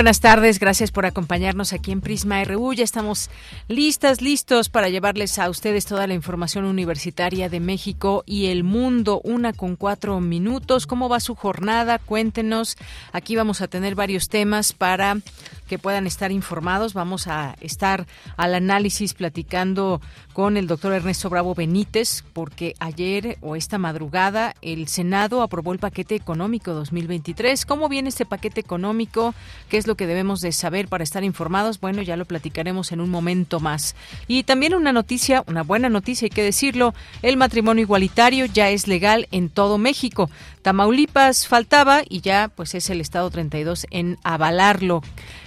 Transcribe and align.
Buenas 0.00 0.20
tardes, 0.20 0.58
gracias 0.58 0.92
por 0.92 1.04
acompañarnos 1.04 1.74
aquí 1.74 1.92
en 1.92 2.00
Prisma 2.00 2.42
RU. 2.42 2.72
Ya 2.72 2.84
estamos 2.84 3.28
listas, 3.68 4.22
listos 4.22 4.70
para 4.70 4.88
llevarles 4.88 5.38
a 5.38 5.50
ustedes 5.50 5.84
toda 5.84 6.06
la 6.06 6.14
información 6.14 6.64
universitaria 6.64 7.50
de 7.50 7.60
México 7.60 8.22
y 8.24 8.46
el 8.46 8.64
mundo, 8.64 9.20
una 9.24 9.52
con 9.52 9.76
cuatro 9.76 10.18
minutos. 10.20 10.86
¿Cómo 10.86 11.10
va 11.10 11.20
su 11.20 11.34
jornada? 11.34 11.98
Cuéntenos. 11.98 12.78
Aquí 13.12 13.36
vamos 13.36 13.60
a 13.60 13.68
tener 13.68 13.94
varios 13.94 14.30
temas 14.30 14.72
para 14.72 15.18
que 15.70 15.78
puedan 15.78 16.08
estar 16.08 16.32
informados. 16.32 16.94
Vamos 16.94 17.28
a 17.28 17.54
estar 17.60 18.08
al 18.36 18.56
análisis 18.56 19.14
platicando 19.14 20.00
con 20.32 20.56
el 20.56 20.66
doctor 20.66 20.92
Ernesto 20.92 21.30
Bravo 21.30 21.54
Benítez, 21.54 22.24
porque 22.32 22.74
ayer 22.80 23.38
o 23.40 23.54
esta 23.54 23.78
madrugada 23.78 24.56
el 24.62 24.88
Senado 24.88 25.42
aprobó 25.42 25.72
el 25.72 25.78
paquete 25.78 26.16
económico 26.16 26.74
2023. 26.74 27.64
¿Cómo 27.66 27.88
viene 27.88 28.08
este 28.08 28.26
paquete 28.26 28.60
económico? 28.60 29.32
¿Qué 29.68 29.78
es 29.78 29.86
lo 29.86 29.94
que 29.94 30.08
debemos 30.08 30.40
de 30.40 30.50
saber 30.50 30.88
para 30.88 31.04
estar 31.04 31.22
informados? 31.22 31.78
Bueno, 31.78 32.02
ya 32.02 32.16
lo 32.16 32.24
platicaremos 32.24 32.90
en 32.90 33.00
un 33.00 33.08
momento 33.08 33.60
más. 33.60 33.94
Y 34.26 34.42
también 34.42 34.74
una 34.74 34.92
noticia, 34.92 35.44
una 35.46 35.62
buena 35.62 35.88
noticia, 35.88 36.26
hay 36.26 36.30
que 36.30 36.42
decirlo, 36.42 36.94
el 37.22 37.36
matrimonio 37.36 37.82
igualitario 37.82 38.46
ya 38.46 38.70
es 38.70 38.88
legal 38.88 39.28
en 39.30 39.48
todo 39.48 39.78
México. 39.78 40.30
Tamaulipas 40.62 41.46
faltaba 41.46 42.02
y 42.08 42.22
ya 42.22 42.50
pues 42.52 42.74
es 42.74 42.90
el 42.90 43.00
estado 43.00 43.30
32 43.30 43.86
en 43.90 44.18
avalarlo. 44.24 45.02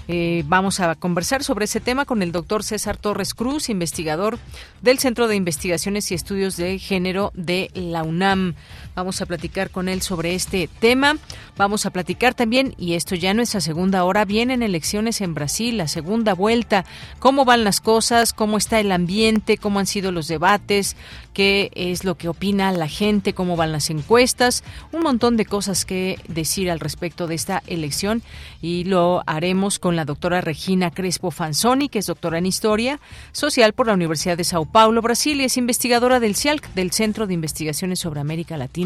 Eh, 0.08 0.44
vamos 0.48 0.80
a 0.80 0.96
conversar 0.96 1.44
sobre 1.44 1.66
ese 1.66 1.80
tema 1.80 2.06
con 2.06 2.22
el 2.22 2.32
doctor 2.32 2.64
César 2.64 2.98
Torres 2.98 3.34
Cruz, 3.34 3.70
investigador 3.70 4.38
del 4.82 5.00
Centro 5.00 5.28
de 5.28 5.36
Investigaciones 5.36 6.12
y 6.12 6.16
Estudios 6.16 6.58
de 6.58 6.78
Género 6.80 7.32
de 7.36 7.72
la 7.73 8.04
UNAM. 8.04 8.56
Vamos 8.95 9.22
a 9.22 9.25
platicar 9.25 9.72
con 9.72 9.89
él 9.89 10.02
sobre 10.03 10.36
este 10.36 10.69
tema. 10.80 11.17
Vamos 11.58 11.86
a 11.86 11.89
platicar 11.89 12.36
también, 12.36 12.75
y 12.77 12.94
esto 12.94 13.16
ya 13.16 13.33
nuestra 13.33 13.59
segunda 13.59 14.03
hora, 14.03 14.23
vienen 14.23 14.61
elecciones 14.61 15.22
en 15.22 15.33
Brasil, 15.33 15.77
la 15.77 15.88
segunda 15.88 16.33
vuelta, 16.33 16.85
cómo 17.19 17.44
van 17.44 17.63
las 17.63 17.81
cosas, 17.81 18.33
cómo 18.33 18.58
está 18.58 18.80
el 18.80 18.91
ambiente, 18.91 19.58
cómo 19.58 19.80
han 19.80 19.88
sido 19.88 20.11
los 20.11 20.27
debates, 20.27 20.95
qué 21.33 21.72
es 21.73 22.03
lo 22.03 22.16
que 22.16 22.30
opina 22.30 22.72
la 22.72 22.88
gente, 22.88 23.33
cómo 23.33 23.55
van 23.55 23.72
las 23.72 23.89
encuestas, 23.89 24.63
un 24.91 25.02
montón 25.02 25.38
de 25.38 25.45
cosas 25.45 25.85
que 25.85 26.19
decir 26.28 26.69
al 26.69 26.80
respecto 26.80 27.25
de 27.28 27.35
esta 27.35 27.63
elección. 27.66 28.22
Y 28.61 28.83
lo 28.83 29.23
haremos 29.25 29.80
con 29.80 29.95
la 29.95 30.05
doctora 30.05 30.41
Regina 30.41 30.91
Crespo 30.91 31.31
Fanzoni, 31.31 31.89
que 31.89 32.00
es 32.00 32.05
doctora 32.05 32.38
en 32.38 32.45
Historia 32.45 33.00
Social 33.31 33.73
por 33.73 33.88
la 33.88 33.94
Universidad 33.94 34.38
de 34.38 34.44
Sao 34.44 34.66
Paulo, 34.66 35.01
Brasil, 35.01 35.41
y 35.41 35.45
es 35.45 35.57
investigadora 35.57 36.19
del 36.19 36.35
CIALC, 36.35 36.73
del 36.73 36.91
Centro 36.91 37.28
de 37.28 37.34
Investigaciones 37.34 38.00
sobre 38.00 38.19
América 38.19 38.57
Latina 38.57 38.82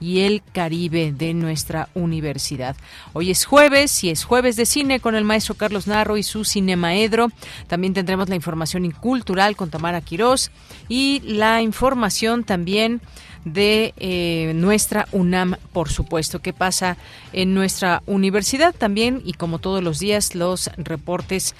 y 0.00 0.20
el 0.20 0.42
Caribe 0.52 1.12
de 1.12 1.34
nuestra 1.34 1.88
universidad. 1.94 2.76
Hoy 3.12 3.30
es 3.30 3.44
jueves 3.44 4.04
y 4.04 4.10
es 4.10 4.24
jueves 4.24 4.56
de 4.56 4.66
cine 4.66 5.00
con 5.00 5.14
el 5.14 5.24
maestro 5.24 5.54
Carlos 5.54 5.86
Narro 5.86 6.16
y 6.16 6.22
su 6.22 6.44
Cinemaedro. 6.44 7.28
También 7.66 7.94
tendremos 7.94 8.28
la 8.28 8.34
información 8.34 8.90
cultural 8.90 9.56
con 9.56 9.70
Tamara 9.70 10.00
Quirós 10.00 10.50
y 10.88 11.20
la 11.24 11.62
información 11.62 12.44
también 12.44 13.00
de 13.44 13.94
eh, 13.96 14.52
nuestra 14.54 15.06
UNAM, 15.12 15.56
por 15.72 15.90
supuesto. 15.90 16.40
¿Qué 16.40 16.52
pasa 16.52 16.96
en 17.32 17.54
nuestra 17.54 18.02
universidad 18.06 18.74
también? 18.74 19.22
Y 19.24 19.32
como 19.34 19.58
todos 19.58 19.82
los 19.82 19.98
días, 19.98 20.34
los 20.34 20.70
reportes 20.76 21.54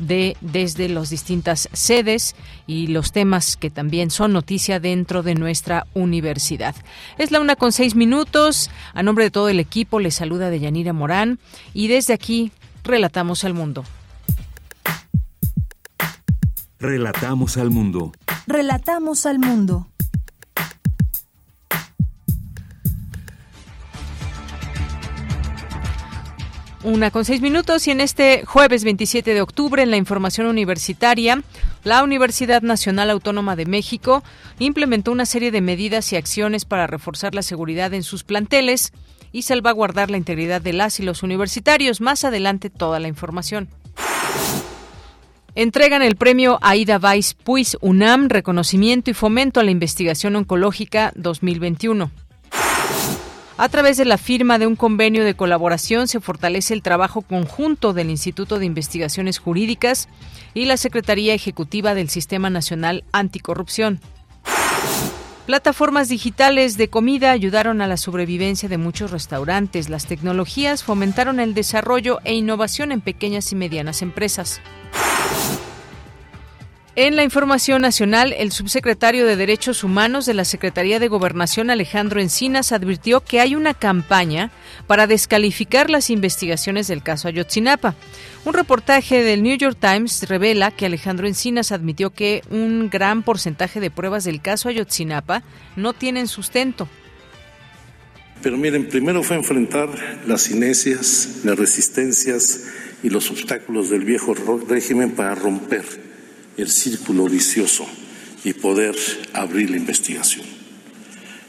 de 0.00 0.36
desde 0.40 0.88
las 0.88 1.10
distintas 1.10 1.68
sedes 1.72 2.34
y 2.66 2.88
los 2.88 3.12
temas 3.12 3.56
que 3.56 3.70
también 3.70 4.10
son 4.10 4.32
noticia 4.32 4.80
dentro 4.80 5.22
de 5.22 5.34
nuestra 5.34 5.86
universidad. 5.94 6.74
Es 7.18 7.30
la 7.30 7.40
una 7.40 7.54
con 7.54 7.70
seis 7.70 7.94
minutos. 7.94 8.70
A 8.94 9.02
nombre 9.02 9.24
de 9.24 9.30
todo 9.30 9.48
el 9.48 9.60
equipo 9.60 10.00
les 10.00 10.16
saluda 10.16 10.50
Deyanira 10.50 10.92
Morán 10.92 11.38
y 11.74 11.88
desde 11.88 12.14
aquí 12.14 12.50
relatamos 12.82 13.44
al 13.44 13.54
mundo. 13.54 13.84
Relatamos 16.78 17.58
al 17.58 17.70
mundo. 17.70 18.12
Relatamos 18.46 19.26
al 19.26 19.38
mundo. 19.38 19.89
Una 26.82 27.10
con 27.10 27.26
seis 27.26 27.42
minutos 27.42 27.86
y 27.86 27.90
en 27.90 28.00
este 28.00 28.42
jueves 28.46 28.84
27 28.84 29.34
de 29.34 29.42
octubre 29.42 29.82
en 29.82 29.90
la 29.90 29.98
información 29.98 30.46
universitaria, 30.46 31.42
la 31.84 32.02
Universidad 32.02 32.62
Nacional 32.62 33.10
Autónoma 33.10 33.54
de 33.54 33.66
México 33.66 34.24
implementó 34.58 35.12
una 35.12 35.26
serie 35.26 35.50
de 35.50 35.60
medidas 35.60 36.10
y 36.14 36.16
acciones 36.16 36.64
para 36.64 36.86
reforzar 36.86 37.34
la 37.34 37.42
seguridad 37.42 37.92
en 37.92 38.02
sus 38.02 38.24
planteles 38.24 38.92
y 39.30 39.42
salvaguardar 39.42 40.10
la 40.10 40.16
integridad 40.16 40.62
de 40.62 40.72
las 40.72 41.00
y 41.00 41.02
los 41.02 41.22
universitarios. 41.22 42.00
Más 42.00 42.24
adelante 42.24 42.70
toda 42.70 42.98
la 42.98 43.08
información. 43.08 43.68
Entregan 45.54 46.00
el 46.00 46.16
premio 46.16 46.58
Aida 46.62 46.98
Weiss 46.98 47.34
Puis 47.34 47.76
UNAM, 47.82 48.30
reconocimiento 48.30 49.10
y 49.10 49.14
fomento 49.14 49.60
a 49.60 49.64
la 49.64 49.70
investigación 49.70 50.34
oncológica 50.34 51.12
2021. 51.14 52.10
A 53.60 53.68
través 53.68 53.98
de 53.98 54.06
la 54.06 54.16
firma 54.16 54.58
de 54.58 54.66
un 54.66 54.74
convenio 54.74 55.22
de 55.22 55.34
colaboración 55.34 56.08
se 56.08 56.18
fortalece 56.18 56.72
el 56.72 56.80
trabajo 56.80 57.20
conjunto 57.20 57.92
del 57.92 58.08
Instituto 58.08 58.58
de 58.58 58.64
Investigaciones 58.64 59.38
Jurídicas 59.38 60.08
y 60.54 60.64
la 60.64 60.78
Secretaría 60.78 61.34
Ejecutiva 61.34 61.92
del 61.92 62.08
Sistema 62.08 62.48
Nacional 62.48 63.04
Anticorrupción. 63.12 64.00
Plataformas 65.44 66.08
digitales 66.08 66.78
de 66.78 66.88
comida 66.88 67.32
ayudaron 67.32 67.82
a 67.82 67.86
la 67.86 67.98
sobrevivencia 67.98 68.70
de 68.70 68.78
muchos 68.78 69.10
restaurantes. 69.10 69.90
Las 69.90 70.06
tecnologías 70.06 70.82
fomentaron 70.82 71.38
el 71.38 71.52
desarrollo 71.52 72.20
e 72.24 72.32
innovación 72.32 72.92
en 72.92 73.02
pequeñas 73.02 73.52
y 73.52 73.56
medianas 73.56 74.00
empresas. 74.00 74.62
En 76.96 77.14
la 77.14 77.22
información 77.22 77.82
nacional, 77.82 78.34
el 78.36 78.50
subsecretario 78.50 79.24
de 79.24 79.36
Derechos 79.36 79.84
Humanos 79.84 80.26
de 80.26 80.34
la 80.34 80.44
Secretaría 80.44 80.98
de 80.98 81.06
Gobernación, 81.06 81.70
Alejandro 81.70 82.20
Encinas, 82.20 82.72
advirtió 82.72 83.20
que 83.20 83.38
hay 83.38 83.54
una 83.54 83.74
campaña 83.74 84.50
para 84.88 85.06
descalificar 85.06 85.88
las 85.88 86.10
investigaciones 86.10 86.88
del 86.88 87.04
caso 87.04 87.28
Ayotzinapa. 87.28 87.94
Un 88.44 88.54
reportaje 88.54 89.22
del 89.22 89.44
New 89.44 89.56
York 89.56 89.78
Times 89.80 90.28
revela 90.28 90.72
que 90.72 90.86
Alejandro 90.86 91.28
Encinas 91.28 91.70
admitió 91.70 92.10
que 92.10 92.42
un 92.50 92.90
gran 92.90 93.22
porcentaje 93.22 93.78
de 93.78 93.92
pruebas 93.92 94.24
del 94.24 94.42
caso 94.42 94.68
Ayotzinapa 94.68 95.44
no 95.76 95.92
tienen 95.92 96.26
sustento. 96.26 96.88
Pero 98.42 98.56
miren, 98.56 98.88
primero 98.88 99.22
fue 99.22 99.36
enfrentar 99.36 99.90
las 100.26 100.50
inecias, 100.50 101.42
las 101.44 101.56
resistencias 101.56 102.64
y 103.04 103.10
los 103.10 103.30
obstáculos 103.30 103.90
del 103.90 104.04
viejo 104.04 104.34
régimen 104.68 105.12
para 105.12 105.36
romper 105.36 106.09
el 106.60 106.70
círculo 106.70 107.24
vicioso 107.24 107.86
y 108.44 108.52
poder 108.54 108.96
abrir 109.32 109.70
la 109.70 109.76
investigación. 109.76 110.46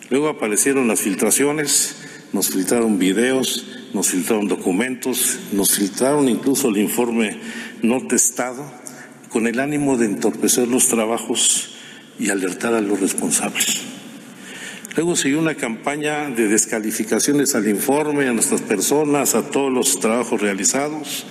Luego 0.10 0.28
aparecieron 0.28 0.88
las 0.88 1.02
filtraciones, 1.02 1.96
nos 2.34 2.50
filtraron 2.50 3.00
videos, 3.00 3.66
nos 3.94 4.10
filtraron 4.10 4.48
documentos, 4.48 5.40
nos 5.54 5.72
filtraron 5.72 6.28
incluso 6.30 6.70
el 6.70 6.78
informe 6.78 7.38
no 7.82 8.06
testado 8.08 8.72
con 9.30 9.48
el 9.48 9.60
ánimo 9.60 9.98
de 9.98 10.08
entorpecer 10.08 10.68
los 10.68 10.88
trabajos 10.88 11.70
y 12.20 12.30
alertar 12.30 12.74
a 12.74 12.82
los 12.82 13.00
responsables. 13.00 13.91
Luego 14.96 15.16
siguió 15.16 15.40
una 15.40 15.56
campaña 15.56 16.30
de 16.30 16.50
descalificaciones 16.50 17.56
al 17.56 17.68
informe, 17.70 18.28
a 18.28 18.34
nuestras 18.34 18.62
personas, 18.62 19.36
a 19.36 19.50
todos 19.50 19.72
los 19.72 20.02
trabajos 20.02 20.42
realizados. 20.42 21.26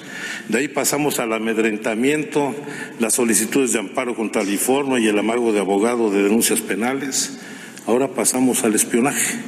De 0.48 0.58
ahí 0.58 0.68
pasamos 0.68 1.18
al 1.18 1.34
amedrentamiento, 1.34 2.54
las 2.98 3.14
solicitudes 3.14 3.74
de 3.74 3.80
amparo 3.80 4.16
contra 4.16 4.40
el 4.40 4.50
informe 4.50 5.00
y 5.00 5.08
el 5.08 5.18
amargo 5.18 5.52
de 5.52 5.60
abogado 5.60 6.10
de 6.10 6.22
denuncias 6.22 6.62
penales. 6.62 7.38
Ahora 7.86 8.08
pasamos 8.08 8.64
al 8.64 8.74
espionaje. 8.74 9.38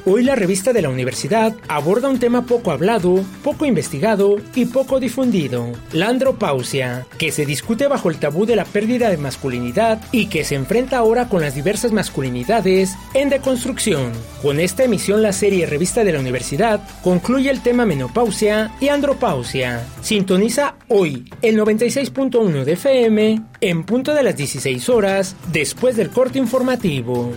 Hoy 0.10 0.24
la 0.24 0.36
revista 0.36 0.72
de 0.72 0.82
la 0.82 0.88
universidad 0.88 1.54
aborda 1.68 2.08
un 2.08 2.18
tema 2.18 2.46
poco 2.46 2.72
hablado, 2.72 3.26
poco 3.44 3.66
investigado 3.66 4.38
y 4.56 4.64
poco 4.64 5.02
difundido, 5.02 5.74
la 5.92 6.08
andropausia, 6.08 7.06
que 7.18 7.34
se 7.34 7.46
discute 7.46 7.88
bajo 7.88 8.10
el 8.10 8.16
tabú 8.16 8.46
de 8.46 8.56
la 8.56 8.64
pérdida 8.64 9.10
de 9.10 9.18
masculinidad 9.18 10.00
y 10.14 10.28
que 10.28 10.46
se 10.46 10.56
enfrenta 10.56 10.98
ahora 10.98 11.28
con 11.28 11.42
las 11.42 11.56
diversas 11.56 11.92
masculinidades 11.92 12.96
en 13.14 13.28
deconstrucción. 13.28 14.14
Con 14.42 14.62
esta 14.62 14.86
emisión 14.86 15.22
la 15.22 15.34
serie 15.34 15.66
Revista 15.66 16.06
de 16.06 16.14
la 16.14 16.22
Universidad 16.22 16.80
concluye 17.04 17.50
el 17.50 17.62
tema 17.62 17.86
menopausia 17.86 18.72
y 18.80 18.88
andropausia. 18.88 19.86
Sintoniza 20.02 20.76
hoy 20.88 21.30
el 21.42 21.60
96.1 21.60 22.64
de 22.64 22.72
FM 22.72 23.42
en 23.60 23.84
punto 23.84 24.14
de 24.14 24.24
las 24.24 24.38
16 24.38 24.88
horas 24.88 25.36
después 25.52 25.98
del 25.98 26.12
corte 26.12 26.40
informativo. 26.40 27.34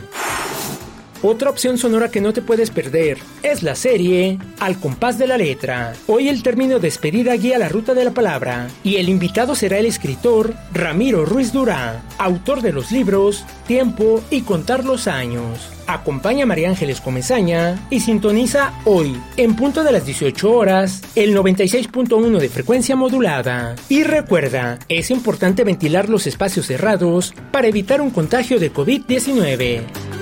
Otra 1.23 1.51
opción 1.51 1.77
sonora 1.77 2.11
que 2.11 2.23
no 2.23 2.33
te 2.33 2.41
puedes 2.41 2.71
perder 2.71 3.19
es 3.43 3.63
la 3.63 3.75
serie 3.75 4.39
Al 4.59 4.81
compás 4.81 5.19
de 5.19 5.27
la 5.27 5.37
letra. 5.37 5.93
Hoy 6.07 6.31
el 6.31 6.43
término 6.43 6.79
despedida 6.79 7.35
guía 7.37 7.59
la 7.59 7.69
ruta 7.69 7.93
de 7.93 8.05
la 8.05 8.13
palabra 8.13 8.69
y 8.83 8.97
el 8.97 9.11
invitado 9.11 9.55
será 9.55 9.77
el 9.77 9.85
escritor 9.85 10.55
Ramiro 10.73 11.27
Ruiz 11.27 11.53
Durá, 11.53 12.03
autor 12.17 12.63
de 12.63 12.73
los 12.73 12.91
libros 12.91 13.45
Tiempo 13.67 14.23
y 14.31 14.43
Contar 14.43 14.87
los 14.87 15.07
Años. 15.09 15.69
Acompaña 15.87 16.45
a 16.45 16.47
María 16.47 16.71
Ángeles 16.71 17.03
Comezaña 17.03 17.87
y 17.91 18.01
sintoniza 18.01 18.73
hoy, 18.87 19.15
en 19.37 19.57
punto 19.57 19.85
de 19.85 19.93
las 19.93 20.07
18 20.07 20.51
horas, 20.51 21.03
el 21.17 21.37
96.1 21.37 22.39
de 22.39 22.49
frecuencia 22.49 22.97
modulada. 22.97 23.75
Y 23.91 24.05
recuerda, 24.05 24.79
es 24.89 25.11
importante 25.11 25.65
ventilar 25.65 26.09
los 26.09 26.27
espacios 26.27 26.67
cerrados 26.67 27.35
para 27.53 27.69
evitar 27.69 28.01
un 28.01 28.11
contagio 28.11 28.59
de 28.59 28.73
COVID-19. 28.73 30.20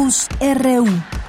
Campus 0.00 0.28
RU. 0.40 1.19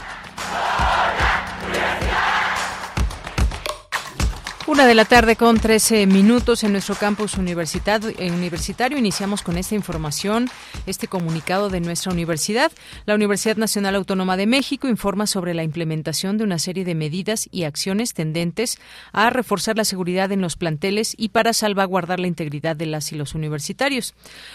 Una 4.71 4.88
de 4.88 4.95
la 4.95 5.03
tarde 5.03 5.35
con 5.35 5.59
13 5.59 6.07
minutos 6.07 6.63
en 6.63 6.71
nuestro 6.71 6.95
campus 6.95 7.35
universitario. 7.35 8.97
Iniciamos 8.97 9.41
con 9.41 9.57
esta 9.57 9.75
información, 9.75 10.50
este 10.85 11.09
comunicado 11.09 11.68
de 11.68 11.81
nuestra 11.81 12.13
universidad. 12.13 12.71
La 13.06 13.15
Universidad 13.15 13.57
Nacional 13.57 13.95
Autónoma 13.95 14.38
de 14.38 14.45
México 14.45 14.88
informa 14.88 15.27
sobre 15.27 15.53
la 15.53 15.63
implementación 15.63 16.38
de 16.38 16.45
una 16.45 16.57
serie 16.57 16.85
de 16.85 16.95
medidas 16.95 17.50
y 17.51 17.65
acciones 17.65 18.13
tendentes 18.13 18.79
a 19.12 19.29
reforzar 19.29 19.75
la 19.75 19.83
seguridad 19.83 20.31
en 20.31 20.39
los 20.39 20.56
planteles 20.56 21.15
y 21.18 21.29
para 21.29 21.51
salvaguardar 21.51 22.21
la 22.21 22.27
integridad 22.27 22.77
de 22.77 22.85
las 22.85 23.12
y 23.12 23.15
los 23.15 23.35
universitarios. 23.35 24.13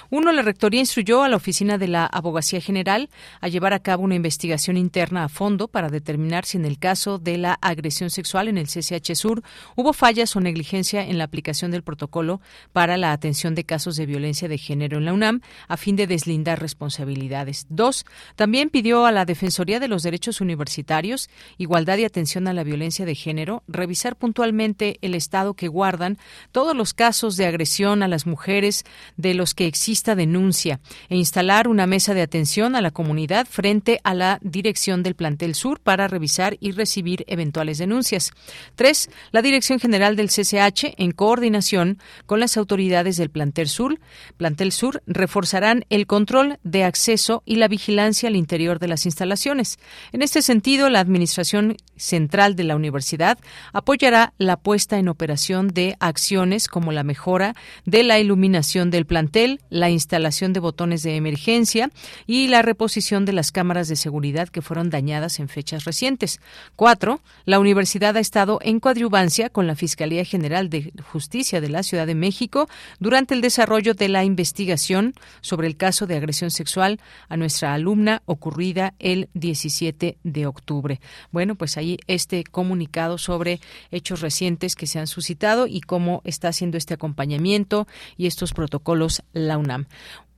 Uno, 0.08 0.32
la 0.32 0.40
Rectoría 0.40 0.80
instruyó 0.80 1.24
a 1.24 1.28
la 1.28 1.36
Oficina 1.36 1.76
de 1.76 1.88
la 1.88 2.06
Abogacía 2.06 2.62
General 2.62 3.10
a 3.42 3.48
llevar 3.48 3.74
a 3.74 3.80
cabo 3.80 4.04
una 4.04 4.14
investigación 4.14 4.78
interna 4.78 5.24
a 5.24 5.28
fondo 5.28 5.68
para 5.68 5.90
determinar 5.90 6.46
si 6.46 6.56
en 6.56 6.64
el 6.64 6.78
caso 6.78 7.18
de 7.18 7.36
la 7.36 7.58
agresión 7.60 8.08
sexual 8.08 8.48
en 8.48 8.56
el 8.56 8.66
CCH 8.66 9.14
Sur 9.14 9.42
hubo 9.74 9.92
fallas 10.06 10.36
o 10.36 10.40
negligencia 10.40 11.04
en 11.04 11.18
la 11.18 11.24
aplicación 11.24 11.72
del 11.72 11.82
protocolo 11.82 12.40
para 12.72 12.96
la 12.96 13.10
atención 13.10 13.56
de 13.56 13.64
casos 13.64 13.96
de 13.96 14.06
violencia 14.06 14.46
de 14.46 14.56
género 14.56 14.98
en 14.98 15.04
la 15.04 15.12
UNAM 15.12 15.40
a 15.66 15.76
fin 15.76 15.96
de 15.96 16.06
deslindar 16.06 16.60
responsabilidades. 16.60 17.66
Dos, 17.70 18.06
también 18.36 18.70
pidió 18.70 19.04
a 19.04 19.10
la 19.10 19.24
Defensoría 19.24 19.80
de 19.80 19.88
los 19.88 20.04
Derechos 20.04 20.40
Universitarios, 20.40 21.28
Igualdad 21.58 21.98
y 21.98 22.04
Atención 22.04 22.46
a 22.46 22.52
la 22.52 22.62
Violencia 22.62 23.04
de 23.04 23.16
Género, 23.16 23.64
revisar 23.66 24.14
puntualmente 24.14 24.98
el 25.02 25.16
estado 25.16 25.54
que 25.54 25.66
guardan 25.66 26.18
todos 26.52 26.76
los 26.76 26.94
casos 26.94 27.36
de 27.36 27.46
agresión 27.46 28.04
a 28.04 28.06
las 28.06 28.26
mujeres 28.26 28.84
de 29.16 29.34
los 29.34 29.54
que 29.54 29.66
exista 29.66 30.14
denuncia 30.14 30.78
e 31.08 31.16
instalar 31.16 31.66
una 31.66 31.88
mesa 31.88 32.14
de 32.14 32.22
atención 32.22 32.76
a 32.76 32.80
la 32.80 32.92
comunidad 32.92 33.48
frente 33.50 34.00
a 34.04 34.14
la 34.14 34.38
dirección 34.40 35.02
del 35.02 35.16
plantel 35.16 35.56
sur 35.56 35.80
para 35.80 36.06
revisar 36.06 36.56
y 36.60 36.70
recibir 36.70 37.24
eventuales 37.26 37.78
denuncias. 37.78 38.30
Tres, 38.76 39.10
la 39.32 39.42
Dirección 39.42 39.80
General 39.80 39.95
del 39.96 40.28
CCH, 40.28 40.94
en 40.98 41.12
coordinación 41.12 41.98
con 42.26 42.38
las 42.38 42.56
autoridades 42.56 43.16
del 43.16 43.30
Plantel 43.30 43.68
Sur, 43.68 43.98
Plantel 44.36 44.72
Sur 44.72 45.02
reforzarán 45.06 45.84
el 45.88 46.06
control 46.06 46.58
de 46.62 46.84
acceso 46.84 47.42
y 47.46 47.56
la 47.56 47.68
vigilancia 47.68 48.28
al 48.28 48.36
interior 48.36 48.78
de 48.78 48.88
las 48.88 49.06
instalaciones. 49.06 49.78
En 50.12 50.22
este 50.22 50.42
sentido, 50.42 50.90
la 50.90 51.00
Administración 51.00 51.76
Central 51.96 52.56
de 52.56 52.64
la 52.64 52.76
Universidad 52.76 53.38
apoyará 53.72 54.34
la 54.38 54.56
puesta 54.56 54.98
en 54.98 55.08
operación 55.08 55.68
de 55.68 55.96
acciones 55.98 56.68
como 56.68 56.92
la 56.92 57.04
mejora 57.04 57.54
de 57.84 58.02
la 58.02 58.18
iluminación 58.18 58.90
del 58.90 59.06
plantel, 59.06 59.60
la 59.70 59.88
instalación 59.88 60.52
de 60.52 60.60
botones 60.60 61.02
de 61.02 61.16
emergencia 61.16 61.90
y 62.26 62.48
la 62.48 62.62
reposición 62.62 63.24
de 63.24 63.32
las 63.32 63.52
cámaras 63.52 63.88
de 63.88 63.96
seguridad 63.96 64.48
que 64.48 64.62
fueron 64.62 64.90
dañadas 64.90 65.40
en 65.40 65.48
fechas 65.48 65.84
recientes. 65.84 66.40
Cuatro, 66.74 67.20
la 67.44 67.58
universidad 67.58 68.16
ha 68.16 68.20
estado 68.20 68.58
en 68.62 68.80
coadyuvancia 68.80 69.48
con 69.48 69.66
la 69.66 69.76
Fiscalía 69.86 70.24
General 70.24 70.68
de 70.68 70.92
Justicia 71.12 71.60
de 71.60 71.68
la 71.68 71.84
Ciudad 71.84 72.08
de 72.08 72.16
México 72.16 72.68
durante 72.98 73.34
el 73.34 73.40
desarrollo 73.40 73.94
de 73.94 74.08
la 74.08 74.24
investigación 74.24 75.14
sobre 75.42 75.68
el 75.68 75.76
caso 75.76 76.08
de 76.08 76.16
agresión 76.16 76.50
sexual 76.50 76.98
a 77.28 77.36
nuestra 77.36 77.72
alumna 77.72 78.20
ocurrida 78.26 78.94
el 78.98 79.28
17 79.34 80.18
de 80.24 80.46
octubre. 80.46 81.00
Bueno, 81.30 81.54
pues 81.54 81.76
ahí 81.76 81.98
este 82.08 82.42
comunicado 82.42 83.16
sobre 83.16 83.60
hechos 83.92 84.22
recientes 84.22 84.74
que 84.74 84.88
se 84.88 84.98
han 84.98 85.06
suscitado 85.06 85.68
y 85.68 85.80
cómo 85.82 86.20
está 86.24 86.48
haciendo 86.48 86.78
este 86.78 86.94
acompañamiento 86.94 87.86
y 88.16 88.26
estos 88.26 88.52
protocolos 88.52 89.22
la 89.32 89.56
UNAM. 89.56 89.86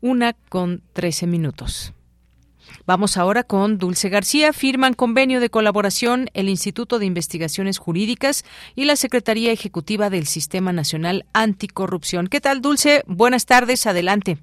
Una 0.03 0.35
con 0.51 0.83
trece 0.93 1.27
minutos. 1.27 1.95
Vamos 2.89 3.19
ahora 3.19 3.45
con 3.45 3.77
Dulce 3.77 4.09
García. 4.09 4.55
Firman 4.55 4.95
convenio 4.95 5.41
de 5.41 5.51
colaboración 5.51 6.31
el 6.33 6.49
Instituto 6.49 6.99
de 6.99 7.05
Investigaciones 7.05 7.77
Jurídicas 7.77 8.47
y 8.75 8.87
la 8.87 8.97
Secretaría 8.97 9.53
Ejecutiva 9.53 10.09
del 10.09 10.25
Sistema 10.25 10.73
Nacional 10.73 11.27
Anticorrupción. 11.35 12.29
¿Qué 12.29 12.41
tal, 12.41 12.63
Dulce? 12.63 13.03
Buenas 13.07 13.45
tardes. 13.45 13.87
Adelante. 13.87 14.39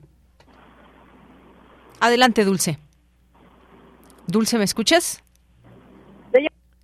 Adelante, 1.99 2.45
Dulce. 2.45 2.77
Dulce, 4.27 4.59
¿me 4.59 4.65
escuchas? 4.65 5.23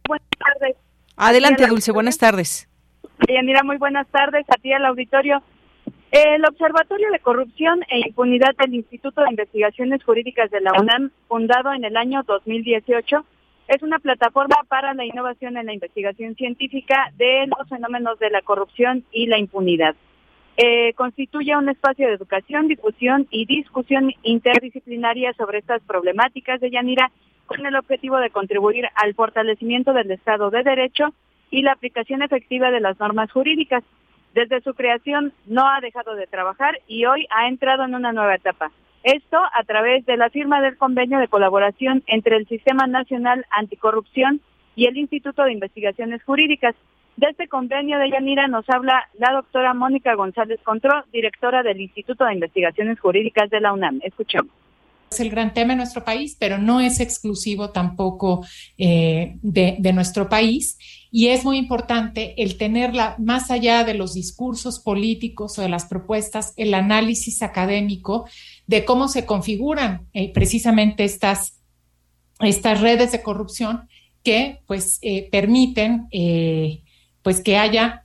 Buenas 0.08 0.30
tardes. 0.39 0.77
Adelante, 1.15 1.68
Dulce, 1.68 1.91
buenas 1.91 2.18
tardes. 2.18 2.68
Mira, 3.27 3.62
muy 3.62 3.77
buenas 3.77 4.08
tardes 4.08 4.48
a 4.50 4.60
ti 4.60 4.74
al 4.74 4.84
auditorio. 4.86 5.44
El 6.12 6.44
Observatorio 6.44 7.10
de 7.10 7.20
Corrupción 7.20 7.84
e 7.88 8.00
Impunidad 8.00 8.53
del 8.58 8.75
Instituto 8.75 9.22
de 9.22 9.30
Investigaciones 9.30 10.03
Jurídicas 10.03 10.51
de 10.51 10.60
la 10.60 10.74
UNAM, 10.77 11.10
fundado 11.30 11.72
en 11.72 11.86
el 11.86 11.96
año 11.96 12.24
2018, 12.24 13.25
es 13.70 13.82
una 13.82 13.98
plataforma 13.98 14.58
para 14.68 14.94
la 14.94 15.06
innovación 15.06 15.56
en 15.56 15.68
la 15.68 15.74
investigación 15.74 16.36
científica 16.36 17.13
de 17.18 17.48
los 17.48 17.70
fenómenos 17.70 18.20
de 18.20 18.30
la 18.30 18.41
corrupción 18.41 19.06
y 19.13 19.27
la 19.27 19.38
impunidad. 19.38 19.96
Eh, 20.58 20.91
constituye 20.96 21.56
un 21.56 21.70
espacio 21.70 22.08
de 22.08 22.15
educación, 22.15 22.68
difusión 22.68 23.25
y 23.32 23.46
discusión 23.46 24.12
interdisciplinaria 24.24 25.32
sobre 25.34 25.60
estas 25.60 25.82
problemáticas 25.84 26.60
de 26.60 26.72
Yanira 26.72 27.10
con 27.46 27.65
el 27.65 27.75
objetivo 27.77 28.18
de 28.18 28.32
contribuir 28.32 28.86
al 28.96 29.13
fortalecimiento 29.13 29.94
del 29.94 30.12
Estado 30.12 30.50
de 30.50 30.62
Derecho 30.63 31.13
y 31.51 31.62
la 31.62 31.72
aplicación 31.72 32.22
efectiva 32.22 32.70
de 32.70 32.82
las 32.82 33.00
normas 33.00 33.32
jurídicas. 33.32 33.86
Desde 34.34 34.62
su 34.62 34.74
creación 34.74 35.34
no 35.46 35.68
ha 35.68 35.82
dejado 35.82 36.16
de 36.16 36.28
trabajar 36.28 36.80
y 36.88 37.06
hoy 37.06 37.28
ha 37.30 37.48
entrado 37.48 37.84
en 37.84 37.96
una 37.96 38.14
nueva 38.14 38.36
etapa. 38.36 38.72
Esto 39.04 39.38
a 39.38 39.64
través 39.64 40.06
de 40.06 40.16
la 40.16 40.30
firma 40.30 40.62
del 40.62 40.78
convenio 40.78 41.20
de 41.20 41.28
colaboración 41.28 42.04
entre 42.08 42.38
el 42.38 42.48
Sistema 42.48 42.88
Nacional 42.88 43.46
Anticorrupción 43.50 44.40
y 44.76 44.86
el 44.86 44.98
Instituto 44.98 45.44
de 45.44 45.54
Investigaciones 45.54 46.24
Jurídicas. 46.24 46.76
De 47.18 47.28
este 47.28 47.48
convenio 47.48 48.00
de 48.00 48.10
Yanira 48.10 48.48
nos 48.48 48.70
habla 48.70 49.10
la 49.18 49.34
doctora 49.34 49.74
Mónica 49.74 50.16
González 50.16 50.60
Contró, 50.64 51.04
directora 51.12 51.62
del 51.62 51.82
Instituto 51.82 52.26
de 52.26 52.36
Investigaciones 52.36 53.00
Jurídicas 53.00 53.50
de 53.50 53.60
la 53.60 53.74
UNAM. 53.74 54.00
Escuchemos 54.04 54.52
es 55.12 55.20
el 55.20 55.30
gran 55.30 55.53
tema 55.53 55.74
en 55.74 55.80
nuestro 55.80 56.06
país, 56.06 56.38
pero 56.39 56.58
no 56.58 56.80
es 56.80 57.01
exclusivo 57.01 57.72
tampoco 57.72 58.46
eh, 58.77 59.36
de, 59.41 59.91
nuestro 59.94 60.30
país. 60.30 60.77
Y 61.12 61.27
es 61.27 61.44
muy 61.44 61.58
importante 61.58 62.41
el 62.41 62.58
tenerla 62.58 63.15
más 63.20 63.51
allá 63.51 63.84
de 63.84 63.94
los 63.94 64.13
discursos 64.13 64.80
políticos 64.80 65.60
o 65.60 65.62
de 65.62 65.68
las 65.68 65.86
propuestas, 65.86 66.53
el 66.56 66.74
análisis 66.74 67.44
académico 67.44 68.25
de 68.68 68.86
cómo 68.86 69.10
se 69.10 69.25
configuran 69.25 70.08
eh, 70.13 70.32
precisamente 70.32 71.03
estas, 71.03 71.60
estas 72.39 72.80
redes 72.80 73.12
de 73.12 73.22
corrupción 73.22 73.89
que 74.24 74.62
pues 74.65 75.00
eh, 75.01 75.27
permiten 75.30 76.08
eh, 76.12 76.84
pues 77.22 77.41
que 77.41 77.58
haya 77.58 78.01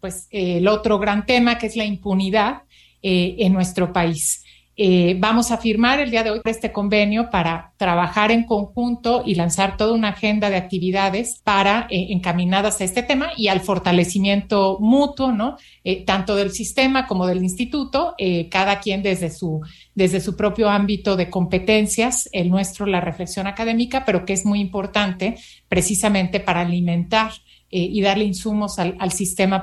pues 0.00 0.28
el 0.30 0.68
otro 0.68 0.98
gran 1.00 1.26
tema 1.26 1.58
que 1.58 1.66
es 1.66 1.74
la 1.74 1.84
impunidad 1.84 2.62
en 3.02 3.52
nuestro 3.52 3.92
país. 3.92 4.44
Eh, 4.82 5.14
vamos 5.18 5.50
a 5.50 5.58
firmar 5.58 6.00
el 6.00 6.10
día 6.10 6.22
de 6.22 6.30
hoy 6.30 6.40
este 6.42 6.72
convenio 6.72 7.28
para 7.28 7.74
trabajar 7.76 8.30
en 8.30 8.44
conjunto 8.44 9.22
y 9.26 9.34
lanzar 9.34 9.76
toda 9.76 9.92
una 9.92 10.08
agenda 10.08 10.48
de 10.48 10.56
actividades 10.56 11.38
para 11.44 11.86
eh, 11.90 12.06
encaminadas 12.08 12.80
a 12.80 12.84
este 12.84 13.02
tema 13.02 13.28
y 13.36 13.48
al 13.48 13.60
fortalecimiento 13.60 14.78
mutuo, 14.80 15.32
¿no? 15.32 15.58
Eh, 15.84 16.06
tanto 16.06 16.34
del 16.34 16.50
sistema 16.50 17.06
como 17.06 17.26
del 17.26 17.42
instituto, 17.42 18.14
cada 18.50 18.80
quien 18.80 19.02
desde 19.02 19.28
su, 19.28 19.60
desde 19.94 20.18
su 20.18 20.34
propio 20.34 20.70
ámbito 20.70 21.14
de 21.14 21.28
competencias, 21.28 22.30
el 22.32 22.48
nuestro 22.48 22.86
la 22.86 23.02
reflexión 23.02 23.46
académica, 23.46 24.06
pero 24.06 24.24
que 24.24 24.32
es 24.32 24.46
muy 24.46 24.60
importante 24.60 25.36
precisamente 25.68 26.40
para 26.40 26.62
alimentar 26.62 27.32
y 27.68 28.00
darle 28.00 28.24
insumos 28.24 28.78
al, 28.78 28.96
al 28.98 29.12
sistema 29.12 29.62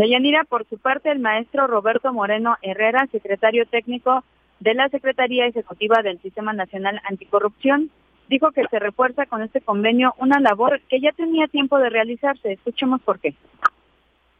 Deyanira, 0.00 0.44
por 0.44 0.66
su 0.66 0.78
parte, 0.78 1.10
el 1.10 1.18
maestro 1.18 1.66
Roberto 1.66 2.10
Moreno 2.10 2.56
Herrera, 2.62 3.06
secretario 3.12 3.66
técnico 3.66 4.24
de 4.58 4.72
la 4.72 4.88
Secretaría 4.88 5.44
Ejecutiva 5.46 6.00
del 6.00 6.18
Sistema 6.22 6.54
Nacional 6.54 7.02
Anticorrupción, 7.06 7.90
dijo 8.26 8.50
que 8.50 8.64
se 8.70 8.78
refuerza 8.78 9.26
con 9.26 9.42
este 9.42 9.60
convenio 9.60 10.14
una 10.16 10.40
labor 10.40 10.80
que 10.88 11.02
ya 11.02 11.12
tenía 11.12 11.48
tiempo 11.48 11.78
de 11.78 11.90
realizarse. 11.90 12.52
Escuchemos 12.52 13.02
por 13.02 13.18
qué. 13.18 13.34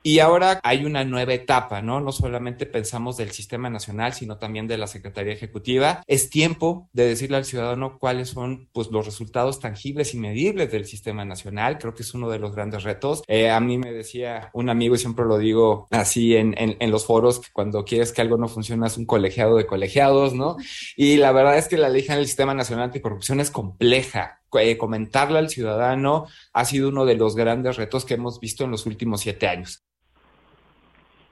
Y 0.03 0.21
ahora 0.21 0.61
hay 0.63 0.85
una 0.85 1.05
nueva 1.05 1.35
etapa, 1.35 1.83
¿no? 1.83 2.01
No 2.01 2.11
solamente 2.13 2.65
pensamos 2.65 3.19
del 3.19 3.33
sistema 3.33 3.69
nacional, 3.69 4.15
sino 4.15 4.39
también 4.39 4.67
de 4.67 4.79
la 4.79 4.87
Secretaría 4.87 5.35
Ejecutiva. 5.35 6.03
Es 6.07 6.31
tiempo 6.31 6.89
de 6.93 7.07
decirle 7.07 7.37
al 7.37 7.45
ciudadano 7.45 7.99
cuáles 7.99 8.31
son 8.31 8.69
pues, 8.73 8.91
los 8.91 9.05
resultados 9.05 9.61
tangibles 9.61 10.15
y 10.15 10.19
medibles 10.19 10.73
del 10.73 10.87
sistema 10.87 11.25
nacional. 11.25 11.79
Creo 11.79 11.95
que 11.95 12.03
es 12.03 12.15
uno 12.15 12.31
de 12.31 12.39
los 12.39 12.55
grandes 12.55 12.83
retos. 12.83 13.23
Eh, 13.27 13.51
a 13.51 13.61
mí 13.61 13.77
me 13.77 13.93
decía 13.93 14.51
un 14.55 14.71
amigo, 14.71 14.95
y 14.95 14.99
siempre 14.99 15.27
lo 15.27 15.37
digo 15.37 15.87
así 15.91 16.35
en, 16.35 16.55
en, 16.57 16.91
los 16.91 17.05
foros, 17.05 17.43
cuando 17.53 17.85
quieres 17.85 18.13
que 18.13 18.23
algo 18.23 18.39
no 18.39 18.49
funcione, 18.49 18.87
es 18.87 18.97
un 18.97 19.07
colegiado 19.07 19.57
de 19.57 19.67
colegiados, 19.67 20.35
¿no? 20.35 20.57
Y 20.97 21.17
la 21.17 21.33
verdad 21.33 21.59
es 21.59 21.69
que 21.69 21.77
la 21.77 21.89
ley 21.89 22.03
del 22.03 22.27
Sistema 22.27 22.55
Nacional 22.55 22.87
Anticorrupción 22.87 23.41
es 23.41 23.51
compleja. 23.51 24.41
Eh, 24.59 24.77
comentarle 24.77 25.39
al 25.39 25.49
ciudadano 25.49 26.27
ha 26.53 26.65
sido 26.65 26.89
uno 26.89 27.05
de 27.05 27.15
los 27.15 27.37
grandes 27.37 27.77
retos 27.77 28.05
que 28.05 28.15
hemos 28.15 28.41
visto 28.41 28.65
en 28.65 28.73
los 28.73 28.87
últimos 28.87 29.21
siete 29.21 29.47
años. 29.47 29.85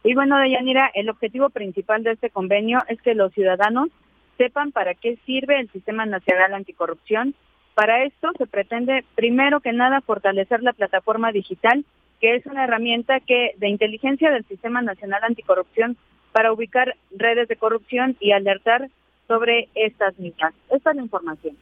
Y 0.04 0.14
bueno, 0.14 0.38
Deyanira, 0.38 0.90
el 0.94 1.10
objetivo 1.10 1.50
principal 1.50 2.02
de 2.02 2.12
este 2.12 2.30
convenio 2.30 2.78
es 2.88 3.00
que 3.02 3.14
los 3.14 3.32
ciudadanos 3.32 3.88
sepan 4.36 4.72
para 4.72 4.94
qué 4.94 5.18
sirve 5.26 5.60
el 5.60 5.70
Sistema 5.70 6.06
Nacional 6.06 6.54
Anticorrupción. 6.54 7.34
Para 7.74 8.04
esto 8.04 8.30
se 8.38 8.46
pretende, 8.46 9.04
primero 9.14 9.60
que 9.60 9.72
nada, 9.72 10.00
fortalecer 10.00 10.62
la 10.62 10.72
plataforma 10.72 11.32
digital, 11.32 11.84
que 12.20 12.36
es 12.36 12.46
una 12.46 12.64
herramienta 12.64 13.20
que 13.20 13.54
de 13.58 13.68
inteligencia 13.68 14.30
del 14.30 14.44
Sistema 14.46 14.82
Nacional 14.82 15.22
Anticorrupción 15.24 15.96
para 16.32 16.52
ubicar 16.52 16.96
redes 17.10 17.48
de 17.48 17.56
corrupción 17.56 18.16
y 18.20 18.32
alertar 18.32 18.88
sobre 19.26 19.68
estas 19.74 20.18
mismas. 20.18 20.54
Esta 20.70 20.90
es 20.90 20.96
la 20.96 21.02
información. 21.02 21.56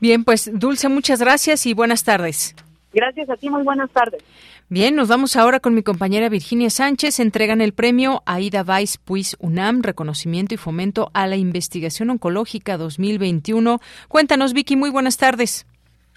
Bien, 0.00 0.24
pues 0.24 0.50
Dulce, 0.52 0.88
muchas 0.88 1.20
gracias 1.20 1.66
y 1.66 1.74
buenas 1.74 2.04
tardes. 2.04 2.54
Gracias 2.92 3.30
a 3.30 3.36
ti, 3.36 3.48
muy 3.48 3.62
buenas 3.62 3.90
tardes. 3.90 4.22
Bien, 4.68 4.96
nos 4.96 5.08
vamos 5.08 5.36
ahora 5.36 5.60
con 5.60 5.74
mi 5.74 5.82
compañera 5.82 6.28
Virginia 6.28 6.70
Sánchez. 6.70 7.20
Entregan 7.20 7.60
el 7.60 7.72
premio 7.72 8.22
Aida 8.26 8.62
Vice 8.62 8.98
Puis 9.04 9.36
UNAM, 9.38 9.82
reconocimiento 9.82 10.54
y 10.54 10.58
fomento 10.58 11.10
a 11.14 11.26
la 11.26 11.36
investigación 11.36 12.10
oncológica 12.10 12.76
2021. 12.76 13.78
Cuéntanos, 14.08 14.52
Vicky, 14.52 14.76
muy 14.76 14.90
buenas 14.90 15.16
tardes. 15.16 15.66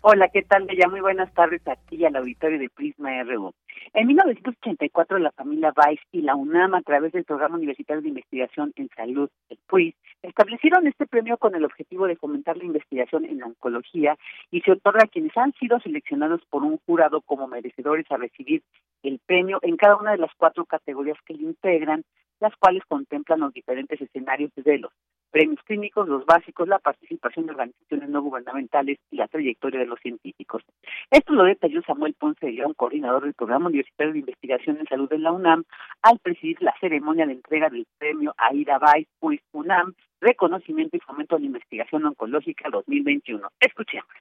Hola, 0.01 0.30
¿qué 0.34 0.42
tal, 0.42 0.65
Bella? 0.65 0.89
Muy 0.89 1.00
buenas 1.00 1.34
tardes 1.34 1.65
a 1.68 1.75
ti 1.75 1.96
y 1.96 2.06
al 2.06 2.15
auditorio 2.15 2.60
de 2.60 2.70
Prisma 2.70 3.24
RU. 3.24 3.53
En 3.95 4.07
1984, 4.07 5.19
la 5.19 5.31
familia 5.33 5.71
Weiss 5.77 6.00
y 6.12 6.23
la 6.23 6.35
UNAM, 6.35 6.73
a 6.73 6.81
través 6.81 7.12
del 7.12 7.25
Programa 7.25 7.57
Universitario 7.57 8.01
de 8.01 8.09
Investigación 8.09 8.73
en 8.75 8.89
Salud, 8.89 9.29
el 9.50 9.59
PUIS, 9.67 9.93
establecieron 10.23 10.88
este 10.88 11.05
premio 11.05 11.38
con 11.38 11.53
el 11.53 11.63
objetivo 11.63 12.07
de 12.07 12.15
fomentar 12.15 12.57
la 12.57 12.63
investigación 12.63 13.23
en 13.23 13.43
oncología 13.43 14.17
y 14.50 14.62
se 14.62 14.71
otorga 14.71 15.03
a 15.03 15.07
quienes 15.07 15.38
han 15.38 15.53
sido 15.53 15.79
seleccionados 15.79 16.41
por 16.50 16.63
un 16.63 16.79
jurado 16.88 17.21
como 17.21 17.47
merecedores 17.47 18.09
a 18.09 18.17
recibir 18.17 18.63
el 19.03 19.19
premio 19.27 19.59
en 19.62 19.77
cada 19.77 19.95
una 19.97 20.13
de 20.13 20.17
las 20.17 20.31
cuatro 20.38 20.65
categorías 20.65 21.17
que 21.27 21.35
lo 21.35 21.41
integran, 21.41 22.03
las 22.39 22.55
cuales 22.55 22.81
contemplan 22.88 23.41
los 23.41 23.53
diferentes 23.53 24.01
escenarios 24.01 24.50
de 24.55 24.79
los 24.79 24.91
premios 25.33 25.59
clínicos, 25.65 26.07
los 26.07 26.25
básicos, 26.27 26.67
la 26.67 26.77
participación 26.77 27.47
de 27.47 27.53
organizaciones 27.53 28.07
no 28.07 28.21
gubernamentales 28.21 28.99
y 29.09 29.17
la 29.17 29.27
trayectoria 29.27 29.79
de 29.79 29.87
los 29.87 29.99
científicos. 29.99 30.61
Esto 31.09 31.33
lo 31.33 31.43
detalló 31.43 31.81
Samuel 31.81 32.13
Ponce 32.13 32.45
de 32.45 32.51
León, 32.51 32.75
coordinador 32.75 33.23
del 33.23 33.33
Programa 33.33 33.67
Universitario 33.67 34.13
de 34.13 34.19
Investigación 34.19 34.77
en 34.77 34.85
Salud 34.85 35.09
de 35.09 35.17
la 35.17 35.31
UNAM, 35.31 35.63
al 36.03 36.19
presidir 36.19 36.61
la 36.61 36.75
ceremonia 36.79 37.25
de 37.25 37.33
entrega 37.33 37.69
del 37.69 37.87
premio 37.97 38.35
Aida 38.37 38.77
Bay 38.77 39.07
Puis 39.19 39.41
UNAM, 39.53 39.95
Reconocimiento 40.21 40.95
y 40.97 40.99
Fomento 40.99 41.35
a 41.35 41.39
la 41.39 41.47
Investigación 41.47 42.05
Oncológica 42.05 42.69
2021. 42.69 43.49
Escuchemos. 43.59 44.13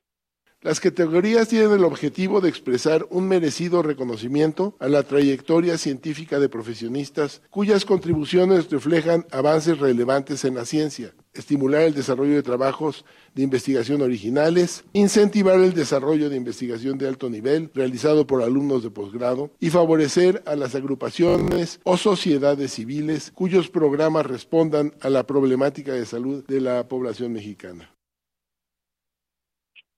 Las 0.63 0.79
categorías 0.79 1.49
tienen 1.49 1.73
el 1.73 1.83
objetivo 1.83 2.41
de 2.41 2.49
expresar 2.49 3.05
un 3.11 3.27
merecido 3.27 3.83
reconocimiento 3.83 4.77
a 4.79 4.87
la 4.87 5.03
trayectoria 5.03 5.77
científica 5.77 6.39
de 6.39 6.49
profesionistas 6.49 7.43
cuyas 7.51 7.85
contribuciones 7.85 8.71
reflejan 8.71 9.27
avances 9.33 9.81
relevantes 9.81 10.45
en 10.45 10.55
la 10.55 10.65
ciencia, 10.65 11.17
estimular 11.35 11.83
el 11.83 11.95
desarrollo 11.95 12.37
de 12.37 12.45
trabajos 12.45 13.05
de 13.35 13.43
investigación 13.43 14.03
originales, 14.03 14.85
incentivar 14.93 15.59
el 15.59 15.75
desarrollo 15.75 16.31
de 16.31 16.37
investigación 16.37 16.97
de 16.97 17.09
alto 17.09 17.29
nivel 17.29 17.73
realizado 17.75 18.29
por 18.29 18.41
alumnos 18.41 18.85
de 18.85 18.91
posgrado 18.91 19.51
y 19.59 19.71
favorecer 19.71 20.45
a 20.47 20.55
las 20.55 20.77
agrupaciones 20.77 21.81
o 21.83 21.97
sociedades 21.97 22.73
civiles 22.73 23.33
cuyos 23.35 23.69
programas 23.69 24.27
respondan 24.27 24.95
a 25.01 25.11
la 25.11 25.27
problemática 25.27 25.93
de 25.93 26.07
salud 26.07 26.45
de 26.47 26.61
la 26.61 26.87
población 26.87 27.33
mexicana. 27.33 27.93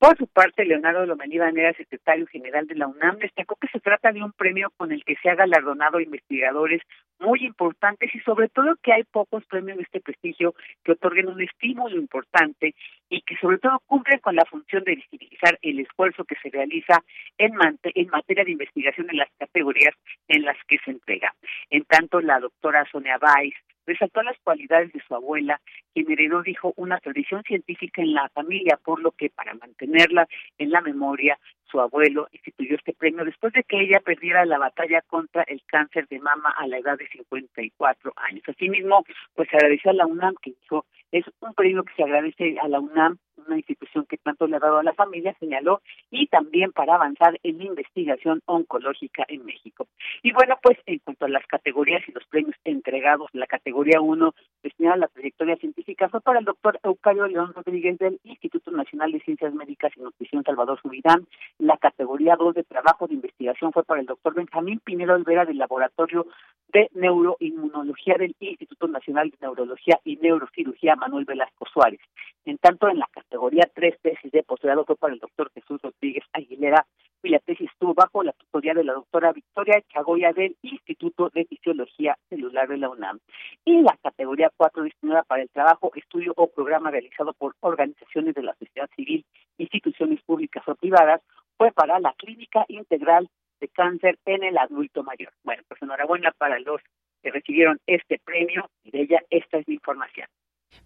Por 0.05 0.19
su 0.19 0.27
parte, 0.27 0.67
Leonardo 0.67 1.07
Lomelí 1.07 1.39
Vanera, 1.39 1.73
secretario 1.73 2.27
general 2.27 2.67
de 2.67 2.75
la 2.75 2.87
UNAM, 2.87 3.17
destacó 3.21 3.57
que 3.57 3.69
se 3.69 3.81
trata 3.81 4.13
de 4.13 4.23
un 4.23 4.33
premio 4.33 4.71
con 4.77 4.93
el 4.93 5.03
que 5.03 5.17
se 5.23 5.31
ha 5.31 5.35
galardonado 5.35 5.99
investigadores 5.99 6.83
muy 7.19 7.43
importantes 7.47 8.15
y 8.15 8.21
sobre 8.21 8.51
todo 8.51 8.77
que 8.83 8.93
hay 8.93 9.05
pocos 9.05 9.47
premios 9.47 9.79
de 9.79 9.85
este 9.85 10.01
prestigio 10.01 10.55
que 10.85 10.93
otorguen 10.93 11.29
un 11.29 11.41
estímulo 11.41 11.97
importante 11.97 12.75
y 13.09 13.21
que 13.23 13.37
sobre 13.37 13.59
todo 13.59 13.81
cumplen 13.87 14.19
con 14.21 14.37
la 14.37 14.45
función 14.45 14.85
de 14.85 14.97
visibilizar 14.97 15.59
el 15.63 15.81
esfuerzo 15.81 16.25
que 16.25 16.37
se 16.43 16.51
realiza 16.51 17.03
en, 17.39 17.53
en 17.83 18.09
materia 18.09 18.45
de 18.45 18.53
investigación 18.53 19.09
en 19.11 19.19
las 19.19 19.31
categorías 19.39 19.95
en 20.29 20.43
las 20.43 20.57
que 20.67 20.79
se 20.85 20.91
entrega. 20.91 21.35
En 21.71 21.85
tanto, 21.85 22.21
la 22.21 22.41
doctora 22.41 22.87
Sonia 22.91 23.19
Weiss, 23.21 23.55
resaltó 23.87 24.23
las 24.23 24.39
cualidades 24.43 24.93
de 24.93 25.03
su 25.07 25.15
abuela, 25.15 25.61
quien 25.93 26.11
heredó, 26.11 26.43
dijo, 26.43 26.73
una 26.77 26.99
tradición 26.99 27.43
científica 27.43 28.03
en 28.03 28.15
la 28.15 28.29
familia, 28.31 28.79
por 28.83 29.01
lo 29.01 29.13
que 29.13 29.31
para 29.31 29.55
mantenerla 29.55 30.27
en 30.59 30.71
la 30.71 30.81
memoria, 30.81 31.39
su 31.71 31.80
abuelo 31.80 32.28
instituyó 32.33 32.76
este 32.76 32.92
premio 32.92 33.25
después 33.25 33.52
de 33.52 33.64
que 33.64 33.80
ella 33.80 34.00
perdiera 34.00 34.44
la 34.44 34.59
batalla 34.59 35.02
contra 35.02 35.42
el 35.42 35.62
cáncer 35.66 36.06
de 36.09 36.21
mama 36.21 36.54
a 36.56 36.66
la 36.66 36.78
edad 36.78 36.99
de 36.99 37.09
54 37.09 38.12
años. 38.16 38.42
Asimismo, 38.47 39.04
pues 39.35 39.49
agradeció 39.52 39.90
a 39.90 39.94
la 39.94 40.06
UNAM 40.06 40.35
que 40.42 40.52
dijo, 40.61 40.87
es 41.12 41.25
un 41.40 41.54
premio 41.54 41.85
que 41.85 41.94
se 41.94 42.02
agradece 42.02 42.56
a 42.61 42.68
la 42.68 42.80
UNAM 42.80 43.18
una 43.37 43.57
institución 43.57 44.07
que 44.07 44.17
tanto 44.17 44.47
le 44.47 44.57
ha 44.57 44.61
dado 44.61 44.79
a 44.79 44.83
la 44.83 44.95
familia, 44.95 45.37
señaló, 45.41 45.81
y 46.11 46.26
también 46.29 46.73
para 46.73 46.95
avanzar 46.95 47.38
en 47.43 47.59
la 47.59 47.64
investigación 47.64 48.43
oncológica 48.47 49.25
en 49.29 49.45
México. 49.45 49.87
Y 50.23 50.33
bueno, 50.33 50.59
pues 50.62 50.79
en 50.87 50.99
cuanto 51.00 51.26
a 51.26 51.29
las 51.29 51.47
categorías 51.47 52.03
y 52.09 52.12
los 52.12 52.25
premios 52.26 52.57
entregados, 52.64 53.29
la 53.33 53.47
categoría 53.47 54.00
1 54.00 54.35
destinada 54.62 54.95
a 54.95 54.99
la 54.99 55.09
trayectoria 55.09 55.57
científica 55.57 56.09
fue 56.09 56.21
para 56.21 56.38
el 56.38 56.45
doctor 56.45 56.79
Eucario 56.83 57.26
León 57.26 57.53
Rodríguez 57.55 57.99
del 57.99 58.21
Instituto 58.25 58.71
Nacional 58.71 59.12
de 59.12 59.21
Ciencias 59.21 59.55
Médicas 59.55 59.93
y 59.97 60.00
Nutrición 60.00 60.43
Salvador 60.45 60.81
Subirán. 60.81 61.26
La 61.59 61.76
categoría 61.76 62.37
2 62.37 62.55
de 62.55 62.64
trabajo 62.64 63.07
de 63.07 63.14
investigación 63.14 63.73
fue 63.73 63.85
para 63.85 64.00
el 64.00 64.07
doctor 64.07 64.35
Benjamín 64.35 64.81
Pinero 64.81 65.14
Olvera 65.14 65.45
del 65.45 65.59
Laboratorio 65.59 66.26
de 66.73 66.91
Neuroinmunología 66.95 68.14
del 68.19 68.35
Instituto 68.41 68.88
Nacional 68.88 69.31
de 69.31 69.37
Neurología 69.41 70.00
y 70.05 70.17
Neurocirugía 70.17 70.97
Manuel 70.97 71.25
Velasco 71.25 71.67
Suárez. 71.73 72.00
En 72.45 72.59
tanto, 72.59 72.88
en 72.88 72.99
la 72.99 73.09
categoría 73.28 73.71
3 73.75 73.95
tesis 74.00 74.33
de 74.33 74.43
posgrado 74.43 74.85
fue 74.85 74.97
para 74.97 75.14
el 75.14 75.21
doctor 75.21 75.50
Jesús 75.54 75.81
Rodríguez 75.83 76.25
Aguilera 76.33 76.87
la 77.31 77.38
tesis 77.38 77.71
estuvo 77.71 77.95
bajo 77.95 78.23
la 78.23 78.33
tutoría 78.33 78.75
de 78.75 78.85
la 78.85 78.93
doctora 78.93 79.33
Victoria 79.33 79.83
Chagoya 79.93 80.33
del 80.33 80.57
Instituto 80.62 81.31
de 81.33 81.45
Fisiología 81.47 82.16
Celular 82.28 82.69
de 82.69 82.78
la 82.78 82.90
UNAM. 82.90 83.19
Y 83.64 83.81
la 83.83 83.97
categoría 84.02 84.50
4 84.57 84.85
destinada 84.85 85.23
para 85.23 85.43
el 85.43 85.50
trabajo, 85.50 85.90
estudio 85.95 86.33
o 86.37 86.49
programa 86.49 86.90
realizado 86.90 87.33
por 87.33 87.54
organizaciones 87.61 88.35
de 88.35 88.43
la 88.43 88.54
sociedad 88.54 88.88
civil, 88.95 89.25
instituciones 89.59 90.23
públicas 90.23 90.62
o 90.66 90.75
privadas, 90.75 91.23
fue 91.57 91.73
para 91.73 91.99
la 92.00 92.12
Clínica 92.14 92.64
Integral 92.69 93.28
de 93.61 93.69
Cáncer 93.69 94.19
en 94.25 94.45
el 94.45 94.59
Adulto 94.59 95.02
Mayor. 95.02 95.33
Bueno, 95.45 95.62
pues 95.69 95.81
enhorabuena 95.83 96.33
para 96.37 96.59
los 96.59 96.81
que 97.23 97.31
recibieron 97.31 97.81
este 97.87 98.21
premio 98.25 98.69
y 98.83 98.90
de 98.90 99.02
ella 99.02 99.23
esta 99.31 99.59
es 99.59 99.69
mi 99.69 99.75
información. 99.75 100.26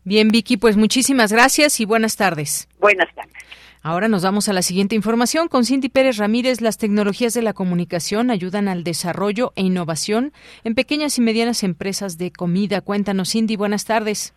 Bien, 0.04 0.28
Vicky, 0.28 0.56
pues 0.56 0.76
muchísimas 0.76 1.32
gracias 1.32 1.80
y 1.80 1.84
buenas 1.84 2.16
tardes. 2.16 2.68
Buenas 2.80 3.14
tardes. 3.14 3.34
Ahora 3.82 4.08
nos 4.08 4.24
vamos 4.24 4.48
a 4.48 4.52
la 4.52 4.62
siguiente 4.62 4.96
información. 4.96 5.48
Con 5.48 5.64
Cindy 5.64 5.88
Pérez 5.88 6.16
Ramírez, 6.18 6.60
las 6.60 6.78
tecnologías 6.78 7.32
de 7.34 7.42
la 7.42 7.52
comunicación 7.52 8.30
ayudan 8.30 8.68
al 8.68 8.84
desarrollo 8.84 9.52
e 9.54 9.62
innovación 9.62 10.32
en 10.64 10.74
pequeñas 10.74 11.16
y 11.18 11.22
medianas 11.22 11.62
empresas 11.62 12.18
de 12.18 12.32
comida. 12.32 12.80
Cuéntanos, 12.80 13.30
Cindy, 13.30 13.56
buenas 13.56 13.84
tardes. 13.84 14.34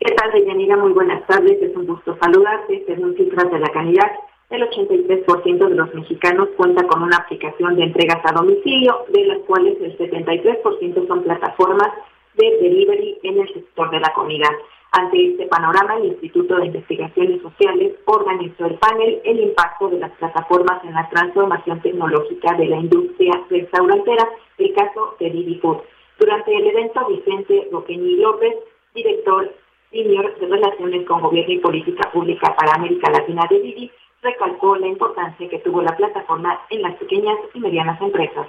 ¿Qué 0.00 0.12
tal, 0.14 0.32
Deyanira? 0.32 0.76
Muy 0.76 0.92
buenas 0.92 1.26
tardes. 1.26 1.60
Es 1.60 1.76
un 1.76 1.86
gusto 1.86 2.16
saludarte. 2.20 2.84
Según 2.86 3.14
cifras 3.16 3.50
de 3.50 3.58
la 3.58 3.68
calidad, 3.68 4.10
el 4.50 4.62
83% 4.62 5.68
de 5.68 5.74
los 5.74 5.94
mexicanos 5.94 6.48
cuenta 6.56 6.86
con 6.86 7.02
una 7.02 7.16
aplicación 7.16 7.76
de 7.76 7.84
entregas 7.84 8.20
a 8.24 8.32
domicilio, 8.32 9.04
de 9.12 9.24
las 9.24 9.38
cuales 9.40 9.76
el 9.80 9.96
73% 9.98 11.06
son 11.06 11.22
plataformas 11.22 11.88
de 12.34 12.58
delivery 12.60 13.18
en 13.22 13.40
el 13.40 13.52
sector 13.52 13.90
de 13.90 14.00
la 14.00 14.12
comida. 14.12 14.48
Ante 14.92 15.30
este 15.30 15.46
panorama, 15.46 15.96
el 15.96 16.06
Instituto 16.06 16.56
de 16.56 16.66
Investigaciones 16.66 17.42
Sociales 17.42 17.94
organizó 18.04 18.66
el 18.66 18.74
panel 18.74 19.20
El 19.24 19.40
impacto 19.40 19.88
de 19.88 19.98
las 19.98 20.12
plataformas 20.12 20.84
en 20.84 20.94
la 20.94 21.08
transformación 21.08 21.80
tecnológica 21.82 22.54
de 22.54 22.66
la 22.66 22.76
industria 22.76 23.32
restaurantera, 23.50 24.28
el 24.58 24.72
caso 24.72 25.16
de 25.18 25.30
Didi 25.30 25.56
Food. 25.56 25.78
Durante 26.18 26.56
el 26.56 26.66
evento, 26.68 27.06
Vicente 27.08 27.68
Roqueñi 27.72 28.16
López, 28.16 28.54
director 28.94 29.52
senior 29.90 30.38
de 30.38 30.46
Relaciones 30.46 31.06
con 31.06 31.22
Gobierno 31.22 31.54
y 31.54 31.58
Política 31.58 32.10
Pública 32.12 32.54
para 32.54 32.74
América 32.74 33.10
Latina 33.10 33.46
de 33.50 33.60
Didi, 33.60 33.90
recalcó 34.22 34.76
la 34.76 34.86
importancia 34.86 35.48
que 35.48 35.58
tuvo 35.58 35.82
la 35.82 35.96
plataforma 35.96 36.60
en 36.70 36.82
las 36.82 36.94
pequeñas 36.96 37.36
y 37.52 37.58
medianas 37.58 38.00
empresas 38.00 38.46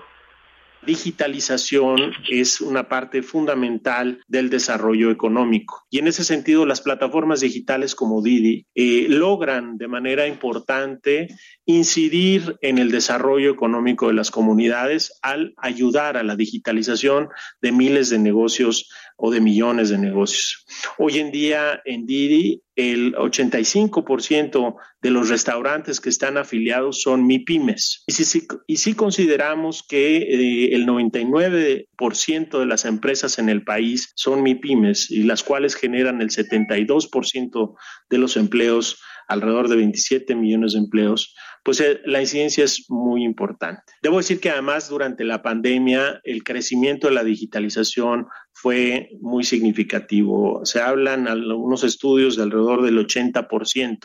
digitalización 0.86 2.14
es 2.30 2.62
una 2.62 2.88
parte 2.88 3.24
fundamental 3.24 4.22
del 4.28 4.50
desarrollo 4.50 5.12
económico. 5.12 5.86
Y 5.90 6.00
en 6.00 6.08
ese 6.08 6.24
sentido, 6.24 6.66
las 6.66 6.82
plataformas 6.82 7.42
digitales 7.42 7.96
como 7.96 8.22
Didi 8.22 8.66
eh, 8.76 9.08
logran 9.10 9.78
de 9.78 9.88
manera 9.88 10.28
importante 10.28 11.28
incidir 11.66 12.58
en 12.62 12.78
el 12.78 12.92
desarrollo 12.92 13.52
económico 13.52 14.08
de 14.08 14.14
las 14.14 14.32
comunidades 14.32 15.18
al 15.22 15.54
ayudar 15.58 16.18
a 16.18 16.24
la 16.24 16.36
digitalización 16.36 17.30
de 17.62 17.72
miles 17.72 18.10
de 18.10 18.20
negocios 18.20 18.90
o 19.18 19.32
de 19.32 19.42
millones 19.42 19.90
de 19.90 19.98
negocios. 19.98 20.66
Hoy 20.98 21.20
en 21.20 21.32
día 21.32 21.82
en 21.86 22.06
Didi 22.06 22.62
el 22.76 23.16
85% 23.16 24.76
de 25.02 25.10
los 25.10 25.30
restaurantes 25.30 26.02
que 26.02 26.10
están 26.10 26.38
afiliados 26.38 27.02
son 27.02 27.26
MIPIMES. 27.26 28.04
Y 28.08 28.14
si, 28.14 28.48
y 28.68 28.78
si 28.78 28.94
consideramos 28.96 29.84
que 29.88 30.18
eh, 30.18 30.76
el 30.76 30.86
99% 30.86 32.60
de 32.60 32.66
las 32.66 32.86
empresas 32.86 33.40
en 33.40 33.48
el 33.48 33.64
país 33.64 34.12
son 34.16 34.44
MIPIMES 34.44 35.10
y 35.12 35.24
las 35.24 35.44
cuales 35.44 35.76
generan 35.76 36.22
el 36.22 36.30
72% 36.30 37.76
de 38.10 38.18
los 38.18 38.36
empleos, 38.36 39.00
alrededor 39.28 39.68
de 39.70 39.78
27 39.78 40.36
millones 40.36 40.74
de 40.74 40.80
empleos, 40.80 41.36
pues 41.64 41.80
eh, 41.82 42.02
la 42.06 42.22
incidencia 42.22 42.64
es 42.64 42.86
muy 42.90 43.24
importante. 43.24 43.82
Debo 44.02 44.18
decir 44.18 44.40
que 44.40 44.52
además 44.52 44.90
durante 44.90 45.24
la 45.24 45.42
pandemia 45.42 46.22
el 46.24 46.44
crecimiento 46.44 47.08
de 47.08 47.14
la 47.14 47.24
digitalización 47.24 48.28
fue 48.54 49.10
muy 49.20 49.44
significativo. 49.44 50.66
Se 50.66 50.82
hablan 50.82 51.28
algunos 51.28 51.84
estudios 51.84 52.36
de 52.36 52.44
alrededor 52.44 52.84
del 52.84 52.98
80% 53.00 54.00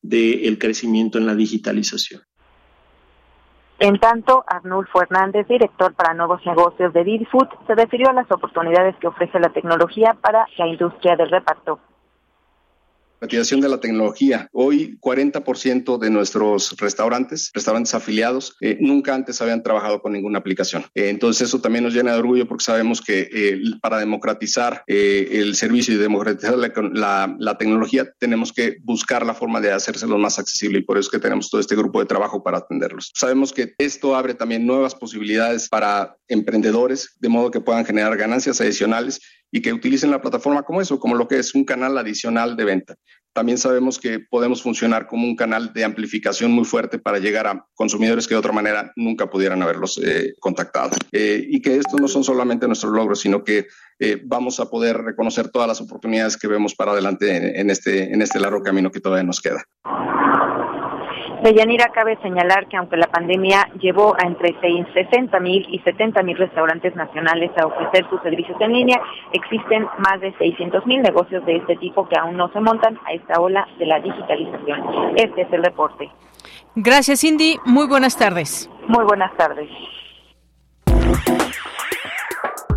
del 0.00 0.58
crecimiento 0.58 1.18
en 1.18 1.26
la 1.26 1.34
digitalización. 1.34 2.22
En 3.78 3.98
tanto, 3.98 4.44
Arnulfo 4.46 5.02
Hernández, 5.02 5.48
director 5.48 5.92
para 5.94 6.14
nuevos 6.14 6.40
negocios 6.46 6.92
de 6.92 7.02
Didi 7.02 7.24
Food, 7.24 7.48
se 7.66 7.74
refirió 7.74 8.10
a 8.10 8.12
las 8.12 8.30
oportunidades 8.30 8.94
que 9.00 9.08
ofrece 9.08 9.40
la 9.40 9.48
tecnología 9.48 10.16
para 10.20 10.46
la 10.56 10.68
industria 10.68 11.16
del 11.16 11.30
reparto 11.30 11.80
utilización 13.26 13.60
de 13.60 13.68
la 13.68 13.80
tecnología. 13.80 14.48
Hoy 14.52 14.98
40% 15.00 15.98
de 15.98 16.10
nuestros 16.10 16.76
restaurantes, 16.78 17.50
restaurantes 17.54 17.94
afiliados, 17.94 18.56
eh, 18.60 18.76
nunca 18.80 19.14
antes 19.14 19.40
habían 19.40 19.62
trabajado 19.62 20.00
con 20.00 20.12
ninguna 20.12 20.38
aplicación. 20.38 20.84
Eh, 20.94 21.08
entonces 21.08 21.48
eso 21.48 21.60
también 21.60 21.84
nos 21.84 21.94
llena 21.94 22.12
de 22.12 22.18
orgullo 22.18 22.46
porque 22.46 22.64
sabemos 22.64 23.00
que 23.00 23.28
eh, 23.32 23.60
para 23.80 23.98
democratizar 23.98 24.82
el 24.86 25.54
servicio 25.54 25.94
y 25.94 25.98
democratizar 25.98 26.56
la, 26.56 27.36
la, 27.38 27.58
tecnología 27.58 28.10
tenemos 28.18 28.52
que 28.52 28.76
buscar 28.82 29.24
la 29.24 29.34
forma 29.34 29.60
de 29.60 29.72
hacérselo 29.72 30.18
más 30.18 30.38
accesible 30.38 30.78
y 30.78 30.82
por 30.82 30.98
eso 30.98 31.08
es 31.08 31.12
que 31.12 31.18
tenemos 31.18 31.50
todo 31.50 31.60
este 31.60 31.76
grupo 31.76 32.00
de 32.00 32.06
trabajo 32.06 32.42
para 32.42 32.58
atenderlos. 32.58 33.10
Sabemos 33.14 33.52
que 33.52 33.74
esto 33.78 34.16
abre 34.16 34.34
también 34.34 34.66
nuevas 34.66 34.94
posibilidades 34.94 35.68
para 35.68 36.16
emprendedores 36.28 37.16
de 37.20 37.28
modo 37.28 37.50
que 37.50 37.60
puedan 37.60 37.84
generar 37.84 38.16
ganancias 38.16 38.60
adicionales 38.60 39.20
y 39.52 39.60
que 39.60 39.72
utilicen 39.72 40.10
la 40.10 40.20
plataforma 40.20 40.62
como 40.62 40.80
eso, 40.80 40.98
como 40.98 41.14
lo 41.14 41.28
que 41.28 41.38
es 41.38 41.54
un 41.54 41.64
canal 41.64 41.96
adicional 41.98 42.56
de 42.56 42.64
venta. 42.64 42.94
También 43.34 43.58
sabemos 43.58 43.98
que 43.98 44.18
podemos 44.18 44.62
funcionar 44.62 45.06
como 45.06 45.26
un 45.26 45.36
canal 45.36 45.72
de 45.72 45.84
amplificación 45.84 46.50
muy 46.52 46.64
fuerte 46.64 46.98
para 46.98 47.18
llegar 47.18 47.46
a 47.46 47.66
consumidores 47.74 48.26
que 48.26 48.34
de 48.34 48.38
otra 48.38 48.52
manera 48.52 48.92
nunca 48.96 49.30
pudieran 49.30 49.62
haberlos 49.62 49.98
eh, 50.04 50.34
contactado. 50.40 50.96
Eh, 51.12 51.46
y 51.48 51.62
que 51.62 51.76
estos 51.76 52.00
no 52.00 52.08
son 52.08 52.24
solamente 52.24 52.66
nuestros 52.66 52.92
logros, 52.92 53.20
sino 53.20 53.44
que 53.44 53.66
eh, 53.98 54.20
vamos 54.24 54.58
a 54.58 54.68
poder 54.68 54.98
reconocer 54.98 55.48
todas 55.48 55.68
las 55.68 55.80
oportunidades 55.80 56.36
que 56.36 56.48
vemos 56.48 56.74
para 56.74 56.92
adelante 56.92 57.60
en, 57.60 57.70
este, 57.70 58.12
en 58.12 58.20
este 58.20 58.40
largo 58.40 58.62
camino 58.62 58.90
que 58.90 59.00
todavía 59.00 59.24
nos 59.24 59.40
queda. 59.40 59.64
Deyanira, 61.42 61.88
cabe 61.88 62.16
señalar 62.22 62.68
que 62.68 62.76
aunque 62.76 62.96
la 62.96 63.08
pandemia 63.08 63.68
llevó 63.80 64.14
a 64.14 64.26
entre 64.26 64.54
60 64.60 65.40
mil 65.40 65.66
y 65.68 65.80
70 65.80 66.22
mil 66.22 66.36
restaurantes 66.36 66.94
nacionales 66.94 67.50
a 67.58 67.66
ofrecer 67.66 68.08
sus 68.08 68.22
servicios 68.22 68.56
en 68.60 68.72
línea, 68.72 69.00
existen 69.32 69.88
más 69.98 70.20
de 70.20 70.32
600 70.38 70.86
mil 70.86 71.02
negocios 71.02 71.44
de 71.44 71.56
este 71.56 71.74
tipo 71.76 72.08
que 72.08 72.16
aún 72.16 72.36
no 72.36 72.48
se 72.52 72.60
montan 72.60 72.96
a 73.06 73.12
esta 73.12 73.40
ola 73.40 73.66
de 73.76 73.86
la 73.86 73.98
digitalización. 73.98 75.14
Este 75.16 75.42
es 75.42 75.52
el 75.52 75.64
reporte. 75.64 76.10
Gracias, 76.76 77.20
Cindy. 77.20 77.58
Muy 77.64 77.88
buenas 77.88 78.16
tardes. 78.16 78.70
Muy 78.86 79.04
buenas 79.04 79.36
tardes. 79.36 79.68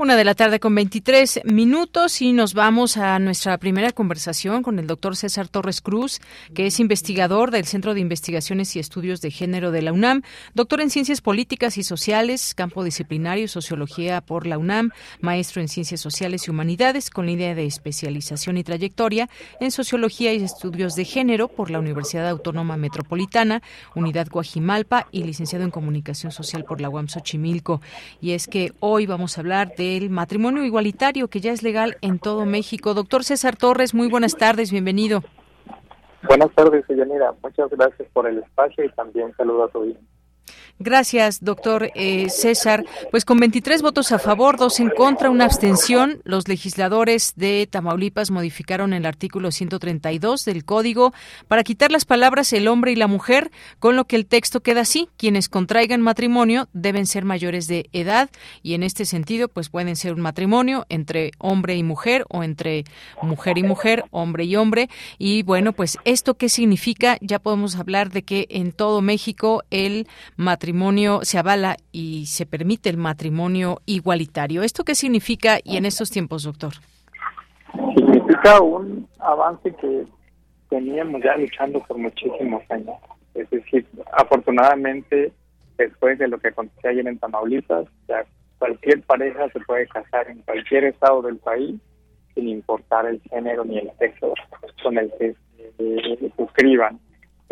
Una 0.00 0.16
de 0.16 0.24
la 0.24 0.34
tarde 0.34 0.60
con 0.60 0.74
23 0.74 1.42
minutos 1.44 2.22
y 2.22 2.32
nos 2.32 2.54
vamos 2.54 2.96
a 2.96 3.18
nuestra 3.18 3.58
primera 3.58 3.92
conversación 3.92 4.62
con 4.62 4.78
el 4.78 4.86
doctor 4.86 5.14
César 5.14 5.46
Torres 5.46 5.82
Cruz, 5.82 6.20
que 6.54 6.64
es 6.64 6.80
investigador 6.80 7.50
del 7.50 7.66
Centro 7.66 7.92
de 7.92 8.00
Investigaciones 8.00 8.74
y 8.74 8.78
Estudios 8.78 9.20
de 9.20 9.30
Género 9.30 9.72
de 9.72 9.82
la 9.82 9.92
UNAM, 9.92 10.22
doctor 10.54 10.80
en 10.80 10.88
Ciencias 10.88 11.20
Políticas 11.20 11.76
y 11.76 11.82
Sociales, 11.82 12.54
campo 12.54 12.82
disciplinario, 12.82 13.46
Sociología 13.46 14.22
por 14.22 14.46
la 14.46 14.56
UNAM, 14.56 14.90
maestro 15.20 15.60
en 15.60 15.68
Ciencias 15.68 16.00
Sociales 16.00 16.48
y 16.48 16.50
Humanidades 16.50 17.10
con 17.10 17.26
línea 17.26 17.54
de 17.54 17.66
especialización 17.66 18.56
y 18.56 18.64
trayectoria 18.64 19.28
en 19.60 19.70
Sociología 19.70 20.32
y 20.32 20.42
Estudios 20.42 20.94
de 20.94 21.04
Género 21.04 21.48
por 21.48 21.70
la 21.70 21.78
Universidad 21.78 22.26
Autónoma 22.26 22.78
Metropolitana, 22.78 23.60
Unidad 23.94 24.28
Guajimalpa 24.30 25.08
y 25.12 25.24
licenciado 25.24 25.66
en 25.66 25.70
Comunicación 25.70 26.32
Social 26.32 26.64
por 26.64 26.80
la 26.80 26.88
UAM 26.88 27.08
Xochimilco. 27.08 27.82
Y 28.22 28.30
es 28.30 28.46
que 28.46 28.72
hoy 28.80 29.04
vamos 29.04 29.36
a 29.36 29.42
hablar 29.42 29.74
de 29.76 29.89
el 29.96 30.10
matrimonio 30.10 30.64
igualitario 30.64 31.28
que 31.28 31.40
ya 31.40 31.52
es 31.52 31.62
legal 31.62 31.96
en 32.00 32.18
todo 32.18 32.46
México. 32.46 32.94
Doctor 32.94 33.24
César 33.24 33.56
Torres, 33.56 33.94
muy 33.94 34.08
buenas 34.08 34.36
tardes, 34.36 34.70
bienvenido. 34.70 35.22
Buenas 36.22 36.50
tardes, 36.54 36.84
Yanira. 36.88 37.34
Muchas 37.42 37.70
gracias 37.70 38.08
por 38.12 38.26
el 38.26 38.38
espacio 38.38 38.84
y 38.84 38.88
también 38.90 39.34
saludo 39.36 39.64
a 39.64 39.68
tu 39.68 39.78
audiencia. 39.78 40.19
Gracias, 40.82 41.44
doctor 41.44 41.90
eh, 41.94 42.30
César. 42.30 42.86
Pues 43.10 43.26
con 43.26 43.38
23 43.38 43.82
votos 43.82 44.12
a 44.12 44.18
favor, 44.18 44.56
dos 44.56 44.80
en 44.80 44.88
contra, 44.88 45.28
una 45.28 45.44
abstención, 45.44 46.22
los 46.24 46.48
legisladores 46.48 47.34
de 47.36 47.68
Tamaulipas 47.70 48.30
modificaron 48.30 48.94
el 48.94 49.04
artículo 49.04 49.50
132 49.50 50.46
del 50.46 50.64
código 50.64 51.12
para 51.48 51.64
quitar 51.64 51.92
las 51.92 52.06
palabras 52.06 52.54
el 52.54 52.66
hombre 52.66 52.92
y 52.92 52.96
la 52.96 53.08
mujer, 53.08 53.50
con 53.78 53.94
lo 53.94 54.06
que 54.06 54.16
el 54.16 54.24
texto 54.24 54.62
queda 54.62 54.80
así. 54.80 55.10
Quienes 55.18 55.50
contraigan 55.50 56.00
matrimonio 56.00 56.70
deben 56.72 57.04
ser 57.04 57.26
mayores 57.26 57.66
de 57.66 57.90
edad 57.92 58.30
y 58.62 58.72
en 58.72 58.82
este 58.82 59.04
sentido, 59.04 59.48
pues 59.48 59.68
pueden 59.68 59.96
ser 59.96 60.14
un 60.14 60.22
matrimonio 60.22 60.86
entre 60.88 61.32
hombre 61.36 61.76
y 61.76 61.82
mujer 61.82 62.24
o 62.30 62.42
entre 62.42 62.84
mujer 63.20 63.58
y 63.58 63.64
mujer, 63.64 64.06
hombre 64.12 64.44
y 64.44 64.56
hombre. 64.56 64.88
Y 65.18 65.42
bueno, 65.42 65.74
pues 65.74 65.98
esto 66.06 66.38
qué 66.38 66.48
significa, 66.48 67.18
ya 67.20 67.38
podemos 67.38 67.76
hablar 67.76 68.08
de 68.08 68.22
que 68.22 68.46
en 68.48 68.72
todo 68.72 69.02
México 69.02 69.62
el 69.68 70.08
matrimonio 70.38 70.69
se 71.22 71.38
avala 71.38 71.76
y 71.92 72.26
se 72.26 72.46
permite 72.46 72.88
el 72.88 72.96
matrimonio 72.96 73.80
igualitario. 73.86 74.62
¿Esto 74.62 74.84
qué 74.84 74.94
significa 74.94 75.58
y 75.62 75.76
en 75.76 75.86
estos 75.86 76.10
tiempos, 76.10 76.44
doctor? 76.44 76.72
Significa 77.96 78.60
un 78.60 79.08
avance 79.18 79.74
que 79.80 80.04
teníamos 80.68 81.22
ya 81.22 81.36
luchando 81.36 81.80
por 81.80 81.98
muchísimos 81.98 82.62
años. 82.70 82.96
Es 83.34 83.48
decir, 83.50 83.86
afortunadamente, 84.12 85.32
después 85.76 86.18
de 86.18 86.28
lo 86.28 86.38
que 86.38 86.48
aconteció 86.48 86.90
ayer 86.90 87.06
en 87.06 87.18
Tamaulipas, 87.18 87.86
ya 88.08 88.24
cualquier 88.58 89.02
pareja 89.02 89.48
se 89.50 89.60
puede 89.60 89.86
casar 89.88 90.28
en 90.28 90.42
cualquier 90.42 90.84
estado 90.84 91.22
del 91.22 91.36
país 91.38 91.80
sin 92.34 92.48
importar 92.48 93.06
el 93.06 93.20
género 93.22 93.64
ni 93.64 93.78
el 93.78 93.90
sexo 93.98 94.34
con 94.82 94.98
el 94.98 95.10
que 95.18 95.34
se 95.78 96.32
suscriban. 96.36 96.98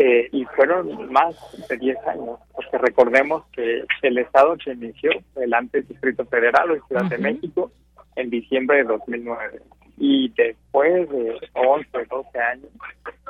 Eh, 0.01 0.29
y 0.31 0.45
fueron 0.45 1.11
más 1.13 1.35
de 1.69 1.77
10 1.77 1.99
años, 2.07 2.39
porque 2.55 2.79
recordemos 2.79 3.45
que 3.53 3.83
el 4.03 4.19
Estado 4.19 4.57
que 4.57 4.71
inició 4.71 5.11
el 5.35 5.53
antes 5.53 5.89
Distrito 5.89 6.25
Federal 6.27 6.71
o 6.71 6.87
Ciudad 6.87 7.07
de 7.07 7.19
México 7.19 7.73
en 8.15 8.31
diciembre 8.31 8.79
de 8.79 8.85
2009. 8.85 9.61
Y 9.97 10.33
después 10.37 11.11
de 11.11 11.41
11, 11.53 11.89
12 12.09 12.39
años 12.39 12.71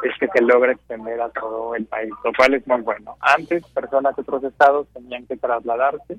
es 0.02 0.12
que 0.20 0.28
se 0.28 0.42
logra 0.42 0.72
extender 0.72 1.18
a 1.22 1.30
todo 1.30 1.74
el 1.74 1.86
país, 1.86 2.10
lo 2.22 2.32
cual 2.34 2.52
es 2.52 2.66
muy 2.66 2.82
bueno. 2.82 3.16
Antes 3.20 3.66
personas 3.68 4.14
de 4.14 4.20
otros 4.20 4.44
estados 4.44 4.86
tenían 4.92 5.26
que 5.26 5.38
trasladarse 5.38 6.18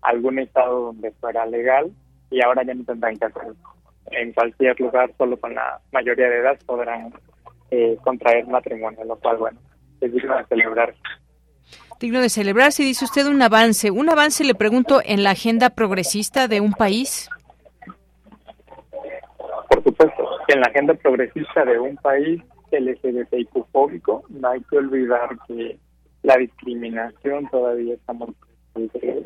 a 0.00 0.08
algún 0.08 0.38
estado 0.38 0.86
donde 0.86 1.10
fuera 1.20 1.44
legal 1.44 1.92
y 2.30 2.40
ahora 2.40 2.62
ya 2.62 2.72
no 2.72 2.84
tendrán 2.84 3.18
que 3.18 3.26
hacerlo. 3.26 3.56
En 4.10 4.32
cualquier 4.32 4.80
lugar, 4.80 5.12
solo 5.18 5.36
con 5.38 5.54
la 5.54 5.80
mayoría 5.92 6.30
de 6.30 6.38
edad 6.38 6.58
podrán 6.64 7.12
eh, 7.70 7.98
contraer 8.02 8.46
matrimonio, 8.46 9.04
lo 9.04 9.16
cual, 9.16 9.36
bueno, 9.36 9.58
es 10.06 10.12
digno 10.12 10.36
de 10.36 10.44
celebrarse. 10.46 11.00
Digno 12.00 12.20
de 12.20 12.28
celebrarse, 12.28 12.82
dice 12.82 13.04
usted 13.04 13.26
un 13.26 13.40
avance. 13.42 13.90
¿Un 13.90 14.10
avance, 14.10 14.44
le 14.44 14.54
pregunto, 14.54 15.00
en 15.04 15.22
la 15.22 15.30
agenda 15.30 15.70
progresista 15.70 16.48
de 16.48 16.60
un 16.60 16.72
país? 16.72 17.30
Por 19.68 19.84
supuesto, 19.84 20.28
en 20.48 20.60
la 20.60 20.66
agenda 20.66 20.94
progresista 20.94 21.64
de 21.64 21.78
un 21.78 21.96
país 21.96 22.42
LGBTIQ-fóbico, 22.72 24.24
no 24.30 24.48
hay 24.48 24.60
que 24.62 24.78
olvidar 24.78 25.38
que 25.46 25.78
la 26.22 26.36
discriminación 26.36 27.48
todavía 27.50 27.94
está 27.94 28.12
muy 28.12 28.34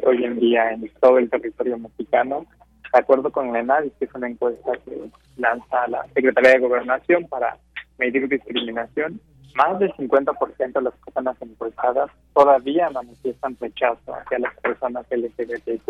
hoy 0.05 0.25
en 0.25 0.39
día 0.39 0.71
en 0.73 0.89
todo 1.01 1.19
el 1.19 1.31
territorio 1.31 1.79
mexicano. 1.79 2.47
De 2.93 2.99
acuerdo 3.01 3.31
con 3.31 3.53
la 3.53 3.61
ENADIS, 3.61 3.93
que 3.99 4.07
es 4.07 4.15
una 4.15 4.29
encuesta 4.29 4.73
que 4.85 5.11
lanza 5.37 5.87
la 5.89 6.07
Secretaría 6.15 6.53
de 6.53 6.59
Gobernación 6.59 7.27
para 7.29 7.59
medir 7.99 8.29
discriminación, 8.29 9.21
más 9.55 9.79
del 9.79 9.93
50% 9.95 10.73
de 10.73 10.83
las 10.83 10.95
personas 10.95 11.37
encuestadas 11.41 12.11
todavía 12.35 12.91
manifiestan 12.91 13.57
rechazo 13.61 14.15
hacia 14.15 14.39
las 14.39 14.55
personas 14.61 15.07
LGBTIQ+. 15.11 15.83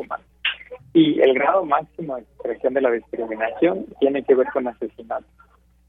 Y 0.93 1.21
el 1.21 1.35
grado 1.35 1.65
máximo 1.65 2.17
de 2.17 2.23
expresión 2.23 2.75
de 2.75 2.81
la 2.81 2.91
discriminación 2.91 3.87
tiene 4.01 4.23
que 4.25 4.35
ver 4.35 4.47
con 4.53 4.69
asesinatos. 4.69 5.31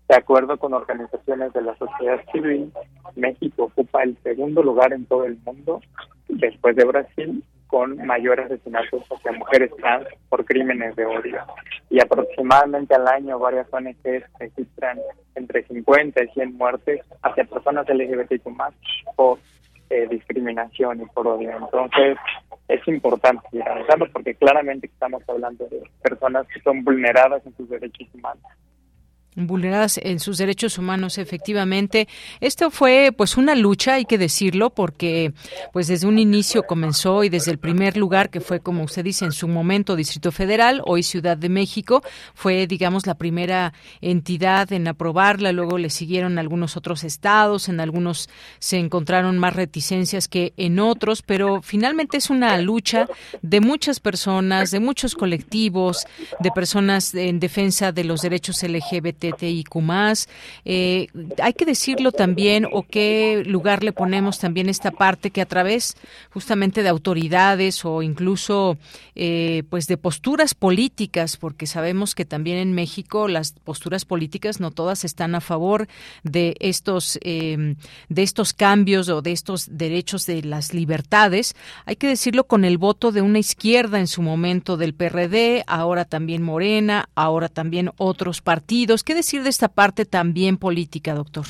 De 0.08 0.16
acuerdo 0.16 0.58
con 0.58 0.74
organizaciones 0.74 1.52
de 1.54 1.62
la 1.62 1.76
sociedad 1.78 2.22
civil, 2.32 2.72
México 3.16 3.66
ocupa 3.66 4.04
el 4.04 4.18
segundo 4.24 4.64
lugar 4.64 4.94
en 4.94 5.06
todo 5.06 5.26
el 5.26 5.38
mundo, 5.46 5.82
después 6.30 6.76
de 6.76 6.86
Brasil, 6.86 7.44
con 7.68 7.98
mayores 8.06 8.46
asesinatos 8.46 9.04
hacia 9.12 9.32
mujeres 9.34 9.72
trans 9.78 10.08
por 10.30 10.46
crímenes 10.46 10.96
de 10.96 11.06
odio. 11.06 11.40
Y 11.90 12.00
aproximadamente 12.00 12.96
al 12.96 13.08
año 13.08 13.40
varias 13.40 13.68
ONGs 13.72 14.24
registran 14.40 15.00
entre 15.36 15.64
50 15.64 16.24
y 16.24 16.28
100 16.30 16.58
muertes 16.58 17.02
hacia 17.22 17.46
personas 17.46 17.88
LGBTQ 17.88 18.48
más 18.56 18.74
por 19.16 19.40
eh, 19.90 20.08
discriminación 20.10 21.02
y 21.02 21.06
por 21.06 21.28
odio. 21.28 21.52
Entonces 21.52 22.18
es 22.68 22.88
importante 22.88 23.62
avanzarlo 23.62 24.08
porque 24.12 24.36
claramente 24.36 24.88
estamos 24.88 25.24
hablando 25.30 25.66
de 25.68 25.84
personas 26.02 26.48
que 26.48 26.60
son 26.62 26.84
vulneradas 26.84 27.46
en 27.46 27.56
sus 27.56 27.70
derechos 27.70 28.08
humanos 28.14 28.44
vulneradas 29.46 30.00
en 30.02 30.20
sus 30.20 30.38
derechos 30.38 30.78
humanos 30.78 31.18
efectivamente. 31.20 32.08
Esto 32.42 32.72
fue 32.72 33.14
pues 33.16 33.38
una 33.38 33.54
lucha 33.54 33.94
hay 33.94 34.06
que 34.06 34.18
decirlo 34.18 34.72
porque 34.72 35.34
pues 35.72 35.88
desde 35.88 36.08
un 36.08 36.18
inicio 36.18 36.64
comenzó 36.64 37.24
y 37.24 37.30
desde 37.30 37.52
el 37.52 37.60
primer 37.60 37.98
lugar 37.98 38.30
que 38.30 38.42
fue 38.42 38.60
como 38.60 38.84
usted 38.84 39.04
dice 39.04 39.26
en 39.26 39.32
su 39.32 39.48
momento 39.48 39.96
Distrito 39.96 40.32
Federal 40.32 40.82
hoy 40.86 41.04
Ciudad 41.04 41.38
de 41.38 41.50
México 41.50 42.02
fue 42.34 42.66
digamos 42.66 43.06
la 43.06 43.16
primera 43.16 43.74
entidad 44.02 44.72
en 44.74 44.88
aprobarla. 44.88 45.52
Luego 45.52 45.78
le 45.78 45.92
siguieron 45.92 46.40
algunos 46.40 46.76
otros 46.76 47.04
estados 47.04 47.70
en 47.70 47.80
algunos 47.80 48.30
se 48.58 48.78
encontraron 48.78 49.38
más 49.38 49.56
reticencias 49.56 50.28
que 50.28 50.54
en 50.58 50.80
otros 50.80 51.22
pero 51.22 51.62
finalmente 51.62 52.18
es 52.18 52.32
una 52.32 52.58
lucha 52.58 53.08
de 53.44 53.62
muchas 53.62 54.00
personas 54.00 54.72
de 54.72 54.80
muchos 54.80 55.14
colectivos 55.14 56.08
de 56.40 56.50
personas 56.52 57.14
en 57.14 57.40
defensa 57.40 57.92
de 57.92 58.04
los 58.04 58.22
derechos 58.22 58.64
LGBT 58.64 59.27
más 59.82 60.28
Eh, 60.66 61.08
hay 61.42 61.54
que 61.54 61.66
decirlo 61.66 62.12
también, 62.12 62.66
o 62.72 62.84
qué 62.84 63.44
lugar 63.46 63.84
le 63.84 63.92
ponemos 63.92 64.40
también 64.40 64.70
esta 64.70 64.92
parte 64.92 65.32
que 65.32 65.42
a 65.42 65.46
través 65.46 65.96
justamente 66.32 66.84
de 66.84 66.90
autoridades 66.90 67.86
o 67.86 68.02
incluso 68.02 68.78
eh, 69.16 69.64
pues 69.70 69.88
de 69.88 69.98
posturas 69.98 70.54
políticas, 70.54 71.38
porque 71.38 71.68
sabemos 71.68 72.16
que 72.16 72.26
también 72.26 72.58
en 72.58 72.74
México 72.74 73.28
las 73.28 73.54
posturas 73.54 74.06
políticas 74.06 74.60
no 74.60 74.72
todas 74.72 75.04
están 75.06 75.36
a 75.36 75.42
favor 75.42 75.88
de 76.24 76.56
estos 76.60 77.20
eh, 77.22 77.76
de 78.10 78.24
estos 78.24 78.54
cambios 78.54 79.10
o 79.10 79.22
de 79.22 79.32
estos 79.32 79.68
derechos 79.78 80.26
de 80.26 80.44
las 80.44 80.74
libertades. 80.74 81.56
Hay 81.86 81.96
que 81.96 82.08
decirlo 82.08 82.46
con 82.46 82.66
el 82.66 82.78
voto 82.78 83.12
de 83.12 83.22
una 83.22 83.40
izquierda 83.40 84.00
en 84.00 84.08
su 84.08 84.22
momento 84.22 84.78
del 84.78 84.94
PRD, 84.94 85.64
ahora 85.68 86.06
también 86.06 86.44
Morena, 86.44 87.10
ahora 87.16 87.50
también 87.50 87.92
otros 87.98 88.42
partidos. 88.42 89.04
¿Qué 89.04 89.14
decir 89.18 89.44
de 89.44 89.50
esta 89.50 89.68
parte 89.68 90.06
también 90.06 90.58
política, 90.58 91.14
doctor? 91.14 91.46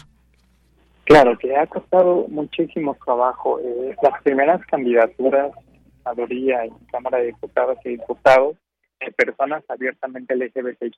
Claro, 1.05 1.37
que 1.37 1.55
ha 1.55 1.65
costado 1.67 2.25
muchísimo 2.27 2.97
trabajo. 3.05 3.59
Eh, 3.59 3.95
las 4.01 4.21
primeras 4.23 4.65
candidaturas, 4.65 5.51
senaduría 5.99 6.65
y 6.65 6.71
Cámara 6.91 7.19
de 7.19 7.27
Diputados 7.27 7.77
y 7.85 7.89
Diputados, 7.89 8.57
de 8.99 9.11
personas 9.11 9.63
abiertamente 9.69 10.35
LGBTIQ+, 10.35 10.97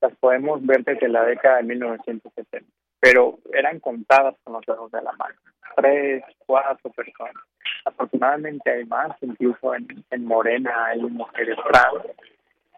las 0.00 0.16
podemos 0.16 0.64
ver 0.64 0.82
desde 0.84 1.08
la 1.08 1.24
década 1.24 1.58
de 1.58 1.64
1970, 1.64 2.66
pero 3.00 3.38
eran 3.52 3.80
contadas 3.80 4.34
con 4.44 4.54
los 4.54 4.64
dedos 4.66 4.90
de 4.90 5.02
la 5.02 5.12
mano. 5.12 5.34
Tres, 5.76 6.22
cuatro 6.46 6.90
personas. 6.90 7.42
Afortunadamente 7.84 8.70
hay 8.70 8.84
más, 8.84 9.16
incluso 9.20 9.74
en, 9.74 10.04
en 10.10 10.24
Morena 10.24 10.86
hay 10.86 11.00
mujeres 11.02 11.56
trans 11.70 12.04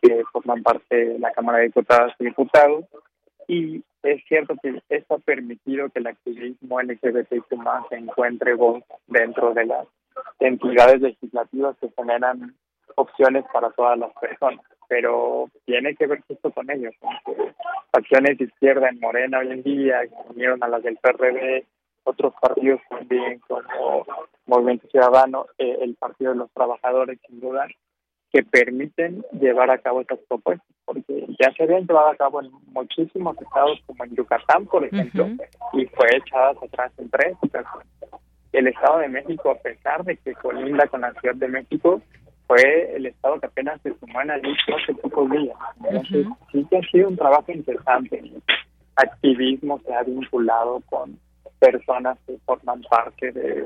que 0.04 0.22
forman 0.32 0.62
parte 0.62 0.94
de 0.94 1.18
la 1.18 1.32
Cámara 1.32 1.58
de 1.58 1.64
Diputadas 1.64 2.12
y 2.18 2.24
Diputados. 2.24 2.84
Y 3.48 3.82
es 4.02 4.22
cierto 4.28 4.54
que 4.62 4.82
esto 4.88 5.14
ha 5.14 5.18
permitido 5.18 5.88
que 5.88 6.00
el 6.00 6.06
activismo 6.06 6.80
LGBTQ 6.80 7.56
más 7.56 7.86
se 7.88 7.96
encuentre 7.96 8.54
dentro 9.06 9.54
de 9.54 9.66
las 9.66 9.86
entidades 10.40 11.00
legislativas 11.00 11.76
que 11.80 11.90
generan 11.96 12.54
opciones 12.96 13.44
para 13.52 13.70
todas 13.70 13.98
las 13.98 14.12
personas. 14.20 14.64
pero 14.86 15.48
tiene 15.64 15.94
que 15.96 16.06
ver 16.06 16.22
justo 16.28 16.50
con 16.52 16.70
ellos. 16.70 16.94
Facciones 17.90 18.36
de 18.36 18.44
izquierda 18.44 18.90
en 18.90 19.00
Morena 19.00 19.38
hoy 19.38 19.50
en 19.50 19.62
día, 19.62 20.02
que 20.02 20.32
unieron 20.32 20.62
a 20.62 20.68
las 20.68 20.82
del 20.82 20.98
PRD, 20.98 21.64
otros 22.04 22.34
partidos 22.40 22.80
también 22.90 23.40
como 23.48 24.04
Movimiento 24.46 24.86
Ciudadano, 24.88 25.46
eh, 25.56 25.78
el 25.80 25.94
Partido 25.94 26.32
de 26.32 26.38
los 26.38 26.50
Trabajadores, 26.52 27.18
sin 27.26 27.40
duda, 27.40 27.66
que 28.34 28.42
permiten 28.42 29.24
llevar 29.40 29.70
a 29.70 29.78
cabo 29.78 30.00
estas 30.00 30.18
propuestas, 30.28 30.66
porque 30.84 31.24
ya 31.38 31.52
se 31.52 31.62
habían 31.62 31.86
llevado 31.86 32.08
a 32.08 32.16
cabo 32.16 32.42
en 32.42 32.50
muchísimos 32.72 33.40
estados, 33.40 33.78
como 33.86 34.04
en 34.04 34.16
Yucatán, 34.16 34.66
por 34.66 34.84
ejemplo, 34.84 35.28
y 35.72 35.86
fue 35.86 36.16
echadas 36.16 36.56
atrás 36.60 36.90
en 36.98 37.08
tres 37.10 37.36
El 38.52 38.66
Estado 38.66 38.98
de 38.98 39.08
México, 39.08 39.52
a 39.52 39.62
pesar 39.62 40.02
de 40.02 40.16
que 40.16 40.34
colinda 40.34 40.84
con 40.88 41.02
la 41.02 41.12
Ciudad 41.12 41.36
de 41.36 41.46
México, 41.46 42.02
fue 42.48 42.96
el 42.96 43.06
Estado 43.06 43.38
que 43.38 43.46
apenas 43.46 43.80
se 43.82 43.94
sumó 44.00 44.20
en 44.22 44.26
la 44.26 44.38
lista 44.38 44.74
hace 44.82 44.94
pocos 44.94 45.30
días. 45.30 45.56
Entonces, 45.84 46.26
sí 46.50 46.66
que 46.68 46.78
ha 46.78 46.82
sido 46.90 47.10
un 47.10 47.16
trabajo 47.16 47.52
interesante. 47.52 48.20
Activismo 48.96 49.78
se 49.86 49.94
ha 49.94 50.02
vinculado 50.02 50.82
con 50.90 51.20
personas 51.60 52.18
que 52.26 52.36
forman 52.44 52.82
parte 52.90 53.30
de, 53.30 53.64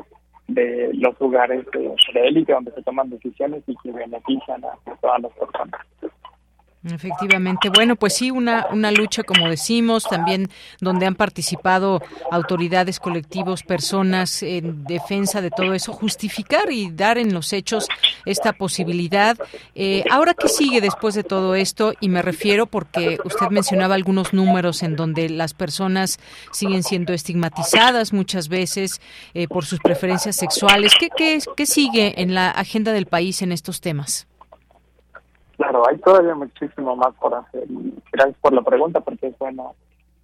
de 0.49 0.91
los 0.95 1.19
lugares 1.21 1.65
de, 1.73 1.95
élite 2.27 2.53
donde 2.53 2.73
se 2.73 2.83
toman 2.83 3.11
decisiones 3.11 3.63
y 3.67 3.77
que 3.77 3.93
benefician 3.93 4.65
a, 4.65 4.95
todas 5.01 5.23
las 5.23 5.33
personas. 5.33 5.81
Efectivamente. 6.85 7.71
Bueno, 7.71 7.97
pues 7.97 8.15
sí, 8.15 8.31
una, 8.31 8.67
una 8.71 8.93
lucha, 8.93 9.25
como 9.25 9.49
decimos, 9.49 10.05
también 10.05 10.49
donde 10.81 11.07
han 11.07 11.17
participado 11.17 12.01
autoridades, 12.31 13.01
colectivos, 13.01 13.65
personas 13.65 14.43
en 14.45 14.85
defensa 14.85 15.41
de 15.41 15.51
todo 15.51 15.75
eso, 15.75 15.93
justificar 15.93 16.71
y 16.71 16.91
dar 16.91 17.19
en 17.19 17.35
los 17.35 17.53
hechos 17.53 17.89
esta 18.25 18.53
posibilidad. 18.53 19.37
Eh, 19.75 20.05
ahora, 20.11 20.35
¿qué 20.35 20.49
sigue 20.49 20.81
después 20.81 21.17
de 21.17 21.25
todo 21.25 21.57
esto? 21.57 21.95
Y 22.01 22.09
me 22.09 22.23
refiero 22.23 22.67
porque 22.67 23.19
usted 23.25 23.49
mencionaba 23.49 23.97
algunos 23.97 24.33
números 24.33 24.85
en 24.85 24.95
donde 24.95 25.29
las 25.29 25.55
personas 25.55 26.21
siguen 26.53 26.85
siendo 26.85 27.13
estigmatizadas 27.13 28.13
muchas 28.13 28.49
veces 28.49 29.01
eh, 29.35 29.49
por 29.49 29.65
sus 29.65 29.81
preferencias 29.81 30.37
sexuales. 30.37 30.93
¿Qué, 30.99 31.09
qué, 31.17 31.41
¿Qué 31.57 31.67
sigue 31.67 32.23
en 32.23 32.35
la 32.35 32.51
agenda 32.51 32.93
del 32.93 33.07
país 33.07 33.43
en 33.43 33.51
estos 33.51 33.81
temas? 33.81 34.29
Claro, 35.59 35.83
hay 35.89 35.99
todavía 35.99 36.35
muchísimo 36.35 36.97
más 36.97 37.15
por 37.17 37.35
hacer. 37.35 37.65
gracias 38.13 38.39
por 38.41 38.53
la 38.55 38.63
pregunta, 38.63 39.01
porque 39.01 39.27
es 39.27 39.39
bueno 39.39 39.75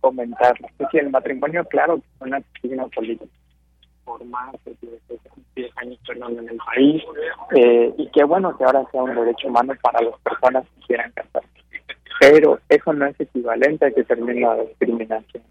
comentar. 0.00 0.54
Es 0.78 0.88
el 0.94 1.10
matrimonio, 1.10 1.64
claro, 1.66 1.96
es 1.96 2.02
una 2.20 2.40
signo 2.62 2.88
política 2.88 3.26
por 4.04 4.24
más 4.26 4.52
de 4.64 4.76
10 5.56 5.70
años 5.76 5.98
perdón, 6.06 6.38
en 6.38 6.48
el 6.50 6.58
país, 6.58 7.02
eh, 7.56 7.92
y 7.96 8.06
qué 8.08 8.24
bueno 8.24 8.56
que 8.56 8.64
ahora 8.64 8.84
sea 8.90 9.02
un 9.02 9.14
derecho 9.14 9.48
humano 9.48 9.72
para 9.82 10.02
las 10.02 10.18
personas 10.20 10.64
que 10.64 10.86
quieran 10.86 11.12
casarse. 11.12 11.48
Pero 12.20 12.60
eso 12.68 12.92
no 12.92 13.06
es 13.06 13.18
equivalente 13.18 13.86
a 13.86 13.90
que 13.90 14.04
termine 14.04 14.40
la 14.42 14.56
discriminación. 14.56 15.42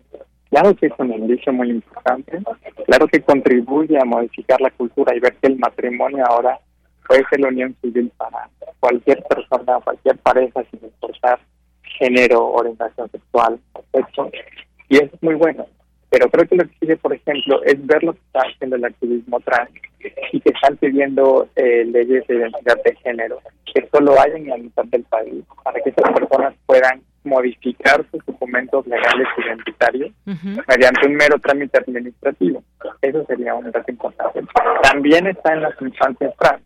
Claro 0.49 0.75
que 0.75 0.85
es 0.85 0.93
un 0.99 1.11
indicio 1.11 1.51
muy 1.51 1.71
importante, 1.71 2.39
claro 2.85 3.07
que 3.07 3.21
contribuye 3.21 3.97
a 3.97 4.05
modificar 4.05 4.61
la 4.61 4.69
cultura 4.69 5.15
y 5.15 5.19
ver 5.19 5.35
que 5.37 5.47
el 5.47 5.57
matrimonio 5.57 6.23
ahora 6.27 6.59
puede 7.07 7.23
ser 7.29 7.39
la 7.39 7.49
unión 7.49 7.75
civil 7.81 8.11
para 8.17 8.49
cualquier 8.79 9.23
persona, 9.23 9.79
cualquier 9.83 10.17
pareja, 10.17 10.63
sin 10.71 10.83
importar 10.83 11.39
género, 11.99 12.45
orientación 12.51 13.09
sexual 13.11 13.59
sexo. 13.91 14.29
Y 14.89 14.97
eso 14.97 15.09
es 15.13 15.23
muy 15.23 15.35
bueno. 15.35 15.65
Pero 16.09 16.29
creo 16.29 16.47
que 16.47 16.55
lo 16.55 16.63
que 16.65 16.75
sigue, 16.79 16.97
por 16.97 17.13
ejemplo, 17.13 17.63
es 17.63 17.85
ver 17.85 18.03
lo 18.03 18.13
que 18.13 18.19
está 18.19 18.41
haciendo 18.41 18.75
el 18.75 18.85
activismo 18.85 19.39
trans 19.39 19.71
y 20.31 20.39
que 20.39 20.49
están 20.49 20.77
pidiendo 20.77 21.47
eh, 21.55 21.85
leyes 21.85 22.27
de 22.27 22.35
identidad 22.35 22.77
de 22.83 22.95
género 22.97 23.39
que 23.73 23.87
solo 23.91 24.19
hay 24.19 24.31
en 24.33 24.47
la 24.47 24.57
mitad 24.57 24.85
del 24.85 25.03
país 25.03 25.43
para 25.63 25.81
que 25.81 25.89
esas 25.89 26.11
personas 26.13 26.53
puedan 26.65 27.01
modificar 27.23 28.05
sus 28.11 28.23
documentos 28.25 28.85
legales 28.85 29.27
identitarios 29.37 30.11
mediante 30.67 31.07
un 31.07 31.15
mero 31.15 31.39
trámite 31.39 31.79
administrativo. 31.79 32.63
Eso 33.01 33.25
sería 33.25 33.55
un 33.55 33.71
dato 33.71 33.89
importante. 33.91 34.41
También 34.83 35.27
está 35.27 35.53
en 35.53 35.61
las 35.61 35.81
infancias 35.81 36.33
trans 36.37 36.63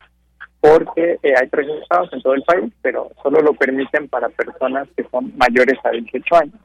porque 0.60 1.20
eh, 1.24 1.34
hay 1.39 1.48
tres 1.50 1.67
estados 1.82 2.12
en 2.13 2.22
todo 2.22 2.34
el 2.34 2.43
país, 2.43 2.72
pero 2.82 3.12
solo 3.22 3.41
lo 3.41 3.54
permiten 3.54 4.08
para 4.08 4.30
personas 4.30 4.88
que 4.96 5.04
son 5.12 5.32
mayores 5.38 5.78
a 5.84 5.91
18 5.91 6.36
años. 6.36 6.56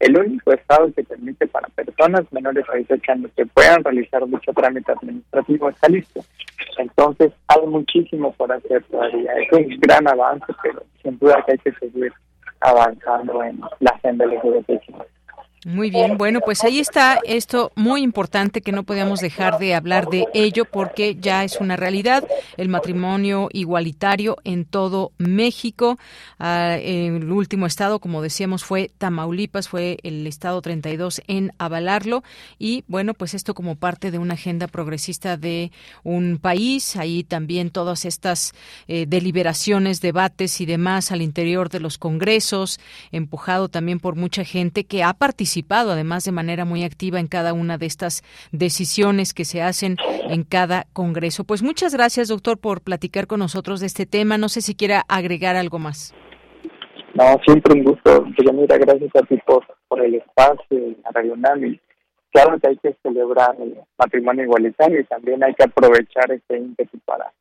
El 0.00 0.18
único 0.18 0.52
estado 0.52 0.92
que 0.92 1.04
permite 1.04 1.46
para 1.46 1.68
personas 1.68 2.24
menores 2.32 2.64
a 2.68 2.76
18 2.76 3.12
años 3.12 3.30
que 3.36 3.46
puedan 3.46 3.82
realizar 3.84 4.26
dicho 4.26 4.52
trámite 4.52 4.92
administrativo 4.92 5.68
es 5.68 5.76
Jalisco. 5.78 6.24
Entonces 6.78 7.32
hay 7.48 7.66
muchísimo 7.66 8.32
por 8.32 8.52
hacer 8.52 8.82
todavía. 8.84 9.32
Es 9.34 9.52
un 9.52 9.68
gran 9.80 10.06
avance, 10.08 10.46
pero 10.62 10.82
sin 11.02 11.18
duda 11.18 11.42
que 11.46 11.52
hay 11.52 11.58
que 11.58 11.72
seguir 11.72 12.12
avanzando 12.60 13.42
en 13.44 13.60
la 13.80 13.90
agenda 13.90 14.26
LGBT. 14.26 14.70
Muy 15.64 15.88
bien, 15.88 16.18
bueno, 16.18 16.40
pues 16.44 16.62
ahí 16.62 16.78
está 16.78 17.18
esto 17.24 17.72
muy 17.74 18.02
importante 18.02 18.60
que 18.60 18.70
no 18.70 18.82
podíamos 18.82 19.20
dejar 19.20 19.58
de 19.58 19.74
hablar 19.74 20.10
de 20.10 20.26
ello 20.34 20.66
porque 20.66 21.16
ya 21.18 21.42
es 21.42 21.58
una 21.58 21.74
realidad 21.76 22.22
el 22.58 22.68
matrimonio 22.68 23.48
igualitario 23.50 24.36
en 24.44 24.66
todo 24.66 25.12
México. 25.16 25.98
Ah, 26.38 26.76
el 26.76 27.30
último 27.32 27.64
estado, 27.64 27.98
como 27.98 28.20
decíamos, 28.20 28.62
fue 28.62 28.90
Tamaulipas, 28.98 29.70
fue 29.70 29.96
el 30.02 30.26
estado 30.26 30.60
32 30.60 31.22
en 31.28 31.50
avalarlo 31.56 32.24
y 32.58 32.84
bueno, 32.86 33.14
pues 33.14 33.32
esto 33.32 33.54
como 33.54 33.76
parte 33.76 34.10
de 34.10 34.18
una 34.18 34.34
agenda 34.34 34.66
progresista 34.68 35.38
de 35.38 35.72
un 36.02 36.38
país. 36.42 36.94
Ahí 36.96 37.24
también 37.24 37.70
todas 37.70 38.04
estas 38.04 38.52
eh, 38.86 39.06
deliberaciones, 39.08 40.02
debates 40.02 40.60
y 40.60 40.66
demás 40.66 41.10
al 41.10 41.22
interior 41.22 41.70
de 41.70 41.80
los 41.80 41.96
congresos, 41.96 42.78
empujado 43.12 43.70
también 43.70 43.98
por 43.98 44.14
mucha 44.14 44.44
gente 44.44 44.84
que 44.84 45.02
ha 45.02 45.14
participado 45.14 45.53
además 45.92 46.24
de 46.24 46.32
manera 46.32 46.64
muy 46.64 46.84
activa 46.84 47.20
en 47.20 47.26
cada 47.26 47.52
una 47.52 47.78
de 47.78 47.86
estas 47.86 48.22
decisiones 48.52 49.34
que 49.34 49.44
se 49.44 49.62
hacen 49.62 49.96
en 50.28 50.42
cada 50.44 50.86
Congreso. 50.92 51.44
Pues 51.44 51.62
muchas 51.62 51.94
gracias, 51.94 52.28
doctor, 52.28 52.58
por 52.58 52.80
platicar 52.80 53.26
con 53.26 53.40
nosotros 53.40 53.80
de 53.80 53.86
este 53.86 54.06
tema. 54.06 54.38
No 54.38 54.48
sé 54.48 54.60
si 54.60 54.74
quiera 54.74 55.02
agregar 55.08 55.56
algo 55.56 55.78
más. 55.78 56.14
No, 57.14 57.24
siempre 57.46 57.74
un 57.74 57.84
gusto. 57.84 58.26
mira, 58.52 58.76
gracias 58.76 59.10
a 59.14 59.22
ti 59.26 59.38
por, 59.46 59.64
el 60.04 60.16
espacio, 60.16 60.96
a 61.04 61.12
Radio 61.12 61.36
Nami. 61.36 61.78
Claro 62.32 62.58
que 62.58 62.68
hay 62.68 62.76
que 62.78 62.96
celebrar 63.02 63.54
el 63.60 63.76
matrimonio 63.96 64.42
igualitario 64.42 65.00
y 65.00 65.04
también 65.04 65.44
hay 65.44 65.54
que 65.54 65.62
aprovechar 65.62 66.32
este 66.32 66.58
ímpetu 66.58 66.98
para 67.04 67.32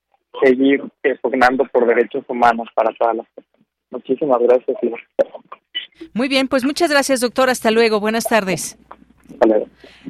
seguir 0.43 0.83
pugnando 1.21 1.65
por 1.71 1.87
derechos 1.87 2.23
humanos 2.27 2.67
para 2.75 2.93
todas 2.93 3.15
las 3.15 3.27
personas. 3.33 3.67
Muchísimas 3.89 4.39
gracias. 4.41 4.77
Muy 6.13 6.27
bien, 6.27 6.47
pues 6.47 6.63
muchas 6.63 6.89
gracias, 6.89 7.21
doctor. 7.21 7.49
Hasta 7.49 7.71
luego. 7.71 7.99
Buenas 7.99 8.25
tardes. 8.25 8.77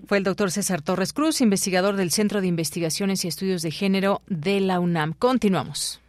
Fue 0.07 0.17
el 0.17 0.23
doctor 0.23 0.51
César 0.51 0.81
Torres 0.81 1.13
Cruz, 1.13 1.41
investigador 1.41 1.95
del 1.95 2.11
Centro 2.11 2.41
de 2.41 2.47
Investigaciones 2.47 3.23
y 3.23 3.27
Estudios 3.27 3.61
de 3.61 3.71
Género 3.71 4.21
de 4.27 4.59
la 4.59 4.79
UNAM. 4.79 5.13
Continuamos. 5.13 6.01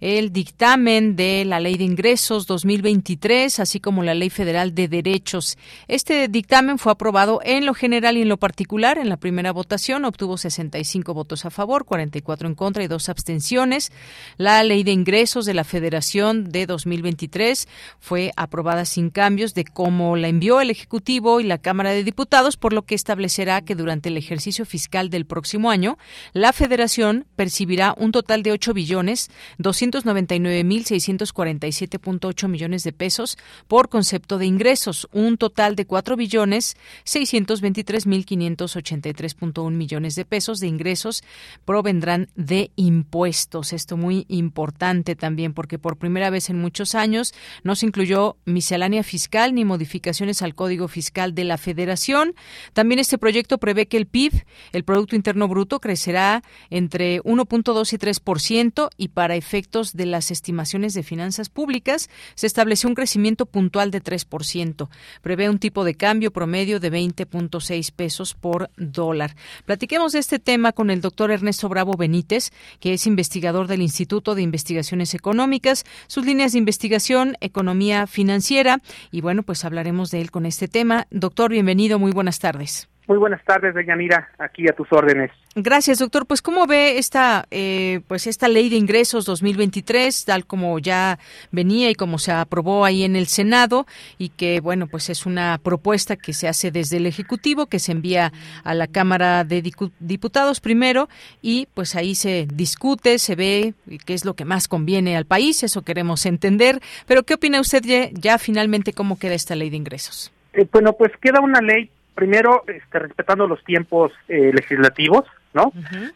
el 0.01 0.33
dictamen 0.33 1.15
de 1.15 1.45
la 1.45 1.62
Ley 1.62 1.77
de 1.77 1.86
Ingresos 1.86 2.45
2023, 2.45 3.62
así 3.62 3.79
como 3.79 4.03
la 4.03 4.15
Ley 4.15 4.29
Federal 4.29 4.75
de 4.75 4.89
Derechos. 4.89 5.57
Este 5.88 6.27
dictamen 6.27 6.77
fue 6.77 6.91
aprobado 6.91 7.39
en 7.45 7.65
lo 7.65 7.73
general 7.73 8.17
y 8.17 8.23
en 8.23 8.27
lo 8.27 8.36
particular. 8.36 8.97
En 8.97 9.07
la 9.07 9.15
primera 9.15 9.53
votación 9.53 10.03
obtuvo 10.03 10.38
65 10.38 11.13
votos 11.13 11.45
a 11.45 11.51
favor, 11.51 11.86
44 11.86 12.49
en 12.49 12.55
contra 12.55 12.83
y 12.83 12.88
dos 12.88 13.07
abstenciones. 13.07 13.93
La 14.36 14.62
Ley 14.63 14.83
de 14.83 14.91
Ingresos 14.91 15.45
de 15.45 15.53
la 15.53 15.63
Federación 15.63 16.51
de 16.51 16.65
2023 16.65 17.69
fue 18.01 18.33
aprobada 18.36 18.83
sin 18.83 19.09
cambios 19.09 19.53
de 19.53 19.63
cómo 19.63 20.17
la 20.17 20.27
envió 20.27 20.59
el 20.59 20.69
Ejecutivo 20.69 21.12
y 21.13 21.43
la 21.43 21.60
Cámara 21.60 21.91
de 21.91 22.04
Diputados, 22.04 22.58
por 22.58 22.73
lo 22.73 22.86
que 22.86 22.95
establecerá 22.95 23.62
que 23.62 23.76
durante 23.76 24.10
el 24.10 24.17
ejercicio 24.17 24.65
fiscal 24.65 25.12
del 25.12 25.26
próximo 25.26 25.69
año, 25.69 25.99
la 26.34 26.54
Federación 26.54 27.28
percibirá 27.36 27.93
un 27.97 28.12
total 28.12 28.41
de 28.41 28.52
8 28.52 28.73
billones 28.73 29.30
299 29.60 30.63
mil 30.63 30.86
647.8 30.86 32.47
millones 32.47 32.84
de 32.84 32.93
pesos 32.93 33.38
por 33.67 33.89
concepto 33.89 34.39
de 34.39 34.47
ingresos, 34.47 35.08
un 35.12 35.38
total 35.38 35.76
de 35.76 35.86
4 35.86 36.15
billones 36.15 36.78
623 37.04 38.08
mil 38.08 38.26
583.1 38.26 39.71
millones 39.71 40.15
de 40.15 40.26
pesos 40.26 40.60
de 40.60 40.67
ingresos 40.67 41.23
provendrán 41.63 42.30
de 42.36 42.71
impuestos. 42.76 43.71
Esto 43.71 43.97
muy 43.97 44.26
importante 44.30 45.15
también 45.15 45.54
porque 45.54 45.78
por 45.78 45.97
primera 45.97 46.32
vez 46.32 46.49
en 46.49 46.60
muchos 46.60 46.95
años 46.95 47.36
no 47.63 47.76
se 47.76 47.86
incluyó 47.86 48.38
miscelánea 48.45 49.04
fiscal 49.04 49.54
ni 49.54 49.63
modificaciones 49.63 50.41
al 50.41 50.56
Código 50.56 50.88
Fiscal 50.88 51.02
fiscal 51.03 51.35
de 51.35 51.43
la 51.43 51.57
Federación. 51.57 52.33
También 52.71 52.99
este 52.99 53.17
proyecto 53.17 53.57
prevé 53.57 53.87
que 53.87 53.97
el 53.97 54.05
PIB, 54.05 54.45
el 54.71 54.85
Producto 54.85 55.17
Interno 55.17 55.49
Bruto, 55.49 55.81
crecerá 55.81 56.43
entre 56.69 57.21
1.2 57.23 57.91
y 57.91 57.97
3% 57.97 58.89
y 58.95 59.09
para 59.09 59.35
efectos 59.35 59.93
de 59.93 60.05
las 60.05 60.31
estimaciones 60.31 60.93
de 60.93 61.03
finanzas 61.03 61.49
públicas 61.49 62.09
se 62.35 62.47
estableció 62.47 62.87
un 62.87 62.95
crecimiento 62.95 63.45
puntual 63.45 63.91
de 63.91 64.01
3%. 64.01 64.87
Prevé 65.21 65.49
un 65.49 65.59
tipo 65.59 65.83
de 65.83 65.95
cambio 65.95 66.31
promedio 66.31 66.79
de 66.79 66.89
20.6 66.89 67.91
pesos 67.91 68.33
por 68.33 68.69
dólar. 68.77 69.35
Platiquemos 69.65 70.13
de 70.13 70.19
este 70.19 70.39
tema 70.39 70.71
con 70.71 70.89
el 70.89 71.01
doctor 71.01 71.31
Ernesto 71.31 71.67
Bravo 71.67 71.97
Benítez, 71.97 72.51
que 72.79 72.93
es 72.93 73.05
investigador 73.07 73.67
del 73.67 73.81
Instituto 73.81 74.35
de 74.35 74.41
Investigaciones 74.41 75.13
Económicas, 75.13 75.83
sus 76.07 76.25
líneas 76.25 76.53
de 76.53 76.59
investigación, 76.59 77.35
economía 77.41 78.07
financiera, 78.07 78.79
y 79.11 79.19
bueno, 79.19 79.43
pues 79.43 79.65
hablaremos 79.65 80.11
de 80.11 80.21
él 80.21 80.31
con 80.31 80.45
este 80.45 80.67
tema. 80.67 80.92
Doctor, 81.12 81.51
bienvenido, 81.51 81.99
muy 81.99 82.12
buenas 82.12 82.39
tardes. 82.39 82.89
Muy 83.06 83.17
buenas 83.17 83.43
tardes, 83.43 83.75
Mira, 83.97 84.29
aquí 84.39 84.65
a 84.69 84.73
tus 84.73 84.88
órdenes. 84.91 85.29
Gracias, 85.56 85.99
doctor. 85.99 86.25
Pues, 86.25 86.41
¿cómo 86.41 86.65
ve 86.65 86.97
esta, 86.97 87.45
eh, 87.51 87.99
pues 88.08 88.27
esta 88.27 88.47
ley 88.47 88.69
de 88.69 88.77
ingresos 88.77 89.25
2023, 89.25 90.23
tal 90.23 90.45
como 90.45 90.79
ya 90.79 91.19
venía 91.51 91.89
y 91.89 91.95
como 91.95 92.17
se 92.17 92.32
aprobó 92.32 92.86
ahí 92.86 93.03
en 93.03 93.17
el 93.17 93.27
Senado, 93.27 93.86
y 94.17 94.29
que, 94.29 94.62
bueno, 94.62 94.88
pues 94.88 95.10
es 95.10 95.25
una 95.25 95.60
propuesta 95.62 96.15
que 96.15 96.32
se 96.32 96.47
hace 96.47 96.71
desde 96.71 96.97
el 96.97 97.06
Ejecutivo, 97.06 97.67
que 97.67 97.79
se 97.79 97.91
envía 97.91 98.32
a 98.63 98.73
la 98.73 98.88
Cámara 98.88 99.43
de 99.43 99.62
Diputados 99.99 100.62
primero, 100.62 101.10
y 101.41 101.67
pues 101.73 101.95
ahí 101.95 102.15
se 102.15 102.47
discute, 102.51 103.19
se 103.19 103.36
ve 103.36 103.73
qué 104.06 104.13
es 104.13 104.23
lo 104.23 104.34
que 104.34 104.45
más 104.45 104.69
conviene 104.69 105.17
al 105.17 105.25
país, 105.25 105.62
eso 105.63 105.82
queremos 105.82 106.25
entender. 106.25 106.79
Pero, 107.06 107.23
¿qué 107.23 107.34
opina 107.34 107.60
usted 107.60 107.84
ya, 107.84 108.10
ya 108.13 108.38
finalmente 108.38 108.93
cómo 108.93 109.19
queda 109.19 109.34
esta 109.34 109.56
ley 109.56 109.69
de 109.69 109.77
ingresos? 109.77 110.33
Eh, 110.53 110.67
bueno, 110.71 110.93
pues 110.93 111.11
queda 111.21 111.41
una 111.41 111.61
ley 111.61 111.89
primero, 112.15 112.63
este, 112.67 112.99
respetando 112.99 113.47
los 113.47 113.63
tiempos 113.63 114.11
eh, 114.27 114.51
legislativos, 114.53 115.25
¿no? 115.53 115.71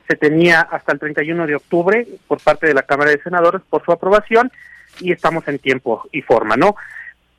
Se 0.07 0.15
tenía 0.15 0.61
hasta 0.61 0.93
el 0.93 0.99
31 0.99 1.47
de 1.47 1.55
octubre 1.55 2.07
por 2.27 2.41
parte 2.41 2.67
de 2.67 2.73
la 2.73 2.83
Cámara 2.83 3.11
de 3.11 3.21
Senadores 3.21 3.61
por 3.69 3.83
su 3.83 3.91
aprobación 3.91 4.51
y 4.99 5.11
estamos 5.11 5.47
en 5.47 5.59
tiempo 5.59 6.07
y 6.11 6.21
forma, 6.21 6.55
¿no? 6.55 6.75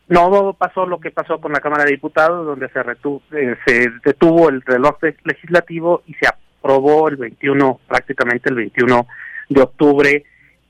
No 0.08 0.54
pasó 0.58 0.86
lo 0.86 1.00
que 1.00 1.10
pasó 1.10 1.40
con 1.40 1.52
la 1.52 1.60
Cámara 1.60 1.84
de 1.84 1.90
Diputados, 1.90 2.46
donde 2.46 2.68
se, 2.70 2.80
eh, 2.80 3.56
se 3.66 3.90
detuvo 4.04 4.48
el 4.48 4.62
reloj 4.62 4.98
legislativo 5.24 6.02
y 6.06 6.14
se 6.14 6.26
aprobó 6.26 7.08
el 7.08 7.16
21, 7.16 7.80
prácticamente 7.86 8.48
el 8.48 8.54
21 8.54 9.06
de 9.50 9.60
octubre, 9.60 10.24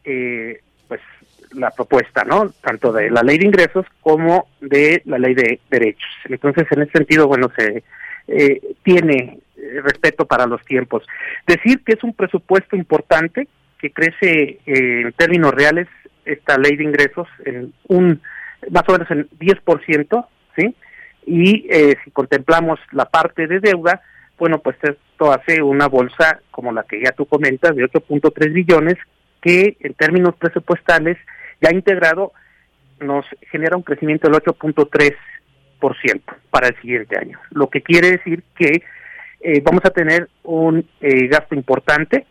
eh, 0.04 0.60
la 1.54 1.70
propuesta, 1.70 2.24
¿no? 2.24 2.50
Tanto 2.60 2.92
de 2.92 3.10
la 3.10 3.22
ley 3.22 3.38
de 3.38 3.46
ingresos 3.46 3.86
como 4.00 4.48
de 4.60 5.02
la 5.04 5.18
ley 5.18 5.34
de 5.34 5.60
derechos. 5.70 6.10
Entonces, 6.24 6.66
en 6.70 6.82
ese 6.82 6.92
sentido, 6.92 7.26
bueno, 7.26 7.50
se 7.56 7.82
eh, 8.28 8.60
tiene 8.82 9.40
eh, 9.56 9.80
respeto 9.82 10.26
para 10.26 10.46
los 10.46 10.62
tiempos. 10.64 11.02
Decir 11.46 11.82
que 11.84 11.94
es 11.94 12.04
un 12.04 12.12
presupuesto 12.12 12.76
importante 12.76 13.48
que 13.78 13.90
crece 13.90 14.58
eh, 14.66 15.02
en 15.02 15.12
términos 15.12 15.52
reales 15.52 15.88
esta 16.24 16.58
ley 16.58 16.76
de 16.76 16.84
ingresos 16.84 17.26
en 17.44 17.72
un 17.88 18.20
más 18.70 18.82
o 18.88 18.92
menos 18.92 19.10
en 19.10 19.28
10%, 19.38 20.26
¿sí? 20.56 20.74
Y 21.24 21.68
si 22.04 22.10
contemplamos 22.10 22.80
la 22.90 23.04
parte 23.04 23.46
de 23.46 23.60
deuda, 23.60 24.02
bueno, 24.38 24.58
pues 24.60 24.76
esto 24.82 25.32
hace 25.32 25.62
una 25.62 25.86
bolsa 25.86 26.40
como 26.50 26.72
la 26.72 26.82
que 26.82 27.02
ya 27.02 27.12
tú 27.12 27.26
comentas 27.26 27.76
de 27.76 27.84
8.3 27.84 28.52
billones 28.52 28.96
que 29.40 29.76
en 29.80 29.94
términos 29.94 30.34
presupuestales 30.36 31.18
ya 31.60 31.72
integrado 31.72 32.32
nos 33.00 33.24
genera 33.50 33.76
un 33.76 33.82
crecimiento 33.82 34.28
del 34.28 34.40
8.3% 34.40 35.14
para 36.50 36.68
el 36.68 36.80
siguiente 36.80 37.16
año, 37.18 37.38
lo 37.50 37.68
que 37.68 37.82
quiere 37.82 38.12
decir 38.12 38.42
que 38.56 38.82
eh, 39.40 39.60
vamos 39.62 39.84
a 39.84 39.90
tener 39.90 40.28
un 40.42 40.84
eh, 41.00 41.28
gasto 41.28 41.54
importante 41.54 42.26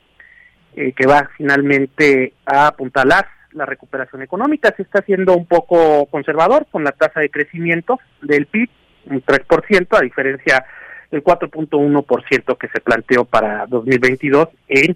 eh, 0.76 0.92
que 0.92 1.08
va 1.08 1.30
finalmente 1.38 2.34
a 2.46 2.68
apuntalar 2.68 3.28
la 3.54 3.66
recuperación 3.66 4.22
económica. 4.22 4.74
Se 4.76 4.84
está 4.84 5.00
haciendo 5.00 5.36
un 5.36 5.46
poco 5.46 6.06
conservador 6.08 6.68
con 6.70 6.84
la 6.84 6.92
tasa 6.92 7.22
de 7.22 7.30
crecimiento 7.30 8.00
del 8.22 8.46
PIB, 8.46 8.70
un 9.10 9.24
3%, 9.24 9.98
a 9.98 10.02
diferencia 10.02 10.66
del 11.10 11.24
4.1% 11.24 12.58
que 12.58 12.68
se 12.68 12.82
planteó 12.82 13.24
para 13.24 13.66
2022 13.68 14.50
en 14.68 14.96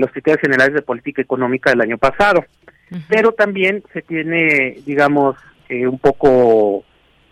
los 0.00 0.10
criterios 0.10 0.40
generales 0.40 0.74
de 0.74 0.82
política 0.82 1.22
económica 1.22 1.70
del 1.70 1.80
año 1.80 1.96
pasado 1.96 2.44
pero 3.08 3.32
también 3.32 3.82
se 3.92 4.02
tiene, 4.02 4.78
digamos, 4.86 5.36
eh, 5.68 5.86
un 5.86 5.98
poco 5.98 6.84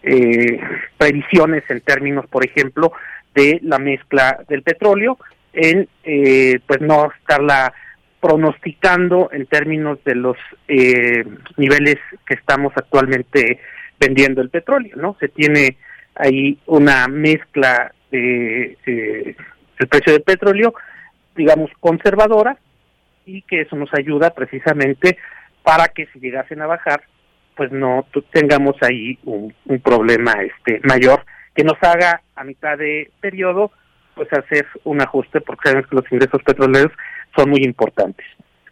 eh, 0.03 0.59
previsiones 0.99 1.63
en 1.69 1.81
términos, 1.81 2.27
por 2.27 2.45
ejemplo, 2.45 2.93
de 3.35 3.61
la 3.63 3.79
mezcla 3.79 4.45
del 4.49 4.63
petróleo, 4.63 5.19
en 5.53 5.89
eh, 6.05 6.61
pues 6.67 6.81
no 6.81 7.11
estarla 7.13 7.73
pronosticando 8.21 9.31
en 9.33 9.47
términos 9.47 9.99
de 10.05 10.15
los 10.15 10.37
eh, 10.69 11.25
niveles 11.57 11.97
que 12.27 12.35
estamos 12.35 12.73
actualmente 12.77 13.59
vendiendo 13.99 14.41
el 14.41 14.49
petróleo, 14.51 14.97
¿no? 14.97 15.17
Se 15.19 15.29
tiene 15.29 15.77
ahí 16.15 16.59
una 16.67 17.09
mezcla 17.09 17.93
de 18.11 18.79
eh, 18.87 19.37
el 19.79 19.89
precio 19.89 20.13
del 20.13 20.23
petróleo, 20.23 20.75
digamos, 21.35 21.71
conservadora, 21.81 22.57
y 23.27 23.43
que 23.43 23.63
eso 23.63 23.77
nos 23.77 23.93
ayuda 23.95 24.31
precisamente 24.31 25.19
para 25.63 25.89
que 25.89 26.07
si 26.13 26.21
llegasen 26.21 26.63
a 26.63 26.67
bajar, 26.67 27.03
pues 27.57 27.71
no 27.71 28.07
tengamos 28.33 28.77
ahí 28.83 29.19
un, 29.25 29.55
problema 29.83 30.33
este 30.43 30.81
mayor 30.85 31.25
que 31.55 31.65
nos 31.65 31.77
haga 31.83 32.23
a 32.35 32.45
mitad 32.45 32.79
de 32.79 33.11
periodo 33.21 33.71
pues 34.15 34.33
hacer 34.33 34.67
un 34.85 35.01
ajuste 35.01 35.41
porque 35.41 35.69
sabemos 35.69 35.89
que 35.89 35.97
los 35.97 36.13
ingresos 36.13 36.43
petroleros 36.43 36.93
son 37.37 37.51
muy 37.51 37.63
importantes. 37.63 38.27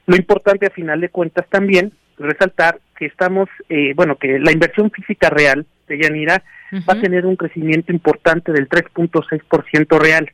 Lo 0.07 0.16
importante 0.16 0.66
a 0.66 0.70
final 0.70 1.00
de 1.00 1.09
cuentas 1.09 1.46
también 1.48 1.92
resaltar 2.18 2.81
que 2.96 3.07
estamos, 3.07 3.48
eh, 3.68 3.94
bueno, 3.94 4.16
que 4.16 4.38
la 4.38 4.53
inversión 4.53 4.90
física 4.90 5.31
real 5.31 5.66
de 5.88 5.98
Yanira 5.98 6.42
va 6.88 6.94
a 6.94 7.00
tener 7.00 7.26
un 7.26 7.37
crecimiento 7.37 7.92
importante 7.92 8.53
del 8.53 8.68
3.6% 8.68 9.98
real. 9.98 10.31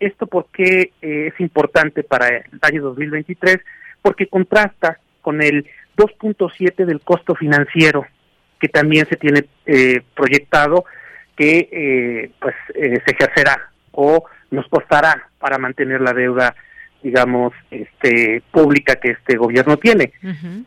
¿Esto 0.00 0.26
por 0.26 0.46
qué 0.52 0.92
eh, 1.02 1.30
es 1.32 1.40
importante 1.40 2.02
para 2.02 2.28
el 2.28 2.58
año 2.62 2.82
2023? 2.82 3.58
Porque 4.02 4.26
contrasta 4.26 4.98
con 5.20 5.42
el 5.42 5.66
2.7 5.96 6.84
del 6.84 7.00
costo 7.00 7.34
financiero 7.34 8.06
que 8.60 8.68
también 8.68 9.06
se 9.08 9.16
tiene 9.16 9.44
eh, 9.66 10.02
proyectado 10.14 10.84
que 11.36 11.68
eh, 11.70 12.30
pues 12.40 12.54
eh, 12.74 13.00
se 13.04 13.12
ejercerá 13.12 13.70
o 13.92 14.24
nos 14.50 14.66
costará 14.68 15.28
para 15.38 15.58
mantener 15.58 16.00
la 16.00 16.12
deuda 16.12 16.54
digamos 17.02 17.52
este 17.70 18.42
pública 18.50 18.96
que 18.96 19.10
este 19.10 19.36
gobierno 19.36 19.76
tiene. 19.76 20.12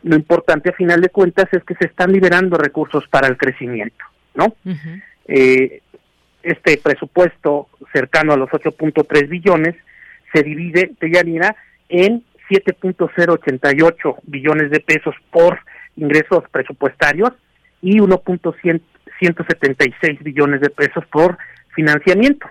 Lo 0.04 0.16
importante 0.16 0.70
a 0.70 0.74
final 0.74 1.00
de 1.00 1.10
cuentas 1.10 1.46
es 1.52 1.62
que 1.64 1.74
se 1.74 1.86
están 1.86 2.12
liberando 2.12 2.56
recursos 2.56 3.06
para 3.08 3.28
el 3.28 3.36
crecimiento 3.36 4.04
no 4.34 4.54
este 6.42 6.78
presupuesto 6.78 7.68
cercano 7.92 8.32
a 8.32 8.36
los 8.36 8.48
8.3 8.48 9.28
billones 9.28 9.74
se 10.32 10.42
divide 10.42 10.92
de 11.00 11.10
Yanira 11.10 11.56
en 11.88 12.24
7.088 12.50 14.18
billones 14.24 14.70
de 14.70 14.80
pesos 14.80 15.14
por 15.30 15.60
ingresos 15.96 16.44
presupuestarios 16.50 17.30
y 17.80 17.98
1.176 17.98 20.22
billones 20.22 20.60
de 20.60 20.68
pesos 20.70 21.06
por 21.06 21.38
financiamiento, 21.74 22.46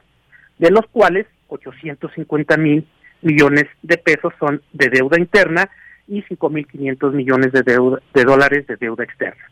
de 0.58 0.72
los 0.72 0.88
cuales 0.88 1.28
850 1.48 2.58
mil 2.58 2.88
millones 3.22 3.66
de 3.82 3.98
pesos 3.98 4.34
son 4.40 4.62
de 4.72 4.88
deuda 4.90 5.20
interna 5.20 5.70
y 6.08 6.24
5.500 6.24 7.12
millones 7.12 7.52
de, 7.52 7.64
deuda, 7.64 8.02
de 8.14 8.24
dólares 8.24 8.66
de 8.68 8.78
deuda 8.78 9.04
externa. 9.04 9.44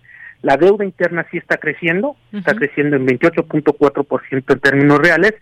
La 0.41 0.55
deuda 0.55 0.85
interna 0.85 1.27
sí 1.31 1.37
está 1.37 1.57
creciendo, 1.57 2.15
está 2.31 2.53
creciendo 2.53 2.95
en 2.95 3.05
28.4% 3.07 4.53
en 4.53 4.59
términos 4.59 4.99
reales 4.99 5.33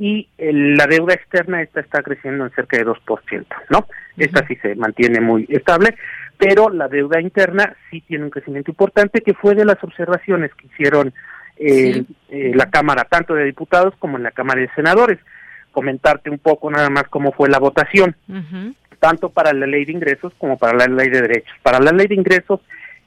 y 0.00 0.26
la 0.38 0.86
deuda 0.86 1.12
externa 1.12 1.60
esta 1.60 1.80
está 1.80 2.02
creciendo 2.02 2.46
en 2.46 2.50
cerca 2.52 2.78
de 2.78 2.86
2%, 2.86 3.44
¿no? 3.68 3.86
Esta 4.16 4.46
sí 4.46 4.56
se 4.56 4.74
mantiene 4.74 5.20
muy 5.20 5.46
estable, 5.50 5.94
pero 6.38 6.70
la 6.70 6.88
deuda 6.88 7.20
interna 7.20 7.76
sí 7.90 8.00
tiene 8.00 8.24
un 8.24 8.30
crecimiento 8.30 8.70
importante 8.70 9.20
que 9.20 9.34
fue 9.34 9.54
de 9.54 9.66
las 9.66 9.76
observaciones 9.84 10.54
que 10.54 10.68
hicieron 10.68 11.12
eh, 11.58 12.02
la 12.30 12.70
Cámara, 12.70 13.04
tanto 13.10 13.34
de 13.34 13.44
diputados 13.44 13.92
como 13.98 14.16
en 14.16 14.22
la 14.22 14.30
Cámara 14.30 14.62
de 14.62 14.70
Senadores. 14.74 15.18
Comentarte 15.70 16.30
un 16.30 16.38
poco 16.38 16.70
nada 16.70 16.88
más 16.88 17.04
cómo 17.10 17.32
fue 17.32 17.50
la 17.50 17.58
votación, 17.58 18.16
tanto 19.00 19.28
para 19.28 19.52
la 19.52 19.66
ley 19.66 19.84
de 19.84 19.92
ingresos 19.92 20.32
como 20.38 20.56
para 20.56 20.78
la 20.78 20.86
ley 20.86 21.10
de 21.10 21.20
derechos. 21.20 21.54
Para 21.62 21.78
la 21.78 21.92
ley 21.92 22.06
de 22.06 22.14
ingresos, 22.14 22.60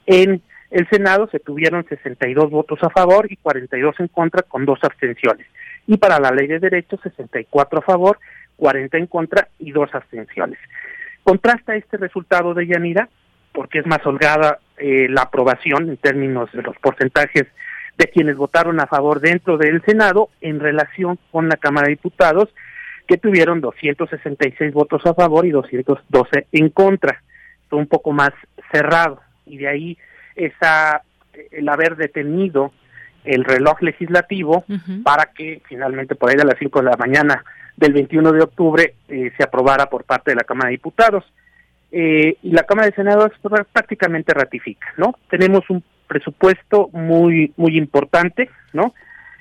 en 0.05 0.43
el 0.69 0.87
Senado 0.89 1.27
se 1.31 1.39
tuvieron 1.39 1.87
62 1.89 2.51
votos 2.51 2.77
a 2.83 2.91
favor 2.91 3.25
y 3.31 3.37
42 3.37 3.95
en 3.99 4.09
contra 4.09 4.43
con 4.43 4.63
dos 4.65 4.77
abstenciones 4.83 5.47
y 5.87 5.97
para 5.97 6.19
la 6.19 6.31
ley 6.31 6.47
de 6.47 6.59
derechos 6.59 6.99
64 7.01 7.79
a 7.79 7.81
favor, 7.81 8.19
40 8.57 8.97
en 8.97 9.07
contra 9.07 9.47
y 9.59 9.71
dos 9.71 9.93
abstenciones. 9.93 10.59
Contrasta 11.23 11.75
este 11.75 11.97
resultado 11.97 12.53
de 12.53 12.67
Yanira 12.67 13.09
porque 13.53 13.79
es 13.79 13.85
más 13.85 14.05
holgada 14.05 14.59
eh, 14.77 15.07
la 15.09 15.23
aprobación 15.23 15.89
en 15.89 15.97
términos 15.97 16.51
de 16.51 16.63
los 16.63 16.77
porcentajes 16.79 17.45
de 17.97 18.07
quienes 18.07 18.35
votaron 18.35 18.79
a 18.79 18.87
favor 18.87 19.21
dentro 19.21 19.57
del 19.57 19.81
Senado 19.83 20.29
en 20.41 20.59
relación 20.59 21.19
con 21.31 21.47
la 21.47 21.57
Cámara 21.57 21.85
de 21.85 21.91
Diputados, 21.91 22.49
que 23.07 23.17
tuvieron 23.17 23.61
266 23.61 24.73
votos 24.73 25.05
a 25.05 25.13
favor 25.13 25.45
y 25.45 25.51
212 25.51 26.47
en 26.51 26.69
contra. 26.69 27.21
Fue 27.69 27.77
un 27.77 27.87
poco 27.87 28.11
más 28.11 28.31
cerrado 28.71 29.21
y 29.45 29.57
de 29.57 29.67
ahí 29.67 29.97
esa 30.35 31.03
el 31.51 31.69
haber 31.69 31.95
detenido 31.95 32.71
el 33.23 33.43
reloj 33.43 33.81
legislativo 33.81 34.65
para 35.03 35.25
que 35.25 35.61
finalmente 35.67 36.15
por 36.15 36.29
ahí 36.29 36.37
a 36.41 36.45
las 36.45 36.59
5 36.59 36.79
de 36.79 36.85
la 36.85 36.97
mañana 36.97 37.43
del 37.77 37.93
21 37.93 38.31
de 38.31 38.43
octubre 38.43 38.95
eh, 39.07 39.31
se 39.35 39.43
aprobara 39.43 39.87
por 39.87 40.03
parte 40.03 40.31
de 40.31 40.35
la 40.35 40.43
Cámara 40.43 40.67
de 40.67 40.77
Diputados. 40.77 41.23
Eh, 41.91 42.37
y 42.41 42.51
la 42.51 42.63
Cámara 42.63 42.87
de 42.87 42.95
Senadores 42.95 43.37
prácticamente 43.71 44.33
ratifica, 44.33 44.87
¿no? 44.97 45.15
Tenemos 45.29 45.69
un 45.69 45.83
presupuesto 46.07 46.89
muy 46.91 47.53
muy 47.55 47.77
importante, 47.77 48.49
¿no? 48.73 48.93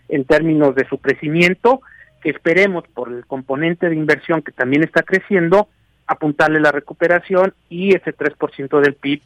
En 0.09 0.25
términos 0.25 0.75
de 0.75 0.87
su 0.87 0.99
crecimiento, 0.99 1.81
que 2.23 2.31
esperemos 2.31 2.85
por 2.89 3.11
el 3.11 3.27
componente 3.27 3.89
de 3.89 3.97
inversión 3.97 4.43
que 4.43 4.53
también 4.53 4.83
está 4.85 5.03
creciendo, 5.03 5.69
apuntarle 6.07 6.61
la 6.61 6.73
recuperación 6.73 7.55
y 7.71 7.95
ese 7.95 8.15
3% 8.15 8.81
del 8.81 8.95
PIB 8.95 9.23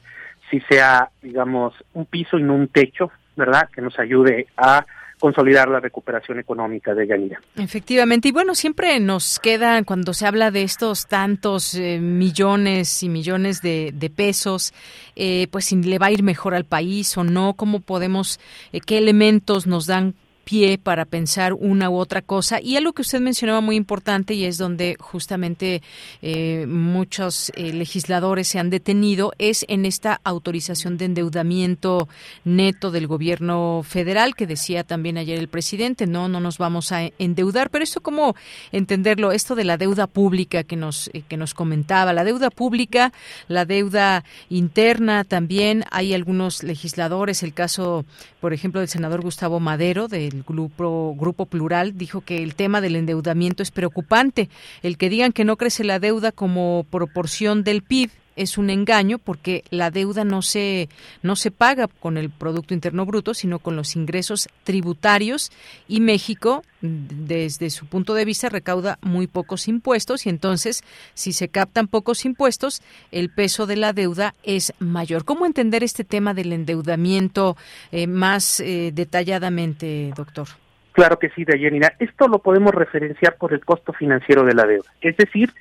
si 0.50 0.60
sea, 0.60 1.10
digamos, 1.22 1.74
un 1.92 2.06
piso 2.06 2.38
y 2.38 2.42
no 2.42 2.54
un 2.54 2.68
techo, 2.68 3.10
¿verdad? 3.36 3.68
Que 3.72 3.82
nos 3.82 3.98
ayude 3.98 4.46
a 4.56 4.84
consolidar 5.18 5.68
la 5.68 5.80
recuperación 5.80 6.38
económica 6.38 6.94
de 6.94 7.06
Yanira. 7.06 7.40
Efectivamente, 7.56 8.28
y 8.28 8.32
bueno, 8.32 8.54
siempre 8.54 9.00
nos 9.00 9.38
queda 9.38 9.82
cuando 9.84 10.12
se 10.12 10.26
habla 10.26 10.50
de 10.50 10.62
estos 10.62 11.06
tantos 11.06 11.74
eh, 11.74 11.98
millones 12.00 13.02
y 13.02 13.08
millones 13.08 13.62
de, 13.62 14.12
pesos, 14.14 14.74
eh, 15.16 15.48
pues 15.50 15.66
si 15.66 15.76
le 15.76 15.98
va 15.98 16.06
a 16.06 16.10
ir 16.10 16.22
mejor 16.22 16.54
al 16.54 16.64
país 16.64 17.16
o 17.16 17.24
no, 17.24 17.54
cómo 17.54 17.80
podemos, 17.80 18.38
eh, 18.72 18.80
qué 18.80 18.98
elementos 18.98 19.66
nos 19.66 19.86
dan 19.86 20.14
pie 20.46 20.78
para 20.78 21.04
pensar 21.04 21.54
una 21.54 21.90
u 21.90 21.96
otra 21.96 22.22
cosa. 22.22 22.60
Y 22.60 22.76
algo 22.76 22.92
que 22.92 23.02
usted 23.02 23.20
mencionaba 23.20 23.60
muy 23.60 23.74
importante 23.74 24.32
y 24.32 24.44
es 24.44 24.58
donde 24.58 24.96
justamente 25.00 25.82
eh, 26.22 26.66
muchos 26.68 27.50
eh, 27.56 27.72
legisladores 27.72 28.46
se 28.46 28.60
han 28.60 28.70
detenido 28.70 29.32
es 29.38 29.66
en 29.68 29.84
esta 29.84 30.20
autorización 30.22 30.98
de 30.98 31.06
endeudamiento 31.06 32.08
neto 32.44 32.92
del 32.92 33.08
gobierno 33.08 33.82
federal 33.82 34.36
que 34.36 34.46
decía 34.46 34.84
también 34.84 35.18
ayer 35.18 35.36
el 35.36 35.48
presidente, 35.48 36.06
no, 36.06 36.28
no 36.28 36.38
nos 36.38 36.58
vamos 36.58 36.92
a 36.92 37.10
endeudar. 37.18 37.70
Pero 37.70 37.82
esto 37.82 38.00
cómo 38.00 38.36
entenderlo, 38.70 39.32
esto 39.32 39.56
de 39.56 39.64
la 39.64 39.76
deuda 39.76 40.06
pública 40.06 40.62
que 40.62 40.76
nos, 40.76 41.10
eh, 41.12 41.22
que 41.26 41.36
nos 41.36 41.54
comentaba, 41.54 42.12
la 42.12 42.22
deuda 42.22 42.50
pública, 42.50 43.12
la 43.48 43.64
deuda 43.64 44.22
interna 44.48 45.24
también. 45.24 45.82
Hay 45.90 46.14
algunos 46.14 46.62
legisladores, 46.62 47.42
el 47.42 47.52
caso, 47.52 48.04
por 48.40 48.52
ejemplo, 48.52 48.78
del 48.78 48.88
senador 48.88 49.22
Gustavo 49.22 49.58
Madero, 49.58 50.06
del 50.06 50.35
el 50.36 50.42
grupo, 50.42 51.14
grupo 51.18 51.46
Plural 51.46 51.96
dijo 51.96 52.20
que 52.20 52.42
el 52.42 52.54
tema 52.54 52.80
del 52.80 52.96
endeudamiento 52.96 53.62
es 53.62 53.70
preocupante. 53.70 54.48
El 54.82 54.96
que 54.96 55.08
digan 55.08 55.32
que 55.32 55.44
no 55.44 55.56
crece 55.56 55.84
la 55.84 55.98
deuda 55.98 56.32
como 56.32 56.86
proporción 56.90 57.64
del 57.64 57.82
PIB 57.82 58.10
es 58.36 58.58
un 58.58 58.70
engaño 58.70 59.18
porque 59.18 59.64
la 59.70 59.90
deuda 59.90 60.24
no 60.24 60.42
se 60.42 60.88
no 61.22 61.36
se 61.36 61.50
paga 61.50 61.88
con 61.88 62.16
el 62.16 62.30
producto 62.30 62.74
interno 62.74 63.04
bruto, 63.06 63.34
sino 63.34 63.58
con 63.58 63.76
los 63.76 63.96
ingresos 63.96 64.48
tributarios 64.64 65.50
y 65.88 66.00
México 66.00 66.62
desde 66.80 67.70
su 67.70 67.86
punto 67.86 68.14
de 68.14 68.24
vista 68.24 68.48
recauda 68.48 68.98
muy 69.00 69.26
pocos 69.26 69.66
impuestos 69.68 70.26
y 70.26 70.28
entonces 70.28 70.84
si 71.14 71.32
se 71.32 71.48
captan 71.48 71.88
pocos 71.88 72.24
impuestos, 72.24 72.82
el 73.10 73.30
peso 73.30 73.66
de 73.66 73.76
la 73.76 73.92
deuda 73.92 74.34
es 74.42 74.72
mayor. 74.78 75.24
¿Cómo 75.24 75.46
entender 75.46 75.82
este 75.82 76.04
tema 76.04 76.34
del 76.34 76.52
endeudamiento 76.52 77.56
eh, 77.90 78.06
más 78.06 78.60
eh, 78.60 78.92
detalladamente, 78.94 80.12
doctor? 80.14 80.48
Claro 80.92 81.18
que 81.18 81.28
sí, 81.30 81.44
Dayanina. 81.44 81.92
Esto 81.98 82.26
lo 82.26 82.38
podemos 82.38 82.74
referenciar 82.74 83.36
por 83.36 83.52
el 83.52 83.62
costo 83.62 83.92
financiero 83.92 84.44
de 84.44 84.54
la 84.54 84.66
deuda. 84.66 84.90
Es 85.02 85.16
decir, 85.18 85.52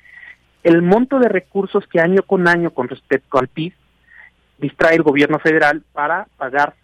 el 0.66 0.82
monto 0.82 1.20
de 1.20 1.28
recursos 1.28 1.86
que 1.86 2.00
año 2.00 2.24
con 2.24 2.48
año 2.48 2.70
con 2.70 2.88
respecto 2.88 3.38
al 3.38 3.46
PIB 3.46 3.72
distrae 4.58 4.96
el 4.96 5.04
gobierno 5.04 5.38
federal 5.38 5.84
para 5.92 6.26
pagar 6.38 6.74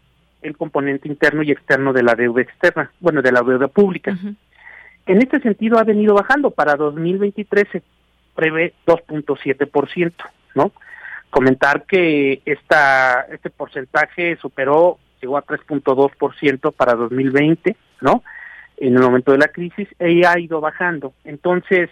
el 0.40 0.56
componente 0.56 1.08
interno 1.08 1.42
y 1.42 1.50
externo 1.50 1.92
de 1.92 2.04
la 2.04 2.14
deuda 2.14 2.42
externa, 2.42 2.92
bueno, 3.00 3.22
de 3.22 3.32
la 3.32 3.42
deuda 3.42 3.66
pública. 3.66 4.16
En 5.06 5.18
este 5.18 5.40
sentido 5.40 5.80
ha 5.80 5.82
venido 5.82 6.14
bajando, 6.14 6.52
para 6.52 6.76
2023 6.76 7.66
se 7.72 7.82
prevé 8.36 8.72
2.7%, 8.86 10.12
¿no? 10.54 10.70
Comentar 11.30 11.84
que 11.84 12.40
esta, 12.44 13.22
este 13.32 13.50
porcentaje 13.50 14.36
superó, 14.36 14.98
llegó 15.20 15.36
a 15.36 15.44
3.2% 15.44 16.72
para 16.72 16.94
2020, 16.94 17.76
¿no? 18.00 18.22
En 18.76 18.94
el 18.94 19.02
momento 19.02 19.32
de 19.32 19.38
la 19.38 19.48
crisis, 19.48 19.88
y 19.98 20.24
ha 20.24 20.38
ido 20.38 20.60
bajando. 20.60 21.14
Entonces, 21.24 21.90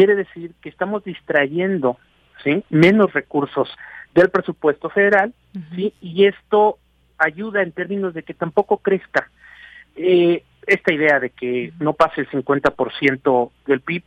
quiere 0.00 0.16
decir 0.16 0.52
que 0.62 0.70
estamos 0.70 1.04
distrayendo 1.04 1.98
¿sí? 2.42 2.64
menos 2.70 3.12
recursos 3.12 3.68
del 4.14 4.30
presupuesto 4.30 4.88
federal 4.88 5.34
¿sí? 5.76 5.92
y 6.00 6.24
esto 6.24 6.78
ayuda 7.18 7.60
en 7.60 7.72
términos 7.72 8.14
de 8.14 8.22
que 8.22 8.32
tampoco 8.32 8.78
crezca 8.78 9.30
eh, 9.96 10.42
esta 10.66 10.94
idea 10.94 11.20
de 11.20 11.28
que 11.28 11.74
no 11.80 11.92
pase 11.92 12.22
el 12.22 12.30
50% 12.30 13.50
del 13.66 13.82
PIB, 13.82 14.04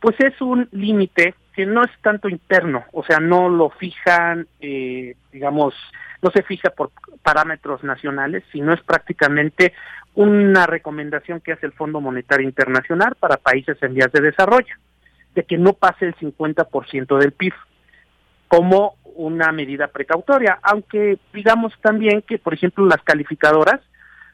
pues 0.00 0.18
es 0.20 0.40
un 0.40 0.66
límite 0.72 1.34
que 1.54 1.66
no 1.66 1.82
es 1.82 1.90
tanto 2.00 2.30
interno, 2.30 2.86
o 2.92 3.04
sea, 3.04 3.20
no 3.20 3.50
lo 3.50 3.68
fijan, 3.68 4.48
eh, 4.62 5.14
digamos, 5.30 5.74
no 6.22 6.30
se 6.30 6.42
fija 6.42 6.70
por 6.70 6.90
parámetros 7.22 7.84
nacionales, 7.84 8.44
sino 8.50 8.72
es 8.72 8.80
prácticamente 8.80 9.74
una 10.14 10.64
recomendación 10.64 11.42
que 11.42 11.52
hace 11.52 11.66
el 11.66 11.72
Fondo 11.72 12.00
Monetario 12.00 12.48
Internacional 12.48 13.14
para 13.20 13.36
países 13.36 13.76
en 13.82 13.92
vías 13.92 14.10
de 14.10 14.22
desarrollo 14.22 14.74
de 15.34 15.44
que 15.44 15.58
no 15.58 15.72
pase 15.74 16.06
el 16.06 16.14
50% 16.16 17.18
del 17.18 17.32
PIB 17.32 17.52
como 18.48 18.96
una 19.16 19.52
medida 19.52 19.88
precautoria, 19.88 20.58
aunque 20.62 21.18
digamos 21.32 21.72
también 21.80 22.22
que, 22.22 22.38
por 22.38 22.54
ejemplo, 22.54 22.84
las 22.86 23.02
calificadoras 23.02 23.80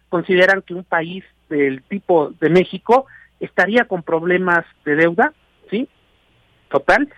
consideran 0.08 0.62
que 0.62 0.74
un 0.74 0.84
país 0.84 1.24
del 1.48 1.82
tipo 1.82 2.30
de 2.40 2.50
México 2.50 3.06
estaría 3.38 3.84
con 3.84 4.02
problemas 4.02 4.64
de 4.84 4.96
deuda, 4.96 5.32
¿sí? 5.70 5.88
Total, 6.68 7.08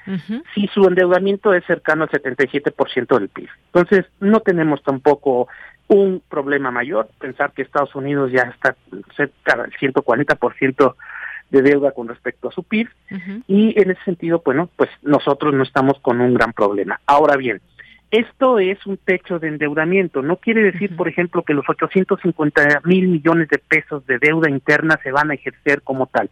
si 0.54 0.66
su 0.68 0.82
endeudamiento 0.84 1.52
es 1.52 1.62
cercano 1.66 2.04
al 2.04 2.10
77% 2.10 3.18
del 3.18 3.28
PIB. 3.28 3.48
Entonces, 3.66 4.06
no 4.18 4.40
tenemos 4.40 4.82
tampoco 4.82 5.48
un 5.88 6.22
problema 6.26 6.70
mayor, 6.70 7.08
pensar 7.18 7.52
que 7.52 7.60
Estados 7.60 7.94
Unidos 7.94 8.32
ya 8.32 8.42
está 8.42 8.76
cerca 9.14 9.62
del 9.62 9.72
140% 9.72 10.94
de 11.52 11.62
deuda 11.62 11.92
con 11.92 12.08
respecto 12.08 12.48
a 12.48 12.52
su 12.52 12.64
PIB 12.64 12.88
y 13.46 13.78
en 13.80 13.90
ese 13.90 14.02
sentido, 14.04 14.42
bueno, 14.44 14.70
pues 14.74 14.90
nosotros 15.02 15.54
no 15.54 15.62
estamos 15.62 16.00
con 16.00 16.20
un 16.20 16.32
gran 16.32 16.54
problema. 16.54 16.98
Ahora 17.06 17.36
bien, 17.36 17.60
esto 18.10 18.58
es 18.58 18.84
un 18.86 18.96
techo 18.96 19.38
de 19.38 19.48
endeudamiento. 19.48 20.22
No 20.22 20.36
quiere 20.36 20.62
decir, 20.62 20.96
por 20.96 21.08
ejemplo, 21.08 21.42
que 21.42 21.52
los 21.52 21.68
850 21.68 22.80
mil 22.84 23.08
millones 23.08 23.48
de 23.48 23.58
pesos 23.58 24.04
de 24.06 24.18
deuda 24.18 24.50
interna 24.50 24.98
se 25.02 25.12
van 25.12 25.30
a 25.30 25.34
ejercer 25.34 25.82
como 25.82 26.06
tal. 26.06 26.30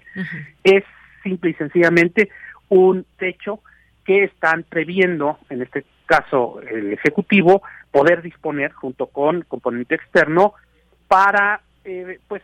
Es 0.65 0.85
simple 1.23 1.51
y 1.51 1.55
sencillamente 1.55 2.31
un 2.71 3.05
techo 3.19 3.61
que 4.05 4.25
están 4.25 4.65
previendo, 4.69 5.39
en 5.51 5.61
este 5.61 5.85
caso 6.07 6.61
el 6.63 6.95
Ejecutivo, 6.95 7.63
poder 7.91 8.23
disponer 8.23 8.73
junto 8.73 9.07
con 9.07 9.43
componente 9.43 9.97
externo 9.97 10.55
para 11.09 11.61
eh, 11.85 12.19
pues 12.27 12.43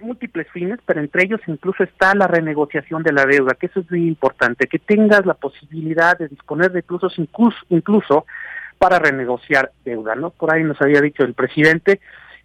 múltiples 0.00 0.46
fines, 0.52 0.78
pero 0.86 1.00
entre 1.00 1.24
ellos 1.24 1.40
incluso 1.46 1.82
está 1.82 2.14
la 2.14 2.26
renegociación 2.26 3.02
de 3.02 3.12
la 3.12 3.26
deuda, 3.26 3.54
que 3.54 3.66
eso 3.66 3.80
es 3.80 3.90
muy 3.90 4.06
importante, 4.08 4.66
que 4.66 4.78
tengas 4.78 5.26
la 5.26 5.34
posibilidad 5.34 6.18
de 6.18 6.28
disponer 6.28 6.72
de 6.72 6.80
incluso, 6.80 7.08
incluso 7.68 8.26
para 8.78 8.98
renegociar 8.98 9.72
deuda, 9.84 10.14
¿no? 10.14 10.30
Por 10.30 10.52
ahí 10.52 10.62
nos 10.62 10.80
había 10.80 11.00
dicho 11.00 11.24
el 11.24 11.34
presidente 11.34 12.00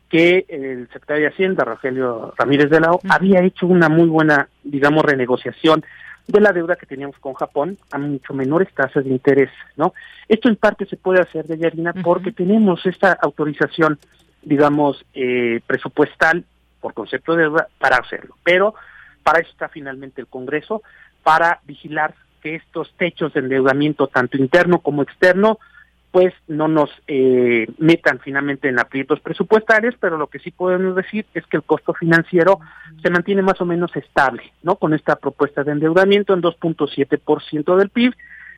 que 0.09 0.45
el 0.47 0.87
secretario 0.93 1.23
de 1.23 1.29
Hacienda, 1.29 1.63
Rogelio 1.63 2.33
Ramírez 2.37 2.69
de 2.69 2.79
la 2.79 2.91
O, 2.91 2.99
había 3.09 3.41
hecho 3.41 3.65
una 3.65 3.89
muy 3.89 4.07
buena, 4.07 4.47
digamos, 4.63 5.03
renegociación 5.03 5.83
de 6.27 6.39
la 6.39 6.53
deuda 6.53 6.75
que 6.75 6.85
teníamos 6.85 7.17
con 7.19 7.33
Japón 7.33 7.77
a 7.91 7.97
mucho 7.97 8.33
menores 8.33 8.69
tasas 8.73 9.03
de 9.03 9.09
interés, 9.09 9.49
¿no? 9.75 9.93
Esto 10.27 10.49
en 10.49 10.55
parte 10.55 10.85
se 10.85 10.97
puede 10.97 11.21
hacer 11.21 11.45
de 11.45 11.57
Yarina 11.57 11.93
porque 11.93 12.31
tenemos 12.31 12.85
esta 12.85 13.13
autorización, 13.13 13.99
digamos, 14.41 15.03
eh, 15.13 15.61
presupuestal 15.67 16.45
por 16.83 16.93
concepto 16.93 17.33
de 17.33 17.43
deuda 17.43 17.69
para 17.79 17.95
hacerlo. 17.95 18.35
Pero 18.43 18.75
para 19.23 19.39
eso 19.39 19.49
está 19.51 19.69
finalmente 19.69 20.19
el 20.19 20.27
Congreso, 20.27 20.83
para 21.23 21.61
vigilar 21.63 22.13
que 22.41 22.55
estos 22.55 22.93
techos 22.97 23.33
de 23.33 23.39
endeudamiento, 23.39 24.07
tanto 24.07 24.35
interno 24.35 24.79
como 24.79 25.01
externo, 25.01 25.59
pues 26.11 26.33
no 26.47 26.67
nos 26.67 26.89
eh, 27.07 27.65
metan 27.77 28.19
finalmente 28.19 28.67
en 28.67 28.79
aprietos 28.79 29.21
presupuestarios, 29.21 29.95
pero 29.97 30.17
lo 30.17 30.27
que 30.27 30.39
sí 30.39 30.51
podemos 30.51 30.93
decir 30.93 31.25
es 31.33 31.47
que 31.47 31.57
el 31.57 31.63
costo 31.63 31.93
financiero 31.93 32.59
se 33.01 33.09
mantiene 33.09 33.41
más 33.41 33.59
o 33.61 33.65
menos 33.65 33.95
estable, 33.95 34.51
¿no? 34.61 34.75
Con 34.75 34.93
esta 34.93 35.15
propuesta 35.15 35.63
de 35.63 35.71
endeudamiento 35.71 36.33
en 36.33 36.41
2.7% 36.41 37.77
del 37.77 37.89
PIB, 37.89 38.13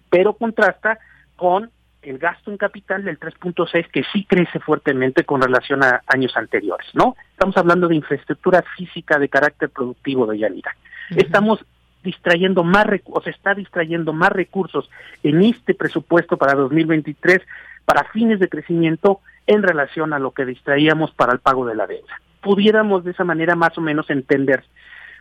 pero 0.09 0.33
contrasta 0.33 0.97
con 1.35 1.69
el 2.05 2.17
gasto 2.19 2.51
en 2.51 2.57
capital 2.57 3.03
del 3.03 3.19
3.6 3.19 3.89
que 3.91 4.03
sí 4.13 4.25
crece 4.25 4.59
fuertemente 4.59 5.23
con 5.23 5.41
relación 5.41 5.83
a 5.83 6.01
años 6.07 6.37
anteriores, 6.37 6.87
¿no? 6.93 7.15
estamos 7.31 7.57
hablando 7.57 7.87
de 7.87 7.95
infraestructura 7.95 8.63
física 8.77 9.17
de 9.19 9.29
carácter 9.29 9.69
productivo 9.69 10.25
de 10.27 10.37
Yanira. 10.37 10.75
Estamos 11.15 11.63
distrayendo 12.03 12.63
más 12.63 12.85
o 13.05 13.21
se 13.21 13.31
está 13.31 13.55
distrayendo 13.55 14.13
más 14.13 14.29
recursos 14.29 14.89
en 15.23 15.41
este 15.41 15.73
presupuesto 15.73 16.37
para 16.37 16.53
2023 16.53 17.41
para 17.83 18.03
fines 18.05 18.39
de 18.39 18.47
crecimiento 18.47 19.19
en 19.47 19.63
relación 19.63 20.13
a 20.13 20.19
lo 20.19 20.31
que 20.31 20.45
distraíamos 20.45 21.11
para 21.11 21.33
el 21.33 21.39
pago 21.39 21.65
de 21.65 21.75
la 21.75 21.87
deuda. 21.87 22.21
Pudiéramos 22.41 23.03
de 23.03 23.11
esa 23.11 23.23
manera 23.23 23.55
más 23.55 23.77
o 23.77 23.81
menos 23.81 24.09
entender 24.09 24.63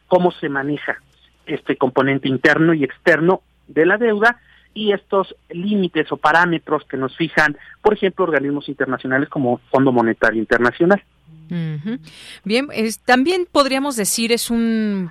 cómo 0.07 0.31
se 0.31 0.49
maneja 0.49 0.99
este 1.47 1.77
componente 1.77 2.29
interno 2.29 2.75
y 2.75 2.85
externo 2.85 3.43
de 3.67 3.87
la 3.87 3.97
deuda 3.97 4.39
y 4.75 4.93
estos 4.93 5.35
límites 5.49 6.11
o 6.13 6.17
parámetros 6.17 6.85
que 6.85 6.97
nos 6.97 7.17
fijan, 7.17 7.57
por 7.81 7.95
ejemplo, 7.95 8.25
organismos 8.25 8.69
internacionales 8.69 9.29
como 9.29 9.59
Fondo 9.71 9.93
Monetario 9.93 10.41
Internacional. 10.41 11.03
Bien, 12.45 12.69
también 13.05 13.47
podríamos 13.51 13.97
decir 13.97 14.33
es 14.33 14.51
un, 14.51 15.11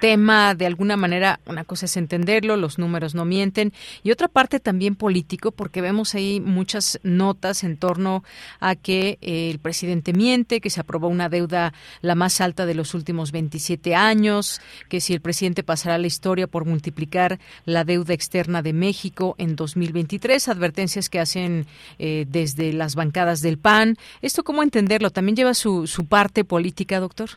tema 0.00 0.54
de 0.54 0.66
alguna 0.66 0.96
manera, 0.96 1.40
una 1.46 1.64
cosa 1.64 1.86
es 1.86 1.96
entenderlo, 1.96 2.56
los 2.56 2.78
números 2.78 3.14
no 3.14 3.24
mienten, 3.24 3.72
y 4.02 4.10
otra 4.10 4.28
parte 4.28 4.60
también 4.60 4.94
político, 4.94 5.50
porque 5.50 5.80
vemos 5.80 6.14
ahí 6.14 6.40
muchas 6.40 7.00
notas 7.02 7.64
en 7.64 7.76
torno 7.76 8.24
a 8.60 8.74
que 8.74 9.18
eh, 9.20 9.50
el 9.50 9.58
presidente 9.58 10.12
miente, 10.12 10.60
que 10.60 10.70
se 10.70 10.80
aprobó 10.80 11.08
una 11.08 11.28
deuda 11.28 11.72
la 12.00 12.14
más 12.14 12.40
alta 12.40 12.66
de 12.66 12.74
los 12.74 12.94
últimos 12.94 13.32
27 13.32 13.94
años, 13.94 14.60
que 14.88 15.00
si 15.00 15.12
el 15.12 15.20
presidente 15.20 15.62
pasará 15.62 15.98
la 15.98 16.06
historia 16.06 16.46
por 16.46 16.64
multiplicar 16.64 17.38
la 17.64 17.84
deuda 17.84 18.14
externa 18.14 18.62
de 18.62 18.72
México 18.72 19.34
en 19.38 19.56
2023, 19.56 20.48
advertencias 20.48 21.08
que 21.08 21.20
hacen 21.20 21.66
eh, 21.98 22.26
desde 22.28 22.72
las 22.72 22.94
bancadas 22.94 23.40
del 23.40 23.58
PAN. 23.58 23.96
¿Esto 24.20 24.44
cómo 24.44 24.62
entenderlo? 24.62 25.10
También 25.10 25.36
lleva 25.36 25.54
su 25.54 25.71
su, 25.86 26.06
parte 26.08 26.44
política, 26.44 27.00
doctor? 27.00 27.30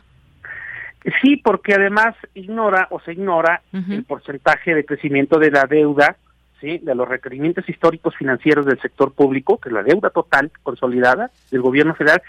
Sí, 1.22 1.36
porque 1.36 1.74
además 1.74 2.16
ignora 2.34 2.88
o 2.90 3.00
se 3.00 3.12
ignora 3.12 3.62
el 3.72 4.04
porcentaje 4.04 4.74
de 4.74 4.84
crecimiento 4.84 5.38
de 5.38 5.52
la 5.52 5.64
deuda, 5.64 6.16
sí, 6.60 6.78
de 6.78 6.94
los 6.94 7.08
requerimientos 7.08 7.68
históricos 7.68 8.16
financieros 8.16 8.66
del 8.66 8.80
sector 8.80 9.12
público, 9.12 9.58
que 9.58 9.68
es 9.68 9.72
la 9.72 9.84
deuda 9.84 10.10
total 10.10 10.50
consolidada 10.64 11.30
del 11.52 11.62
gobierno 11.62 11.94
federal, 11.94 12.22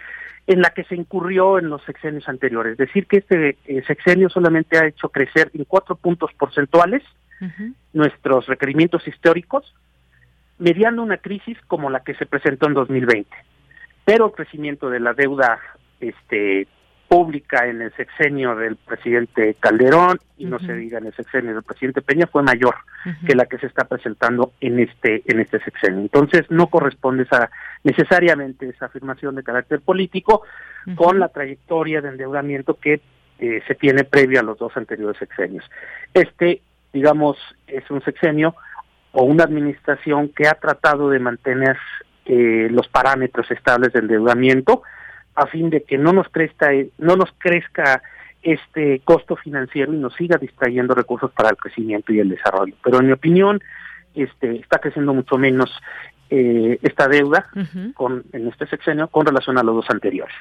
en 0.48 0.62
la 0.62 0.70
que 0.70 0.86
se 0.86 0.96
incurrió 0.96 1.60
en 1.60 1.70
los 1.70 1.84
sexenios 1.84 2.28
anteriores. 2.30 2.74
Es 2.74 2.78
decir, 2.78 3.06
que 3.06 3.18
este 3.18 3.58
eh, 3.66 3.84
sexenio 3.86 4.30
solamente 4.30 4.78
ha 4.78 4.88
hecho 4.88 5.10
crecer 5.10 5.52
en 5.54 5.66
cuatro 5.66 5.96
puntos 5.96 6.32
porcentuales 6.38 7.04
nuestros 7.94 8.48
requerimientos 8.48 9.08
históricos, 9.08 9.76
mediando 10.58 11.04
una 11.04 11.18
crisis 11.18 11.56
como 11.68 11.92
la 11.92 12.00
que 12.00 12.16
se 12.16 12.26
presentó 12.26 12.66
en 12.66 12.74
2020. 12.74 13.30
Pero 14.06 14.28
el 14.28 14.32
crecimiento 14.32 14.90
de 14.90 15.00
la 15.00 15.14
deuda 15.14 15.60
este 16.00 16.68
pública 17.08 17.68
en 17.68 17.82
el 17.82 17.94
sexenio 17.94 18.56
del 18.56 18.76
presidente 18.76 19.56
Calderón 19.60 20.20
y 20.38 20.46
no 20.46 20.60
se 20.60 20.74
diga 20.74 20.98
en 20.98 21.06
el 21.06 21.14
sexenio 21.14 21.54
del 21.54 21.64
presidente 21.64 22.02
Peña 22.02 22.28
fue 22.28 22.44
mayor 22.44 22.76
que 23.26 23.34
la 23.34 23.46
que 23.46 23.58
se 23.58 23.68
está 23.68 23.86
presentando 23.86 24.52
en 24.60 24.80
este 24.82 25.24
en 25.26 25.40
este 25.40 25.60
sexenio. 25.62 26.02
Entonces 26.02 26.46
no 26.50 26.68
corresponde 26.68 27.24
esa 27.24 27.50
necesariamente 27.84 28.68
esa 28.68 28.88
afirmación 28.88 29.36
de 29.36 29.44
carácter 29.44 29.80
político 29.80 30.44
con 30.96 31.20
la 31.20 31.30
trayectoria 31.30 32.02
de 32.02 32.10
endeudamiento 32.10 32.78
que 32.78 33.00
eh, 33.40 33.62
se 33.68 33.76
tiene 33.76 34.04
previo 34.04 34.40
a 34.40 34.44
los 34.44 34.58
dos 34.58 34.76
anteriores 34.76 35.18
sexenios. 35.18 35.64
Este, 36.14 36.62
digamos, 36.92 37.38
es 37.68 37.90
un 37.92 38.02
sexenio 38.02 38.56
o 39.12 39.24
una 39.24 39.44
administración 39.44 40.30
que 40.30 40.48
ha 40.48 40.56
tratado 40.56 41.10
de 41.10 41.20
mantener 41.20 41.78
eh, 42.26 42.68
los 42.72 42.88
parámetros 42.88 43.50
estables 43.52 43.94
de 43.94 44.00
endeudamiento 44.00 44.82
a 45.38 45.46
fin 45.46 45.70
de 45.70 45.84
que 45.84 46.00
no 46.00 46.14
nos 46.14 46.28
crezca, 46.30 46.72
no 46.98 47.16
nos 47.16 47.32
crezca 47.38 48.02
este 48.42 49.02
costo 49.06 49.36
financiero 49.36 49.94
y 49.94 49.98
nos 49.98 50.16
siga 50.16 50.38
distrayendo 50.38 50.96
recursos 50.96 51.32
para 51.32 51.50
el 51.50 51.58
crecimiento 51.58 52.12
y 52.12 52.20
el 52.20 52.30
desarrollo. 52.30 52.74
Pero 52.84 53.00
en 53.00 53.06
mi 53.06 53.12
opinión, 53.12 53.62
este 54.16 54.56
está 54.56 54.80
creciendo 54.80 55.14
mucho 55.14 55.38
menos 55.38 55.72
eh, 56.32 56.80
esta 56.82 57.08
deuda 57.08 57.46
con 57.94 58.24
en 58.34 58.48
este 58.48 58.66
sexenio 58.66 59.10
con 59.10 59.28
relación 59.28 59.60
a 59.60 59.64
los 59.64 59.76
dos 59.76 59.90
anteriores. 59.90 60.36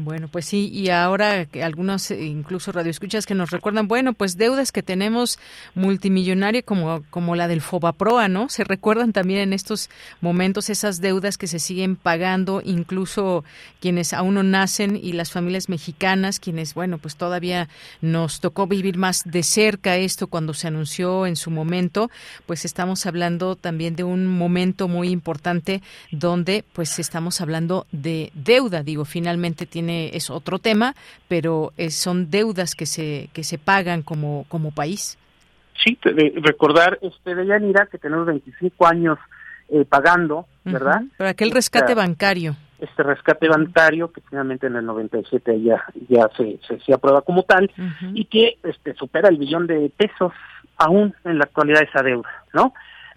Bueno, 0.00 0.28
pues 0.28 0.44
sí, 0.44 0.70
y 0.72 0.90
ahora 0.90 1.46
que 1.46 1.64
algunos 1.64 2.12
eh, 2.12 2.24
incluso 2.24 2.70
radioescuchas 2.70 3.26
que 3.26 3.34
nos 3.34 3.50
recuerdan, 3.50 3.88
bueno, 3.88 4.12
pues 4.12 4.36
deudas 4.36 4.70
que 4.70 4.84
tenemos 4.84 5.40
multimillonaria 5.74 6.62
como, 6.62 7.02
como 7.10 7.34
la 7.34 7.48
del 7.48 7.60
Fobaproa, 7.60 8.28
¿no? 8.28 8.48
Se 8.48 8.62
recuerdan 8.62 9.12
también 9.12 9.40
en 9.40 9.52
estos 9.52 9.90
momentos 10.20 10.70
esas 10.70 11.00
deudas 11.00 11.36
que 11.36 11.48
se 11.48 11.58
siguen 11.58 11.96
pagando, 11.96 12.62
incluso 12.64 13.42
quienes 13.80 14.12
aún 14.12 14.34
no 14.34 14.44
nacen 14.44 14.94
y 14.94 15.14
las 15.14 15.32
familias 15.32 15.68
mexicanas, 15.68 16.38
quienes, 16.38 16.74
bueno, 16.74 16.98
pues 16.98 17.16
todavía 17.16 17.68
nos 18.00 18.38
tocó 18.38 18.68
vivir 18.68 18.98
más 18.98 19.22
de 19.24 19.42
cerca 19.42 19.96
esto 19.96 20.28
cuando 20.28 20.54
se 20.54 20.68
anunció 20.68 21.26
en 21.26 21.34
su 21.34 21.50
momento, 21.50 22.08
pues 22.46 22.64
estamos 22.64 23.04
hablando 23.06 23.56
también 23.56 23.96
de 23.96 24.04
un 24.04 24.28
momento 24.28 24.86
muy 24.86 25.08
importante 25.08 25.82
donde 26.12 26.64
pues 26.72 27.00
estamos 27.00 27.40
hablando 27.40 27.88
de 27.90 28.30
deuda, 28.34 28.84
digo, 28.84 29.04
finalmente 29.04 29.66
tiene 29.66 29.87
es 29.88 30.30
otro 30.30 30.58
tema, 30.58 30.94
pero 31.28 31.72
eh, 31.76 31.90
son 31.90 32.30
deudas 32.30 32.74
que 32.74 32.86
se 32.86 33.28
que 33.32 33.44
se 33.44 33.58
pagan 33.58 34.02
como 34.02 34.44
como 34.48 34.70
país. 34.70 35.18
Sí, 35.84 35.98
recordar 36.42 36.98
este 37.02 37.34
de 37.34 37.46
Yanira 37.46 37.86
que 37.86 37.98
tenemos 37.98 38.26
25 38.26 38.86
años 38.86 39.18
eh, 39.68 39.84
pagando, 39.84 40.46
¿verdad? 40.64 41.02
Pero 41.16 41.30
aquel 41.30 41.50
rescate 41.50 41.94
bancario. 41.94 42.56
Este 42.80 43.02
rescate 43.02 43.48
bancario 43.48 44.10
que 44.12 44.20
finalmente 44.20 44.66
en 44.66 44.76
el 44.76 44.86
97 44.86 45.62
ya 45.62 45.84
ya 46.08 46.28
se, 46.36 46.58
se, 46.84 46.92
aprueba 46.92 47.22
como 47.22 47.42
tal 47.42 47.70
y 48.14 48.24
que 48.24 48.58
este 48.62 48.94
supera 48.94 49.28
el 49.28 49.36
billón 49.36 49.66
de 49.66 49.90
pesos 49.96 50.32
aún 50.76 51.14
en 51.24 51.38
la 51.38 51.44
actualidad 51.44 51.82
esa 51.82 52.02
deuda, 52.02 52.44
¿no? 52.52 52.72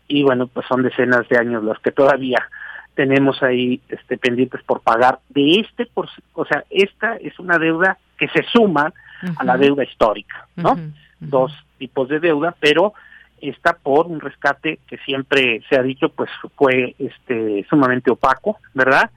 Y 0.08 0.24
bueno, 0.24 0.48
pues 0.48 0.66
son 0.68 0.84
decenas 0.84 1.28
de 1.30 1.38
años 1.38 1.64
los 1.64 1.80
que 1.80 1.92
todavía 1.92 2.50
tenemos 2.96 3.42
ahí 3.42 3.82
este, 3.90 4.18
pendientes 4.18 4.62
por 4.64 4.82
pagar 4.82 5.20
de 5.30 5.60
este, 5.60 5.86
por, 5.86 6.10
o 6.34 6.46
sea, 6.46 6.64
esta 6.70 7.16
es 7.16 7.38
una 7.40 7.58
deuda 7.58 7.98
que 8.18 8.28
se 8.30 8.44
suma 8.44 8.94
a 9.38 9.44
la 9.44 9.58
deuda 9.58 9.84
histórica, 9.84 10.48
¿no? 10.56 10.78
Dos 11.20 11.52
tipos 11.78 12.10
de 12.10 12.20
deuda, 12.20 12.56
pero 12.60 12.94
esta 13.42 13.74
por 13.74 14.08
un 14.08 14.20
rescate 14.20 14.80
que 14.88 14.98
siempre 15.00 15.62
se 15.70 15.76
ha 15.76 15.82
dicho 15.82 16.10
pues 16.10 16.30
fue 16.56 16.96
este 17.00 17.66
sumamente 17.70 18.12
opaco, 18.12 18.58
¿verdad? 18.74 19.10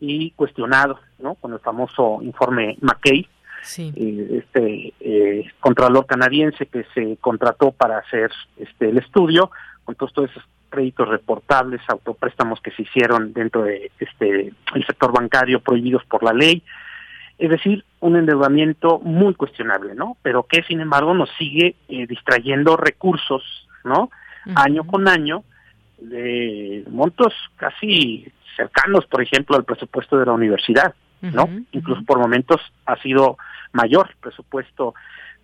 Y 0.00 0.30
cuestionado, 0.32 1.00
¿no? 1.18 1.34
Con 1.34 1.52
el 1.52 1.60
famoso 1.60 2.20
informe 2.22 2.76
McKay, 2.80 3.28
eh, 3.78 4.42
este 4.44 4.92
eh, 5.00 5.50
contralor 5.60 6.06
canadiense 6.06 6.66
que 6.66 6.84
se 6.94 7.16
contrató 7.20 7.72
para 7.72 7.98
hacer 7.98 8.30
este 8.56 8.90
el 8.90 8.98
estudio, 8.98 9.50
con 9.84 9.94
todos 9.94 10.30
esos 10.30 10.44
créditos 10.74 11.08
reportables, 11.08 11.80
autopréstamos 11.86 12.60
que 12.60 12.72
se 12.72 12.82
hicieron 12.82 13.32
dentro 13.32 13.62
de 13.62 13.92
este 14.00 14.52
el 14.74 14.86
sector 14.86 15.12
bancario 15.12 15.60
prohibidos 15.60 16.04
por 16.06 16.24
la 16.24 16.32
ley. 16.32 16.62
Es 17.38 17.50
decir, 17.50 17.84
un 18.00 18.16
endeudamiento 18.16 18.98
muy 18.98 19.34
cuestionable, 19.34 19.94
¿no? 19.94 20.16
Pero 20.22 20.44
que 20.44 20.62
sin 20.64 20.80
embargo 20.80 21.14
nos 21.14 21.30
sigue 21.38 21.76
eh, 21.88 22.06
distrayendo 22.06 22.76
recursos, 22.76 23.42
¿no? 23.84 24.10
Año 24.56 24.84
con 24.84 25.08
año 25.08 25.42
de 25.98 26.84
montos 26.90 27.32
casi 27.56 28.30
cercanos, 28.56 29.06
por 29.06 29.22
ejemplo, 29.22 29.56
al 29.56 29.64
presupuesto 29.64 30.18
de 30.18 30.26
la 30.26 30.32
universidad, 30.32 30.94
¿no? 31.22 31.48
Incluso 31.72 32.04
por 32.04 32.18
momentos 32.18 32.60
ha 32.84 32.96
sido 32.96 33.38
mayor 33.72 34.08
el 34.10 34.16
presupuesto 34.16 34.94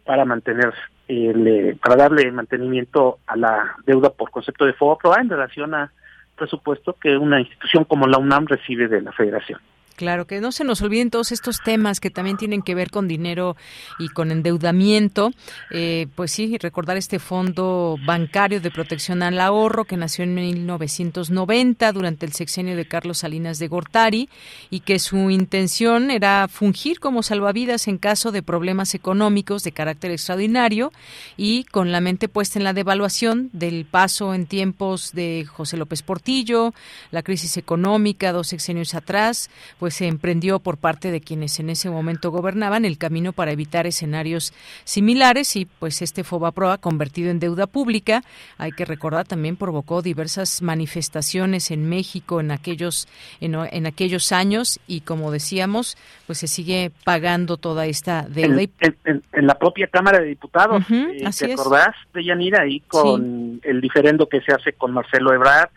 para 0.05 0.25
mantener 0.25 0.73
eh, 1.09 1.77
para 1.83 1.97
darle 1.97 2.31
mantenimiento 2.31 3.19
a 3.27 3.37
la 3.37 3.77
deuda 3.85 4.11
por 4.11 4.31
concepto 4.31 4.65
de 4.65 4.75
FOBAPROA 4.75 5.21
en 5.21 5.29
relación 5.29 5.75
a 5.75 5.93
presupuesto 6.37 6.95
que 6.95 7.17
una 7.17 7.41
institución 7.41 7.85
como 7.85 8.07
la 8.07 8.19
UNAM 8.19 8.47
recibe 8.47 8.89
de 8.89 9.03
la 9.03 9.13
Federación. 9.13 9.61
Claro, 10.01 10.27
que 10.27 10.41
no 10.41 10.51
se 10.51 10.65
nos 10.65 10.81
olviden 10.81 11.11
todos 11.11 11.31
estos 11.31 11.61
temas 11.63 12.01
que 12.01 12.09
también 12.09 12.39
tienen 12.39 12.63
que 12.63 12.75
ver 12.75 12.91
con 12.91 13.07
dinero 13.07 13.55
y 13.99 14.09
con 14.09 14.31
endeudamiento. 14.33 15.31
Eh, 15.71 16.07
pues 16.15 16.33
sí, 16.33 16.57
recordar 16.57 16.97
este 16.97 17.19
Fondo 17.19 17.99
Bancario 18.07 18.63
de 18.63 18.71
Protección 18.71 19.23
al 19.23 19.39
Ahorro 19.39 19.85
que 19.85 19.99
nació 19.99 20.25
en 20.25 20.35
1990 20.35 21.93
durante 21.93 22.25
el 22.25 22.33
sexenio 22.33 22.77
de 22.77 22.89
Carlos 22.89 23.19
Salinas 23.19 23.59
de 23.59 23.69
Gortari 23.69 24.31
y 24.71 24.81
que 24.81 24.99
su 24.99 25.29
intención 25.29 26.11
era 26.11 26.49
fungir 26.49 26.99
como 26.99 27.23
salvavidas 27.23 27.87
en 27.87 27.99
caso 27.99 28.33
de 28.33 28.43
problemas 28.43 28.95
económicos 28.95 29.65
de 29.65 29.73
carácter 29.73 30.13
extraordinario 30.13 30.93
y 31.37 31.65
con 31.65 31.93
la 31.93 32.01
mente 32.01 32.31
puesta 32.31 32.59
en 32.59 32.65
la 32.65 32.73
devaluación 32.73 33.51
del 33.53 33.85
paso 33.85 34.33
en 34.33 34.47
tiempos 34.47 35.13
de 35.13 35.45
José 35.47 35.77
López 35.77 36.01
Portillo, 36.01 36.73
la 37.11 37.23
crisis 37.23 37.59
económica 37.59 38.33
dos 38.33 38.47
sexenios 38.47 38.95
atrás, 38.95 39.51
pues 39.79 39.90
pues 39.91 39.97
se 39.97 40.07
emprendió 40.07 40.61
por 40.61 40.77
parte 40.77 41.11
de 41.11 41.21
quienes 41.21 41.59
en 41.59 41.69
ese 41.69 41.91
momento 41.91 42.31
gobernaban 42.31 42.85
el 42.85 42.97
camino 42.97 43.33
para 43.33 43.51
evitar 43.51 43.89
escenarios 43.89 44.53
similares 44.85 45.57
y 45.57 45.65
pues 45.65 46.01
este 46.01 46.23
Fobaproa 46.23 46.79
convertido 46.79 47.29
en 47.29 47.41
deuda 47.41 47.67
pública, 47.67 48.23
hay 48.57 48.71
que 48.71 48.85
recordar 48.85 49.27
también 49.27 49.57
provocó 49.57 50.01
diversas 50.01 50.63
manifestaciones 50.63 51.73
en 51.73 51.89
México 51.89 52.39
en 52.39 52.53
aquellos 52.53 53.09
en, 53.41 53.57
aquellos 53.85 54.31
años 54.31 54.79
y 54.87 55.01
como 55.01 55.33
decíamos, 55.33 55.99
pues 56.29 56.39
se 56.39 56.47
sigue 56.47 56.93
pagando 57.03 57.57
toda 57.57 57.87
esta 57.87 58.23
deuda. 58.29 58.63
En, 58.79 59.25
en, 59.33 59.47
la 59.49 59.59
propia 59.59 59.89
Cámara 59.89 60.21
de 60.21 60.27
Diputados, 60.27 60.85
eh, 60.89 61.29
¿te 61.37 61.53
acordás 61.53 61.97
de 62.15 62.25
Yanira 62.25 62.63
ahí 62.63 62.79
con 62.87 63.61
el 63.65 63.81
diferendo 63.81 64.29
que 64.29 64.41
se 64.43 64.53
hace 64.53 64.73
con 64.73 64.93
Marcelo 64.93 65.33
Ebrard 65.35 65.71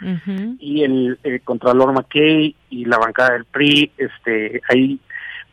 y 0.60 0.84
el, 0.84 1.18
el 1.24 1.42
Contralor 1.42 1.94
McKay 1.94 2.56
y 2.74 2.86
la 2.86 2.98
bancada 2.98 3.34
del 3.34 3.46
PRI, 3.46 3.92
este, 3.98 4.62
ahí 4.70 5.00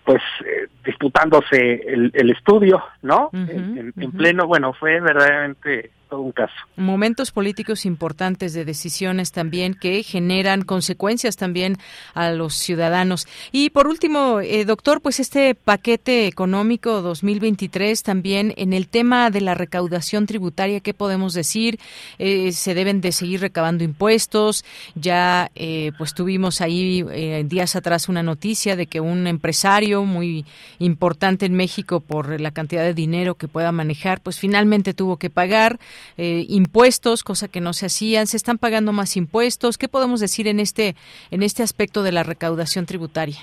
pues 0.05 0.22
eh, 0.45 0.66
disputándose 0.84 1.74
el, 1.86 2.11
el, 2.14 2.30
estudio, 2.30 2.82
¿no? 3.03 3.30
en, 3.32 3.93
pleno, 4.12 4.47
bueno, 4.47 4.72
fue 4.72 4.99
verdaderamente 5.01 5.91
un 6.18 6.32
caso. 6.32 6.54
Momentos 6.76 7.30
políticos 7.30 7.86
importantes 7.86 8.52
de 8.52 8.64
decisiones 8.64 9.32
también 9.32 9.74
que 9.74 10.02
generan 10.02 10.62
consecuencias 10.62 11.36
también 11.36 11.76
a 12.14 12.30
los 12.30 12.54
ciudadanos. 12.54 13.26
Y 13.52 13.70
por 13.70 13.86
último, 13.86 14.40
eh, 14.40 14.64
doctor, 14.64 15.00
pues 15.00 15.20
este 15.20 15.54
paquete 15.54 16.26
económico 16.26 17.02
2023 17.02 18.02
también 18.02 18.54
en 18.56 18.72
el 18.72 18.88
tema 18.88 19.30
de 19.30 19.40
la 19.40 19.54
recaudación 19.54 20.26
tributaria, 20.26 20.80
¿qué 20.80 20.94
podemos 20.94 21.34
decir? 21.34 21.78
Eh, 22.18 22.52
se 22.52 22.74
deben 22.74 23.00
de 23.00 23.12
seguir 23.12 23.40
recabando 23.40 23.84
impuestos. 23.84 24.64
Ya 24.94 25.50
eh, 25.54 25.92
pues 25.98 26.14
tuvimos 26.14 26.61
ahí 26.61 27.04
días 27.44 27.76
atrás 27.76 28.08
una 28.08 28.22
noticia 28.22 28.76
de 28.76 28.86
que 28.86 29.00
un 29.00 29.26
empresario 29.26 30.04
muy 30.04 30.44
importante 30.78 31.46
en 31.46 31.54
México 31.54 32.00
por 32.00 32.40
la 32.40 32.50
cantidad 32.50 32.82
de 32.82 32.94
dinero 32.94 33.34
que 33.34 33.48
pueda 33.48 33.72
manejar, 33.72 34.20
pues 34.20 34.38
finalmente 34.38 34.94
tuvo 34.94 35.16
que 35.16 35.30
pagar. 35.30 35.78
Eh, 36.16 36.44
impuestos, 36.48 37.22
cosa 37.22 37.48
que 37.48 37.61
no 37.61 37.72
se 37.72 37.86
hacían, 37.86 38.26
se 38.26 38.36
están 38.36 38.59
pagando 38.59 38.92
más 38.92 39.16
impuestos. 39.16 39.78
¿Qué 39.78 39.88
podemos 39.88 40.20
decir 40.20 40.48
en 40.48 40.61
este 40.61 40.96
en 41.30 41.42
este 41.42 41.62
aspecto 41.62 42.03
de 42.03 42.12
la 42.12 42.22
recaudación 42.22 42.86
tributaria? 42.86 43.38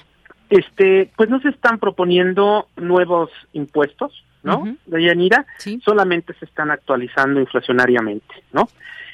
Este, 0.49 1.09
pues 1.17 1.29
no 1.29 1.39
se 1.41 1.49
están 1.49 1.79
proponiendo 1.79 2.67
nuevos 2.77 3.29
impuestos, 3.53 4.23
¿no? 4.43 4.77
De 4.85 5.03
Yanira, 5.03 5.45
solamente 5.83 6.33
se 6.35 6.45
están 6.45 6.71
actualizando 6.71 7.39
inflacionariamente, 7.39 8.33
¿no? 8.53 8.69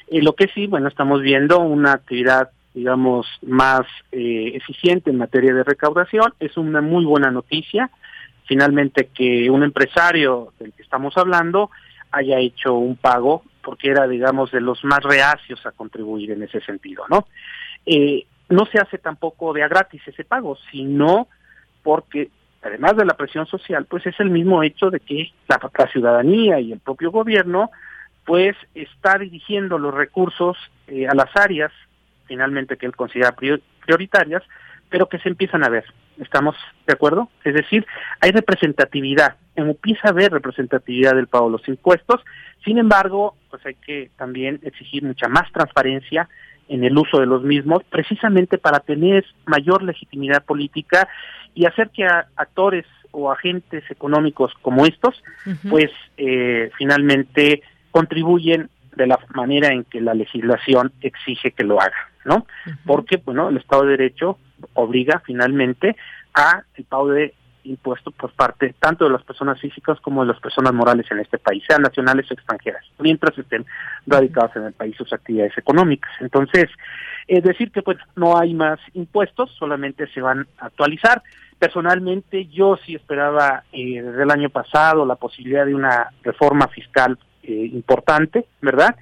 Y 0.08 0.20
lo 0.20 0.34
que 0.34 0.48
sí, 0.54 0.66
bueno, 0.68 0.86
estamos 0.86 1.22
viendo 1.22 1.58
una 1.58 1.92
actividad 1.92 2.50
digamos, 2.74 3.26
más 3.42 3.82
eh, 4.10 4.52
eficiente 4.54 5.10
en 5.10 5.18
materia 5.18 5.54
de 5.54 5.62
recaudación. 5.62 6.34
Es 6.40 6.56
una 6.56 6.82
muy 6.82 7.04
buena 7.04 7.30
noticia, 7.30 7.88
finalmente, 8.46 9.08
que 9.14 9.48
un 9.48 9.62
empresario 9.62 10.52
del 10.58 10.72
que 10.72 10.82
estamos 10.82 11.16
hablando 11.16 11.70
haya 12.14 12.38
hecho 12.38 12.74
un 12.74 12.96
pago, 12.96 13.42
porque 13.62 13.90
era, 13.90 14.06
digamos, 14.06 14.50
de 14.52 14.60
los 14.60 14.84
más 14.84 15.02
reacios 15.02 15.64
a 15.66 15.72
contribuir 15.72 16.30
en 16.32 16.42
ese 16.42 16.60
sentido, 16.60 17.04
¿no? 17.08 17.26
Eh, 17.86 18.26
no 18.48 18.66
se 18.66 18.78
hace 18.78 18.98
tampoco 18.98 19.52
de 19.52 19.62
a 19.62 19.68
gratis 19.68 20.02
ese 20.06 20.24
pago, 20.24 20.56
sino 20.70 21.28
porque, 21.82 22.30
además 22.62 22.96
de 22.96 23.04
la 23.04 23.16
presión 23.16 23.46
social, 23.46 23.86
pues 23.86 24.06
es 24.06 24.18
el 24.20 24.30
mismo 24.30 24.62
hecho 24.62 24.90
de 24.90 25.00
que 25.00 25.32
la, 25.48 25.86
ciudadanía 25.88 26.60
y 26.60 26.72
el 26.72 26.80
propio 26.80 27.10
gobierno, 27.10 27.70
pues 28.24 28.56
está 28.74 29.18
dirigiendo 29.18 29.78
los 29.78 29.94
recursos 29.94 30.56
eh, 30.86 31.06
a 31.06 31.14
las 31.14 31.34
áreas, 31.36 31.72
finalmente, 32.26 32.76
que 32.76 32.86
él 32.86 32.96
considera 32.96 33.34
prioritarias, 33.34 34.42
pero 34.94 35.08
que 35.08 35.18
se 35.18 35.28
empiezan 35.28 35.64
a 35.64 35.68
ver. 35.68 35.84
¿Estamos 36.18 36.54
de 36.86 36.92
acuerdo? 36.92 37.28
Es 37.42 37.52
decir, 37.52 37.84
hay 38.20 38.30
representatividad, 38.30 39.34
empieza 39.56 40.06
a 40.06 40.10
haber 40.12 40.30
representatividad 40.30 41.16
del 41.16 41.26
pago 41.26 41.46
de 41.46 41.50
los 41.50 41.66
impuestos, 41.66 42.20
sin 42.64 42.78
embargo, 42.78 43.34
pues 43.50 43.66
hay 43.66 43.74
que 43.74 44.12
también 44.16 44.60
exigir 44.62 45.02
mucha 45.02 45.26
más 45.26 45.50
transparencia 45.50 46.28
en 46.68 46.84
el 46.84 46.96
uso 46.96 47.18
de 47.18 47.26
los 47.26 47.42
mismos, 47.42 47.82
precisamente 47.90 48.56
para 48.56 48.78
tener 48.78 49.24
mayor 49.46 49.82
legitimidad 49.82 50.44
política 50.44 51.08
y 51.56 51.66
hacer 51.66 51.90
que 51.90 52.06
actores 52.36 52.86
o 53.10 53.32
agentes 53.32 53.82
económicos 53.90 54.52
como 54.62 54.86
estos, 54.86 55.20
pues 55.70 55.90
eh, 56.18 56.70
finalmente 56.78 57.62
contribuyen 57.90 58.70
de 58.94 59.08
la 59.08 59.18
manera 59.34 59.72
en 59.72 59.82
que 59.82 60.00
la 60.00 60.14
legislación 60.14 60.92
exige 61.00 61.50
que 61.50 61.64
lo 61.64 61.80
haga, 61.80 61.96
¿no? 62.24 62.46
Porque, 62.86 63.16
bueno, 63.16 63.48
el 63.48 63.56
Estado 63.56 63.82
de 63.82 63.96
Derecho 63.96 64.38
obliga 64.74 65.22
finalmente 65.24 65.96
a 66.34 66.62
el 66.76 66.84
pago 66.84 67.10
de 67.10 67.34
impuestos 67.64 68.12
por 68.14 68.32
parte 68.32 68.74
tanto 68.78 69.04
de 69.04 69.10
las 69.10 69.22
personas 69.22 69.60
físicas 69.60 69.98
como 70.00 70.22
de 70.22 70.32
las 70.32 70.40
personas 70.40 70.72
morales 70.72 71.06
en 71.10 71.20
este 71.20 71.38
país, 71.38 71.62
sean 71.66 71.82
nacionales 71.82 72.30
o 72.30 72.34
extranjeras, 72.34 72.84
mientras 72.98 73.36
estén 73.38 73.64
radicadas 74.06 74.54
en 74.56 74.64
el 74.64 74.72
país 74.72 74.96
sus 74.96 75.12
actividades 75.12 75.56
económicas. 75.56 76.10
Entonces, 76.20 76.66
es 77.26 77.42
decir 77.42 77.70
que 77.70 77.82
pues 77.82 77.98
no 78.16 78.38
hay 78.38 78.54
más 78.54 78.78
impuestos, 78.92 79.50
solamente 79.58 80.06
se 80.08 80.20
van 80.20 80.46
a 80.58 80.66
actualizar. 80.66 81.22
Personalmente, 81.58 82.46
yo 82.46 82.76
sí 82.84 82.94
esperaba 82.94 83.64
eh, 83.72 84.02
desde 84.02 84.22
el 84.22 84.30
año 84.30 84.50
pasado 84.50 85.06
la 85.06 85.16
posibilidad 85.16 85.64
de 85.64 85.74
una 85.74 86.10
reforma 86.22 86.68
fiscal 86.68 87.18
eh, 87.42 87.70
importante, 87.72 88.46
¿verdad? 88.60 88.96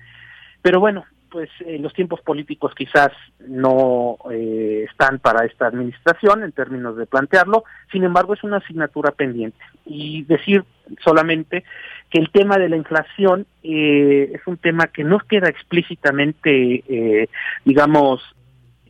Pero 0.61 0.79
bueno, 0.79 1.05
pues 1.33 1.49
eh, 1.61 1.79
los 1.79 1.95
tiempos 1.95 2.21
políticos 2.21 2.75
quizás 2.77 3.11
no 3.41 4.19
eh, 4.31 4.87
están 4.89 5.19
para 5.19 5.47
esta 5.47 5.67
administración 5.67 6.45
en 6.45 6.53
términos 6.53 6.97
de 6.99 7.07
plantearlo, 7.07 7.65
sin 7.91 8.05
embargo 8.05 8.35
es 8.35 8.45
una 8.45 8.59
asignatura 8.59 9.13
pendiente. 9.13 9.59
Y 9.87 10.25
decir 10.25 10.65
solamente 11.03 11.65
que 12.11 12.19
el 12.19 12.31
tema 12.31 12.59
de 12.59 12.69
la 12.69 12.77
inflación 12.77 13.47
eh, 13.63 14.33
es 14.35 14.47
un 14.47 14.59
tema 14.59 14.89
que 14.89 15.05
no 15.05 15.19
queda 15.21 15.49
explícitamente, 15.49 16.85
eh, 16.87 17.29
digamos, 17.65 18.21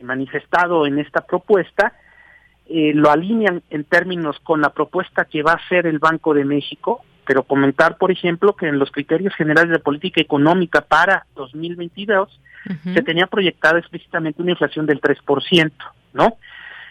manifestado 0.01 0.85
en 0.85 0.99
esta 0.99 1.21
propuesta, 1.21 1.93
lo 2.69 3.11
alinean 3.11 3.61
en 3.69 3.83
términos 3.83 4.39
con 4.39 4.61
la 4.61 4.69
propuesta 4.69 5.25
que 5.25 5.43
va 5.43 5.51
a 5.51 5.61
hacer 5.63 5.85
el 5.85 5.99
Banco 5.99 6.33
de 6.33 6.43
México 6.43 7.03
pero 7.25 7.43
comentar, 7.43 7.97
por 7.97 8.11
ejemplo, 8.11 8.55
que 8.55 8.67
en 8.67 8.79
los 8.79 8.91
criterios 8.91 9.33
generales 9.35 9.71
de 9.71 9.79
política 9.79 10.21
económica 10.21 10.81
para 10.81 11.25
2022 11.35 12.39
se 12.93 13.01
tenía 13.01 13.27
proyectada 13.27 13.79
explícitamente 13.79 14.41
una 14.41 14.51
inflación 14.51 14.85
del 14.85 15.01
3%, 15.01 15.71
¿no? 16.13 16.37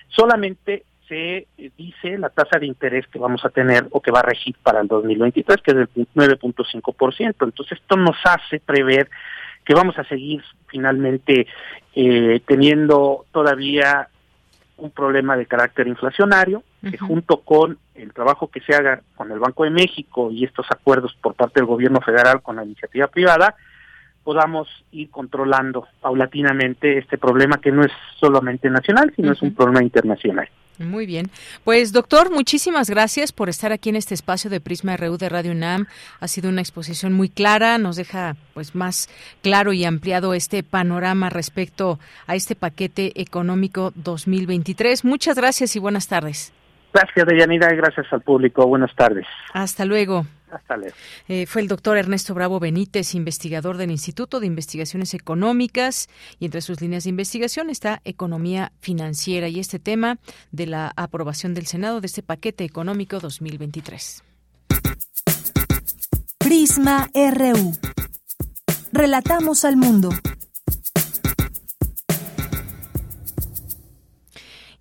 Solamente 0.09 0.85
se 1.09 1.47
dice 1.77 2.19
la 2.19 2.29
tasa 2.29 2.59
de 2.59 2.67
interés 2.67 3.07
que 3.07 3.19
vamos 3.19 3.45
a 3.45 3.49
tener 3.49 3.87
o 3.91 4.01
que 4.01 4.11
va 4.11 4.21
a 4.21 4.25
regir 4.25 4.55
para 4.63 4.81
el 4.81 4.89
2023, 4.89 5.63
que 5.63 5.71
es 5.71 5.77
del 5.77 5.89
9.5%. 6.15 7.35
Entonces, 7.45 7.79
esto 7.79 7.97
nos 7.97 8.17
hace 8.25 8.61
prever 8.61 9.09
que 9.65 9.75
vamos 9.75 9.99
a 9.99 10.05
seguir 10.05 10.43
finalmente 10.67 11.47
eh, 11.95 12.41
teniendo 12.47 13.27
todavía 13.33 14.09
un 14.83 14.91
problema 14.91 15.37
de 15.37 15.47
carácter 15.47 15.87
inflacionario, 15.87 16.63
que 16.83 16.99
junto 16.99 17.41
con 17.41 17.79
el 17.95 18.13
trabajo 18.13 18.49
que 18.49 18.61
se 18.61 18.75
haga 18.75 19.01
con 19.15 19.31
el 19.31 19.39
Banco 19.39 19.65
de 19.65 19.71
México 19.71 20.31
y 20.31 20.45
estos 20.45 20.67
acuerdos 20.71 21.17
por 21.23 21.35
parte 21.35 21.61
del 21.61 21.67
gobierno 21.67 22.01
federal 22.01 22.43
con 22.43 22.57
la 22.57 22.65
iniciativa 22.65 23.07
privada, 23.07 23.55
podamos 24.25 24.69
ir 24.91 25.11
controlando 25.11 25.87
paulatinamente 26.01 26.99
este 26.99 27.17
problema 27.17 27.59
que 27.59 27.73
no 27.73 27.85
es 27.85 27.93
solamente 28.19 28.69
nacional, 28.71 29.13
sino 29.15 29.33
es 29.33 29.43
un 29.43 29.55
problema 29.55 29.83
internacional. 29.83 30.49
Muy 30.89 31.07
bien. 31.07 31.31
Pues 31.65 31.93
doctor, 31.93 32.31
muchísimas 32.31 32.91
gracias 32.91 33.33
por 33.33 33.49
estar 33.49 33.73
aquí 33.73 33.91
en 33.91 33.97
este 33.97 34.15
espacio 34.15 34.51
de 34.51 34.61
Prisma 34.61 34.97
RU 34.97 35.17
de 35.19 35.29
Radio 35.29 35.53
UNAM. 35.53 35.87
Ha 36.21 36.29
sido 36.29 36.49
una 36.49 36.61
exposición 36.61 37.13
muy 37.13 37.29
clara, 37.29 37.79
nos 37.79 37.97
deja 37.97 38.37
pues 38.55 38.75
más 38.75 39.09
claro 39.43 39.73
y 39.73 39.85
ampliado 39.85 40.35
este 40.35 40.63
panorama 40.63 41.31
respecto 41.31 41.99
a 42.27 42.35
este 42.35 42.55
paquete 42.55 43.21
económico 43.21 43.93
2023. 43.97 45.05
Muchas 45.05 45.37
gracias 45.37 45.77
y 45.77 45.79
buenas 45.79 46.09
tardes. 46.09 46.53
Gracias, 46.93 47.27
Deyanira, 47.27 47.73
y 47.73 47.77
gracias 47.77 48.07
al 48.13 48.21
público. 48.21 48.67
Buenas 48.67 48.95
tardes. 48.95 49.27
Hasta 49.55 49.85
luego. 49.85 50.27
Hasta 50.53 50.77
luego. 50.77 50.95
Eh, 51.29 51.47
fue 51.47 51.63
el 51.63 51.69
doctor 51.69 51.97
Ernesto 51.97 52.35
Bravo 52.35 52.61
Benítez, 52.61 53.15
investigador 53.15 53.79
del 53.79 53.91
Instituto 53.91 54.39
de 54.39 54.47
Investigaciones 54.47 55.15
Económicas, 55.15 56.09
y 56.39 56.45
entre 56.45 56.61
sus 56.61 56.81
líneas 56.81 57.05
de 57.05 57.11
investigación 57.11 57.71
está 57.71 58.03
economía 58.05 58.73
financiera 58.81 59.49
y 59.49 59.59
este 59.59 59.79
tema 59.79 60.19
de 60.51 60.67
la 60.67 60.93
aprobación 60.95 61.55
del 61.55 61.67
Senado 61.67 62.01
de 62.01 62.07
este 62.07 62.23
paquete 62.23 62.65
económico 62.65 63.19
2023. 63.19 64.23
Prisma 66.39 67.09
RU. 67.15 67.73
Relatamos 68.93 69.65
al 69.65 69.77
mundo. 69.77 70.11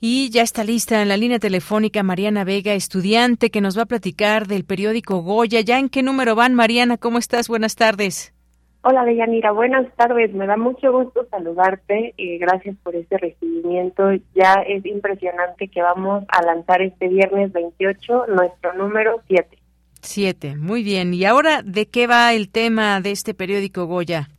Y 0.03 0.31
ya 0.31 0.41
está 0.41 0.63
lista 0.63 1.03
en 1.03 1.09
la 1.09 1.15
línea 1.15 1.37
telefónica 1.37 2.01
Mariana 2.01 2.43
Vega, 2.43 2.73
estudiante, 2.73 3.51
que 3.51 3.61
nos 3.61 3.77
va 3.77 3.83
a 3.83 3.85
platicar 3.85 4.47
del 4.47 4.65
periódico 4.65 5.21
Goya. 5.21 5.61
¿Ya 5.61 5.77
en 5.77 5.89
qué 5.89 6.01
número 6.01 6.33
van, 6.33 6.55
Mariana? 6.55 6.97
¿Cómo 6.97 7.19
estás? 7.19 7.47
Buenas 7.47 7.75
tardes. 7.75 8.33
Hola, 8.81 9.05
Deyanira. 9.05 9.51
Buenas 9.51 9.85
tardes. 9.95 10.33
Me 10.33 10.47
da 10.47 10.57
mucho 10.57 10.91
gusto 10.91 11.27
saludarte. 11.29 12.15
y 12.17 12.39
gracias 12.39 12.75
por 12.81 12.95
este 12.95 13.19
recibimiento. 13.19 14.09
Ya 14.33 14.53
es 14.67 14.83
impresionante 14.87 15.67
que 15.67 15.83
vamos 15.83 16.23
a 16.29 16.41
lanzar 16.41 16.81
este 16.81 17.07
viernes 17.07 17.53
28 17.53 18.25
nuestro 18.35 18.73
número 18.73 19.21
7. 19.27 19.55
Siete, 20.01 20.55
muy 20.55 20.81
bien. 20.81 21.13
¿Y 21.13 21.25
ahora 21.25 21.61
de 21.61 21.85
qué 21.85 22.07
va 22.07 22.33
el 22.33 22.49
tema 22.49 23.01
de 23.01 23.11
este 23.11 23.35
periódico 23.35 23.85
Goya, 23.85 24.29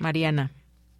Mariana? 0.00 0.50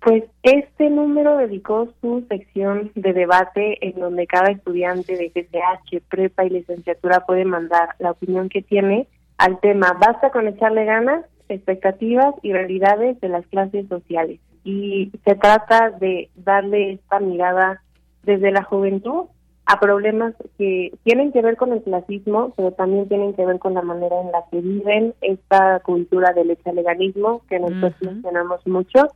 Pues 0.01 0.25
este 0.43 0.89
número 0.89 1.37
dedicó 1.37 1.89
su 2.01 2.25
sección 2.29 2.91
de 2.95 3.13
debate 3.13 3.87
en 3.87 4.01
donde 4.01 4.27
cada 4.27 4.51
estudiante 4.51 5.17
de 5.17 5.29
GCH, 5.29 6.03
prepa 6.09 6.45
y 6.45 6.51
licenciatura 6.51 7.27
puede 7.27 7.45
mandar 7.45 7.91
la 7.99 8.13
opinión 8.13 8.49
que 8.49 8.63
tiene 8.63 9.09
al 9.37 9.61
tema. 9.61 9.97
Basta 10.01 10.31
con 10.31 10.49
echarle 10.49 10.87
ganas, 10.87 11.27
expectativas 11.51 12.35
y 12.43 12.53
realidades 12.53 13.21
de 13.21 13.29
las 13.29 13.47
clases 13.49 13.89
sociales. 13.89 14.41
Y 14.65 15.13
se 15.25 15.35
trata 15.35 15.91
de 15.91 16.31
darle 16.35 16.93
esta 16.93 17.21
mirada 17.21 17.83
desde 18.23 18.53
la 18.53 18.63
juventud 18.63 19.25
a 19.67 19.79
problemas 19.79 20.35
que 20.59 20.93
tienen 21.05 21.31
que 21.31 21.43
ver 21.43 21.57
con 21.57 21.73
el 21.73 21.83
clasismo, 21.83 22.53
pero 22.57 22.73
también 22.73 23.07
tienen 23.07 23.35
que 23.35 23.45
ver 23.47 23.59
con 23.59 23.75
la 23.75 23.83
manera 23.83 24.21
en 24.21 24.33
la 24.33 24.45
que 24.51 24.61
viven 24.61 25.15
esta 25.21 25.81
cultura 25.81 26.33
del 26.33 26.57
legalismo 26.75 27.43
que 27.49 27.61
nosotros 27.61 27.95
mencionamos 28.01 28.67
mucho, 28.67 29.07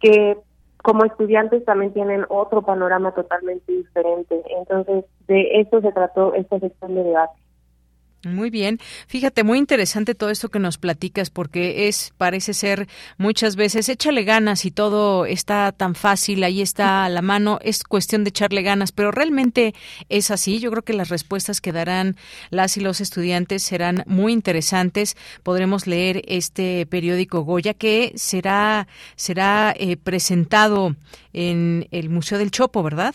que 0.00 0.36
como 0.82 1.04
estudiantes 1.04 1.64
también 1.64 1.92
tienen 1.92 2.24
otro 2.28 2.62
panorama 2.62 3.12
totalmente 3.12 3.72
diferente. 3.72 4.40
Entonces, 4.56 5.04
de 5.26 5.60
eso 5.60 5.80
se 5.80 5.92
trató 5.92 6.34
esta 6.34 6.60
sección 6.60 6.94
de 6.94 7.02
debate. 7.02 7.34
Muy 8.26 8.50
bien. 8.50 8.78
Fíjate, 9.06 9.44
muy 9.44 9.58
interesante 9.58 10.14
todo 10.14 10.30
esto 10.30 10.48
que 10.48 10.58
nos 10.58 10.78
platicas 10.78 11.30
porque 11.30 11.88
es, 11.88 12.12
parece 12.18 12.54
ser 12.54 12.88
muchas 13.18 13.56
veces, 13.56 13.88
échale 13.88 14.24
ganas 14.24 14.64
y 14.64 14.70
todo 14.70 15.26
está 15.26 15.72
tan 15.72 15.94
fácil, 15.94 16.42
ahí 16.44 16.60
está 16.60 17.04
a 17.04 17.08
la 17.08 17.22
mano, 17.22 17.58
es 17.62 17.84
cuestión 17.84 18.24
de 18.24 18.30
echarle 18.30 18.62
ganas, 18.62 18.92
pero 18.92 19.12
realmente 19.12 19.74
es 20.08 20.30
así. 20.30 20.58
Yo 20.58 20.70
creo 20.70 20.82
que 20.82 20.92
las 20.92 21.08
respuestas 21.08 21.60
que 21.60 21.72
darán 21.72 22.16
las 22.50 22.76
y 22.76 22.80
los 22.80 23.00
estudiantes 23.00 23.62
serán 23.62 24.02
muy 24.06 24.32
interesantes. 24.32 25.16
Podremos 25.42 25.86
leer 25.86 26.22
este 26.26 26.86
periódico 26.86 27.42
Goya 27.42 27.74
que 27.74 28.12
será, 28.16 28.88
será 29.14 29.74
eh, 29.78 29.96
presentado 29.96 30.96
en 31.32 31.86
el 31.90 32.10
Museo 32.10 32.38
del 32.38 32.50
Chopo, 32.50 32.82
¿verdad? 32.82 33.14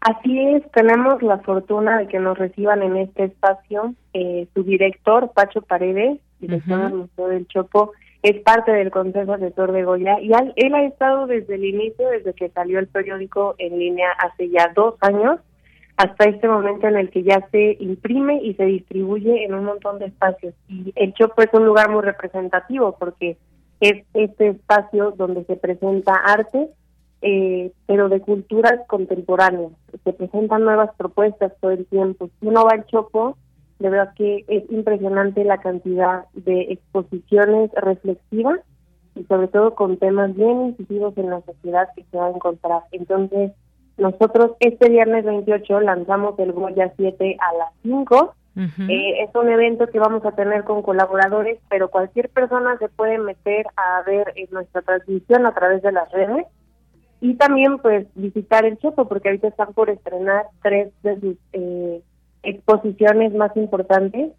Así 0.00 0.38
es, 0.38 0.62
tenemos 0.72 1.22
la 1.22 1.38
fortuna 1.38 1.98
de 1.98 2.06
que 2.06 2.20
nos 2.20 2.38
reciban 2.38 2.82
en 2.82 2.96
este 2.96 3.24
espacio 3.24 3.94
eh, 4.12 4.46
su 4.54 4.62
director, 4.62 5.32
Pacho 5.32 5.62
Paredes, 5.62 6.20
director 6.38 6.82
del 6.82 6.94
Museo 6.94 7.28
del 7.28 7.48
Chopo, 7.48 7.92
es 8.22 8.40
parte 8.42 8.72
del 8.72 8.90
Consejo 8.90 9.32
Asesor 9.32 9.72
de 9.72 9.84
Goya 9.84 10.20
y 10.20 10.30
él 10.56 10.74
ha 10.74 10.84
estado 10.84 11.26
desde 11.26 11.54
el 11.54 11.64
inicio, 11.64 12.08
desde 12.08 12.32
que 12.32 12.48
salió 12.50 12.78
el 12.78 12.88
periódico 12.88 13.54
en 13.58 13.78
línea 13.78 14.10
hace 14.18 14.48
ya 14.50 14.72
dos 14.74 14.94
años, 15.00 15.40
hasta 15.96 16.28
este 16.28 16.48
momento 16.48 16.86
en 16.86 16.96
el 16.96 17.10
que 17.10 17.24
ya 17.24 17.46
se 17.50 17.76
imprime 17.80 18.40
y 18.42 18.54
se 18.54 18.64
distribuye 18.64 19.44
en 19.44 19.54
un 19.54 19.64
montón 19.64 19.98
de 19.98 20.06
espacios. 20.06 20.54
Y 20.68 20.92
el 20.94 21.12
Chopo 21.14 21.42
es 21.42 21.52
un 21.52 21.66
lugar 21.66 21.90
muy 21.90 22.02
representativo 22.02 22.96
porque 22.98 23.36
es 23.80 24.04
este 24.14 24.48
espacio 24.48 25.12
donde 25.12 25.44
se 25.44 25.56
presenta 25.56 26.14
arte 26.14 26.68
eh, 27.20 27.72
pero 27.86 28.08
de 28.08 28.20
culturas 28.20 28.80
contemporáneas. 28.86 29.72
Se 30.04 30.12
presentan 30.12 30.64
nuevas 30.64 30.90
propuestas 30.96 31.52
todo 31.60 31.72
el 31.72 31.86
tiempo. 31.86 32.30
Si 32.40 32.46
uno 32.46 32.64
va 32.64 32.72
al 32.72 32.86
Chopo, 32.86 33.36
de 33.78 33.90
verdad 33.90 34.12
que 34.14 34.44
es 34.48 34.70
impresionante 34.70 35.44
la 35.44 35.58
cantidad 35.58 36.24
de 36.34 36.72
exposiciones 36.72 37.70
reflexivas 37.74 38.60
y 39.14 39.24
sobre 39.24 39.48
todo 39.48 39.74
con 39.74 39.96
temas 39.96 40.34
bien 40.34 40.66
incisivos 40.66 41.16
en 41.16 41.30
la 41.30 41.40
sociedad 41.42 41.88
que 41.96 42.04
se 42.10 42.16
va 42.16 42.26
a 42.26 42.30
encontrar. 42.30 42.82
Entonces, 42.92 43.52
nosotros 43.96 44.52
este 44.60 44.88
viernes 44.88 45.24
28 45.24 45.80
lanzamos 45.80 46.38
el 46.38 46.52
Goya 46.52 46.92
7 46.96 47.36
a 47.40 47.58
las 47.58 47.72
5. 47.82 48.34
Eh, 48.88 49.22
es 49.22 49.32
un 49.36 49.48
evento 49.48 49.86
que 49.86 50.00
vamos 50.00 50.24
a 50.24 50.32
tener 50.32 50.64
con 50.64 50.82
colaboradores, 50.82 51.60
pero 51.68 51.90
cualquier 51.90 52.28
persona 52.28 52.76
se 52.78 52.88
puede 52.88 53.16
meter 53.18 53.66
a 53.76 54.02
ver 54.02 54.32
en 54.34 54.48
nuestra 54.50 54.82
transmisión 54.82 55.46
a 55.46 55.54
través 55.54 55.80
de 55.82 55.92
las 55.92 56.10
redes 56.10 56.44
y 57.20 57.34
también 57.34 57.78
pues 57.78 58.06
visitar 58.14 58.64
el 58.64 58.78
Chopo 58.78 59.08
porque 59.08 59.28
ahorita 59.28 59.48
están 59.48 59.72
por 59.72 59.90
estrenar 59.90 60.46
tres 60.62 60.92
de 61.02 61.20
sus 61.20 61.36
eh, 61.52 62.02
exposiciones 62.42 63.34
más 63.34 63.56
importantes 63.56 64.32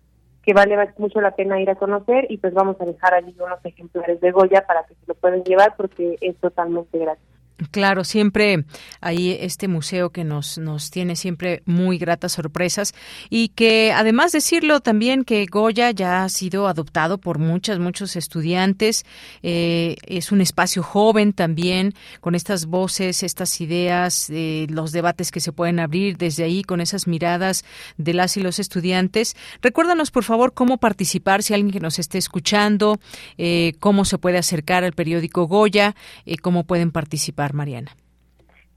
que 0.43 0.53
vale 0.53 0.77
mucho 0.97 1.19
la 1.21 1.35
pena 1.35 1.61
ir 1.61 1.69
a 1.69 1.75
conocer 1.75 2.25
y 2.29 2.37
pues 2.37 2.53
vamos 2.53 2.77
a 2.79 2.85
dejar 2.85 3.13
allí 3.13 3.35
unos 3.39 3.63
ejemplares 3.63 4.21
de 4.21 4.31
Goya 4.31 4.65
para 4.65 4.83
que 4.85 4.95
se 4.95 5.05
lo 5.07 5.13
puedan 5.15 5.43
llevar 5.43 5.75
porque 5.75 6.15
es 6.21 6.35
totalmente 6.37 6.97
gratis. 6.97 7.38
Claro, 7.71 8.05
siempre 8.05 8.63
hay 9.01 9.31
este 9.31 9.67
museo 9.67 10.11
que 10.11 10.23
nos, 10.23 10.57
nos 10.57 10.91
tiene 10.91 11.17
siempre 11.17 11.61
muy 11.65 11.97
gratas 11.97 12.31
sorpresas 12.31 12.93
y 13.29 13.49
que 13.49 13.91
además 13.91 14.31
decirlo 14.31 14.79
también 14.79 15.25
que 15.25 15.45
Goya 15.45 15.91
ya 15.91 16.23
ha 16.23 16.29
sido 16.29 16.69
adoptado 16.69 17.17
por 17.17 17.37
muchas, 17.37 17.77
muchos 17.79 18.15
estudiantes. 18.15 19.05
Eh, 19.43 19.97
es 20.03 20.31
un 20.31 20.39
espacio 20.39 20.83
joven 20.83 21.33
también 21.33 21.93
con 22.21 22.33
estas 22.33 22.65
voces, 22.65 23.23
estas 23.23 23.59
ideas, 23.59 24.29
eh, 24.29 24.65
los 24.69 24.93
debates 24.93 25.29
que 25.29 25.41
se 25.41 25.51
pueden 25.51 25.79
abrir 25.79 26.17
desde 26.17 26.45
ahí 26.45 26.63
con 26.63 26.79
esas 26.79 27.07
miradas 27.07 27.65
de 27.97 28.13
las 28.13 28.37
y 28.37 28.41
los 28.41 28.59
estudiantes. 28.59 29.35
Recuérdanos, 29.61 30.11
por 30.11 30.23
favor, 30.23 30.53
cómo 30.53 30.77
participar 30.77 31.43
si 31.43 31.53
alguien 31.53 31.73
que 31.73 31.81
nos 31.81 31.99
esté 31.99 32.17
escuchando, 32.17 32.99
eh, 33.37 33.73
cómo 33.79 34.05
se 34.05 34.17
puede 34.17 34.37
acercar 34.37 34.85
al 34.85 34.93
periódico 34.93 35.45
Goya, 35.45 35.95
cómo 36.41 36.63
pueden 36.63 36.91
participar. 36.91 37.48
Mariana. 37.53 37.91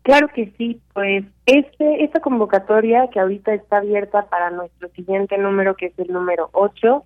Claro 0.03 0.29
que 0.35 0.53
sí, 0.59 0.81
pues 0.95 1.25
este, 1.47 2.05
esta 2.05 2.21
convocatoria 2.21 3.09
que 3.13 3.21
ahorita 3.21 3.55
está 3.55 3.79
abierta 3.79 4.27
para 4.27 4.51
nuestro 4.51 4.89
siguiente 4.91 5.39
número, 5.39 5.77
que 5.77 5.87
es 5.87 5.99
el 5.99 6.13
número 6.13 6.49
8, 6.53 7.05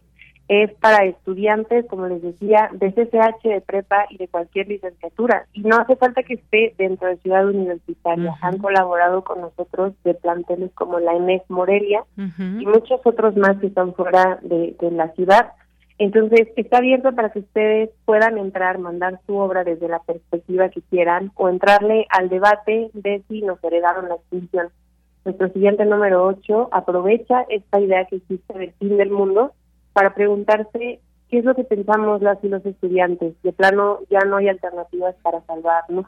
es 0.48 0.72
para 0.74 1.04
estudiantes, 1.04 1.84
como 1.90 2.06
les 2.06 2.22
decía, 2.22 2.70
de 2.72 2.92
CCH, 2.92 3.42
de 3.42 3.60
prepa 3.60 4.06
y 4.08 4.16
de 4.16 4.28
cualquier 4.28 4.68
licenciatura. 4.68 5.46
Y 5.52 5.60
no 5.62 5.76
hace 5.76 5.96
falta 5.96 6.22
que 6.22 6.34
esté 6.34 6.74
dentro 6.78 7.08
de 7.08 7.16
Ciudad 7.18 7.46
Universitaria. 7.46 8.34
Han 8.40 8.58
colaborado 8.58 9.24
con 9.24 9.40
nosotros 9.40 9.92
de 10.04 10.14
planteles 10.14 10.70
como 10.74 11.00
la 11.00 11.14
ENES 11.14 11.42
Morelia 11.48 12.04
y 12.16 12.64
muchos 12.64 13.00
otros 13.04 13.36
más 13.36 13.58
que 13.58 13.66
están 13.66 13.92
fuera 13.94 14.38
de 14.42 14.90
la 14.92 15.08
ciudad. 15.14 15.52
Entonces, 15.98 16.48
está 16.56 16.78
abierto 16.78 17.14
para 17.14 17.30
que 17.30 17.38
ustedes 17.38 17.90
puedan 18.04 18.36
entrar, 18.36 18.78
mandar 18.78 19.18
su 19.26 19.36
obra 19.36 19.64
desde 19.64 19.88
la 19.88 20.00
perspectiva 20.00 20.68
que 20.68 20.82
quieran 20.82 21.32
o 21.36 21.48
entrarle 21.48 22.06
al 22.10 22.28
debate 22.28 22.90
de 22.92 23.22
si 23.28 23.40
nos 23.42 23.62
heredaron 23.64 24.08
la 24.08 24.16
extinción. 24.16 24.68
Nuestro 25.24 25.48
siguiente 25.52 25.84
número 25.86 26.24
8 26.24 26.68
aprovecha 26.70 27.46
esta 27.48 27.80
idea 27.80 28.04
que 28.04 28.16
existe 28.16 28.58
del 28.58 28.72
fin 28.74 28.96
del 28.98 29.10
mundo 29.10 29.52
para 29.94 30.14
preguntarse 30.14 31.00
qué 31.30 31.38
es 31.38 31.44
lo 31.44 31.54
que 31.54 31.64
pensamos 31.64 32.20
las 32.20 32.42
y 32.44 32.48
los 32.48 32.64
estudiantes. 32.66 33.34
De 33.42 33.52
plano, 33.52 34.00
ya 34.10 34.20
no 34.20 34.36
hay 34.36 34.48
alternativas 34.48 35.14
para 35.22 35.40
salvarnos. 35.42 36.06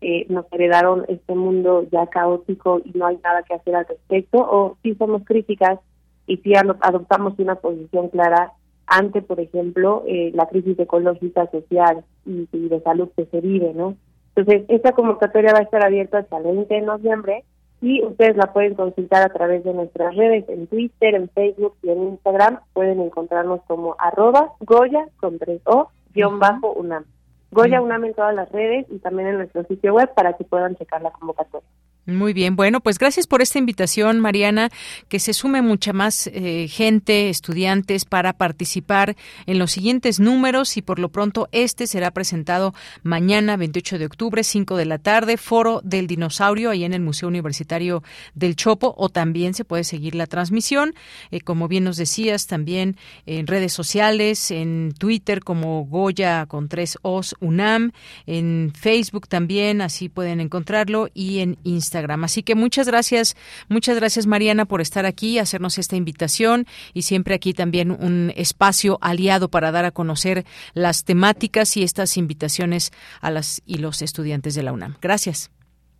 Eh, 0.00 0.26
nos 0.28 0.50
heredaron 0.52 1.04
este 1.08 1.34
mundo 1.34 1.86
ya 1.92 2.06
caótico 2.06 2.80
y 2.84 2.98
no 2.98 3.06
hay 3.06 3.18
nada 3.22 3.42
que 3.44 3.54
hacer 3.54 3.76
al 3.76 3.86
respecto, 3.86 4.38
o 4.38 4.76
si 4.82 4.94
somos 4.94 5.22
críticas 5.24 5.78
y 6.26 6.38
si 6.38 6.54
adoptamos 6.54 7.38
una 7.38 7.56
posición 7.56 8.08
clara 8.08 8.52
ante, 8.90 9.22
por 9.22 9.38
ejemplo, 9.38 10.02
eh, 10.06 10.32
la 10.34 10.46
crisis 10.46 10.78
ecológica, 10.78 11.48
social 11.50 12.04
y, 12.26 12.46
de 12.52 12.80
salud 12.80 13.08
que 13.16 13.24
se 13.26 13.40
vive, 13.40 13.72
¿no? 13.72 13.96
Entonces, 14.34 14.64
esta 14.68 14.92
convocatoria 14.92 15.52
va 15.52 15.60
a 15.60 15.62
estar 15.62 15.84
abierta 15.84 16.18
hasta 16.18 16.38
el 16.38 16.42
20 16.42 16.74
de 16.74 16.80
noviembre 16.80 17.44
y 17.80 18.04
ustedes 18.04 18.36
la 18.36 18.52
pueden 18.52 18.74
consultar 18.74 19.22
a 19.22 19.32
través 19.32 19.62
de 19.62 19.74
nuestras 19.74 20.14
redes, 20.16 20.48
en 20.48 20.66
Twitter, 20.66 21.14
en 21.14 21.28
Facebook 21.28 21.76
y 21.84 21.90
en 21.90 22.02
Instagram. 22.02 22.58
Pueden 22.72 23.00
encontrarnos 23.00 23.60
como 23.68 23.94
arroba 23.98 24.54
Goya 24.58 25.06
con 25.20 25.38
tres 25.38 25.60
O, 25.66 25.88
guion 26.12 26.40
bajo 26.40 26.72
UNAM. 26.72 27.04
Goya 27.52 27.80
UNAM 27.80 28.06
en 28.06 28.14
todas 28.14 28.34
las 28.34 28.50
redes 28.50 28.86
y 28.90 28.98
también 28.98 29.28
en 29.28 29.38
nuestro 29.38 29.62
sitio 29.64 29.94
web 29.94 30.12
para 30.14 30.36
que 30.36 30.42
puedan 30.42 30.74
checar 30.74 31.00
la 31.00 31.12
convocatoria. 31.12 31.68
Muy 32.16 32.32
bien, 32.32 32.56
bueno, 32.56 32.80
pues 32.80 32.98
gracias 32.98 33.26
por 33.26 33.40
esta 33.40 33.58
invitación, 33.58 34.18
Mariana, 34.18 34.70
que 35.08 35.20
se 35.20 35.32
sume 35.32 35.62
mucha 35.62 35.92
más 35.92 36.28
eh, 36.32 36.66
gente, 36.68 37.28
estudiantes, 37.28 38.04
para 38.04 38.32
participar 38.32 39.16
en 39.46 39.58
los 39.58 39.70
siguientes 39.70 40.18
números. 40.18 40.76
Y 40.76 40.82
por 40.82 40.98
lo 40.98 41.10
pronto 41.10 41.48
este 41.52 41.86
será 41.86 42.10
presentado 42.10 42.74
mañana, 43.02 43.56
28 43.56 43.98
de 43.98 44.06
octubre, 44.06 44.42
5 44.42 44.76
de 44.76 44.84
la 44.86 44.98
tarde, 44.98 45.36
Foro 45.36 45.80
del 45.84 46.08
Dinosaurio, 46.08 46.70
ahí 46.70 46.84
en 46.84 46.94
el 46.94 47.00
Museo 47.00 47.28
Universitario 47.28 48.02
del 48.34 48.56
Chopo, 48.56 48.94
o 48.96 49.08
también 49.08 49.54
se 49.54 49.64
puede 49.64 49.84
seguir 49.84 50.14
la 50.14 50.26
transmisión, 50.26 50.94
eh, 51.30 51.40
como 51.40 51.68
bien 51.68 51.84
nos 51.84 51.96
decías, 51.96 52.46
también 52.48 52.96
en 53.26 53.46
redes 53.46 53.72
sociales, 53.72 54.50
en 54.50 54.92
Twitter 54.98 55.40
como 55.40 55.84
Goya 55.84 56.46
con 56.46 56.68
tres 56.68 56.98
Os 57.02 57.36
UNAM, 57.40 57.92
en 58.26 58.72
Facebook 58.74 59.28
también, 59.28 59.80
así 59.80 60.08
pueden 60.08 60.40
encontrarlo, 60.40 61.08
y 61.14 61.38
en 61.38 61.56
Instagram 61.62 61.99
Instagram. 62.00 62.24
Así 62.24 62.42
que 62.42 62.54
muchas 62.54 62.88
gracias, 62.88 63.36
muchas 63.68 63.96
gracias 63.96 64.26
Mariana 64.26 64.64
por 64.64 64.80
estar 64.80 65.06
aquí, 65.06 65.38
hacernos 65.38 65.78
esta 65.78 65.96
invitación 65.96 66.64
y 66.94 67.02
siempre 67.02 67.34
aquí 67.34 67.52
también 67.52 67.90
un 67.90 68.32
espacio 68.36 68.98
aliado 69.00 69.48
para 69.48 69.70
dar 69.70 69.84
a 69.84 69.90
conocer 69.90 70.44
las 70.74 71.04
temáticas 71.04 71.76
y 71.76 71.82
estas 71.82 72.16
invitaciones 72.16 72.90
a 73.20 73.30
las 73.30 73.62
y 73.66 73.78
los 73.78 74.02
estudiantes 74.02 74.54
de 74.54 74.62
la 74.62 74.72
UNAM. 74.72 74.96
Gracias. 75.00 75.50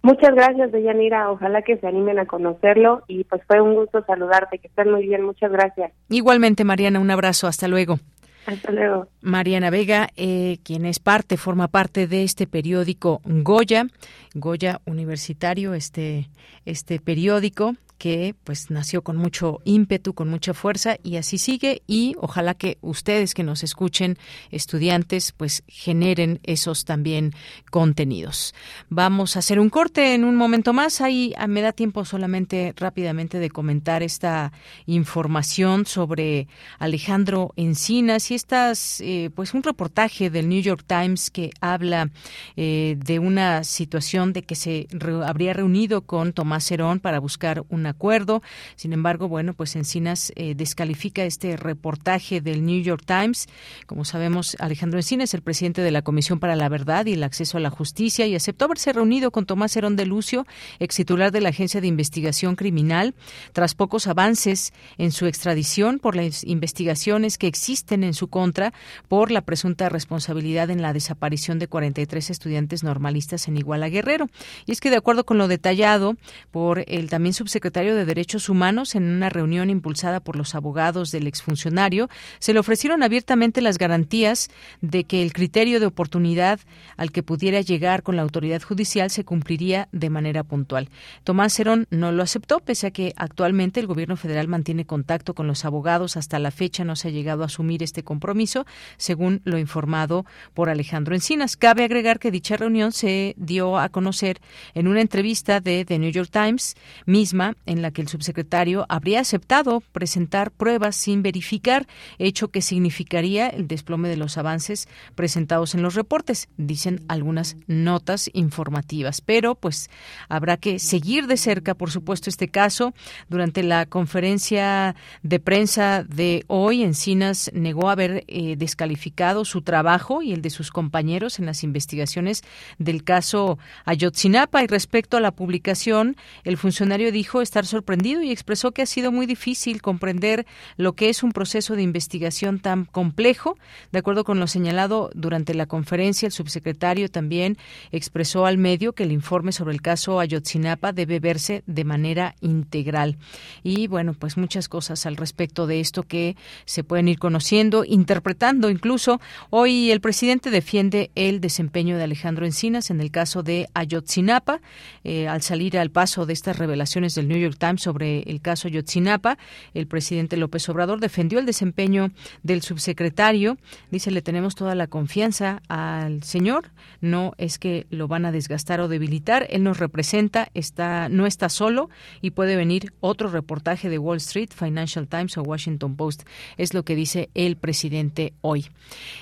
Muchas 0.03 0.35
gracias, 0.35 0.73
Deyanira. 0.73 1.31
Ojalá 1.31 1.61
que 1.61 1.77
se 1.77 1.87
animen 1.87 2.19
a 2.19 2.25
conocerlo 2.25 3.03
y 3.07 3.25
pues 3.25 3.43
fue 3.47 3.61
un 3.61 3.75
gusto 3.75 4.03
saludarte. 4.07 4.59
Que 4.59 4.69
estén 4.69 4.91
muy 4.91 5.07
bien. 5.07 5.23
Muchas 5.23 5.53
gracias. 5.53 5.93
Igualmente, 6.09 6.65
Mariana, 6.65 7.01
un 7.01 7.11
abrazo. 7.11 7.47
Hasta 7.47 7.69
luego. 7.69 7.99
Hasta 8.47 8.73
luego. 8.73 9.09
Mariana 9.21 9.71
Vega, 9.71 10.09
eh, 10.17 10.59
quien 10.63 10.87
es 10.87 10.99
parte, 10.99 11.37
forma 11.37 11.69
parte 11.69 12.07
de 12.07 12.25
este 12.25 12.47
periódico 12.47 13.21
Goya, 13.25 13.87
Goya 14.35 14.81
Universitario, 14.87 15.75
este, 15.75 16.31
este 16.65 17.01
periódico 17.01 17.77
que 18.01 18.35
pues 18.45 18.71
nació 18.71 19.03
con 19.03 19.19
mucho 19.19 19.61
ímpetu, 19.65 20.15
con 20.15 20.31
mucha 20.31 20.55
fuerza 20.55 20.97
y 21.03 21.17
así 21.17 21.37
sigue 21.37 21.83
y 21.87 22.15
ojalá 22.19 22.55
que 22.55 22.79
ustedes 22.81 23.35
que 23.35 23.43
nos 23.43 23.63
escuchen, 23.63 24.17
estudiantes, 24.51 25.33
pues 25.33 25.63
generen 25.69 26.41
esos 26.43 26.87
también 26.87 27.33
contenidos. 27.71 28.55
Vamos 28.89 29.37
a 29.37 29.41
hacer 29.41 29.61
un 29.61 29.69
corte 29.69 30.15
en 30.15 30.25
un 30.25 30.35
momento 30.35 30.73
más. 30.73 31.03
Ahí 31.03 31.35
ah, 31.37 31.47
me 31.47 31.61
da 31.61 31.73
tiempo 31.73 32.07
solamente 32.07 32.73
rápidamente 32.75 33.39
de 33.39 33.51
comentar 33.51 34.03
esta 34.03 34.51
información 34.87 35.85
sobre 35.85 36.49
Alejandro 36.79 37.53
Encinas 37.57 38.31
y 38.31 38.35
estas, 38.35 39.03
eh, 39.03 39.29
pues 39.35 39.53
un 39.53 39.63
reportaje 39.63 40.31
del 40.31 40.49
New 40.49 40.63
York 40.63 40.85
Times 40.87 41.31
que 41.31 41.51
habla 41.61 42.09
eh, 42.57 42.97
de 42.99 43.19
una 43.19 43.63
situación 43.63 44.33
de 44.33 44.43
que 44.43 44.55
se 44.55 44.89
habría 45.27 45.53
reunido 45.53 46.01
con 46.07 46.33
Tomás 46.33 46.71
Herón 46.71 47.01
para 47.01 47.19
buscar 47.19 47.63
una 47.69 47.90
acuerdo. 47.91 48.43
Sin 48.77 48.93
embargo, 48.93 49.29
bueno, 49.29 49.55
pues 49.55 49.77
Encinas 49.77 50.33
eh, 50.37 50.55
descalifica 50.55 51.25
este 51.25 51.57
reportaje 51.57 52.41
del 52.41 52.65
New 52.65 52.83
York 52.83 53.05
Times. 53.05 53.49
Como 53.87 54.05
sabemos, 54.05 54.57
Alejandro 54.59 54.99
Encinas, 54.99 55.35
el 55.35 55.43
presidente 55.43 55.83
de 55.83 55.91
la 55.91 56.03
Comisión 56.03 56.41
para 56.41 56.57
la 56.57 56.69
Verdad 56.69 57.07
y 57.07 57.13
el 57.13 57.23
Acceso 57.23 57.59
a 57.59 57.61
la 57.61 57.71
Justicia, 57.71 58.27
y 58.27 58.35
aceptó 58.35 58.65
haberse 58.65 58.93
reunido 58.93 59.31
con 59.31 59.47
Tomás 59.47 59.77
Herón 59.77 59.97
de 59.97 60.07
Lucio, 60.07 60.47
ex 60.79 60.97
titular 60.97 61.33
de 61.33 61.41
la 61.41 61.51
Agencia 61.51 61.81
de 61.81 61.87
Investigación 61.87 62.57
Criminal, 62.57 63.15
tras 63.53 63.75
pocos 63.75 64.07
avances 64.07 64.73
en 64.99 65.13
su 65.13 65.27
extradición 65.27 65.99
por 65.99 66.17
las 66.17 66.45
investigaciones 66.45 67.39
que 67.39 67.47
existen 67.47 68.05
en 68.05 68.15
su 68.15 68.29
contra 68.29 68.73
por 69.09 69.31
la 69.31 69.41
presunta 69.41 69.89
responsabilidad 69.89 70.71
en 70.71 70.83
la 70.83 70.93
desaparición 70.93 71.59
de 71.59 71.69
43 71.69 72.31
estudiantes 72.31 72.85
normalistas 72.85 73.49
en 73.49 73.57
Iguala 73.57 73.89
Guerrero. 73.89 74.27
Y 74.67 74.73
es 74.73 74.81
que 74.81 74.91
de 74.91 74.97
acuerdo 74.97 75.25
con 75.25 75.39
lo 75.39 75.49
detallado 75.49 76.17
por 76.51 76.85
el 76.87 77.09
también 77.09 77.33
subsecretario 77.33 77.80
de 77.81 78.05
Derechos 78.05 78.49
Humanos, 78.49 78.95
en 78.95 79.05
una 79.05 79.31
reunión 79.31 79.71
impulsada 79.71 80.21
por 80.21 80.37
los 80.37 80.55
abogados 80.55 81.11
del 81.11 81.27
exfuncionario, 81.27 82.09
se 82.39 82.53
le 82.53 82.61
ofrecieron 82.61 83.03
abiertamente 83.03 83.63
las 83.63 83.79
garantías 83.79 84.51
de 84.83 85.05
que 85.05 85.23
el 85.23 85.33
criterio 85.33 85.81
de 85.81 85.87
oportunidad 85.87 86.61
al 86.97 87.11
que 87.11 87.23
pudiera 87.23 87.63
llegar 87.63 88.03
con 88.03 88.17
la 88.17 88.23
autoridad 88.23 88.61
judicial 88.61 89.11
se 89.11 89.25
cumpliría 89.25 89.89
de 89.93 90.11
manera 90.11 90.45
puntual. 90.45 90.91
Tomás 91.25 91.55
Cerón 91.55 91.87
no 91.91 92.13
lo 92.13 92.23
aceptó, 92.23 92.61
pese 92.61 92.89
a 92.89 92.91
que 92.91 93.15
actualmente 93.17 93.81
el 93.81 93.87
gobierno 93.87 94.17
federal 94.17 94.47
mantiene 94.47 94.85
contacto 94.85 95.35
con 95.35 95.47
los 95.47 95.65
abogados. 95.65 96.19
Hasta 96.19 96.39
la 96.39 96.51
fecha 96.51 96.85
no 96.85 96.97
se 96.97 97.09
ha 97.09 97.11
llegado 97.11 97.43
a 97.43 97.47
asumir 97.47 97.83
este 97.83 98.05
compromiso, 98.05 98.67
según 98.99 99.41
lo 99.45 99.59
informado 99.59 100.27
por 100.53 100.69
Alejandro 100.69 101.15
Encinas. 101.15 101.57
Cabe 101.57 101.85
agregar 101.85 102.19
que 102.19 102.31
dicha 102.31 102.57
reunión 102.57 102.93
se 102.93 103.35
dio 103.39 103.79
a 103.79 103.89
conocer 103.89 104.41
en 104.75 104.87
una 104.87 105.01
entrevista 105.01 105.61
de 105.61 105.87
The 105.87 105.99
New 105.99 106.11
York 106.11 106.31
Times 106.31 106.75
misma 107.07 107.57
en 107.71 107.83
la 107.83 107.93
que 107.93 108.03
el 108.03 108.09
subsecretario 108.09 108.85
habría 108.89 109.21
aceptado 109.21 109.81
presentar 109.93 110.51
pruebas 110.51 110.97
sin 110.97 111.23
verificar, 111.23 111.87
hecho 112.19 112.49
que 112.49 112.63
significaría 112.63 113.47
el 113.47 113.69
desplome 113.69 114.09
de 114.09 114.17
los 114.17 114.37
avances 114.39 114.89
presentados 115.15 115.77
en 115.77 115.83
los 115.83 115.95
reportes, 115.95 116.49
dicen 116.57 117.05
algunas 117.07 117.57
notas 117.69 118.29
informativas. 118.33 119.21
Pero 119.21 119.55
pues 119.55 119.89
habrá 120.29 120.57
que 120.57 120.81
seguir 120.81 121.29
de 121.29 121.37
cerca, 121.37 121.75
por 121.75 121.93
supuesto, 121.93 122.29
este 122.29 122.49
caso. 122.49 122.93
Durante 123.29 123.63
la 123.63 123.87
conferencia 123.87 124.97
de 125.23 125.39
prensa 125.39 126.03
de 126.03 126.45
hoy, 126.49 126.83
Encinas 126.83 127.53
negó 127.55 127.89
haber 127.89 128.25
eh, 128.27 128.57
descalificado 128.57 129.45
su 129.45 129.63
trabajo 129.63 130.23
y 130.23 130.33
el 130.33 130.43
de 130.43 130.51
sus 130.51 130.73
compañeros 130.73 131.39
en 131.39 131.47
las 131.47 131.63
investigaciones 131.63 132.43
del 132.79 133.05
caso 133.05 133.59
Ayotzinapa 133.85 134.65
y 134.65 134.67
respecto 134.67 135.17
a 135.17 135.21
la 135.21 135.31
publicación, 135.31 136.17
el 136.43 136.57
funcionario 136.57 137.13
dijo 137.13 137.41
estar 137.51 137.67
sorprendido 137.67 138.23
y 138.23 138.31
expresó 138.31 138.71
que 138.71 138.83
ha 138.83 138.87
sido 138.87 139.11
muy 139.11 139.27
difícil 139.27 139.83
comprender 139.83 140.47
lo 140.77 140.93
que 140.93 141.09
es 141.09 141.25
un 141.25 141.33
proceso 141.33 141.75
de 141.75 141.83
investigación 141.83 142.61
tan 142.61 142.85
complejo. 142.85 143.59
De 143.91 143.99
acuerdo 143.99 144.23
con 144.23 144.39
lo 144.39 144.47
señalado 144.47 145.11
durante 145.15 145.53
la 145.55 145.67
conferencia, 145.67 146.27
el 146.27 146.33
subsecretario 146.33 147.11
también 147.11 147.59
expresó 147.91 148.47
al 148.47 148.57
medio 148.57 148.93
que 148.93 149.03
el 149.03 149.11
informe 149.11 149.51
sobre 149.51 149.75
el 149.75 149.83
caso 149.83 150.21
Ayotzinapa 150.21 150.93
debe 150.93 151.19
verse 151.19 151.65
de 151.67 151.83
manera 151.83 152.37
integral. 152.41 153.19
Y 153.65 153.89
bueno, 153.89 154.15
pues 154.15 154.37
muchas 154.37 154.69
cosas 154.69 155.05
al 155.05 155.17
respecto 155.17 155.67
de 155.67 155.81
esto 155.81 156.05
que 156.05 156.37
se 156.67 156.85
pueden 156.85 157.09
ir 157.09 157.19
conociendo, 157.19 157.85
interpretando 157.85 158.71
incluso. 158.71 159.21
Hoy 159.51 159.91
el 159.91 160.01
presidente 160.01 160.51
defiende 160.51 161.11
el 161.17 161.41
desempeño 161.41 161.97
de 161.97 162.05
Alejandro 162.05 162.47
Encinas 162.47 162.91
en 162.91 163.01
el 163.01 163.11
caso 163.11 163.43
de 163.43 163.67
Ayotzinapa. 163.75 164.61
Eh, 165.03 165.27
al 165.27 165.43
salir 165.43 165.77
al 165.79 165.91
paso 165.91 166.27
de 166.27 166.33
estas 166.33 166.57
revelaciones 166.57 167.17
del 167.17 167.27
New 167.27 167.40
York 167.41 167.57
Times 167.59 167.83
sobre 167.83 168.21
el 168.23 168.41
caso 168.41 168.69
Yotzinapa. 168.69 169.39
El 169.75 169.87
presidente 169.87 170.37
López 170.37 170.69
Obrador 170.69 171.01
defendió 171.01 171.39
el 171.39 171.47
desempeño 171.47 172.11
del 172.43 172.63
subsecretario. 172.63 173.59
Dice, 173.91 174.11
le 174.11 174.23
tenemos 174.23 174.55
toda 174.55 174.75
la 174.75 174.87
confianza 174.87 175.63
al 175.69 176.23
señor. 176.23 176.71
No 177.01 177.33
es 177.39 177.59
que 177.59 177.87
lo 177.91 178.09
van 178.09 178.25
a 178.25 178.33
desgastar 178.33 178.81
o 178.81 178.89
debilitar. 178.89 179.47
Él 179.51 179.63
nos 179.63 179.79
representa, 179.79 180.49
está, 180.55 181.09
no 181.09 181.27
está 181.27 181.49
solo 181.49 181.91
y 182.21 182.31
puede 182.31 182.57
venir 182.57 182.93
otro 183.01 183.29
reportaje 183.29 183.89
de 183.89 183.99
Wall 183.99 184.19
Street, 184.19 184.51
Financial 184.55 185.09
Times 185.09 185.37
o 185.37 185.43
Washington 185.43 185.97
Post. 185.97 186.23
Es 186.57 186.75
lo 186.75 186.85
que 186.85 186.95
dice 186.95 187.31
el 187.35 187.57
presidente 187.57 188.33
hoy. 188.41 188.67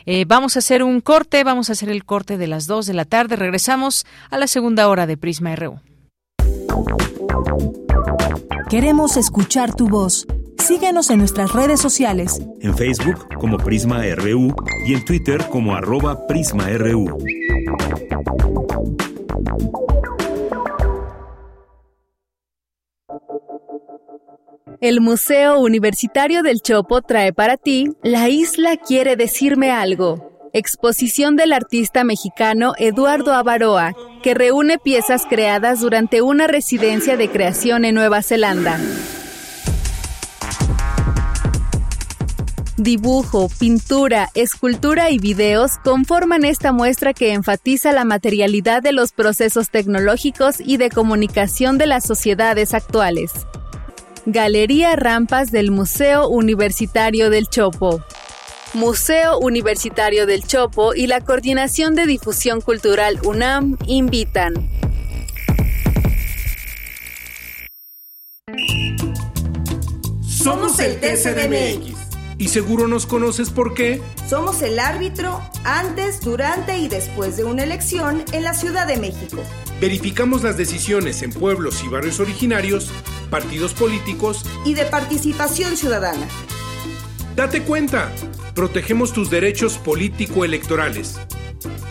Eh, 0.06 0.24
vamos 0.26 0.56
a 0.56 0.60
hacer 0.60 0.82
un 0.82 1.00
corte, 1.00 1.44
vamos 1.44 1.70
a 1.70 1.72
hacer 1.72 1.88
el 1.90 2.04
corte 2.04 2.36
de 2.38 2.46
las 2.46 2.66
dos 2.66 2.86
de 2.86 2.94
la 2.94 3.04
tarde. 3.04 3.36
Regresamos 3.36 4.06
a 4.30 4.38
la 4.38 4.46
segunda 4.46 4.88
hora 4.88 5.06
de 5.06 5.16
Prisma 5.16 5.54
RU. 5.56 5.80
Queremos 8.68 9.16
escuchar 9.16 9.74
tu 9.74 9.88
voz. 9.88 10.26
Síguenos 10.58 11.08
en 11.08 11.20
nuestras 11.20 11.54
redes 11.54 11.80
sociales. 11.80 12.42
En 12.60 12.76
Facebook 12.76 13.26
como 13.38 13.56
Prisma 13.56 14.02
RU 14.14 14.54
y 14.86 14.92
en 14.92 15.04
Twitter 15.06 15.46
como 15.48 15.74
arroba 15.74 16.26
PrismaRU. 16.26 17.16
El 24.82 25.00
Museo 25.00 25.60
Universitario 25.60 26.42
del 26.42 26.60
Chopo 26.60 27.00
trae 27.00 27.32
para 27.32 27.56
ti 27.56 27.88
La 28.02 28.28
isla 28.28 28.76
quiere 28.76 29.16
decirme 29.16 29.70
algo 29.70 30.27
exposición 30.52 31.36
del 31.36 31.52
artista 31.52 32.04
mexicano 32.04 32.72
Eduardo 32.78 33.32
Avaroa, 33.32 33.94
que 34.22 34.34
reúne 34.34 34.78
piezas 34.78 35.24
creadas 35.28 35.80
durante 35.80 36.22
una 36.22 36.46
residencia 36.46 37.16
de 37.16 37.28
creación 37.28 37.84
en 37.84 37.94
Nueva 37.94 38.22
Zelanda. 38.22 38.78
Dibujo, 42.76 43.48
pintura, 43.58 44.28
escultura 44.34 45.10
y 45.10 45.18
videos 45.18 45.78
conforman 45.82 46.44
esta 46.44 46.72
muestra 46.72 47.12
que 47.12 47.32
enfatiza 47.32 47.90
la 47.92 48.04
materialidad 48.04 48.82
de 48.82 48.92
los 48.92 49.10
procesos 49.10 49.70
tecnológicos 49.70 50.60
y 50.60 50.76
de 50.76 50.88
comunicación 50.88 51.76
de 51.76 51.86
las 51.88 52.04
sociedades 52.04 52.74
actuales. 52.74 53.32
Galería 54.26 54.94
Rampas 54.94 55.50
del 55.50 55.72
Museo 55.72 56.28
Universitario 56.28 57.30
del 57.30 57.48
Chopo. 57.48 58.00
Museo 58.74 59.38
Universitario 59.38 60.26
del 60.26 60.44
Chopo 60.44 60.94
y 60.94 61.06
la 61.06 61.22
Coordinación 61.22 61.94
de 61.94 62.06
Difusión 62.06 62.60
Cultural 62.60 63.18
UNAM 63.24 63.78
invitan. 63.86 64.68
Somos 70.22 70.78
el 70.80 71.00
TCDMX. 71.00 71.96
Y 72.36 72.48
seguro 72.48 72.86
nos 72.86 73.06
conoces 73.06 73.50
por 73.50 73.74
qué. 73.74 74.00
Somos 74.28 74.62
el 74.62 74.78
árbitro 74.78 75.40
antes, 75.64 76.20
durante 76.20 76.78
y 76.78 76.88
después 76.88 77.36
de 77.36 77.44
una 77.44 77.64
elección 77.64 78.22
en 78.32 78.44
la 78.44 78.54
Ciudad 78.54 78.86
de 78.86 78.96
México. 78.96 79.42
Verificamos 79.80 80.42
las 80.44 80.56
decisiones 80.56 81.22
en 81.22 81.32
pueblos 81.32 81.82
y 81.82 81.88
barrios 81.88 82.20
originarios, 82.20 82.92
partidos 83.30 83.74
políticos 83.74 84.44
y 84.64 84.74
de 84.74 84.84
participación 84.84 85.76
ciudadana. 85.76 86.28
Date 87.38 87.62
cuenta, 87.62 88.10
protegemos 88.52 89.12
tus 89.12 89.30
derechos 89.30 89.78
político-electorales. 89.78 91.20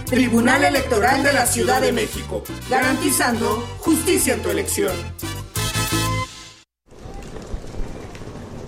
Tribunal 0.06 0.66
Electoral 0.66 1.24
de 1.24 1.32
la 1.32 1.46
Ciudad 1.46 1.80
de 1.80 1.94
México, 1.94 2.44
garantizando 2.70 3.66
justicia 3.78 4.34
en 4.34 4.42
tu 4.42 4.50
elección. 4.50 4.92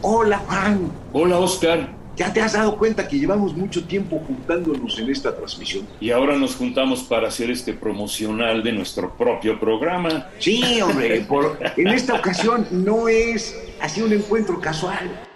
Hola 0.01 0.37
Juan. 0.37 0.89
Hola 1.11 1.39
Oscar. 1.39 1.93
¿Ya 2.15 2.31
te 2.31 2.39
has 2.39 2.53
dado 2.53 2.77
cuenta 2.77 3.09
que 3.09 3.19
llevamos 3.19 3.53
mucho 3.57 3.83
tiempo 3.83 4.23
juntándonos 4.25 4.97
en 4.99 5.09
esta 5.09 5.35
transmisión? 5.35 5.85
Y 5.99 6.11
ahora 6.11 6.37
nos 6.37 6.55
juntamos 6.55 7.03
para 7.03 7.27
hacer 7.27 7.51
este 7.51 7.73
promocional 7.73 8.63
de 8.63 8.71
nuestro 8.71 9.17
propio 9.17 9.59
programa. 9.59 10.29
Sí, 10.39 10.79
hombre, 10.79 11.25
por, 11.27 11.59
en 11.75 11.89
esta 11.89 12.13
ocasión 12.13 12.65
no 12.71 13.09
es 13.09 13.53
así 13.81 14.01
un 14.01 14.13
encuentro 14.13 14.61
casual. 14.61 15.28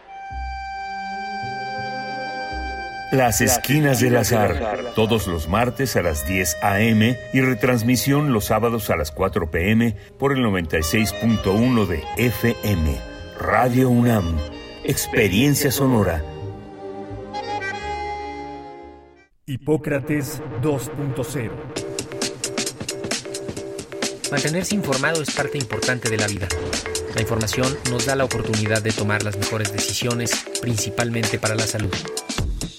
Las 3.14 3.42
Esquinas 3.42 4.00
del 4.00 4.18
Azar, 4.18 4.92
todos 4.96 5.28
los 5.28 5.48
martes 5.48 5.96
a 5.96 6.02
las 6.02 6.28
10 6.28 6.58
a.m. 6.64 7.16
y 7.32 7.42
retransmisión 7.42 8.34
los 8.34 8.46
sábados 8.46 8.90
a 8.90 8.96
las 8.96 9.12
4 9.12 9.52
p.m. 9.52 9.96
por 10.18 10.32
el 10.32 10.40
96.1 10.40 11.86
de 11.86 12.04
FM. 12.18 12.98
Radio 13.40 13.90
UNAM, 13.92 14.36
Experiencia 14.84 15.70
Sonora. 15.70 16.24
Hipócrates 19.46 20.42
2.0 20.64 21.52
Mantenerse 24.32 24.74
informado 24.74 25.22
es 25.22 25.30
parte 25.30 25.60
importante 25.60 26.10
de 26.10 26.18
la 26.18 26.26
vida. 26.26 26.48
La 27.14 27.22
información 27.22 27.78
nos 27.92 28.08
da 28.08 28.16
la 28.16 28.26
oportunidad 28.26 28.82
de 28.82 28.92
tomar 28.92 29.22
las 29.22 29.38
mejores 29.38 29.72
decisiones, 29.72 30.48
principalmente 30.60 31.38
para 31.38 31.54
la 31.54 31.68
salud. 31.68 31.94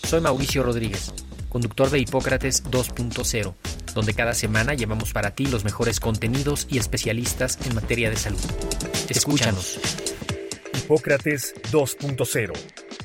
Soy 0.04 0.20
Mauricio 0.20 0.62
Rodríguez, 0.62 1.12
conductor 1.48 1.90
de 1.90 1.98
Hipócrates 1.98 2.62
2.0, 2.64 3.54
donde 3.94 4.14
cada 4.14 4.34
semana 4.34 4.74
llevamos 4.74 5.12
para 5.12 5.34
ti 5.34 5.46
los 5.46 5.64
mejores 5.64 5.98
contenidos 5.98 6.68
y 6.70 6.78
especialistas 6.78 7.58
en 7.66 7.74
materia 7.74 8.10
de 8.10 8.16
salud. 8.16 8.38
Escúchanos. 9.08 9.80
Hipócrates 10.76 11.54
2.0, 11.72 12.52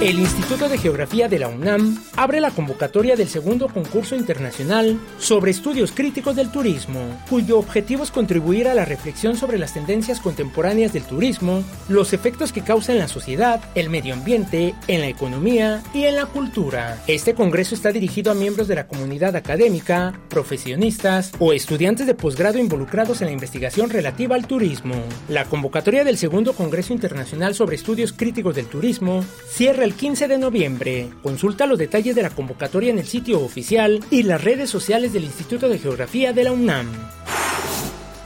El 0.00 0.18
Instituto 0.18 0.68
de 0.68 0.76
Geografía 0.76 1.28
de 1.28 1.38
la 1.38 1.48
UNAM 1.48 1.98
abre 2.16 2.40
la 2.40 2.50
convocatoria 2.50 3.16
del 3.16 3.28
segundo 3.28 3.68
concurso 3.68 4.16
internacional 4.16 4.98
sobre 5.18 5.52
estudios 5.52 5.92
críticos 5.92 6.36
del 6.36 6.50
turismo, 6.50 7.00
cuyo 7.30 7.58
objetivo 7.58 8.02
es 8.02 8.10
contribuir 8.10 8.68
a 8.68 8.74
la 8.74 8.84
reflexión 8.84 9.36
sobre 9.36 9.56
las 9.56 9.72
tendencias 9.72 10.20
contemporáneas 10.20 10.92
del 10.92 11.04
turismo, 11.04 11.62
los 11.88 12.12
efectos 12.12 12.52
que 12.52 12.62
causa 12.62 12.92
en 12.92 12.98
la 12.98 13.08
sociedad, 13.08 13.62
el 13.76 13.88
medio 13.88 14.14
ambiente, 14.14 14.74
en 14.88 15.00
la 15.00 15.08
economía 15.08 15.82
y 15.94 16.04
en 16.04 16.16
la 16.16 16.26
cultura. 16.26 17.02
Este 17.06 17.34
congreso 17.34 17.74
está 17.74 17.90
dirigido 17.92 18.32
a 18.32 18.34
miembros 18.34 18.68
de 18.68 18.74
la 18.74 18.88
comunidad 18.88 19.36
académica, 19.36 20.20
profesionistas 20.28 21.32
o 21.38 21.52
estudiantes 21.52 22.06
de 22.06 22.14
posgrado 22.14 22.58
involucrados 22.58 23.22
en 23.22 23.28
la 23.28 23.32
investigación 23.32 23.88
relativa 23.88 24.34
al 24.34 24.46
turismo. 24.46 24.96
La 25.28 25.44
convocatoria 25.46 26.04
del 26.04 26.18
segundo 26.18 26.52
Congreso 26.52 26.92
Internacional 26.92 27.54
sobre 27.54 27.76
Estudios 27.76 28.12
Críticos 28.12 28.56
del 28.56 28.66
Turismo 28.66 29.24
cierra 29.48 29.84
el 29.84 29.93
15 29.94 30.28
de 30.28 30.38
noviembre. 30.38 31.10
Consulta 31.22 31.66
los 31.66 31.78
detalles 31.78 32.14
de 32.14 32.22
la 32.22 32.30
convocatoria 32.30 32.90
en 32.90 32.98
el 32.98 33.06
sitio 33.06 33.40
oficial 33.40 34.04
y 34.10 34.22
las 34.24 34.42
redes 34.42 34.70
sociales 34.70 35.12
del 35.12 35.24
Instituto 35.24 35.68
de 35.68 35.78
Geografía 35.78 36.32
de 36.32 36.44
la 36.44 36.52
UNAM. 36.52 36.86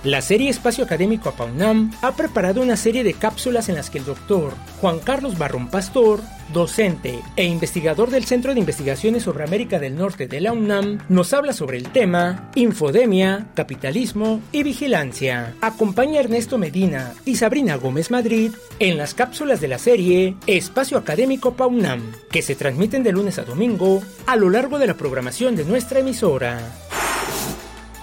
La 0.08 0.22
serie 0.22 0.48
Espacio 0.48 0.84
Académico 0.84 1.28
APAUNAM 1.28 1.92
ha 2.00 2.16
preparado 2.16 2.62
una 2.62 2.78
serie 2.78 3.04
de 3.04 3.12
cápsulas 3.12 3.68
en 3.68 3.74
las 3.74 3.90
que 3.90 3.98
el 3.98 4.06
doctor 4.06 4.54
Juan 4.80 5.00
Carlos 5.00 5.36
Barrón 5.36 5.68
Pastor, 5.68 6.22
docente 6.50 7.20
e 7.36 7.44
investigador 7.44 8.08
del 8.08 8.24
Centro 8.24 8.54
de 8.54 8.60
Investigaciones 8.60 9.24
sobre 9.24 9.44
América 9.44 9.78
del 9.78 9.96
Norte 9.96 10.26
de 10.26 10.40
la 10.40 10.52
UNAM, 10.52 11.00
nos 11.10 11.34
habla 11.34 11.52
sobre 11.52 11.76
el 11.76 11.92
tema 11.92 12.50
infodemia, 12.54 13.48
capitalismo 13.54 14.40
y 14.50 14.62
vigilancia. 14.62 15.54
Acompaña 15.60 16.20
a 16.20 16.24
Ernesto 16.24 16.56
Medina 16.56 17.12
y 17.26 17.36
Sabrina 17.36 17.76
Gómez 17.76 18.10
Madrid 18.10 18.52
en 18.78 18.96
las 18.96 19.12
cápsulas 19.12 19.60
de 19.60 19.68
la 19.68 19.78
serie 19.78 20.36
Espacio 20.46 20.96
Académico 20.96 21.52
PAUNAM, 21.52 22.00
que 22.30 22.40
se 22.40 22.54
transmiten 22.54 23.02
de 23.02 23.12
lunes 23.12 23.38
a 23.38 23.44
domingo 23.44 24.02
a 24.24 24.36
lo 24.36 24.48
largo 24.48 24.78
de 24.78 24.86
la 24.86 24.94
programación 24.94 25.54
de 25.54 25.66
nuestra 25.66 25.98
emisora. 25.98 26.87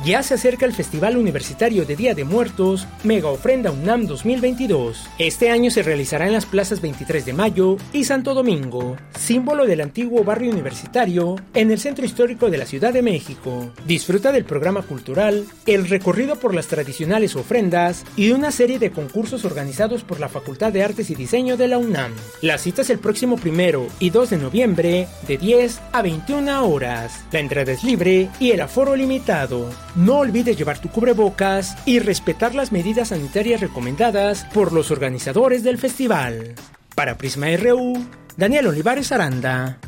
Ya 0.05 0.21
se 0.21 0.35
acerca 0.35 0.67
el 0.67 0.73
Festival 0.73 1.17
Universitario 1.17 1.83
de 1.83 1.95
Día 1.95 2.13
de 2.13 2.25
Muertos 2.25 2.85
Mega 3.03 3.29
Ofrenda 3.29 3.71
UNAM 3.71 4.05
2022. 4.05 5.03
Este 5.17 5.49
año 5.49 5.71
se 5.71 5.81
realizará 5.81 6.27
en 6.27 6.33
las 6.33 6.45
plazas 6.45 6.79
23 6.79 7.25
de 7.25 7.33
Mayo 7.33 7.77
y 7.91 8.03
Santo 8.03 8.35
Domingo, 8.35 8.97
símbolo 9.17 9.65
del 9.65 9.81
antiguo 9.81 10.23
barrio 10.23 10.51
universitario 10.51 11.37
en 11.55 11.71
el 11.71 11.79
centro 11.79 12.05
histórico 12.05 12.51
de 12.51 12.59
la 12.59 12.67
Ciudad 12.67 12.93
de 12.93 13.01
México. 13.01 13.71
Disfruta 13.87 14.31
del 14.31 14.45
programa 14.45 14.83
cultural, 14.83 15.43
el 15.65 15.89
recorrido 15.89 16.35
por 16.35 16.53
las 16.53 16.67
tradicionales 16.67 17.35
ofrendas 17.35 18.05
y 18.15 18.29
una 18.29 18.51
serie 18.51 18.77
de 18.77 18.91
concursos 18.91 19.43
organizados 19.43 20.03
por 20.03 20.19
la 20.19 20.29
Facultad 20.29 20.71
de 20.71 20.83
Artes 20.83 21.09
y 21.09 21.15
Diseño 21.15 21.57
de 21.57 21.67
la 21.67 21.79
UNAM. 21.79 22.11
La 22.43 22.59
cita 22.59 22.83
es 22.83 22.91
el 22.91 22.99
próximo 22.99 23.37
primero 23.37 23.87
y 23.99 24.11
2 24.11 24.29
de 24.29 24.37
noviembre 24.37 25.07
de 25.27 25.37
10 25.39 25.81
a 25.93 26.03
21 26.03 26.69
horas. 26.69 27.25
La 27.31 27.39
entrada 27.39 27.71
es 27.71 27.83
libre 27.83 28.29
y 28.39 28.51
el 28.51 28.61
aforo 28.61 28.95
limitado. 28.95 29.67
No 29.95 30.17
olvides 30.17 30.57
llevar 30.57 30.79
tu 30.79 30.89
cubrebocas 30.89 31.77
y 31.85 31.99
respetar 31.99 32.53
las 32.53 32.73
medidas 32.73 33.09
sanitarias 33.09 33.61
recomendadas 33.61 34.43
por 34.53 34.73
los 34.73 34.91
organizadores 34.91 35.63
del 35.63 35.77
festival. 35.77 36.55
Para 36.95 37.17
Prisma 37.17 37.47
RU, 37.55 38.05
Daniel 38.35 38.67
Olivares 38.67 39.13
Aranda. 39.13 39.79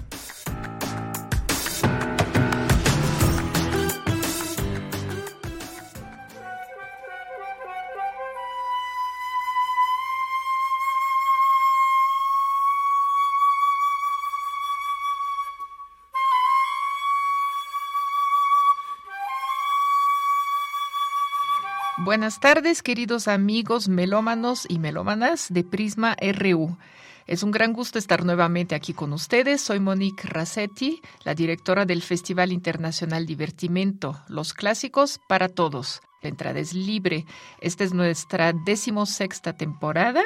Buenas 22.27 22.41
tardes, 22.41 22.83
queridos 22.83 23.29
amigos 23.29 23.87
melómanos 23.87 24.65
y 24.67 24.79
melómanas 24.79 25.47
de 25.49 25.63
Prisma 25.63 26.17
RU. 26.33 26.77
Es 27.25 27.41
un 27.41 27.51
gran 27.51 27.71
gusto 27.71 27.97
estar 27.97 28.25
nuevamente 28.25 28.75
aquí 28.75 28.91
con 28.91 29.13
ustedes. 29.13 29.61
Soy 29.61 29.79
Monique 29.79 30.27
Rassetti, 30.27 30.99
la 31.23 31.35
directora 31.35 31.85
del 31.85 32.01
Festival 32.01 32.51
Internacional 32.51 33.25
Divertimento, 33.25 34.19
Los 34.27 34.53
Clásicos 34.53 35.21
para 35.29 35.47
Todos. 35.47 36.01
La 36.21 36.27
entrada 36.27 36.59
es 36.59 36.73
libre. 36.73 37.25
Esta 37.61 37.85
es 37.85 37.93
nuestra 37.93 38.51
decimosexta 38.51 39.53
temporada. 39.53 40.21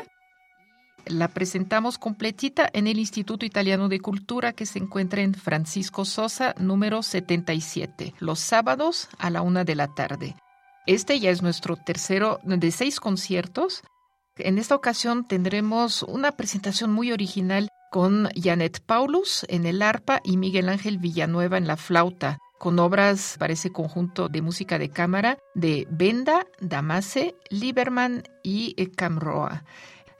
La 1.06 1.28
presentamos 1.28 2.00
completita 2.00 2.68
en 2.74 2.88
el 2.88 2.98
Instituto 2.98 3.46
Italiano 3.46 3.90
de 3.90 4.00
Cultura 4.00 4.54
que 4.54 4.66
se 4.66 4.80
encuentra 4.80 5.22
en 5.22 5.36
Francisco 5.36 6.04
Sosa, 6.06 6.56
número 6.58 7.04
77, 7.04 8.16
los 8.18 8.40
sábados 8.40 9.08
a 9.20 9.30
la 9.30 9.44
una 9.44 9.64
de 9.64 9.76
la 9.76 9.94
tarde. 9.94 10.36
Este 10.88 11.20
ya 11.20 11.30
es 11.30 11.42
nuestro 11.42 11.76
tercero 11.76 12.40
de 12.44 12.72
seis 12.72 13.00
conciertos. 13.00 13.84
En 14.38 14.58
esta 14.58 14.76
ocasión 14.76 15.28
tendremos 15.28 16.04
una 16.04 16.32
presentación 16.32 16.92
muy 16.92 17.12
original 17.12 17.70
con 17.92 18.30
Janet 18.36 18.80
Paulus 18.86 19.46
en 19.50 19.66
el 19.66 19.82
arpa 19.82 20.22
y 20.24 20.38
Miguel 20.38 20.70
Ángel 20.70 20.98
Villanueva 20.98 21.58
en 21.58 21.68
la 21.68 21.78
flauta, 21.78 22.40
con 22.58 22.80
obras 22.80 23.36
para 23.38 23.54
ese 23.54 23.72
conjunto 23.72 24.30
de 24.30 24.42
música 24.42 24.80
de 24.80 24.90
cámara 24.90 25.38
de 25.54 25.88
Benda, 25.92 26.48
Damase, 26.60 27.36
Lieberman 27.50 28.24
y 28.44 28.74
Camroa 28.96 29.64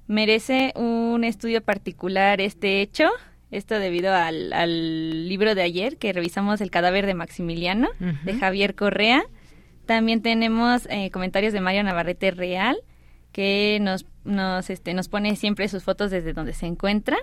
Merece 0.08 0.74
un 0.76 1.24
estudio 1.24 1.62
particular 1.62 2.42
este 2.42 2.82
hecho. 2.82 3.12
Esto 3.52 3.80
debido 3.80 4.14
al, 4.14 5.28
libro 5.28 5.56
de 5.56 5.62
ayer 5.62 5.98
que 5.98 6.14
revisamos 6.14 6.62
El 6.62 6.72
cadáver 6.72 7.06
de 7.06 7.14
Maximiliano, 7.14 7.90
de 8.00 8.34
Javier 8.36 8.76
Correa. 8.76 9.24
También 9.86 10.22
tenemos 10.22 10.88
eh, 10.90 11.12
comentarios 11.12 11.52
de 11.52 11.60
Mario 11.60 11.84
Navarrete 11.84 12.32
Real, 12.32 12.78
que 13.34 13.80
nos, 13.82 14.06
nos, 14.24 14.70
este, 14.70 14.94
nos 14.94 15.10
pone 15.10 15.36
siempre 15.36 15.68
sus 15.68 15.84
fotos 15.84 16.12
desde 16.12 16.32
donde 16.32 16.54
se 16.54 16.66
encuentra. 16.66 17.18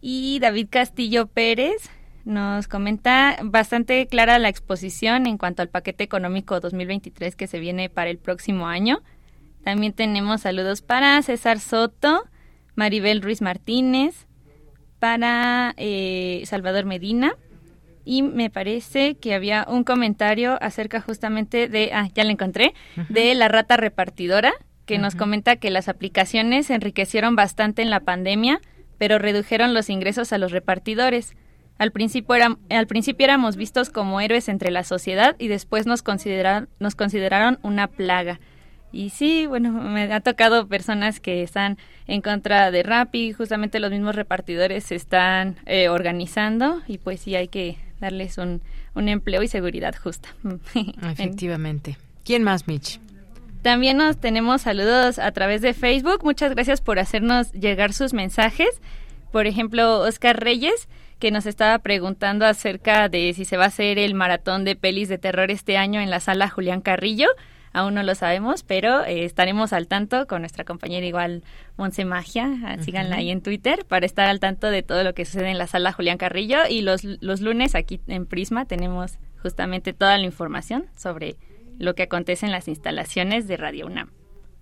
Y 0.00 0.40
David 0.40 0.68
Castillo 0.70 1.28
Pérez 1.28 1.88
nos 2.24 2.68
comenta 2.68 3.36
bastante 3.42 4.06
clara 4.06 4.38
la 4.38 4.48
exposición 4.48 5.26
en 5.26 5.38
cuanto 5.38 5.62
al 5.62 5.68
paquete 5.68 6.04
económico 6.04 6.58
2023 6.58 7.36
que 7.36 7.46
se 7.46 7.60
viene 7.60 7.90
para 7.90 8.10
el 8.10 8.18
próximo 8.18 8.66
año. 8.66 9.02
También 9.62 9.92
tenemos 9.92 10.42
saludos 10.42 10.82
para 10.82 11.22
César 11.22 11.60
Soto, 11.60 12.24
Maribel 12.74 13.22
Ruiz 13.22 13.40
Martínez, 13.40 14.26
para 15.04 15.74
eh, 15.76 16.44
Salvador 16.46 16.86
Medina 16.86 17.36
y 18.06 18.22
me 18.22 18.48
parece 18.48 19.16
que 19.16 19.34
había 19.34 19.66
un 19.68 19.84
comentario 19.84 20.56
acerca 20.62 21.02
justamente 21.02 21.68
de, 21.68 21.90
ah, 21.92 22.08
ya 22.14 22.24
lo 22.24 22.30
encontré, 22.30 22.72
de 23.10 23.34
la 23.34 23.48
rata 23.48 23.76
repartidora, 23.76 24.54
que 24.86 24.96
nos 24.96 25.14
comenta 25.14 25.56
que 25.56 25.70
las 25.70 25.90
aplicaciones 25.90 26.68
se 26.68 26.74
enriquecieron 26.74 27.36
bastante 27.36 27.82
en 27.82 27.90
la 27.90 28.00
pandemia, 28.00 28.62
pero 28.96 29.18
redujeron 29.18 29.74
los 29.74 29.90
ingresos 29.90 30.32
a 30.32 30.38
los 30.38 30.52
repartidores. 30.52 31.34
Al 31.76 31.92
principio, 31.92 32.36
era, 32.36 32.56
al 32.70 32.86
principio 32.86 33.24
éramos 33.24 33.56
vistos 33.56 33.90
como 33.90 34.22
héroes 34.22 34.48
entre 34.48 34.70
la 34.70 34.84
sociedad 34.84 35.36
y 35.38 35.48
después 35.48 35.84
nos, 35.84 36.02
nos 36.78 36.94
consideraron 36.94 37.58
una 37.60 37.88
plaga. 37.88 38.40
Y 38.94 39.10
sí, 39.10 39.46
bueno, 39.46 39.72
me 39.72 40.12
ha 40.12 40.20
tocado 40.20 40.68
personas 40.68 41.18
que 41.18 41.42
están 41.42 41.78
en 42.06 42.22
contra 42.22 42.70
de 42.70 42.84
Rappi, 42.84 43.32
justamente 43.32 43.80
los 43.80 43.90
mismos 43.90 44.14
repartidores 44.14 44.84
se 44.84 44.94
están 44.94 45.56
eh, 45.66 45.88
organizando 45.88 46.80
y 46.86 46.98
pues 46.98 47.20
sí 47.20 47.34
hay 47.34 47.48
que 47.48 47.76
darles 47.98 48.38
un, 48.38 48.62
un 48.94 49.08
empleo 49.08 49.42
y 49.42 49.48
seguridad 49.48 49.96
justa. 50.00 50.28
Efectivamente. 51.02 51.98
¿Quién 52.24 52.44
más, 52.44 52.68
Mitch? 52.68 53.00
También 53.62 53.96
nos 53.96 54.18
tenemos 54.18 54.62
saludos 54.62 55.18
a 55.18 55.32
través 55.32 55.60
de 55.60 55.74
Facebook. 55.74 56.20
Muchas 56.22 56.52
gracias 56.52 56.80
por 56.80 57.00
hacernos 57.00 57.50
llegar 57.50 57.92
sus 57.92 58.12
mensajes. 58.12 58.80
Por 59.32 59.48
ejemplo, 59.48 60.02
Oscar 60.02 60.38
Reyes, 60.38 60.88
que 61.18 61.32
nos 61.32 61.46
estaba 61.46 61.80
preguntando 61.80 62.46
acerca 62.46 63.08
de 63.08 63.32
si 63.34 63.44
se 63.44 63.56
va 63.56 63.64
a 63.64 63.68
hacer 63.68 63.98
el 63.98 64.14
maratón 64.14 64.64
de 64.64 64.76
pelis 64.76 65.08
de 65.08 65.18
terror 65.18 65.50
este 65.50 65.76
año 65.76 66.00
en 66.00 66.10
la 66.10 66.20
sala 66.20 66.48
Julián 66.48 66.80
Carrillo. 66.80 67.26
Aún 67.74 67.94
no 67.94 68.04
lo 68.04 68.14
sabemos, 68.14 68.62
pero 68.62 69.04
eh, 69.04 69.24
estaremos 69.24 69.72
al 69.72 69.88
tanto 69.88 70.28
con 70.28 70.42
nuestra 70.42 70.64
compañera 70.64 71.04
igual 71.04 71.42
Monse 71.76 72.04
Magia, 72.04 72.48
ah, 72.64 72.76
síganla 72.78 73.16
ahí 73.16 73.30
en 73.30 73.42
Twitter 73.42 73.84
para 73.84 74.06
estar 74.06 74.28
al 74.28 74.38
tanto 74.38 74.70
de 74.70 74.84
todo 74.84 75.02
lo 75.02 75.12
que 75.12 75.24
sucede 75.24 75.50
en 75.50 75.58
la 75.58 75.66
sala 75.66 75.92
Julián 75.92 76.16
Carrillo. 76.16 76.58
Y 76.70 76.82
los, 76.82 77.02
los 77.02 77.40
lunes 77.40 77.74
aquí 77.74 78.00
en 78.06 78.26
Prisma 78.26 78.64
tenemos 78.64 79.18
justamente 79.42 79.92
toda 79.92 80.16
la 80.16 80.24
información 80.24 80.86
sobre 80.96 81.36
lo 81.76 81.96
que 81.96 82.04
acontece 82.04 82.46
en 82.46 82.52
las 82.52 82.68
instalaciones 82.68 83.48
de 83.48 83.56
Radio 83.56 83.86
UNAM. 83.86 84.10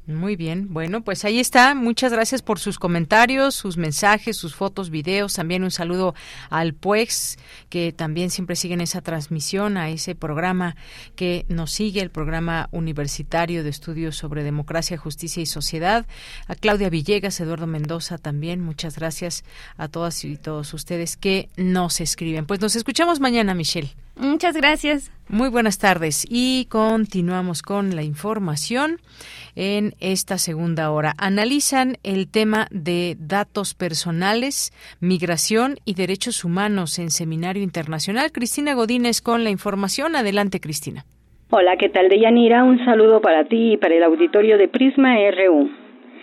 Muy 0.07 0.35
bien, 0.35 0.67
bueno, 0.71 1.03
pues 1.03 1.25
ahí 1.25 1.39
está. 1.39 1.77
Muchas 1.77 2.13
gracias 2.13 2.43
por 2.43 2.59
sus 2.59 2.81
comentarios, 2.81 3.55
sus 3.55 3.77
mensajes, 3.77 4.37
sus 4.37 4.57
fotos, 4.57 4.91
videos. 4.91 5.35
También 5.35 5.63
un 5.63 5.71
saludo 5.71 6.17
al 6.51 6.75
PUEX, 6.75 7.39
que 7.69 7.93
también 7.93 8.31
siempre 8.31 8.57
siguen 8.57 8.81
esa 8.81 9.01
transmisión, 9.01 9.77
a 9.77 9.91
ese 9.91 10.17
programa 10.17 10.75
que 11.15 11.47
nos 11.49 11.71
sigue, 11.71 12.01
el 12.01 12.11
programa 12.11 12.69
universitario 12.73 13.63
de 13.63 13.71
estudios 13.71 14.17
sobre 14.17 14.43
democracia, 14.43 14.99
justicia 14.99 15.41
y 15.41 15.47
sociedad. 15.47 16.05
A 16.49 16.57
Claudia 16.57 16.91
Villegas, 16.91 17.39
Eduardo 17.39 17.69
Mendoza 17.69 18.19
también. 18.19 18.61
Muchas 18.61 18.97
gracias 18.97 19.45
a 19.77 19.87
todas 19.87 20.25
y 20.25 20.37
todos 20.37 20.75
ustedes 20.75 21.17
que 21.17 21.49
nos 21.57 22.01
escriben. 22.01 22.47
Pues 22.47 22.61
nos 22.61 22.75
escuchamos 22.75 23.21
mañana, 23.21 23.55
Michelle. 23.55 23.95
Muchas 24.17 24.57
gracias. 24.57 25.11
Muy 25.29 25.49
buenas 25.49 25.79
tardes 25.79 26.27
y 26.29 26.67
continuamos 26.67 27.63
con 27.63 27.97
la 27.97 28.03
información 28.03 29.01
en 29.57 29.93
esta 30.01 30.39
segunda 30.39 30.91
hora. 30.91 31.15
Analizan 31.19 31.97
el 32.03 32.31
tema 32.31 32.67
de 32.71 33.17
datos 33.19 33.75
personales, 33.75 34.73
migración 35.01 35.77
y 35.85 35.95
derechos 35.95 36.45
humanos 36.45 36.99
en 36.99 37.11
Seminario 37.11 37.63
Internacional. 37.63 38.33
Cristina 38.33 38.75
Godínez 38.75 39.21
con 39.21 39.45
la 39.45 39.51
información. 39.51 40.17
Adelante, 40.17 40.61
Cristina. 40.61 41.05
Hola, 41.51 41.77
¿qué 41.77 41.91
tal, 41.91 42.09
Deyanira? 42.09 42.65
Un 42.65 42.83
saludo 42.85 43.21
para 43.21 43.45
ti 43.45 43.75
y 43.75 43.77
para 43.77 43.95
el 43.95 44.03
auditorio 44.05 44.57
de 44.57 44.69
Prisma 44.69 45.17
RU. 45.31 45.71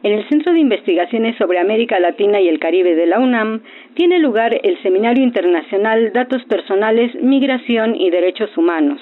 En 0.02 0.14
el 0.14 0.28
Centro 0.30 0.54
de 0.54 0.60
Investigaciones 0.60 1.38
sobre 1.38 1.60
América 1.60 2.00
Latina 2.00 2.40
y 2.40 2.48
el 2.48 2.58
Caribe 2.60 2.96
de 2.96 3.06
la 3.06 3.20
UNAM 3.20 3.62
tiene 3.96 4.20
lugar 4.20 4.60
el 4.64 4.82
Seminario 4.82 5.24
Internacional 5.24 6.14
Datos 6.14 6.42
Personales, 6.46 7.14
Migración 7.22 7.96
y 7.96 8.10
Derechos 8.10 8.56
Humanos, 8.58 9.02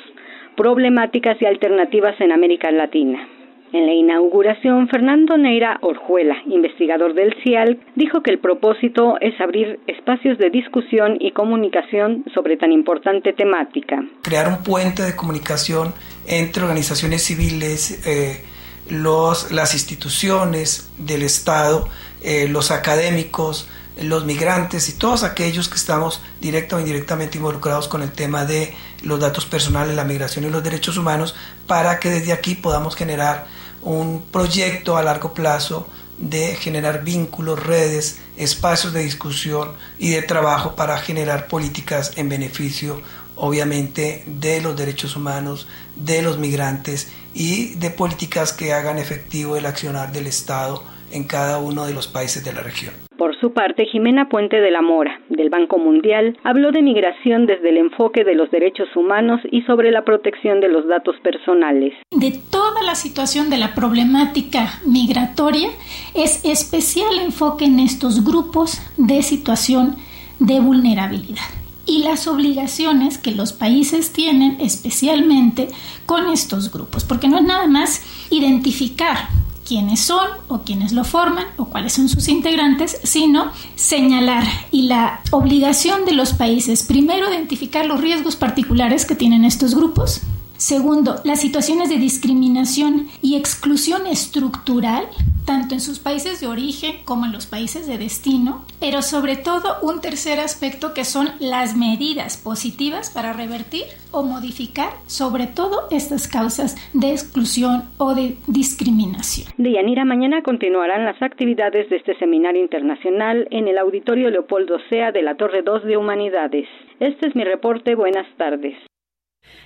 Problemáticas 0.55 1.39
y 1.39 1.45
Alternativas 1.45 2.19
en 2.19 2.31
América 2.31 2.71
Latina. 2.71 3.36
En 3.73 3.85
la 3.85 3.93
inauguración, 3.93 4.87
Fernando 4.87 5.37
Neira 5.37 5.77
Orjuela, 5.81 6.35
investigador 6.45 7.13
del 7.13 7.35
CIAL, 7.43 7.79
dijo 7.95 8.21
que 8.21 8.31
el 8.31 8.39
propósito 8.39 9.17
es 9.19 9.39
abrir 9.41 9.79
espacios 9.87 10.37
de 10.37 10.49
discusión 10.49 11.17
y 11.19 11.31
comunicación 11.31 12.23
sobre 12.33 12.55
tan 12.55 12.71
importante 12.71 13.33
temática. 13.33 14.03
Crear 14.21 14.47
un 14.47 14.63
puente 14.63 15.03
de 15.03 15.15
comunicación 15.15 15.93
entre 16.27 16.63
organizaciones 16.63 17.23
civiles, 17.23 18.07
eh, 18.07 18.45
los, 18.89 19.51
las 19.51 19.73
instituciones 19.73 20.89
del 20.97 21.23
Estado, 21.23 21.89
eh, 22.23 22.47
los 22.47 22.71
académicos, 22.71 23.69
los 24.01 24.25
migrantes 24.25 24.89
y 24.89 24.97
todos 24.97 25.23
aquellos 25.23 25.69
que 25.69 25.75
estamos 25.75 26.21
directa 26.39 26.75
o 26.75 26.79
indirectamente 26.79 27.37
involucrados 27.37 27.87
con 27.87 28.03
el 28.03 28.11
tema 28.11 28.45
de 28.45 28.73
los 29.03 29.19
datos 29.19 29.45
personales, 29.45 29.95
la 29.95 30.03
migración 30.03 30.45
y 30.45 30.49
los 30.49 30.63
derechos 30.63 30.97
humanos, 30.97 31.35
para 31.65 31.99
que 31.99 32.09
desde 32.09 32.31
aquí 32.31 32.55
podamos 32.55 32.95
generar 32.95 33.45
un 33.87 34.21
proyecto 34.31 34.97
a 34.97 35.03
largo 35.03 35.33
plazo 35.33 35.87
de 36.17 36.55
generar 36.55 37.05
vínculos, 37.05 37.63
redes, 37.63 38.17
espacios 38.35 38.91
de 38.91 39.03
discusión 39.03 39.71
y 39.97 40.09
de 40.09 40.23
trabajo 40.23 40.75
para 40.75 40.97
generar 40.97 41.47
políticas 41.47 42.11
en 42.17 42.27
beneficio, 42.27 43.01
obviamente, 43.37 44.25
de 44.27 44.61
los 44.61 44.75
derechos 44.75 45.15
humanos, 45.15 45.67
de 45.95 46.21
los 46.21 46.37
migrantes 46.37 47.07
y 47.33 47.75
de 47.75 47.89
políticas 47.89 48.51
que 48.51 48.73
hagan 48.73 48.97
efectivo 48.97 49.55
el 49.55 49.65
accionar 49.65 50.11
del 50.11 50.27
Estado 50.27 50.83
en 51.11 51.23
cada 51.23 51.59
uno 51.59 51.85
de 51.85 51.93
los 51.93 52.07
países 52.07 52.43
de 52.43 52.51
la 52.51 52.61
región. 52.63 53.06
Por 53.17 53.35
su 53.39 53.51
parte, 53.51 53.85
Jimena 53.85 54.29
Puente 54.29 54.61
de 54.61 54.69
la 54.69 54.83
Mora, 54.83 55.19
del 55.29 55.49
Banco 55.49 55.79
Mundial, 55.79 56.37
habló 56.43 56.71
de 56.71 56.83
migración 56.83 57.47
desde 57.47 57.69
el 57.69 57.77
enfoque 57.77 58.23
de 58.23 58.35
los 58.35 58.51
derechos 58.51 58.87
humanos 58.95 59.41
y 59.51 59.63
sobre 59.63 59.91
la 59.91 60.03
protección 60.03 60.59
de 60.59 60.67
los 60.67 60.87
datos 60.87 61.15
personales. 61.23 61.93
De 62.11 62.31
toda 62.51 62.83
la 62.83 62.93
situación 62.93 63.49
de 63.49 63.57
la 63.57 63.73
problemática 63.73 64.79
migratoria, 64.85 65.69
es 66.13 66.45
especial 66.45 67.17
enfoque 67.19 67.65
en 67.65 67.79
estos 67.79 68.23
grupos 68.23 68.79
de 68.97 69.23
situación 69.23 69.95
de 70.39 70.59
vulnerabilidad 70.59 71.41
y 71.87 72.03
las 72.03 72.27
obligaciones 72.27 73.17
que 73.17 73.31
los 73.31 73.53
países 73.53 74.13
tienen 74.13 74.57
especialmente 74.59 75.69
con 76.05 76.27
estos 76.27 76.71
grupos, 76.71 77.03
porque 77.03 77.29
no 77.29 77.37
es 77.37 77.45
nada 77.45 77.65
más 77.65 78.03
identificar 78.29 79.29
quiénes 79.67 79.99
son 79.99 80.27
o 80.47 80.59
quiénes 80.59 80.93
lo 80.93 81.03
forman 81.03 81.45
o 81.57 81.65
cuáles 81.65 81.93
son 81.93 82.07
sus 82.07 82.29
integrantes, 82.29 82.99
sino 83.03 83.51
señalar. 83.75 84.45
Y 84.71 84.83
la 84.83 85.21
obligación 85.31 86.05
de 86.05 86.13
los 86.13 86.33
países, 86.33 86.83
primero, 86.83 87.29
identificar 87.29 87.85
los 87.85 87.99
riesgos 87.99 88.37
particulares 88.37 89.05
que 89.05 89.15
tienen 89.15 89.43
estos 89.43 89.75
grupos, 89.75 90.21
Segundo, 90.57 91.17
las 91.23 91.39
situaciones 91.39 91.87
de 91.89 91.97
discriminación 91.97 93.07
y 93.21 93.35
exclusión 93.35 94.07
estructural, 94.07 95.05
tanto 95.45 95.75
en 95.75 95.79
sus 95.79 95.99
países 95.99 96.41
de 96.41 96.47
origen 96.47 96.95
como 97.05 97.25
en 97.25 97.31
los 97.31 97.45
países 97.45 97.85
de 97.85 97.99
destino, 97.99 98.65
pero 98.79 99.03
sobre 99.03 99.35
todo 99.35 99.77
un 99.83 100.01
tercer 100.01 100.39
aspecto 100.39 100.95
que 100.95 101.05
son 101.05 101.27
las 101.39 101.77
medidas 101.77 102.37
positivas 102.37 103.11
para 103.11 103.33
revertir 103.33 103.83
o 104.11 104.23
modificar 104.23 104.89
sobre 105.05 105.45
todo 105.45 105.87
estas 105.91 106.27
causas 106.27 106.75
de 106.91 107.11
exclusión 107.11 107.83
o 107.99 108.15
de 108.15 108.37
discriminación. 108.47 109.47
Deyanira, 109.57 110.05
mañana 110.05 110.41
continuarán 110.41 111.05
las 111.05 111.21
actividades 111.21 111.87
de 111.91 111.97
este 111.97 112.17
seminario 112.17 112.63
internacional 112.63 113.47
en 113.51 113.67
el 113.67 113.77
Auditorio 113.77 114.31
Leopoldo 114.31 114.79
Sea 114.89 115.11
de 115.11 115.21
la 115.21 115.35
Torre 115.35 115.61
2 115.61 115.83
de 115.83 115.97
Humanidades. 115.97 116.67
Este 116.99 117.27
es 117.27 117.35
mi 117.35 117.43
reporte. 117.43 117.93
Buenas 117.93 118.25
tardes. 118.37 118.73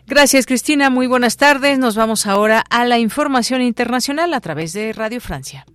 Gracias, 0.07 0.45
Cristina. 0.45 0.89
Muy 0.89 1.07
buenas 1.07 1.37
tardes. 1.37 1.79
Nos 1.79 1.95
vamos 1.95 2.27
ahora 2.27 2.63
a 2.69 2.85
la 2.85 2.99
información 2.99 3.61
internacional 3.61 4.33
a 4.33 4.41
través 4.41 4.73
de 4.73 4.93
Radio 4.93 5.21
Francia. 5.21 5.65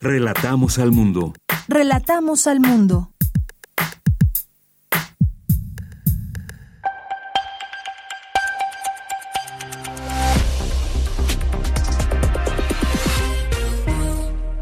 Relatamos 0.00 0.78
al 0.78 0.92
mundo. 0.92 1.32
Relatamos 1.68 2.46
al 2.46 2.60
mundo. 2.60 3.10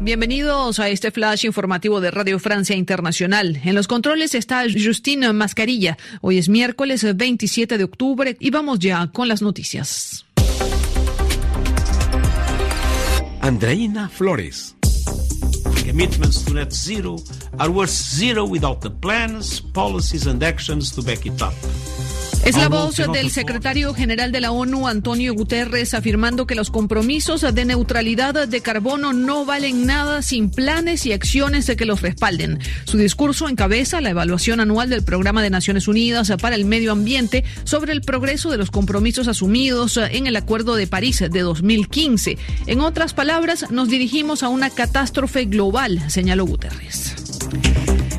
Bienvenidos 0.05 0.79
a 0.79 0.89
este 0.89 1.09
flash 1.09 1.45
informativo 1.45 1.99
de 1.99 2.11
Radio 2.11 2.37
Francia 2.37 2.75
Internacional. 2.75 3.59
En 3.63 3.73
los 3.73 3.87
controles 3.87 4.35
está 4.35 4.63
Justine 4.71 5.33
Mascarilla. 5.33 5.97
Hoy 6.21 6.37
es 6.37 6.47
miércoles 6.47 7.03
27 7.15 7.79
de 7.79 7.83
octubre 7.83 8.37
y 8.39 8.51
vamos 8.51 8.77
ya 8.77 9.07
con 9.07 9.27
las 9.27 9.41
noticias. 9.41 10.27
Andreina 13.41 14.07
Flores. 14.07 14.75
Commitments 15.87 16.45
to 16.45 16.53
net 16.53 16.71
zero 16.71 17.15
are 17.57 17.71
worth 17.71 17.89
zero 17.89 18.45
without 18.45 18.81
the 18.81 18.91
plans, 18.91 19.59
policies 19.59 20.27
and 20.27 20.43
actions 20.43 20.93
to 20.93 21.01
back 21.01 21.25
it 21.25 21.41
up. 21.41 21.53
Es 22.45 22.55
la 22.55 22.69
voz 22.69 22.97
del 23.11 23.31
secretario 23.31 23.95
general 23.95 24.31
de 24.31 24.39
la 24.39 24.51
ONU, 24.51 24.87
Antonio 24.87 25.33
Guterres, 25.33 25.95
afirmando 25.95 26.45
que 26.45 26.53
los 26.53 26.69
compromisos 26.69 27.41
de 27.41 27.65
neutralidad 27.65 28.47
de 28.47 28.61
carbono 28.61 29.13
no 29.13 29.45
valen 29.45 29.87
nada 29.87 30.21
sin 30.21 30.51
planes 30.51 31.07
y 31.07 31.13
acciones 31.13 31.65
de 31.65 31.75
que 31.75 31.85
los 31.85 32.03
respalden. 32.03 32.59
Su 32.83 32.99
discurso 32.99 33.49
encabeza 33.49 33.99
la 33.99 34.11
evaluación 34.11 34.59
anual 34.59 34.91
del 34.91 35.03
Programa 35.03 35.41
de 35.41 35.49
Naciones 35.49 35.87
Unidas 35.87 36.31
para 36.39 36.55
el 36.55 36.65
Medio 36.65 36.91
Ambiente 36.91 37.43
sobre 37.63 37.93
el 37.93 38.01
progreso 38.01 38.51
de 38.51 38.57
los 38.57 38.69
compromisos 38.69 39.27
asumidos 39.27 39.97
en 39.97 40.27
el 40.27 40.35
Acuerdo 40.35 40.75
de 40.75 40.85
París 40.85 41.23
de 41.27 41.39
2015. 41.39 42.37
En 42.67 42.79
otras 42.79 43.15
palabras, 43.15 43.71
nos 43.71 43.89
dirigimos 43.89 44.43
a 44.43 44.49
una 44.49 44.69
catástrofe 44.69 45.45
global, 45.45 45.99
señaló 46.11 46.45
Guterres. 46.45 47.15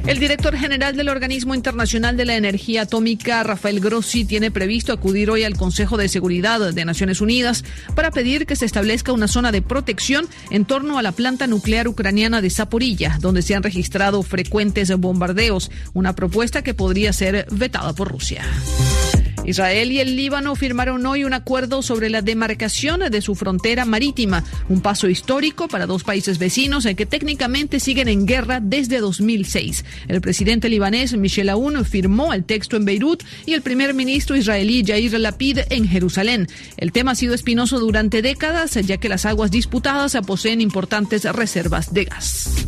El 0.07 0.21
director 0.21 0.57
general 0.57 0.95
del 0.97 1.09
Organismo 1.09 1.57
Internacional 1.57 2.17
de 2.17 2.25
la 2.25 2.37
Energía 2.37 2.83
Atómica, 2.83 3.43
Rafael 3.43 3.81
Grossi, 3.81 4.25
tiene 4.25 4.53
previsto 4.53 4.93
acudir 4.93 5.31
hoy 5.31 5.43
al 5.43 5.57
Consejo 5.57 5.97
de 5.97 6.09
Seguridad 6.09 6.73
de 6.73 6.85
Naciones 6.85 7.21
Unidas 7.21 7.65
para 7.97 8.13
pedir 8.13 8.47
que 8.47 8.55
se 8.55 8.67
establezca 8.67 9.13
una 9.13 9.27
zona 9.27 9.51
de 9.51 9.63
protección 9.63 10.29
en 10.51 10.65
torno 10.65 10.99
a 10.99 11.03
la 11.03 11.11
planta 11.11 11.49
nuclear 11.49 11.89
ucraniana 11.89 12.41
de 12.41 12.51
Zaporilla, 12.51 13.19
donde 13.21 13.43
se 13.43 13.57
han 13.57 13.65
registrado 13.65 14.23
frecuentes 14.23 14.97
bombardeos, 14.97 15.73
una 15.93 16.15
propuesta 16.15 16.63
que 16.63 16.73
podría 16.73 17.13
ser 17.13 17.49
vetada 17.51 17.93
por 17.93 18.13
Rusia. 18.13 18.45
Israel 19.47 19.93
y 19.93 20.01
el 20.01 20.17
Líbano 20.17 20.55
firmaron 20.57 21.07
hoy 21.07 21.25
un 21.25 21.33
acuerdo 21.33 21.83
sobre 21.83 22.11
la 22.11 22.21
demarcación 22.21 23.01
de 23.11 23.23
su 23.23 23.35
frontera 23.35 23.85
marítima, 23.85 24.45
un 24.69 24.81
paso 24.81 25.09
histórico 25.09 25.69
para 25.69 25.87
dos 25.87 26.05
países 26.05 26.39
vecinos 26.39 26.87
que 26.97 27.07
técnicamente 27.07 27.81
siguen 27.81 28.09
en 28.09 28.27
guerra 28.27 28.61
desde 28.61 28.99
2006. 28.99 29.85
El 30.09 30.21
presidente 30.21 30.69
libanés 30.69 31.17
Michel 31.17 31.49
Aoun 31.49 31.85
firmó 31.85 32.33
el 32.33 32.45
texto 32.45 32.77
en 32.77 32.85
Beirut 32.85 33.23
y 33.47 33.55
el 33.55 33.63
primer 33.63 33.95
ministro 33.95 34.37
israelí 34.37 34.83
Yair 34.83 35.19
Lapid 35.19 35.61
en 35.71 35.89
Jerusalén. 35.89 36.49
El 36.77 36.93
tema 36.93 37.13
ha 37.13 37.15
sido 37.15 37.35
espinoso 37.35 37.79
durante 37.79 38.23
décadas, 38.23 38.75
ya 38.75 38.97
que 38.99 39.09
las 39.09 39.25
aguas 39.25 39.51
disputadas 39.51 40.17
poseen 40.27 40.61
importantes 40.61 41.25
reservas 41.25 41.95
de 41.95 42.05
gas 42.05 42.67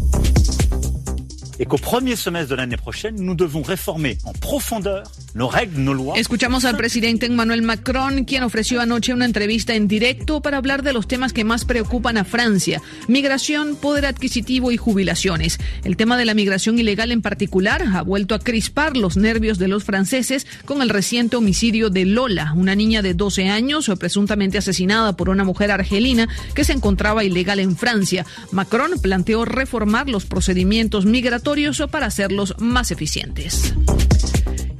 et 1.59 1.67
qu'au 1.67 1.77
premier 1.77 2.17
semestre 2.17 2.51
de 2.51 2.55
l'année 2.55 2.77
prochaine, 2.77 3.17
nous 3.17 3.35
devons 3.35 3.63
réformer 3.63 4.19
en 4.25 4.33
profondeur 4.33 5.11
nos 5.35 5.49
règles, 5.49 5.81
nos 5.81 5.95
lois. 5.95 6.15
Escuchamos 6.17 6.65
al 6.65 6.77
presidente 6.77 7.27
Emmanuel 7.27 7.63
Macron, 7.63 8.25
quien 8.25 8.45
ofreció 8.45 8.81
anoche 8.81 9.13
una 9.13 9.25
entrevista 9.25 9.75
en 9.75 9.89
directo 9.89 10.41
para 10.41 10.59
hablar 10.59 10.83
de 10.83 10.93
los 10.93 11.09
temas 11.09 11.33
que 11.33 11.45
más 11.45 11.65
preocupan 11.65 12.17
a 12.17 12.25
Francia: 12.25 12.81
migración, 13.09 13.77
poder 13.77 14.07
adquisitivo 14.07 14.71
y 14.71 14.77
jubilaciones. 14.77 15.59
El 15.85 15.97
tema 15.97 16.17
de 16.17 16.25
la 16.25 16.35
migración 16.35 16.79
ilegal 16.79 17.11
en 17.11 17.23
particular 17.23 17.83
ha 17.83 18.03
vuelto 18.03 18.35
a 18.35 18.39
crispar 18.39 18.97
los 18.97 19.17
nervios 19.17 19.59
de 19.59 19.69
los 19.69 19.85
franceses 19.85 20.47
con 20.65 20.83
el 20.83 20.91
reciente 20.91 21.37
homicidio 21.37 21.91
de 21.91 22.05
Lola, 22.05 22.53
una 22.57 22.75
niña 22.75 23.03
de 23.03 23.15
12 23.15 23.49
años 23.49 23.91
presuntamente 23.99 24.59
asesinada 24.59 25.17
por 25.17 25.29
una 25.29 25.45
mujer 25.45 25.71
argelina 25.71 26.29
que 26.55 26.65
se 26.65 26.73
encontraba 26.73 27.25
ilegal 27.25 27.59
en 27.59 27.77
Francia. 27.77 28.25
Macron 28.53 28.93
planteó 29.01 29.45
reformar 29.45 30.09
los 30.09 30.25
procedimientos 30.25 31.05
migratorios 31.05 31.48
para 31.91 32.07
hacerlos 32.07 32.55
más 32.59 32.91
eficientes. 32.91 33.73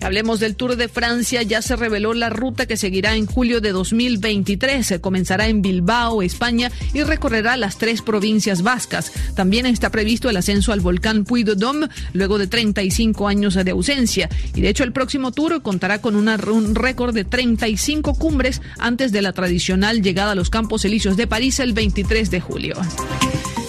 Hablemos 0.03 0.39
del 0.39 0.55
Tour 0.55 0.77
de 0.77 0.89
Francia. 0.89 1.43
Ya 1.43 1.63
se 1.63 1.77
reveló 1.77 2.13
la 2.13 2.29
ruta 2.29 2.67
que 2.67 2.77
seguirá 2.77 3.15
en 3.15 3.25
julio 3.25 3.63
de 3.63 3.73
2023. 3.73 4.99
Comenzará 5.01 5.49
en 5.49 5.63
Bilbao, 5.63 6.21
España, 6.21 6.71
y 6.93 7.05
recorrerá 7.05 7.57
las 7.57 7.79
tres 7.79 8.03
provincias 8.03 8.61
vascas. 8.61 9.13
También 9.35 9.65
está 9.65 9.89
previsto 9.91 10.29
el 10.29 10.37
ascenso 10.37 10.73
al 10.73 10.81
volcán 10.81 11.25
Puy 11.25 11.43
de 11.43 11.55
Dôme 11.55 11.89
luego 12.13 12.37
de 12.37 12.47
35 12.47 13.29
años 13.29 13.55
de 13.55 13.71
ausencia. 13.71 14.29
Y 14.55 14.61
de 14.61 14.69
hecho, 14.69 14.85
el 14.85 14.93
próximo 14.93 15.33
Tour 15.33 15.63
contará 15.63 16.03
con 16.03 16.17
un 16.17 16.75
récord 16.75 17.15
de 17.15 17.25
35 17.25 18.15
cumbres 18.15 18.61
antes 18.79 19.11
de 19.11 19.23
la 19.23 19.33
tradicional 19.33 20.03
llegada 20.03 20.33
a 20.33 20.35
los 20.35 20.51
Campos 20.51 20.85
Elíseos 20.85 21.17
de 21.17 21.27
París 21.27 21.61
el 21.61 21.73
23 21.73 22.31
de 22.31 22.41
julio. 22.41 22.77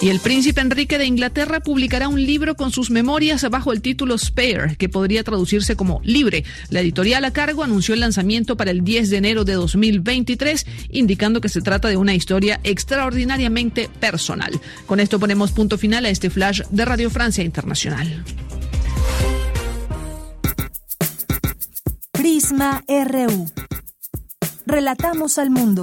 Y 0.02 0.08
el 0.08 0.20
príncipe 0.20 0.62
Enrique 0.62 0.96
de 0.96 1.04
Inglaterra 1.04 1.60
publicará 1.60 2.08
un 2.08 2.24
libro 2.24 2.56
con 2.56 2.70
sus 2.70 2.90
memorias 2.90 3.46
bajo 3.50 3.70
el 3.70 3.82
título 3.82 4.16
Spare, 4.16 4.76
que 4.76 4.88
podría 4.88 5.22
traducirse 5.24 5.76
como 5.76 6.00
libre. 6.02 6.44
La 6.70 6.80
editorial 6.80 7.22
a 7.26 7.32
cargo 7.32 7.62
anunció 7.62 7.92
el 7.92 8.00
lanzamiento 8.00 8.56
para 8.56 8.70
el 8.70 8.82
10 8.82 9.10
de 9.10 9.16
enero 9.18 9.44
de 9.44 9.52
2023, 9.54 10.66
indicando 10.88 11.42
que 11.42 11.50
se 11.50 11.60
trata 11.60 11.88
de 11.88 11.98
una 11.98 12.14
historia 12.14 12.60
extraordinariamente 12.64 13.90
personal. 14.00 14.58
Con 14.86 15.00
esto 15.00 15.20
ponemos 15.20 15.52
punto 15.52 15.76
final 15.76 16.06
a 16.06 16.10
este 16.10 16.30
flash 16.30 16.62
de 16.70 16.84
Radio 16.86 17.10
Francia 17.10 17.44
Internacional. 17.44 18.24
Prisma 22.12 22.82
RU. 22.88 23.50
Relatamos 24.64 25.36
al 25.36 25.50
mundo. 25.50 25.82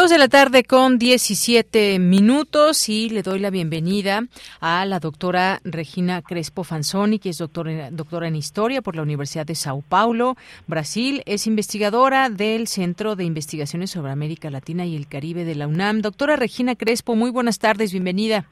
Dos 0.00 0.08
de 0.08 0.16
la 0.16 0.28
tarde 0.28 0.64
con 0.64 0.98
17 0.98 1.98
minutos 1.98 2.88
y 2.88 3.10
le 3.10 3.20
doy 3.20 3.38
la 3.38 3.50
bienvenida 3.50 4.22
a 4.58 4.86
la 4.86 4.98
doctora 4.98 5.58
Regina 5.62 6.22
Crespo 6.22 6.64
Fanzoni, 6.64 7.18
que 7.18 7.28
es 7.28 7.36
doctora, 7.36 7.90
doctora 7.90 8.26
en 8.26 8.34
Historia 8.34 8.80
por 8.80 8.96
la 8.96 9.02
Universidad 9.02 9.44
de 9.44 9.54
Sao 9.54 9.82
Paulo, 9.86 10.36
Brasil. 10.66 11.22
Es 11.26 11.46
investigadora 11.46 12.30
del 12.30 12.66
Centro 12.66 13.14
de 13.14 13.24
Investigaciones 13.24 13.90
sobre 13.90 14.10
América 14.10 14.48
Latina 14.48 14.86
y 14.86 14.96
el 14.96 15.06
Caribe 15.06 15.44
de 15.44 15.54
la 15.54 15.66
UNAM. 15.66 16.00
Doctora 16.00 16.34
Regina 16.34 16.76
Crespo, 16.76 17.14
muy 17.14 17.30
buenas 17.30 17.58
tardes, 17.58 17.92
bienvenida. 17.92 18.46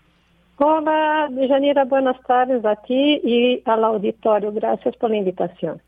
Hola, 0.59 1.31
Janira, 1.49 1.85
buenas 1.85 2.21
tardes 2.27 2.63
a 2.67 2.77
ti 2.77 3.23
y 3.25 3.63
al 3.65 3.85
auditorio. 3.85 4.53
Gracias 4.53 4.95
por 4.97 5.09
la 5.09 5.17
invitación. 5.17 5.81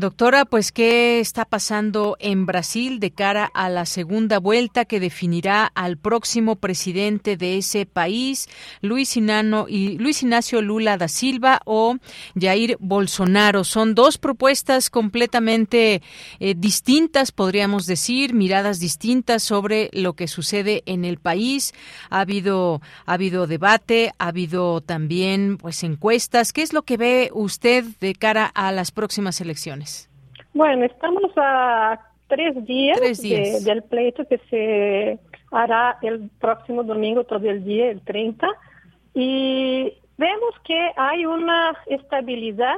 Doctora, 0.00 0.44
pues 0.44 0.70
¿qué 0.70 1.18
está 1.18 1.44
pasando 1.44 2.16
en 2.20 2.46
Brasil 2.46 3.00
de 3.00 3.10
cara 3.10 3.50
a 3.52 3.68
la 3.68 3.84
segunda 3.84 4.38
vuelta 4.38 4.84
que 4.84 5.00
definirá 5.00 5.66
al 5.74 5.96
próximo 5.96 6.54
presidente 6.54 7.36
de 7.36 7.56
ese 7.58 7.84
país, 7.84 8.48
Luis, 8.80 9.16
y 9.16 9.98
Luis 9.98 10.22
Ignacio 10.22 10.62
Lula 10.62 10.98
da 10.98 11.08
Silva 11.08 11.62
o 11.64 11.96
Jair 12.40 12.76
Bolsonaro? 12.78 13.64
Son 13.64 13.96
dos 13.96 14.18
propuestas 14.18 14.88
completamente 14.88 16.00
eh, 16.38 16.54
distintas, 16.56 17.32
podríamos 17.32 17.86
decir, 17.86 18.34
miradas 18.34 18.78
distintas 18.78 19.42
sobre 19.42 19.90
lo 19.92 20.12
que 20.12 20.28
sucede 20.28 20.84
en 20.86 21.04
el 21.04 21.18
país. 21.18 21.74
Ha 22.08 22.20
habido 22.20 22.80
ha 23.04 23.14
habido 23.14 23.48
debate, 23.48 24.12
ha 24.20 24.28
habido 24.28 24.80
también 24.80 25.58
pues 25.58 25.82
encuestas. 25.82 26.52
¿Qué 26.52 26.62
es 26.62 26.72
lo 26.72 26.82
que 26.82 26.96
ve 26.96 27.30
usted 27.34 27.84
de 27.98 28.14
cara 28.14 28.46
a 28.46 28.70
las 28.70 28.92
próximas 28.92 29.40
elecciones? 29.40 29.87
Bueno, 30.54 30.84
estamos 30.84 31.30
a 31.36 32.00
tres 32.26 32.64
días, 32.64 33.00
del 33.64 33.82
pleito 33.82 34.26
que 34.26 34.38
se 34.50 35.18
hará 35.50 35.98
el 36.02 36.30
próximo 36.40 36.82
domingo 36.82 37.24
todo 37.24 37.48
el 37.48 37.64
día, 37.64 37.90
el 37.90 38.02
30, 38.02 38.46
y 39.14 39.92
vemos 40.16 40.54
que 40.64 40.90
hay 40.96 41.24
una 41.24 41.76
estabilidad. 41.86 42.76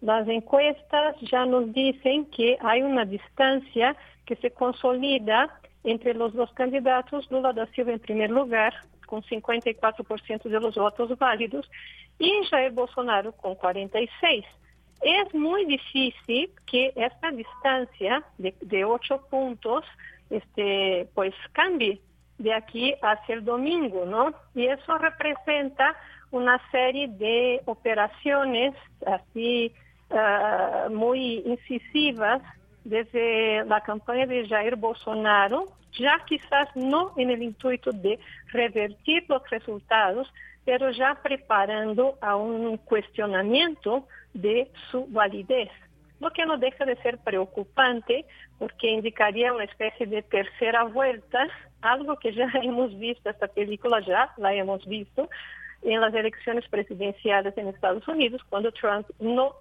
Las 0.00 0.28
encuestas 0.28 1.16
ya 1.22 1.46
nos 1.46 1.72
dicen 1.72 2.26
que 2.26 2.58
hay 2.60 2.82
una 2.82 3.04
distancia 3.06 3.96
que 4.26 4.36
se 4.36 4.50
consolida 4.50 5.58
entre 5.82 6.14
los 6.14 6.34
dos 6.34 6.52
candidatos, 6.52 7.30
Lula 7.30 7.52
da 7.52 7.66
Silva 7.74 7.92
en 7.92 8.00
primer 8.00 8.30
lugar, 8.30 8.74
con 9.06 9.22
54% 9.22 10.42
de 10.42 10.60
los 10.60 10.74
votos 10.74 11.16
válidos, 11.18 11.70
y 12.18 12.30
Jair 12.50 12.72
Bolsonaro 12.72 13.32
con 13.32 13.54
46%. 13.54 14.44
Es 15.00 15.34
muy 15.34 15.66
difícil 15.66 16.50
que 16.66 16.92
esta 16.96 17.30
distancia 17.30 18.24
de, 18.38 18.84
ocho 18.84 19.26
puntos 19.28 19.84
este, 20.30 21.08
pues 21.14 21.34
cambie 21.52 22.00
de 22.38 22.52
aquí 22.52 22.94
hacia 23.02 23.34
el 23.34 23.44
domingo, 23.44 24.04
¿no? 24.06 24.32
Y 24.54 24.66
eso 24.66 24.98
representa 24.98 25.94
una 26.30 26.60
serie 26.70 27.08
de 27.08 27.60
operaciones 27.66 28.74
así 29.06 29.72
ah, 30.10 30.88
muy 30.90 31.42
incisivas 31.46 32.42
desde 32.84 33.64
la 33.64 33.80
campaña 33.80 34.26
de 34.26 34.46
Jair 34.46 34.76
Bolsonaro, 34.76 35.66
ya 35.98 36.20
quizás 36.26 36.68
no 36.74 37.12
en 37.16 37.30
el 37.30 37.42
intuito 37.42 37.92
de 37.92 38.18
revertir 38.48 39.24
los 39.28 39.48
resultados, 39.48 40.32
pero 40.64 40.90
ya 40.90 41.14
preparando 41.22 42.18
a 42.20 42.36
un 42.36 42.76
cuestionamiento 42.78 44.06
de 44.34 44.70
su 44.90 45.06
validez, 45.06 45.70
lo 46.20 46.30
que 46.30 46.46
no 46.46 46.58
deja 46.58 46.84
de 46.84 46.96
ser 46.96 47.18
preocupante 47.18 48.26
porque 48.58 48.90
indicaría 48.90 49.52
una 49.52 49.64
especie 49.64 50.06
de 50.06 50.22
tercera 50.22 50.84
vuelta, 50.84 51.46
algo 51.80 52.16
que 52.18 52.32
ya 52.34 52.50
hemos 52.62 52.96
visto, 52.98 53.30
esta 53.30 53.48
película 53.48 54.00
ya 54.00 54.32
la 54.36 54.54
hemos 54.54 54.84
visto 54.86 55.28
en 55.82 56.00
las 56.00 56.14
elecciones 56.14 56.66
presidenciales 56.68 57.56
en 57.58 57.68
Estados 57.68 58.06
Unidos, 58.08 58.42
cuando 58.48 58.72
Trump 58.72 59.06
no 59.18 59.54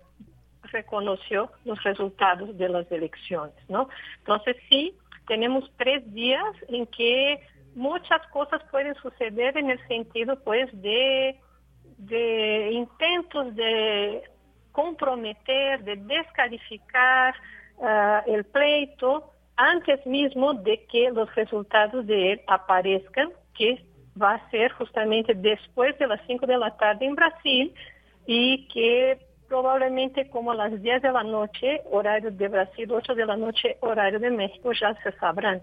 reconoció 0.72 1.52
los 1.66 1.82
resultados 1.84 2.58
de 2.58 2.70
las 2.70 2.90
elecciones, 2.92 3.56
¿no? 3.68 3.90
Entonces 4.20 4.56
sí, 4.70 4.96
tenemos 5.28 5.70
tres 5.78 6.12
días 6.14 6.56
en 6.70 6.88
que 6.88 7.42
muchas 7.76 8.26
cosas 8.28 8.62
pueden 8.72 8.96
suceder 8.96 9.58
en 9.58 9.70
el 9.70 9.88
sentido 9.88 10.40
pues 10.44 10.70
de, 10.82 11.40
de 11.98 12.72
intentos 12.72 13.56
de 13.56 14.24
comprometer, 14.74 15.82
de 15.84 15.96
descalificar 15.96 17.34
uh, 17.78 18.30
el 18.30 18.44
pleito 18.44 19.32
antes 19.56 20.06
mismo 20.06 20.54
de 20.54 20.86
que 20.88 21.10
los 21.12 21.34
resultados 21.36 22.06
de 22.06 22.34
él 22.34 22.42
aparezcan, 22.48 23.32
que 23.54 23.82
va 24.22 24.36
a 24.36 24.50
ser 24.50 24.72
justamente 24.74 25.34
después 25.34 25.98
de 26.00 26.08
las 26.08 26.20
5 26.28 26.46
de 26.46 26.58
la 26.58 26.76
tarde 26.78 27.06
en 27.06 27.16
Brasil 27.16 27.74
y 28.26 28.68
que 28.68 29.20
probablemente 29.48 30.30
como 30.30 30.52
a 30.52 30.56
las 30.56 30.82
10 30.82 31.02
de 31.02 31.12
la 31.12 31.24
noche, 31.24 31.82
horario 31.92 32.32
de 32.32 32.48
Brasil, 32.48 32.92
8 32.92 33.16
de 33.16 33.26
la 33.26 33.38
noche, 33.38 33.78
horario 33.82 34.20
de 34.20 34.32
México, 34.32 34.72
ya 34.74 34.96
se 35.04 35.12
sabrán. 35.14 35.62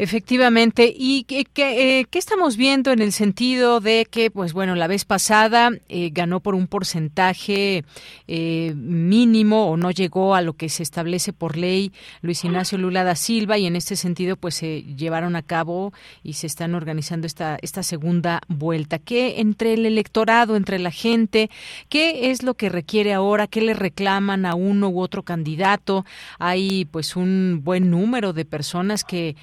Efectivamente. 0.00 0.94
¿Y 0.96 1.24
qué, 1.24 1.44
qué, 1.44 1.98
eh, 1.98 2.04
qué, 2.08 2.20
estamos 2.20 2.56
viendo 2.56 2.92
en 2.92 3.02
el 3.02 3.10
sentido 3.10 3.80
de 3.80 4.06
que, 4.08 4.30
pues 4.30 4.52
bueno, 4.52 4.76
la 4.76 4.86
vez 4.86 5.04
pasada 5.04 5.72
eh, 5.88 6.10
ganó 6.12 6.38
por 6.38 6.54
un 6.54 6.68
porcentaje 6.68 7.84
eh, 8.28 8.74
mínimo 8.76 9.66
o 9.66 9.76
no 9.76 9.90
llegó 9.90 10.36
a 10.36 10.40
lo 10.40 10.52
que 10.52 10.68
se 10.68 10.84
establece 10.84 11.32
por 11.32 11.56
ley 11.56 11.90
Luis 12.22 12.44
Ignacio 12.44 12.78
Lula 12.78 13.02
da 13.02 13.16
Silva 13.16 13.58
y 13.58 13.66
en 13.66 13.74
este 13.74 13.96
sentido, 13.96 14.36
pues 14.36 14.54
se 14.54 14.82
llevaron 14.82 15.34
a 15.34 15.42
cabo 15.42 15.92
y 16.22 16.34
se 16.34 16.46
están 16.46 16.76
organizando 16.76 17.26
esta, 17.26 17.58
esta 17.60 17.82
segunda 17.82 18.40
vuelta? 18.46 19.00
¿Qué 19.00 19.40
entre 19.40 19.74
el 19.74 19.84
electorado, 19.84 20.54
entre 20.54 20.78
la 20.78 20.92
gente, 20.92 21.50
qué 21.88 22.30
es 22.30 22.44
lo 22.44 22.54
que 22.54 22.68
requiere 22.68 23.14
ahora? 23.14 23.48
¿Qué 23.48 23.62
le 23.62 23.74
reclaman 23.74 24.46
a 24.46 24.54
uno 24.54 24.90
u 24.90 25.00
otro 25.00 25.24
candidato? 25.24 26.04
Hay 26.38 26.84
pues 26.84 27.16
un 27.16 27.62
buen 27.64 27.90
número 27.90 28.32
de 28.32 28.44
personas 28.44 29.02
que 29.02 29.34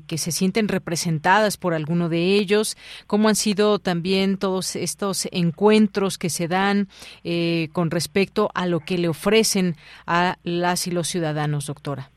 que 0.00 0.18
se 0.18 0.32
sienten 0.32 0.68
representadas 0.68 1.56
por 1.56 1.74
alguno 1.74 2.08
de 2.08 2.36
ellos, 2.36 2.76
cómo 3.06 3.28
han 3.28 3.36
sido 3.36 3.78
también 3.78 4.38
todos 4.38 4.74
estos 4.76 5.28
encuentros 5.30 6.18
que 6.18 6.30
se 6.30 6.48
dan 6.48 6.88
eh, 7.24 7.68
con 7.72 7.90
respecto 7.90 8.50
a 8.54 8.66
lo 8.66 8.80
que 8.80 8.98
le 8.98 9.08
ofrecen 9.08 9.76
a 10.06 10.36
las 10.42 10.86
y 10.86 10.90
los 10.90 11.08
ciudadanos, 11.08 11.66
doctora. 11.66 12.10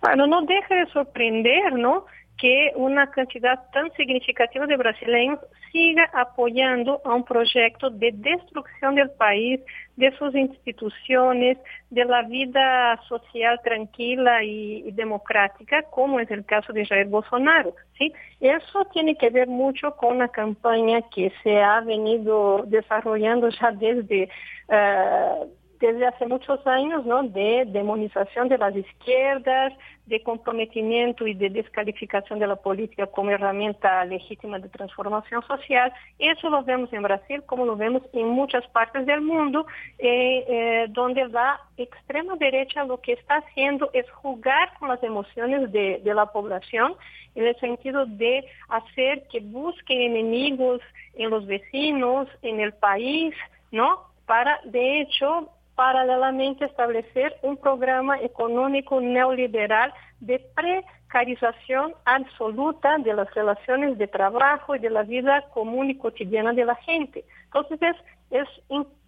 Bueno, 0.00 0.26
no 0.26 0.42
deja 0.42 0.74
de 0.74 0.86
sorprender, 0.92 1.72
¿no? 1.72 2.06
Que 2.38 2.72
una 2.74 3.10
cantidad 3.10 3.70
tan 3.72 3.92
significativa 3.92 4.66
de 4.66 4.76
brasileños 4.76 5.38
siga 5.70 6.10
apoyando 6.12 7.00
a 7.04 7.14
un 7.14 7.24
proyecto 7.24 7.90
de 7.90 8.12
destrucción 8.12 8.96
del 8.96 9.10
país, 9.10 9.60
de 9.96 10.10
sus 10.18 10.34
instituciones, 10.34 11.58
de 11.90 12.04
la 12.04 12.22
vida 12.22 13.00
social 13.08 13.60
tranquila 13.62 14.42
y, 14.42 14.90
democrática, 14.92 15.82
como 15.84 16.18
es 16.18 16.30
el 16.30 16.44
caso 16.44 16.72
de 16.72 16.84
Jair 16.84 17.06
Bolsonaro. 17.06 17.74
¿sí? 17.98 18.12
Eso 18.40 18.84
tiene 18.92 19.16
que 19.16 19.30
ver 19.30 19.46
mucho 19.46 19.94
con 19.96 20.16
una 20.16 20.28
campaña 20.28 21.02
que 21.14 21.32
se 21.42 21.62
ha 21.62 21.80
venido 21.80 22.64
desarrollando 22.66 23.48
ya 23.48 23.70
desde... 23.72 24.28
Uh, 24.68 25.63
desde 25.80 26.06
hace 26.06 26.26
muchos 26.26 26.66
años, 26.66 27.04
¿no? 27.04 27.22
De 27.22 27.64
demonización 27.66 28.48
de 28.48 28.58
las 28.58 28.74
izquierdas, 28.74 29.72
de 30.06 30.22
comprometimiento 30.22 31.26
y 31.26 31.34
de 31.34 31.48
descalificación 31.48 32.38
de 32.38 32.46
la 32.46 32.56
política 32.56 33.06
como 33.06 33.30
herramienta 33.30 34.04
legítima 34.04 34.58
de 34.58 34.68
transformación 34.68 35.42
social. 35.46 35.92
Eso 36.18 36.50
lo 36.50 36.62
vemos 36.62 36.92
en 36.92 37.02
Brasil, 37.02 37.42
como 37.46 37.64
lo 37.64 37.76
vemos 37.76 38.02
en 38.12 38.28
muchas 38.28 38.66
partes 38.68 39.06
del 39.06 39.22
mundo, 39.22 39.66
eh, 39.98 40.44
eh, 40.46 40.86
donde 40.90 41.26
la 41.28 41.60
extrema 41.76 42.36
derecha 42.36 42.84
lo 42.84 43.00
que 43.00 43.12
está 43.12 43.36
haciendo 43.36 43.90
es 43.94 44.08
jugar 44.10 44.72
con 44.78 44.88
las 44.90 45.02
emociones 45.02 45.72
de, 45.72 46.00
de 46.04 46.14
la 46.14 46.26
población 46.26 46.94
en 47.34 47.46
el 47.46 47.56
sentido 47.58 48.04
de 48.06 48.44
hacer 48.68 49.26
que 49.28 49.40
busquen 49.40 50.02
enemigos 50.02 50.80
en 51.14 51.30
los 51.30 51.46
vecinos, 51.46 52.28
en 52.42 52.60
el 52.60 52.72
país, 52.74 53.34
¿no? 53.72 54.04
Para, 54.26 54.60
de 54.64 55.00
hecho, 55.00 55.50
paralelamente 55.74 56.64
establecer 56.64 57.36
un 57.42 57.56
programa 57.56 58.20
económico 58.20 59.00
neoliberal 59.00 59.92
de 60.20 60.38
precarización 60.54 61.94
absoluta 62.04 62.98
de 62.98 63.14
las 63.14 63.32
relaciones 63.34 63.98
de 63.98 64.06
trabajo 64.06 64.76
y 64.76 64.78
de 64.78 64.90
la 64.90 65.02
vida 65.02 65.42
común 65.52 65.90
y 65.90 65.98
cotidiana 65.98 66.52
de 66.52 66.64
la 66.64 66.76
gente. 66.76 67.24
Entonces 67.46 67.96
es, 68.30 68.48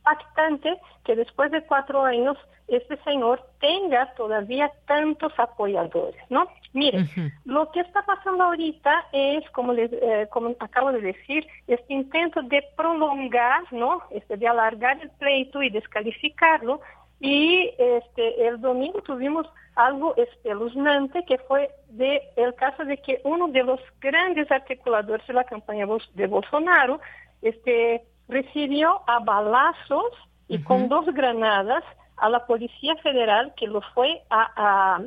impactante 0.07 0.79
que 1.05 1.17
después 1.17 1.51
de 1.51 1.63
cuatro 1.63 2.05
años 2.05 2.37
este 2.69 2.97
señor 3.05 3.41
tenga 3.61 4.13
todavía 4.15 4.71
tantos 4.87 5.33
apoyadores, 5.39 6.21
¿no? 6.31 6.49
Mire, 6.73 7.07
lo 7.45 7.71
que 7.71 7.81
está 7.81 8.03
pasando 8.05 8.45
ahorita 8.45 9.07
es, 9.13 9.49
como, 9.51 9.73
les, 9.73 9.93
eh, 9.93 10.27
como 10.31 10.55
acabo 10.59 10.91
de 10.91 11.01
decir, 11.01 11.47
este 11.69 11.95
intento 11.95 12.43
de 12.43 12.65
prolongar, 12.77 13.63
¿no? 13.71 14.03
Este, 14.11 14.37
de 14.37 14.49
alargar 14.49 15.01
el 15.01 15.11
pleito 15.11 15.63
y 15.63 15.71
descalificarlo. 15.71 16.81
Y 17.21 17.71
este, 17.79 18.49
el 18.49 18.61
domingo 18.61 19.01
tuvimos 19.01 19.47
algo 19.77 20.15
espeluznante 20.17 21.25
que 21.25 21.39
fue 21.39 21.71
de 21.89 22.21
el 22.37 22.55
caso 22.55 22.85
de 22.85 22.97
que 22.99 23.21
uno 23.25 23.49
de 23.49 23.63
los 23.63 23.81
grandes 24.01 24.51
articuladores 24.51 25.27
de 25.27 25.35
la 25.35 25.45
campaña 25.45 25.87
de 26.15 26.27
Bolsonaro, 26.27 27.01
este, 27.43 28.03
recibió 28.29 29.03
a 29.07 29.21
balazos 29.21 30.13
y 30.49 30.63
con 30.63 30.89
dos 30.89 31.07
granadas 31.07 31.83
a 32.17 32.29
la 32.29 32.47
Policía 32.47 32.97
Federal 32.97 33.53
que 33.57 33.67
lo 33.67 33.81
fue 33.95 34.23
a, 34.31 35.01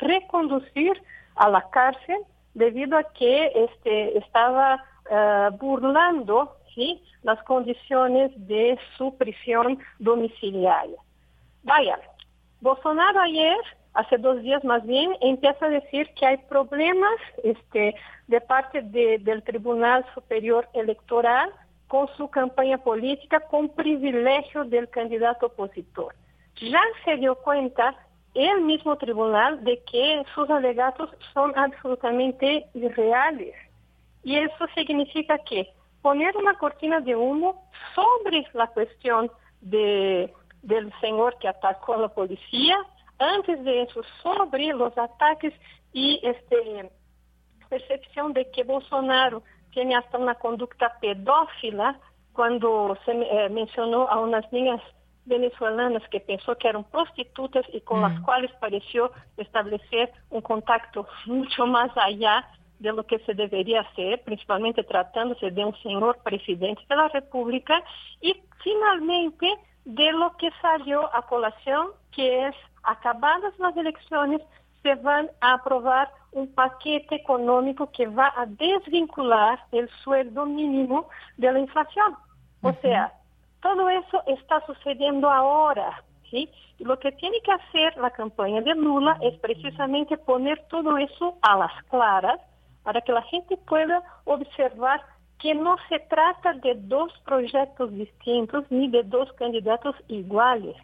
reconducir 0.00 0.92
a 1.36 1.48
la 1.48 1.68
cárcel 1.70 2.18
debido 2.54 2.96
a 2.96 3.04
que 3.04 3.52
este, 3.54 4.18
estaba 4.18 4.82
eh, 5.10 5.48
burlando 5.58 6.56
¿sí? 6.74 7.02
las 7.22 7.42
condiciones 7.44 8.30
de 8.48 8.78
su 8.96 9.16
prisión 9.16 9.78
domiciliaria. 9.98 10.96
vaya, 11.62 11.98
Bolsonaro 12.60 13.20
ayer, 13.20 13.58
hace 13.94 14.16
dos 14.18 14.40
días 14.40 14.64
más 14.64 14.86
bien, 14.86 15.14
empieza 15.20 15.66
a 15.66 15.70
decir 15.70 16.08
que 16.14 16.26
hay 16.26 16.36
problemas 16.48 17.18
este, 17.44 17.94
de 18.28 18.40
parte 18.40 18.82
de, 18.82 19.18
del 19.18 19.42
Tribunal 19.42 20.04
Superior 20.14 20.68
Electoral 20.72 21.50
con 21.92 22.08
su 22.16 22.26
campaña 22.30 22.78
política 22.78 23.38
con 23.38 23.68
privilegio 23.68 24.64
del 24.64 24.88
candidato 24.88 25.48
opositor. 25.48 26.14
Ya 26.56 26.80
se 27.04 27.18
dio 27.18 27.34
cuenta 27.34 27.94
el 28.32 28.62
mismo 28.62 28.96
tribunal 28.96 29.62
de 29.62 29.82
que 29.84 30.24
sus 30.34 30.48
alegatos 30.48 31.10
son 31.34 31.52
absolutamente 31.54 32.64
irreales. 32.72 33.54
Y 34.22 34.36
eso 34.36 34.66
significa 34.74 35.36
que 35.40 35.68
poner 36.00 36.34
una 36.34 36.54
cortina 36.54 37.00
de 37.00 37.14
humo 37.14 37.68
sobre 37.94 38.46
la 38.54 38.68
cuestión 38.68 39.30
de, 39.60 40.32
del 40.62 40.90
señor 40.98 41.36
que 41.40 41.48
atacó 41.48 41.92
a 41.92 41.98
la 41.98 42.08
policía, 42.08 42.78
antes 43.18 43.62
de 43.64 43.82
eso 43.82 44.00
sobre 44.22 44.68
los 44.68 44.96
ataques 44.96 45.52
y 45.92 46.20
este 46.22 46.90
percepción 47.68 48.32
de 48.32 48.50
que 48.50 48.64
Bolsonaro 48.64 49.42
tiene 49.72 49.96
hasta 49.96 50.18
una 50.18 50.36
conducta 50.36 50.98
pedófila 51.00 51.98
cuando 52.32 52.96
se 53.04 53.12
eh, 53.12 53.48
mencionó 53.50 54.08
a 54.08 54.18
unas 54.20 54.50
niñas 54.52 54.80
venezolanas 55.24 56.02
que 56.10 56.20
pensó 56.20 56.56
que 56.56 56.68
eran 56.68 56.84
prostitutas 56.84 57.64
y 57.72 57.80
con 57.82 58.00
las 58.00 58.18
mm. 58.18 58.22
cuales 58.22 58.52
pareció 58.60 59.12
establecer 59.36 60.12
un 60.30 60.40
contacto 60.40 61.06
mucho 61.26 61.66
más 61.66 61.90
allá 61.96 62.48
de 62.80 62.92
lo 62.92 63.06
que 63.06 63.20
se 63.20 63.34
debería 63.34 63.82
hacer, 63.82 64.20
principalmente 64.22 64.82
tratándose 64.82 65.52
de 65.52 65.64
un 65.64 65.76
señor 65.82 66.18
presidente 66.24 66.82
de 66.88 66.96
la 66.96 67.08
República, 67.08 67.82
y 68.20 68.34
finalmente 68.62 69.54
de 69.84 70.12
lo 70.12 70.36
que 70.36 70.50
salió 70.60 71.14
a 71.14 71.22
colación, 71.22 71.88
que 72.10 72.48
es, 72.48 72.56
acabadas 72.82 73.56
las 73.58 73.76
elecciones, 73.76 74.40
se 74.82 74.96
van 74.96 75.30
a 75.40 75.54
aprobar 75.54 76.10
un 76.32 76.52
paquete 76.54 77.16
económico 77.16 77.90
que 77.92 78.06
va 78.06 78.32
a 78.36 78.46
desvincular 78.46 79.60
el 79.72 79.88
sueldo 80.02 80.46
mínimo 80.46 81.08
de 81.36 81.52
la 81.52 81.58
inflación. 81.58 82.16
O 82.62 82.72
sea, 82.80 83.12
todo 83.60 83.88
eso 83.88 84.22
está 84.26 84.64
sucediendo 84.66 85.30
ahora, 85.30 86.02
¿sí? 86.30 86.48
Y 86.78 86.84
lo 86.84 86.98
que 86.98 87.12
tiene 87.12 87.40
que 87.42 87.52
hacer 87.52 87.96
la 87.96 88.10
campaña 88.10 88.60
de 88.60 88.74
Lula 88.74 89.18
es 89.20 89.38
precisamente 89.40 90.16
poner 90.16 90.58
todo 90.68 90.96
eso 90.98 91.38
a 91.42 91.56
las 91.56 91.84
claras 91.84 92.40
para 92.82 93.00
que 93.00 93.12
la 93.12 93.22
gente 93.22 93.56
pueda 93.56 94.02
observar 94.24 95.02
que 95.42 95.54
no 95.54 95.76
se 95.88 95.98
trata 95.98 96.54
de 96.54 96.76
dos 96.76 97.12
proyectos 97.24 97.92
distintos 97.92 98.64
ni 98.70 98.88
de 98.88 99.02
dos 99.02 99.32
candidatos 99.32 99.96
iguales. 100.06 100.76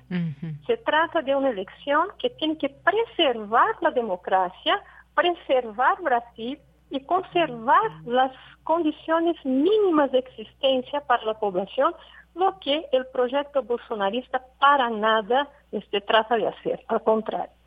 Se 0.67 0.77
trata 0.79 1.23
de 1.23 1.35
una 1.37 1.51
elección 1.51 2.09
que 2.19 2.31
tiene 2.31 2.59
que 2.59 2.69
preservar 2.69 3.77
la 3.81 3.93
democracia, 3.93 4.83
preservar 5.19 6.01
Brasil 6.01 6.59
y 6.91 7.01
conservar 7.01 7.91
las 8.07 8.33
condiciones 8.63 9.37
mínimas 9.45 10.13
de 10.13 10.21
existencia 10.21 11.01
para 11.01 11.25
la 11.25 11.35
población 11.35 11.93
lo 12.35 12.59
que 12.61 12.87
el 12.93 13.05
proyecto 13.07 13.63
bolsonarista 13.63 14.41
para 14.61 14.89
nada 14.91 15.49
este, 15.73 16.01
trata 16.01 16.37
de 16.37 16.47
hacer, 16.47 16.85
al 16.87 17.03
contrario. 17.03 17.58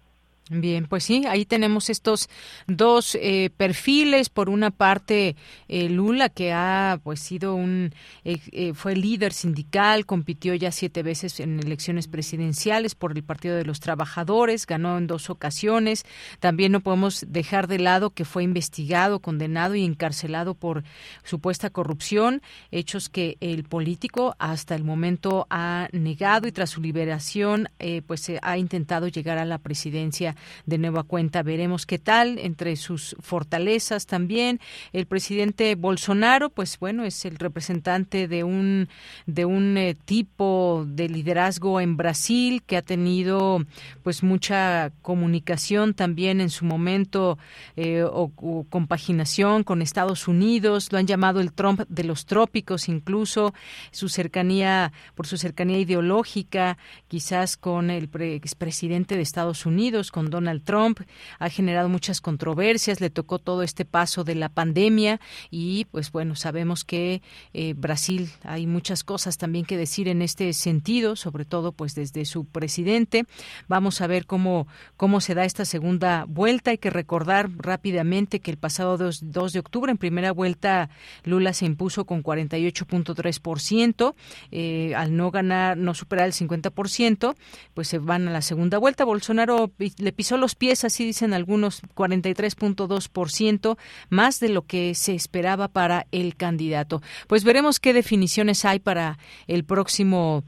Bien, 0.53 0.85
pues 0.85 1.05
sí, 1.05 1.23
ahí 1.29 1.45
tenemos 1.45 1.89
estos 1.89 2.27
dos 2.67 3.15
eh, 3.15 3.51
perfiles. 3.55 4.27
Por 4.27 4.49
una 4.49 4.69
parte, 4.69 5.37
eh, 5.69 5.87
Lula, 5.87 6.27
que 6.27 6.51
ha 6.51 6.99
pues 7.05 7.21
sido 7.21 7.55
un 7.55 7.93
eh, 8.25 8.73
fue 8.73 8.97
líder 8.97 9.31
sindical, 9.31 10.05
compitió 10.05 10.53
ya 10.53 10.73
siete 10.73 11.03
veces 11.03 11.39
en 11.39 11.61
elecciones 11.61 12.09
presidenciales 12.09 12.95
por 12.95 13.15
el 13.15 13.23
Partido 13.23 13.55
de 13.55 13.63
los 13.63 13.79
Trabajadores, 13.79 14.67
ganó 14.67 14.97
en 14.97 15.07
dos 15.07 15.29
ocasiones. 15.29 16.03
También 16.41 16.73
no 16.73 16.81
podemos 16.81 17.25
dejar 17.29 17.69
de 17.69 17.79
lado 17.79 18.09
que 18.09 18.25
fue 18.25 18.43
investigado, 18.43 19.21
condenado 19.21 19.75
y 19.75 19.85
encarcelado 19.85 20.53
por 20.53 20.83
supuesta 21.23 21.69
corrupción, 21.69 22.41
hechos 22.71 23.07
que 23.07 23.37
el 23.39 23.63
político 23.63 24.35
hasta 24.37 24.75
el 24.75 24.83
momento 24.83 25.47
ha 25.49 25.87
negado 25.93 26.45
y 26.49 26.51
tras 26.51 26.71
su 26.71 26.81
liberación, 26.81 27.69
pues 28.05 28.29
ha 28.41 28.57
intentado 28.57 29.07
llegar 29.07 29.37
a 29.37 29.45
la 29.45 29.57
presidencia 29.57 30.35
de 30.65 30.77
nueva 30.77 31.03
cuenta. 31.03 31.43
Veremos 31.43 31.85
qué 31.85 31.99
tal 31.99 32.39
entre 32.39 32.75
sus 32.75 33.15
fortalezas 33.19 34.05
también. 34.05 34.59
El 34.93 35.05
presidente 35.05 35.75
Bolsonaro, 35.75 36.49
pues 36.49 36.79
bueno, 36.79 37.03
es 37.03 37.25
el 37.25 37.37
representante 37.37 38.27
de 38.27 38.43
un 38.43 38.89
de 39.25 39.45
un 39.45 39.77
eh, 39.77 39.95
tipo 40.05 40.85
de 40.87 41.09
liderazgo 41.09 41.79
en 41.79 41.97
Brasil 41.97 42.63
que 42.65 42.77
ha 42.77 42.81
tenido 42.81 43.65
pues 44.03 44.23
mucha 44.23 44.91
comunicación 45.01 45.93
también 45.93 46.41
en 46.41 46.49
su 46.49 46.65
momento 46.65 47.37
eh, 47.75 48.03
o, 48.03 48.31
compaginación 48.69 49.63
con 49.63 49.81
Estados 49.81 50.27
Unidos. 50.27 50.91
Lo 50.91 50.97
han 50.97 51.07
llamado 51.07 51.39
el 51.39 51.53
Trump 51.53 51.81
de 51.87 52.03
los 52.03 52.25
trópicos, 52.25 52.89
incluso 52.89 53.53
su 53.91 54.09
cercanía 54.09 54.91
por 55.15 55.27
su 55.27 55.37
cercanía 55.37 55.79
ideológica, 55.79 56.77
quizás 57.07 57.57
con 57.57 57.89
el 57.89 58.09
expresidente 58.13 59.15
de 59.15 59.21
Estados 59.21 59.65
Unidos, 59.65 60.11
Donald 60.29 60.63
Trump, 60.63 60.99
ha 61.39 61.49
generado 61.49 61.89
muchas 61.89 62.21
controversias, 62.21 63.01
le 63.01 63.09
tocó 63.09 63.39
todo 63.39 63.63
este 63.63 63.85
paso 63.85 64.23
de 64.23 64.35
la 64.35 64.49
pandemia 64.49 65.19
y 65.49 65.85
pues 65.85 66.11
bueno, 66.11 66.35
sabemos 66.35 66.85
que 66.85 67.21
eh, 67.53 67.73
Brasil 67.75 68.29
hay 68.43 68.67
muchas 68.67 69.03
cosas 69.03 69.37
también 69.37 69.65
que 69.65 69.77
decir 69.77 70.07
en 70.07 70.21
este 70.21 70.53
sentido, 70.53 71.15
sobre 71.15 71.45
todo 71.45 71.71
pues 71.71 71.95
desde 71.95 72.25
su 72.25 72.45
presidente. 72.45 73.25
Vamos 73.67 74.01
a 74.01 74.07
ver 74.07 74.25
cómo, 74.25 74.67
cómo 74.97 75.21
se 75.21 75.35
da 75.35 75.45
esta 75.45 75.65
segunda 75.65 76.25
vuelta. 76.27 76.71
Hay 76.71 76.77
que 76.77 76.89
recordar 76.89 77.49
rápidamente 77.57 78.39
que 78.39 78.51
el 78.51 78.57
pasado 78.57 78.97
2, 78.97 79.31
2 79.31 79.53
de 79.53 79.59
octubre, 79.59 79.91
en 79.91 79.97
primera 79.97 80.31
vuelta, 80.31 80.89
Lula 81.23 81.53
se 81.53 81.65
impuso 81.65 82.05
con 82.05 82.23
48.3%, 82.23 84.15
eh, 84.51 84.93
al 84.95 85.15
no 85.15 85.31
ganar, 85.31 85.77
no 85.77 85.93
superar 85.93 86.27
el 86.27 86.33
50%, 86.33 87.35
pues 87.73 87.87
se 87.87 87.99
van 87.99 88.27
a 88.27 88.31
la 88.31 88.41
segunda 88.41 88.77
vuelta. 88.77 89.05
Bolsonaro 89.05 89.71
le 89.77 90.10
pisó 90.11 90.37
los 90.37 90.55
pies, 90.55 90.83
así 90.83 91.05
dicen 91.05 91.33
algunos, 91.33 91.83
43.2%, 91.95 93.77
más 94.09 94.39
de 94.39 94.49
lo 94.49 94.63
que 94.63 94.95
se 94.95 95.13
esperaba 95.13 95.67
para 95.67 96.07
el 96.11 96.35
candidato. 96.35 97.01
Pues 97.27 97.43
veremos 97.43 97.79
qué 97.79 97.93
definiciones 97.93 98.65
hay 98.65 98.79
para 98.79 99.17
el 99.47 99.63
próximo 99.63 100.43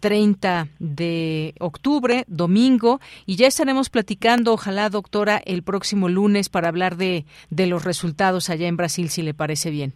30 0.00 0.62
eh, 0.62 0.70
de 0.78 1.54
octubre, 1.60 2.24
domingo, 2.26 3.00
y 3.26 3.36
ya 3.36 3.46
estaremos 3.46 3.90
platicando, 3.90 4.52
ojalá, 4.52 4.90
doctora, 4.90 5.40
el 5.44 5.62
próximo 5.62 6.08
lunes 6.08 6.48
para 6.48 6.68
hablar 6.68 6.96
de, 6.96 7.24
de 7.50 7.66
los 7.66 7.84
resultados 7.84 8.50
allá 8.50 8.68
en 8.68 8.76
Brasil, 8.76 9.08
si 9.08 9.22
le 9.22 9.34
parece 9.34 9.70
bien. 9.70 9.94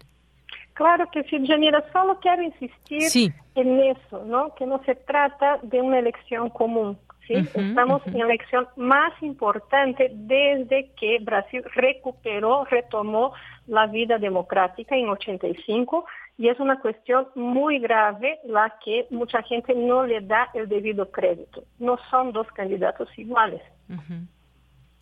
Claro 0.75 1.09
que 1.11 1.23
sí, 1.25 1.47
Janira, 1.47 1.85
solo 1.93 2.19
quiero 2.21 2.43
insistir 2.43 3.33
en 3.55 3.81
eso, 3.81 4.25
¿no? 4.25 4.55
Que 4.55 4.67
no 4.67 4.83
se 4.85 4.95
trata 4.95 5.59
de 5.63 5.81
una 5.81 5.99
elección 5.99 6.49
común. 6.49 6.99
¿Sí? 7.27 7.35
Estamos 7.35 8.07
en 8.07 8.19
la 8.19 8.25
elección 8.25 8.69
más 8.77 9.13
importante 9.23 10.11
desde 10.13 10.91
que 10.99 11.19
Brasil 11.21 11.63
recuperó, 11.75 12.65
retomó 12.65 13.33
la 13.67 13.87
vida 13.87 14.19
democrática 14.19 14.97
en 14.97 15.09
85 15.09 16.05
y 16.39 16.49
es 16.49 16.59
una 16.61 16.81
cuestión 16.81 17.29
muy 17.35 17.79
grave 17.79 18.41
la 18.45 18.77
que 18.85 19.07
mucha 19.11 19.43
gente 19.43 19.75
no 19.75 20.07
le 20.07 20.21
da 20.21 20.51
el 20.55 20.69
debido 20.69 21.11
crédito. 21.11 21.65
No 21.79 21.99
son 22.11 22.33
dos 22.33 22.47
candidatos 22.49 23.09
iguales. 23.17 23.63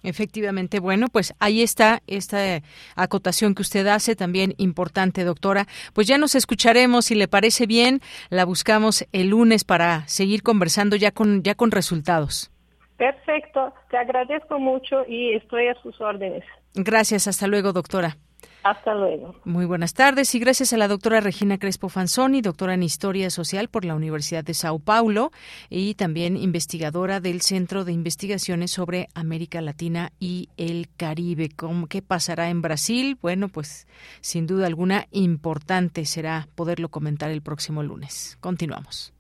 Efectivamente, 0.03 0.81
bueno, 0.81 1.09
pues 1.13 1.35
ahí 1.41 1.63
está 1.63 2.03
esta 2.07 2.63
acotación 2.97 3.55
que 3.55 3.63
usted 3.63 3.87
hace, 3.87 4.17
también 4.17 4.55
importante, 4.57 5.25
doctora. 5.25 5.67
Pues 5.93 6.07
ya 6.07 6.19
nos 6.19 6.35
escucharemos, 6.35 7.07
si 7.07 7.15
le 7.15 7.29
parece 7.29 7.67
bien, 7.67 8.01
la 8.31 8.45
buscamos 8.45 9.07
el 9.13 9.29
lunes 9.29 9.65
para 9.65 10.07
seguir 10.09 10.43
conversando 10.43 10.97
ya 10.97 11.11
con, 11.11 11.43
ya 11.43 11.55
con 11.55 11.71
resultados. 11.71 12.51
Perfecto, 12.97 13.73
te 13.91 13.97
agradezco 13.97 14.59
mucho 14.59 15.05
y 15.09 15.35
estoy 15.35 15.69
a 15.69 15.75
sus 15.83 15.99
órdenes. 16.01 16.45
Gracias, 16.75 17.27
hasta 17.27 17.47
luego, 17.47 17.73
doctora. 17.73 18.17
Hasta 18.63 18.95
luego. 18.95 19.35
Muy 19.45 19.65
buenas 19.65 19.95
tardes 19.95 20.35
y 20.35 20.39
gracias 20.39 20.73
a 20.73 20.77
la 20.77 20.89
doctora 20.89 21.21
Regina 21.21 21.59
Crespo 21.59 21.89
Fanzoni, 21.89 22.43
doctora 22.43 22.75
en 22.75 22.83
Historia 22.83 23.31
Social 23.31 23.69
por 23.69 23.85
la 23.85 23.95
Universidad 23.95 24.45
de 24.45 24.55
Sao 24.55 24.79
Paulo 24.79 25.33
y 25.69 25.95
también 25.95 26.37
investigadora 26.37 27.21
del 27.21 27.41
Centro 27.41 27.85
de 27.85 27.93
Investigaciones 27.93 28.71
sobre 28.71 29.09
América 29.15 29.61
Latina 29.61 30.13
y 30.21 30.51
el 30.57 30.89
Caribe. 30.97 31.51
¿Qué 31.89 32.03
pasará 32.03 32.51
en 32.51 32.63
Brasil? 32.63 33.19
Bueno, 33.21 33.49
pues 33.49 33.87
sin 34.21 34.47
duda 34.47 34.67
alguna 34.67 35.07
importante 35.11 36.05
será 36.05 36.49
poderlo 36.55 36.89
comentar 36.91 37.31
el 37.31 37.43
próximo 37.43 37.83
lunes. 37.83 38.37
Continuamos. 38.41 39.13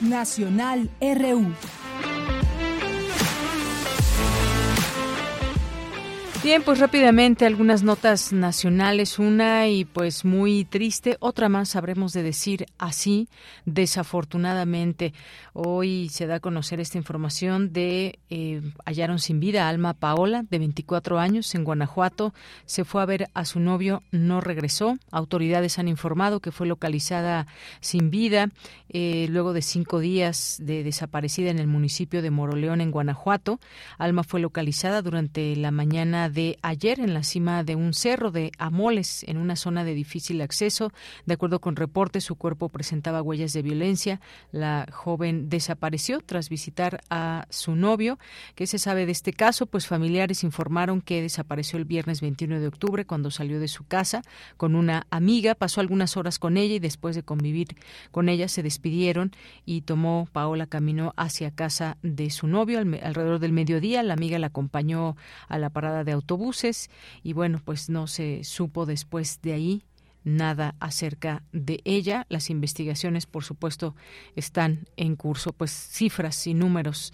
Nacional 0.00 0.90
RU. 1.00 1.52
Bien, 6.44 6.62
pues 6.62 6.78
rápidamente 6.78 7.46
algunas 7.46 7.82
notas 7.82 8.34
nacionales, 8.34 9.18
una 9.18 9.66
y 9.66 9.86
pues 9.86 10.26
muy 10.26 10.66
triste, 10.66 11.16
otra 11.20 11.48
más 11.48 11.70
sabremos 11.70 12.12
de 12.12 12.22
decir 12.22 12.66
así, 12.76 13.30
desafortunadamente. 13.64 15.14
Hoy 15.54 16.10
se 16.10 16.26
da 16.26 16.34
a 16.34 16.40
conocer 16.40 16.80
esta 16.80 16.98
información 16.98 17.72
de 17.72 18.18
eh, 18.28 18.60
hallaron 18.84 19.20
sin 19.20 19.40
vida 19.40 19.64
a 19.64 19.68
Alma 19.70 19.94
Paola, 19.94 20.44
de 20.50 20.58
24 20.58 21.18
años, 21.18 21.54
en 21.54 21.64
Guanajuato. 21.64 22.34
Se 22.66 22.84
fue 22.84 23.00
a 23.00 23.06
ver 23.06 23.30
a 23.32 23.46
su 23.46 23.58
novio, 23.58 24.02
no 24.10 24.42
regresó. 24.42 24.98
Autoridades 25.10 25.78
han 25.78 25.88
informado 25.88 26.40
que 26.40 26.52
fue 26.52 26.66
localizada 26.66 27.46
sin 27.80 28.10
vida 28.10 28.50
eh, 28.90 29.28
luego 29.30 29.54
de 29.54 29.62
cinco 29.62 29.98
días 29.98 30.58
de 30.60 30.84
desaparecida 30.84 31.50
en 31.50 31.58
el 31.58 31.68
municipio 31.68 32.20
de 32.20 32.30
Moroleón, 32.30 32.82
en 32.82 32.90
Guanajuato. 32.90 33.60
Alma 33.96 34.24
fue 34.24 34.40
localizada 34.40 35.00
durante 35.00 35.56
la 35.56 35.70
mañana 35.70 36.28
de 36.34 36.58
ayer 36.62 37.00
en 37.00 37.14
la 37.14 37.22
cima 37.22 37.64
de 37.64 37.76
un 37.76 37.94
cerro 37.94 38.30
de 38.30 38.52
Amoles, 38.58 39.24
en 39.28 39.36
una 39.38 39.56
zona 39.56 39.84
de 39.84 39.94
difícil 39.94 40.40
acceso. 40.40 40.92
De 41.24 41.34
acuerdo 41.34 41.60
con 41.60 41.76
reportes, 41.76 42.24
su 42.24 42.34
cuerpo 42.34 42.68
presentaba 42.68 43.22
huellas 43.22 43.52
de 43.52 43.62
violencia. 43.62 44.20
La 44.50 44.86
joven 44.92 45.48
desapareció 45.48 46.20
tras 46.20 46.48
visitar 46.48 47.00
a 47.08 47.46
su 47.50 47.76
novio. 47.76 48.18
¿Qué 48.54 48.66
se 48.66 48.78
sabe 48.78 49.06
de 49.06 49.12
este 49.12 49.32
caso? 49.32 49.66
Pues 49.66 49.86
familiares 49.86 50.42
informaron 50.44 51.00
que 51.00 51.22
desapareció 51.22 51.78
el 51.78 51.84
viernes 51.84 52.20
21 52.20 52.60
de 52.60 52.66
octubre 52.66 53.06
cuando 53.06 53.30
salió 53.30 53.60
de 53.60 53.68
su 53.68 53.84
casa 53.84 54.22
con 54.56 54.74
una 54.74 55.06
amiga. 55.10 55.54
Pasó 55.54 55.80
algunas 55.80 56.16
horas 56.16 56.38
con 56.38 56.56
ella 56.56 56.74
y 56.74 56.80
después 56.80 57.14
de 57.14 57.22
convivir 57.22 57.76
con 58.10 58.28
ella 58.28 58.48
se 58.48 58.62
despidieron 58.62 59.30
y 59.64 59.82
tomó 59.82 60.28
Paola 60.32 60.66
camino 60.66 61.14
hacia 61.16 61.52
casa 61.52 61.96
de 62.02 62.30
su 62.30 62.48
novio 62.48 62.80
alrededor 62.80 63.38
del 63.38 63.52
mediodía. 63.52 64.02
La 64.02 64.14
amiga 64.14 64.38
la 64.38 64.48
acompañó 64.48 65.16
a 65.48 65.58
la 65.58 65.70
parada 65.70 66.02
de 66.02 66.12
autobuses 66.24 66.90
y 67.22 67.34
bueno, 67.34 67.60
pues 67.62 67.90
no 67.90 68.06
se 68.06 68.44
supo 68.44 68.86
después 68.86 69.40
de 69.42 69.52
ahí 69.52 69.84
nada 70.24 70.74
acerca 70.80 71.42
de 71.52 71.82
ella. 71.84 72.24
Las 72.30 72.48
investigaciones, 72.48 73.26
por 73.26 73.44
supuesto, 73.44 73.94
están 74.34 74.88
en 74.96 75.16
curso, 75.16 75.52
pues 75.52 75.70
cifras 75.70 76.46
y 76.46 76.54
números 76.54 77.12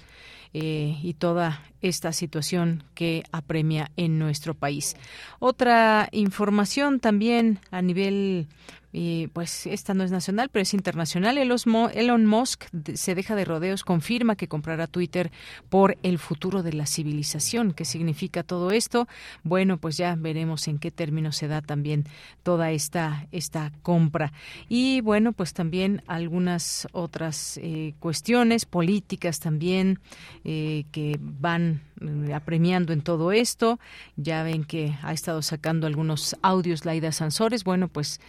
eh, 0.52 0.98
y 1.02 1.14
toda 1.14 1.62
esta 1.80 2.12
situación 2.12 2.84
que 2.94 3.24
apremia 3.32 3.90
en 3.96 4.18
nuestro 4.18 4.54
país. 4.54 4.96
Otra 5.38 6.08
información 6.12 7.00
también 7.00 7.60
a 7.70 7.82
nivel 7.82 8.48
y 8.92 9.28
pues 9.28 9.66
esta 9.66 9.94
no 9.94 10.02
es 10.02 10.10
nacional, 10.10 10.48
pero 10.50 10.62
es 10.62 10.74
internacional. 10.74 11.38
Elon 11.38 12.26
Musk 12.26 12.64
se 12.94 13.14
deja 13.14 13.36
de 13.36 13.44
rodeos, 13.44 13.84
confirma 13.84 14.34
que 14.34 14.48
comprará 14.48 14.86
Twitter 14.88 15.30
por 15.68 15.96
el 16.02 16.18
futuro 16.18 16.62
de 16.62 16.72
la 16.72 16.86
civilización. 16.86 17.72
¿Qué 17.72 17.84
significa 17.84 18.42
todo 18.42 18.72
esto? 18.72 19.06
Bueno, 19.44 19.78
pues 19.78 19.96
ya 19.96 20.16
veremos 20.16 20.66
en 20.66 20.78
qué 20.78 20.90
términos 20.90 21.36
se 21.36 21.46
da 21.46 21.62
también 21.62 22.04
toda 22.42 22.72
esta, 22.72 23.28
esta 23.30 23.72
compra. 23.82 24.32
Y 24.68 25.02
bueno, 25.02 25.32
pues 25.32 25.54
también 25.54 26.02
algunas 26.08 26.88
otras 26.90 27.60
eh, 27.62 27.94
cuestiones 28.00 28.64
políticas 28.66 29.38
también 29.38 30.00
eh, 30.44 30.84
que 30.90 31.16
van 31.20 31.80
apremiando 32.34 32.92
en 32.92 33.02
todo 33.02 33.32
esto. 33.32 33.78
Ya 34.16 34.42
ven 34.42 34.64
que 34.64 34.94
ha 35.02 35.12
estado 35.12 35.42
sacando 35.42 35.86
algunos 35.86 36.36
audios 36.42 36.84
Laida 36.84 37.12
Sansores. 37.12 37.64
Bueno, 37.64 37.88
pues 37.88 38.20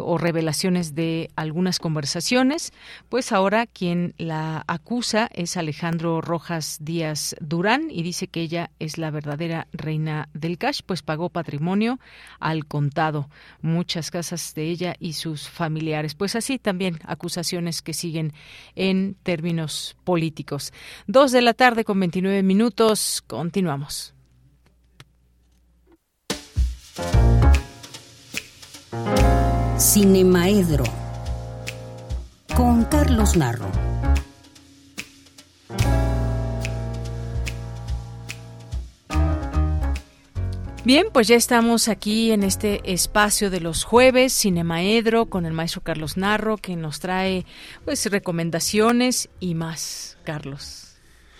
o 0.00 0.18
revelaciones 0.18 0.94
de 0.94 1.30
algunas 1.36 1.78
conversaciones, 1.78 2.72
pues 3.08 3.32
ahora 3.32 3.66
quien 3.66 4.14
la 4.18 4.64
acusa 4.66 5.28
es 5.32 5.56
Alejandro 5.56 6.20
Rojas 6.20 6.78
Díaz 6.80 7.34
Durán 7.40 7.88
y 7.90 8.02
dice 8.02 8.28
que 8.28 8.40
ella 8.40 8.70
es 8.78 8.98
la 8.98 9.10
verdadera 9.10 9.66
reina 9.72 10.28
del 10.34 10.58
cash, 10.58 10.80
pues 10.84 11.02
pagó 11.02 11.28
patrimonio 11.28 11.98
al 12.40 12.66
contado, 12.66 13.28
muchas 13.60 14.10
casas 14.10 14.54
de 14.54 14.64
ella 14.64 14.94
y 14.98 15.14
sus 15.14 15.48
familiares. 15.48 16.14
Pues 16.14 16.36
así 16.36 16.58
también 16.58 16.98
acusaciones 17.04 17.82
que 17.82 17.92
siguen 17.92 18.32
en 18.74 19.16
términos 19.22 19.96
políticos. 20.04 20.72
Dos 21.06 21.32
de 21.32 21.42
la 21.42 21.54
tarde 21.54 21.84
con 21.84 21.98
29 22.00 22.42
minutos, 22.42 23.11
continuamos. 23.20 24.14
Cinemaedro 29.78 30.84
con 32.54 32.84
Carlos 32.84 33.36
Narro. 33.36 33.70
Bien, 40.84 41.06
pues 41.12 41.28
ya 41.28 41.36
estamos 41.36 41.86
aquí 41.86 42.32
en 42.32 42.42
este 42.42 42.92
espacio 42.92 43.50
de 43.50 43.60
los 43.60 43.84
jueves, 43.84 44.36
Cinemaedro, 44.36 45.26
con 45.26 45.46
el 45.46 45.52
maestro 45.52 45.80
Carlos 45.80 46.16
Narro, 46.16 46.56
que 46.56 46.74
nos 46.74 46.98
trae 46.98 47.46
pues 47.84 48.04
recomendaciones 48.10 49.28
y 49.38 49.54
más, 49.54 50.18
Carlos, 50.24 50.81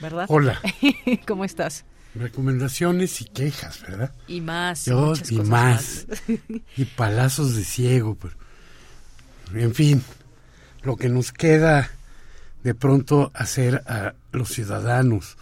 ¿verdad? 0.03 0.27
Hola. 0.29 0.61
¿Cómo 1.27 1.45
estás? 1.45 1.85
recomendaciones 2.15 3.21
y 3.21 3.25
quejas, 3.25 3.81
¿verdad? 3.83 4.13
Y 4.29 4.41
más. 4.41 4.85
Yo, 4.85 5.15
y 5.31 5.39
más. 5.39 6.07
y 6.77 6.85
palazos 6.85 7.57
de 7.57 7.65
ciego. 7.65 8.17
Pero, 8.17 8.35
en 9.55 9.75
fin, 9.75 10.03
lo 10.83 10.97
que 10.97 11.09
nos 11.09 11.33
queda 11.33 11.91
de 12.63 12.75
pronto 12.75 13.31
hacer 13.35 13.83
a 13.87 14.15
los 14.33 14.51
ciudadanos, 14.51 15.37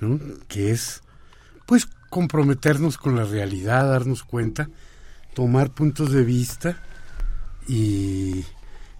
¿no? 0.00 0.18
que 0.48 0.70
es, 0.70 1.02
pues, 1.66 1.88
comprometernos 2.08 2.96
con 2.96 3.16
la 3.16 3.24
realidad, 3.24 3.88
darnos 3.88 4.22
cuenta, 4.22 4.68
tomar 5.34 5.70
puntos 5.70 6.12
de 6.12 6.24
vista 6.24 6.76
y, 7.66 8.44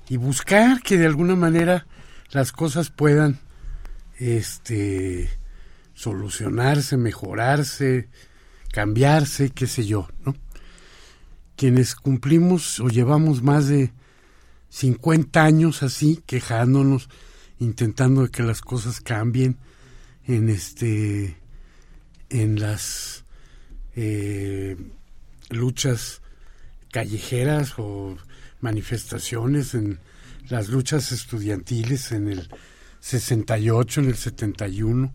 y 0.09 0.17
buscar 0.17 0.83
que 0.83 0.99
de 0.99 1.07
alguna 1.07 1.37
manera 1.37 1.87
las 2.31 2.53
cosas 2.53 2.91
puedan, 2.91 3.39
este, 4.23 5.29
solucionarse, 5.95 6.97
mejorarse, 6.97 8.09
cambiarse, 8.73 9.51
qué 9.51 9.67
sé 9.67 9.85
yo, 9.85 10.09
¿no? 10.25 10.37
Quienes 11.57 11.95
cumplimos 11.95 12.81
o 12.81 12.89
llevamos 12.89 13.43
más 13.43 13.69
de 13.69 13.93
50 14.71 15.45
años 15.45 15.83
así, 15.83 16.23
quejándonos, 16.25 17.09
intentando 17.59 18.29
que 18.31 18.43
las 18.43 18.61
cosas 18.61 19.01
cambien 19.01 19.59
en 20.27 20.49
este 20.49 21.37
en 22.31 22.61
las 22.61 23.25
eh, 23.95 24.77
luchas 25.51 26.23
callejeras 26.91 27.75
o 27.77 28.17
manifestaciones 28.61 29.75
en 29.75 29.99
las 30.49 30.69
luchas 30.69 31.13
estudiantiles 31.13 32.13
en 32.13 32.29
el 32.29 32.49
68, 33.03 34.01
en 34.01 34.07
el 34.07 34.17
71, 34.17 35.13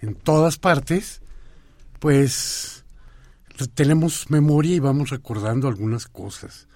en 0.00 0.14
todas 0.14 0.56
partes, 0.56 1.20
pues 1.98 2.84
tenemos 3.74 4.30
memoria 4.30 4.74
y 4.74 4.80
vamos 4.80 5.10
recordando 5.10 5.68
algunas 5.68 6.06
cosas. 6.06 6.66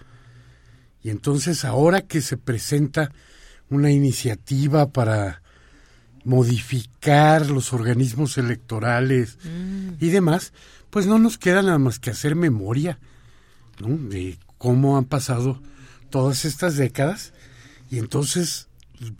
Y 1.02 1.08
entonces 1.08 1.64
ahora 1.64 2.02
que 2.02 2.20
se 2.20 2.36
presenta 2.36 3.10
una 3.70 3.90
iniciativa 3.90 4.90
para 4.92 5.42
modificar 6.24 7.50
los 7.50 7.72
organismos 7.72 8.36
electorales 8.36 9.38
mm. 9.44 9.94
y 9.98 10.08
demás, 10.10 10.52
pues 10.90 11.06
no 11.06 11.18
nos 11.18 11.38
queda 11.38 11.62
nada 11.62 11.78
más 11.78 11.98
que 11.98 12.10
hacer 12.10 12.36
memoria 12.36 12.98
de 13.78 14.38
cómo 14.58 14.98
han 14.98 15.06
pasado 15.06 15.62
todas 16.10 16.44
estas 16.44 16.76
décadas 16.76 17.32
y 17.90 17.98
entonces 17.98 18.68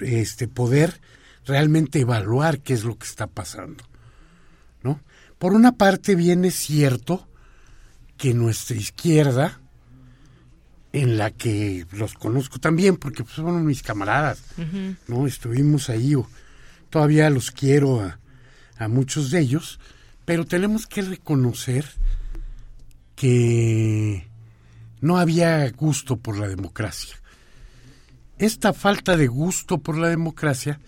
este 0.01 0.49
poder 0.49 1.01
realmente 1.47 2.01
evaluar 2.01 2.61
qué 2.61 2.75
es 2.75 2.85
lo 2.85 2.97
que 2.97 3.07
está 3.07 3.27
pasando. 3.27 3.85
Por 5.39 5.53
una 5.53 5.73
parte 5.73 6.15
bien 6.15 6.47
es 6.47 6.55
cierto 6.55 7.29
que 8.17 8.33
nuestra 8.33 8.77
izquierda, 8.77 9.61
en 10.93 11.19
la 11.19 11.33
que 11.33 11.87
los 11.93 12.15
conozco 12.15 12.59
también, 12.59 12.97
porque 12.97 13.25
pues, 13.25 13.37
son 13.37 13.67
mis 13.67 13.83
camaradas, 13.83 14.43
¿no? 15.07 15.27
Estuvimos 15.27 15.91
ahí, 15.91 16.15
o 16.15 16.27
todavía 16.89 17.29
los 17.29 17.51
quiero 17.51 18.01
a, 18.01 18.19
a 18.79 18.89
muchos 18.89 19.31
de 19.31 19.41
ellos, 19.41 19.81
pero 20.25 20.47
tenemos 20.47 20.87
que 20.87 21.03
reconocer 21.03 21.85
que 23.15 24.27
no 25.03 25.19
había 25.19 25.69
gusto 25.73 26.17
por 26.17 26.39
la 26.39 26.49
democracia. 26.49 27.17
Esta 28.39 28.73
falta 28.73 29.17
de 29.17 29.29
gusto 29.29 29.79
por 29.79 29.97
la 29.97 30.09
democracia 30.09 30.81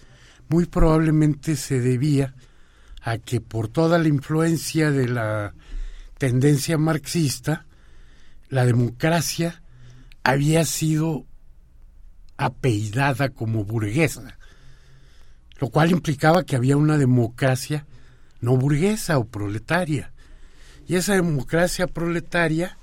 muy 0.48 0.66
probablemente 0.66 1.56
se 1.56 1.80
debía 1.80 2.34
a 3.02 3.18
que 3.18 3.40
por 3.40 3.68
toda 3.68 3.98
la 3.98 4.08
influencia 4.08 4.90
de 4.90 5.08
la 5.08 5.54
tendencia 6.18 6.76
marxista, 6.76 7.66
la 8.48 8.64
democracia 8.64 9.62
había 10.24 10.64
sido 10.64 11.24
apeidada 12.36 13.28
como 13.28 13.64
burguesa, 13.64 14.38
lo 15.60 15.68
cual 15.68 15.92
implicaba 15.92 16.44
que 16.44 16.56
había 16.56 16.76
una 16.76 16.98
democracia 16.98 17.86
no 18.40 18.56
burguesa 18.56 19.18
o 19.18 19.24
proletaria. 19.26 20.12
Y 20.88 20.96
esa 20.96 21.14
democracia 21.14 21.86
proletaria, 21.86 22.76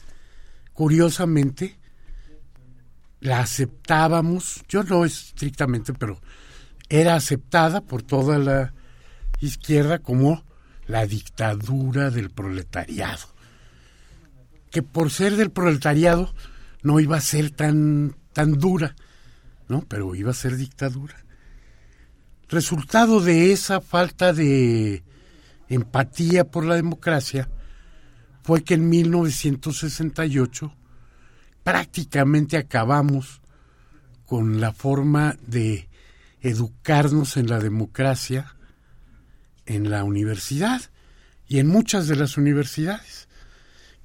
curiosamente, 0.74 1.78
la 3.24 3.40
aceptábamos, 3.40 4.64
yo 4.68 4.84
no 4.84 5.06
estrictamente, 5.06 5.94
pero 5.94 6.22
era 6.90 7.16
aceptada 7.16 7.80
por 7.80 8.04
toda 8.04 8.38
la 8.38 8.74
izquierda 9.40 10.00
como 10.00 10.44
la 10.88 11.08
dictadura 11.08 12.10
del 12.10 12.30
proletariado. 12.32 13.28
Que 14.70 14.84
por 14.84 15.10
ser 15.10 15.38
del 15.38 15.52
proletariado 15.52 16.36
no 16.82 17.00
iba 17.00 17.16
a 17.16 17.22
ser 17.22 17.52
tan, 17.52 18.18
tan 18.34 18.60
dura, 18.60 18.94
¿no? 19.70 19.86
Pero 19.88 20.16
iba 20.16 20.32
a 20.32 20.36
ser 20.36 20.58
dictadura. 20.58 21.16
Resultado 22.50 23.22
de 23.22 23.54
esa 23.54 23.80
falta 23.80 24.34
de 24.34 25.02
empatía 25.70 26.44
por 26.44 26.66
la 26.66 26.76
democracia 26.76 27.50
fue 28.44 28.66
que 28.66 28.74
en 28.74 28.90
1968 28.90 30.76
prácticamente 31.64 32.58
acabamos 32.58 33.42
con 34.26 34.60
la 34.62 34.74
forma 34.74 35.36
de 35.48 35.88
educarnos 36.42 37.38
en 37.38 37.48
la 37.48 37.60
democracia 37.60 38.56
en 39.66 39.90
la 39.90 40.04
universidad 40.04 40.82
y 41.48 41.60
en 41.60 41.68
muchas 41.68 42.08
de 42.08 42.16
las 42.16 42.38
universidades, 42.38 43.28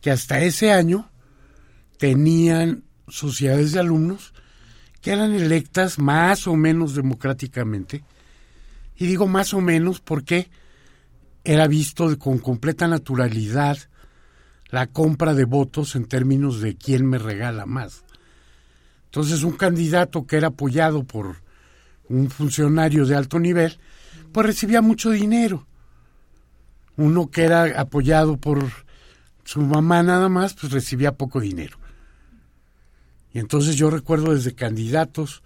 que 0.00 0.10
hasta 0.10 0.40
ese 0.40 0.72
año 0.72 1.10
tenían 1.98 2.84
sociedades 3.08 3.72
de 3.72 3.80
alumnos 3.80 4.34
que 5.00 5.12
eran 5.12 5.32
electas 5.32 5.98
más 5.98 6.46
o 6.46 6.56
menos 6.56 6.94
democráticamente, 6.94 8.04
y 8.96 9.06
digo 9.06 9.26
más 9.26 9.54
o 9.54 9.60
menos 9.60 10.00
porque 10.00 10.50
era 11.44 11.68
visto 11.68 12.18
con 12.18 12.38
completa 12.38 12.88
naturalidad 12.88 13.78
la 14.70 14.86
compra 14.86 15.34
de 15.34 15.44
votos 15.44 15.96
en 15.96 16.06
términos 16.06 16.60
de 16.60 16.76
quién 16.76 17.06
me 17.06 17.18
regala 17.18 17.66
más. 17.66 18.04
Entonces 19.06 19.42
un 19.42 19.52
candidato 19.52 20.26
que 20.26 20.36
era 20.36 20.48
apoyado 20.48 21.04
por 21.04 21.36
un 22.08 22.30
funcionario 22.30 23.06
de 23.06 23.16
alto 23.16 23.38
nivel, 23.38 23.78
pues 24.32 24.46
recibía 24.46 24.82
mucho 24.82 25.10
dinero. 25.10 25.66
Uno 26.96 27.30
que 27.30 27.44
era 27.44 27.80
apoyado 27.80 28.36
por 28.36 28.64
su 29.44 29.60
mamá 29.60 30.02
nada 30.02 30.28
más, 30.28 30.54
pues 30.54 30.72
recibía 30.72 31.12
poco 31.12 31.40
dinero. 31.40 31.78
Y 33.32 33.38
entonces 33.38 33.76
yo 33.76 33.88
recuerdo 33.88 34.34
desde 34.34 34.54
candidatos 34.54 35.42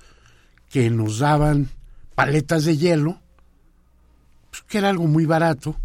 que 0.70 0.88
nos 0.90 1.18
daban 1.18 1.68
paletas 2.14 2.64
de 2.64 2.76
hielo, 2.76 3.20
pues 4.50 4.62
que 4.62 4.78
era 4.78 4.88
algo 4.88 5.06
muy 5.06 5.26
barato, 5.26 5.76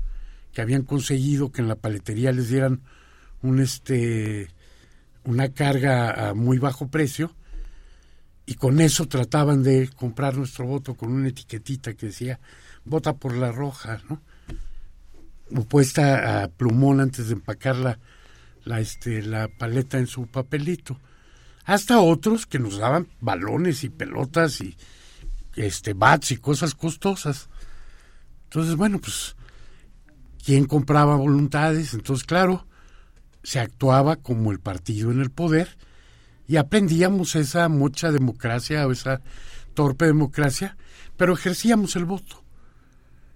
que 0.53 0.61
habían 0.61 0.83
conseguido 0.83 1.51
que 1.51 1.61
en 1.61 1.67
la 1.67 1.75
paletería 1.75 2.31
les 2.31 2.49
dieran 2.49 2.81
un 3.47 3.59
este 3.59 4.49
una 5.23 5.49
carga 5.49 6.29
a 6.29 6.33
muy 6.33 6.57
bajo 6.57 6.87
precio 6.87 7.35
y 8.45 8.55
con 8.55 8.79
eso 8.79 9.07
trataban 9.07 9.61
de 9.63 9.89
comprar 9.89 10.37
nuestro 10.37 10.65
voto 10.65 10.95
con 10.95 11.11
una 11.11 11.27
etiquetita 11.29 11.93
que 11.93 12.07
decía 12.07 12.39
vota 12.85 13.13
por 13.13 13.35
la 13.35 13.51
roja, 13.51 14.01
¿no? 14.09 14.21
O 15.55 15.63
puesta 15.65 16.43
a 16.43 16.47
plumón 16.47 16.99
antes 16.99 17.27
de 17.27 17.33
empacar 17.33 17.75
la, 17.75 17.99
la, 18.63 18.79
este, 18.79 19.21
la 19.21 19.47
paleta 19.47 19.97
en 19.97 20.07
su 20.07 20.27
papelito. 20.27 20.99
Hasta 21.65 21.99
otros 21.99 22.45
que 22.45 22.59
nos 22.59 22.77
daban 22.77 23.07
balones 23.19 23.83
y 23.83 23.89
pelotas 23.89 24.61
y 24.61 24.77
este 25.55 25.93
bats 25.93 26.31
y 26.31 26.37
cosas 26.37 26.75
costosas. 26.75 27.49
Entonces, 28.45 28.75
bueno, 28.75 28.99
pues, 28.99 29.35
¿quién 30.43 30.65
compraba 30.65 31.15
voluntades? 31.17 31.93
Entonces, 31.93 32.25
claro, 32.25 32.65
se 33.47 33.61
actuaba 33.61 34.17
como 34.17 34.51
el 34.51 34.59
partido 34.59 35.09
en 35.09 35.21
el 35.21 35.31
poder 35.31 35.77
y 36.49 36.57
aprendíamos 36.57 37.33
esa 37.37 37.69
mucha 37.69 38.11
democracia 38.11 38.85
o 38.85 38.91
esa 38.91 39.21
torpe 39.73 40.05
democracia, 40.05 40.75
pero 41.15 41.31
ejercíamos 41.31 41.95
el 41.95 42.03
voto. 42.03 42.43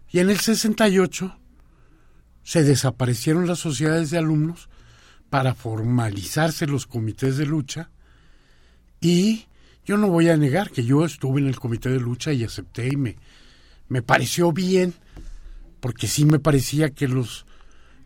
Y 0.10 0.20
en 0.20 0.30
el 0.30 0.38
68 0.38 1.40
se 2.44 2.64
desaparecieron 2.64 3.48
las 3.48 3.60
sociedades 3.60 4.10
de 4.10 4.18
alumnos 4.18 4.68
para 5.30 5.56
formalizarse 5.56 6.68
los 6.68 6.88
comités 6.88 7.38
de 7.38 7.46
lucha 7.46 7.90
y 9.00 9.46
yo 9.86 9.96
no 9.96 10.10
voy 10.10 10.28
a 10.28 10.36
negar 10.36 10.72
que 10.72 10.84
yo 10.84 11.06
estuve 11.06 11.40
en 11.40 11.48
el 11.48 11.58
comité 11.58 11.88
de 11.88 12.02
lucha 12.02 12.34
y 12.34 12.44
acepté 12.44 12.90
y 12.92 12.98
me, 12.98 13.16
me 13.88 14.02
pareció 14.02 14.52
bien, 14.52 14.94
porque 15.80 16.10
sí 16.10 16.26
me 16.26 16.40
parecía 16.40 16.90
que 16.90 17.08
los 17.08 17.46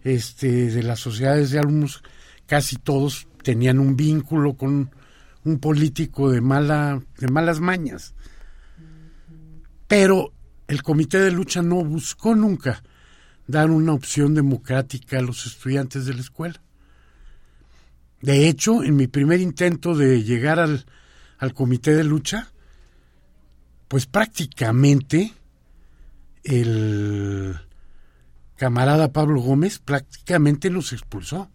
este, 0.06 0.70
de 0.70 0.84
las 0.84 1.00
sociedades 1.00 1.50
de 1.50 1.60
alumnos, 1.60 2.04
casi 2.46 2.78
todos 2.78 3.28
tenían 3.44 3.80
un 3.80 3.98
vínculo 3.98 4.54
con 4.54 4.92
un 5.44 5.60
político 5.60 6.30
de, 6.30 6.42
mala, 6.42 7.02
de 7.18 7.28
malas 7.28 7.60
mañas. 7.60 8.14
Pero 9.88 10.32
el 10.68 10.84
comité 10.84 11.20
de 11.20 11.32
lucha 11.32 11.62
no 11.62 11.84
buscó 11.84 12.36
nunca 12.36 12.84
dar 13.48 13.72
una 13.72 13.94
opción 13.94 14.36
democrática 14.36 15.18
a 15.18 15.24
los 15.24 15.46
estudiantes 15.48 16.06
de 16.06 16.14
la 16.14 16.22
escuela. 16.22 16.62
De 18.22 18.48
hecho, 18.48 18.84
en 18.84 18.96
mi 18.96 19.08
primer 19.08 19.40
intento 19.42 19.96
de 19.96 20.24
llegar 20.24 20.60
al, 20.60 20.86
al 21.40 21.54
comité 21.54 21.96
de 21.96 22.04
lucha, 22.04 22.52
pues 23.88 24.06
prácticamente 24.06 25.34
el 26.44 27.60
camarada 28.56 29.12
Pablo 29.12 29.42
Gómez 29.42 29.80
prácticamente 29.80 30.70
nos 30.70 30.94
expulsó 30.94 31.50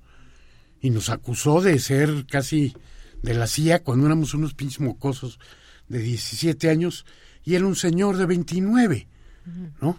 y 0.80 0.90
nos 0.90 1.10
acusó 1.10 1.60
de 1.60 1.78
ser 1.78 2.26
casi 2.26 2.74
de 3.22 3.34
la 3.34 3.46
CIA 3.46 3.82
cuando 3.82 4.06
éramos 4.06 4.34
unos 4.34 4.54
pinches 4.54 4.80
mocosos 4.80 5.38
de 5.88 5.98
17 5.98 6.70
años 6.70 7.04
y 7.44 7.54
era 7.54 7.66
un 7.66 7.76
señor 7.76 8.16
de 8.16 8.26
29, 8.26 9.08
¿no? 9.80 9.98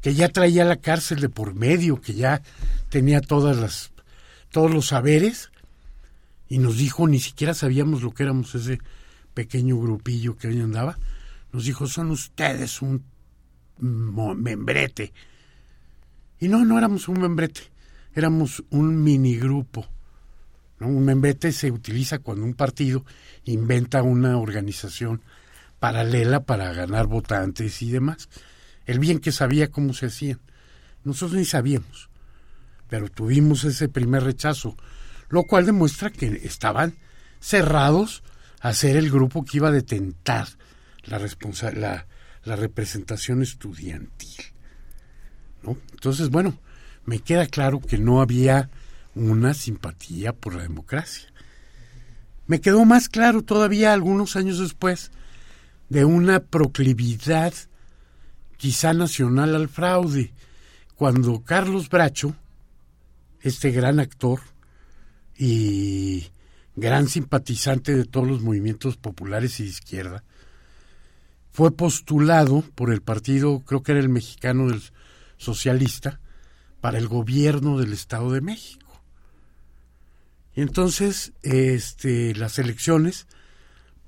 Que 0.00 0.14
ya 0.14 0.28
traía 0.28 0.64
la 0.64 0.76
cárcel 0.76 1.20
de 1.20 1.28
por 1.28 1.54
medio, 1.54 2.00
que 2.00 2.14
ya 2.14 2.42
tenía 2.88 3.20
todas 3.20 3.56
las 3.56 3.92
todos 4.50 4.70
los 4.70 4.88
saberes 4.88 5.50
y 6.48 6.58
nos 6.58 6.76
dijo 6.76 7.08
ni 7.08 7.18
siquiera 7.18 7.54
sabíamos 7.54 8.02
lo 8.02 8.12
que 8.12 8.24
éramos 8.24 8.54
ese 8.54 8.78
pequeño 9.32 9.78
grupillo 9.78 10.36
que 10.36 10.48
ahí 10.48 10.60
andaba. 10.60 10.98
Nos 11.52 11.64
dijo, 11.64 11.86
"Son 11.86 12.10
ustedes 12.10 12.82
un 12.82 13.04
membrete." 13.78 15.12
Y 16.42 16.48
no, 16.48 16.64
no 16.64 16.76
éramos 16.76 17.06
un 17.06 17.20
membrete, 17.20 17.60
éramos 18.16 18.64
un 18.70 19.00
minigrupo. 19.00 19.86
¿no? 20.80 20.88
Un 20.88 21.04
membrete 21.04 21.52
se 21.52 21.70
utiliza 21.70 22.18
cuando 22.18 22.44
un 22.44 22.54
partido 22.54 23.04
inventa 23.44 24.02
una 24.02 24.36
organización 24.36 25.22
paralela 25.78 26.42
para 26.42 26.72
ganar 26.72 27.06
votantes 27.06 27.80
y 27.80 27.92
demás. 27.92 28.28
El 28.86 28.98
bien 28.98 29.20
que 29.20 29.30
sabía 29.30 29.70
cómo 29.70 29.94
se 29.94 30.06
hacían. 30.06 30.40
Nosotros 31.04 31.38
ni 31.38 31.44
sabíamos, 31.44 32.10
pero 32.88 33.08
tuvimos 33.08 33.62
ese 33.62 33.88
primer 33.88 34.24
rechazo, 34.24 34.76
lo 35.28 35.44
cual 35.44 35.64
demuestra 35.64 36.10
que 36.10 36.40
estaban 36.42 36.96
cerrados 37.38 38.24
a 38.60 38.74
ser 38.74 38.96
el 38.96 39.12
grupo 39.12 39.44
que 39.44 39.58
iba 39.58 39.68
a 39.68 39.70
detentar 39.70 40.48
la, 41.04 41.20
la, 41.20 42.06
la 42.42 42.56
representación 42.56 43.42
estudiantil. 43.42 44.51
Entonces, 45.64 46.30
bueno, 46.30 46.58
me 47.04 47.18
queda 47.18 47.46
claro 47.46 47.80
que 47.80 47.98
no 47.98 48.20
había 48.20 48.70
una 49.14 49.54
simpatía 49.54 50.32
por 50.32 50.54
la 50.54 50.62
democracia. 50.62 51.32
Me 52.46 52.60
quedó 52.60 52.84
más 52.84 53.08
claro 53.08 53.42
todavía 53.42 53.92
algunos 53.92 54.36
años 54.36 54.58
después 54.58 55.10
de 55.88 56.04
una 56.04 56.40
proclividad 56.40 57.52
quizá 58.56 58.94
nacional 58.94 59.54
al 59.54 59.68
fraude, 59.68 60.32
cuando 60.94 61.42
Carlos 61.42 61.88
Bracho, 61.88 62.34
este 63.40 63.72
gran 63.72 63.98
actor 63.98 64.40
y 65.36 66.28
gran 66.76 67.08
simpatizante 67.08 67.94
de 67.94 68.04
todos 68.04 68.28
los 68.28 68.42
movimientos 68.42 68.96
populares 68.96 69.58
y 69.58 69.64
de 69.64 69.70
izquierda, 69.70 70.24
fue 71.50 71.72
postulado 71.72 72.62
por 72.74 72.92
el 72.92 73.02
partido, 73.02 73.60
creo 73.60 73.82
que 73.82 73.92
era 73.92 74.00
el 74.00 74.08
mexicano 74.08 74.68
del 74.68 74.82
socialista 75.42 76.20
para 76.80 76.98
el 76.98 77.08
gobierno 77.08 77.78
del 77.78 77.92
Estado 77.92 78.32
de 78.32 78.40
México. 78.40 78.86
Y 80.54 80.60
entonces 80.60 81.32
este, 81.42 82.34
las 82.34 82.58
elecciones 82.58 83.26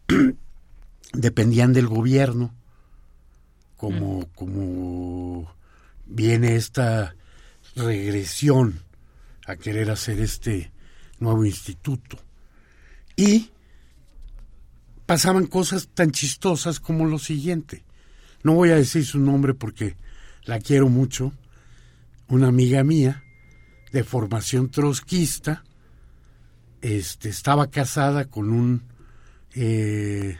dependían 1.12 1.72
del 1.72 1.86
gobierno, 1.86 2.54
como, 3.76 4.26
como 4.34 5.54
viene 6.06 6.56
esta 6.56 7.16
regresión 7.74 8.80
a 9.46 9.56
querer 9.56 9.90
hacer 9.90 10.20
este 10.20 10.72
nuevo 11.18 11.44
instituto. 11.44 12.18
Y 13.16 13.50
pasaban 15.06 15.46
cosas 15.46 15.88
tan 15.94 16.10
chistosas 16.10 16.80
como 16.80 17.06
lo 17.06 17.18
siguiente. 17.18 17.84
No 18.42 18.54
voy 18.54 18.70
a 18.70 18.76
decir 18.76 19.04
su 19.04 19.18
nombre 19.18 19.54
porque 19.54 19.96
la 20.44 20.60
quiero 20.60 20.88
mucho, 20.88 21.32
una 22.28 22.48
amiga 22.48 22.84
mía 22.84 23.22
de 23.92 24.04
formación 24.04 24.70
trotskista, 24.70 25.64
este, 26.80 27.28
estaba 27.28 27.70
casada 27.70 28.26
con 28.26 28.50
un 28.50 28.82
eh, 29.54 30.38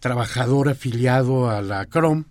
trabajador 0.00 0.68
afiliado 0.68 1.48
a 1.48 1.62
la 1.62 1.86
CROM, 1.86 2.24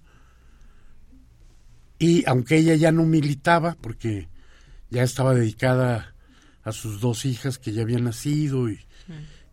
y 1.98 2.24
aunque 2.28 2.58
ella 2.58 2.76
ya 2.76 2.92
no 2.92 3.06
militaba, 3.06 3.76
porque 3.80 4.28
ya 4.90 5.04
estaba 5.04 5.34
dedicada 5.34 6.14
a 6.64 6.72
sus 6.72 7.00
dos 7.00 7.26
hijas 7.26 7.58
que 7.58 7.72
ya 7.72 7.84
habían 7.84 8.04
nacido 8.04 8.70
y, 8.70 8.80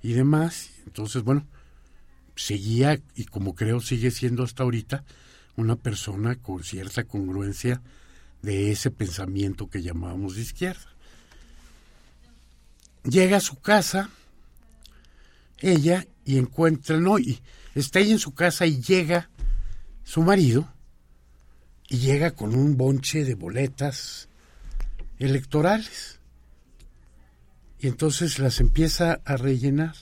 y 0.03 0.13
demás, 0.13 0.71
entonces, 0.87 1.23
bueno, 1.23 1.47
seguía, 2.35 3.01
y 3.15 3.25
como 3.27 3.55
creo 3.55 3.81
sigue 3.81 4.11
siendo 4.11 4.43
hasta 4.43 4.65
ahorita, 4.65 5.05
una 5.57 5.77
persona 5.77 6.37
con 6.37 6.65
cierta 6.65 7.05
congruencia 7.05 7.83
de 8.43 8.73
ese 8.73 8.91
pensamiento 8.91 9.69
que 9.69 9.83
llamábamos 9.83 10.37
de 10.37 10.43
izquierda. 10.43 10.87
Llega 13.05 13.39
a 13.39 13.41
su 13.41 13.61
casa, 13.61 14.11
ella, 15.59 16.07
y 16.25 16.39
encuentra, 16.39 16.99
no, 16.99 17.19
y 17.19 17.41
está 17.75 17.99
ahí 17.99 18.13
en 18.13 18.19
su 18.19 18.35
casa 18.35 18.67
y 18.67 18.81
llega 18.81 19.29
su 20.05 20.23
marido, 20.23 20.73
y 21.89 21.99
llega 21.99 22.31
con 22.31 22.55
un 22.55 22.77
bonche 22.77 23.25
de 23.25 23.35
boletas 23.35 24.29
electorales. 25.19 26.21
Y 27.81 27.89
entonces 27.89 28.39
las 28.39 28.61
empieza 28.61 29.21
a 29.25 29.37
rellenar, 29.37 29.95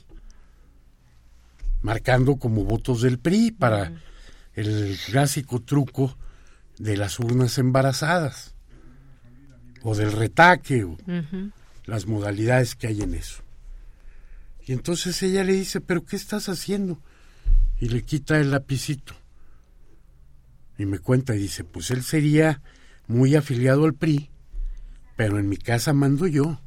marcando 1.83 2.37
como 2.37 2.65
votos 2.65 3.03
del 3.03 3.19
PRI 3.19 3.51
para 3.53 3.93
el 4.69 4.99
clásico 5.07 5.61
truco 5.61 6.17
de 6.79 6.97
las 6.97 7.19
urnas 7.19 7.59
embarazadas 7.59 8.55
o 9.83 9.95
del 9.95 10.13
retaque 10.13 10.85
o 10.85 10.97
las 11.85 12.07
modalidades 12.07 12.75
que 12.75 12.87
hay 12.87 13.03
en 13.03 13.15
eso. 13.15 13.43
Y 14.67 14.73
entonces 14.73 15.23
ella 15.23 15.45
le 15.45 15.55
dice, 15.55 15.81
pero 15.81 16.05
¿qué 16.05 16.17
estás 16.17 16.49
haciendo? 16.49 17.01
Y 17.81 17.89
le 17.89 18.03
quita 18.03 18.39
el 18.39 18.51
lapicito. 18.51 19.15
Y 20.79 20.87
me 20.87 20.99
cuenta 20.99 21.35
y 21.35 21.39
dice, 21.39 21.65
pues 21.65 21.91
él 21.91 22.03
sería 22.03 22.63
muy 23.07 23.35
afiliado 23.35 23.85
al 23.85 23.95
PRI, 23.95 24.31
pero 25.17 25.39
en 25.39 25.49
mi 25.49 25.57
casa 25.57 25.93
mando 25.93 26.27
yo. 26.27 26.61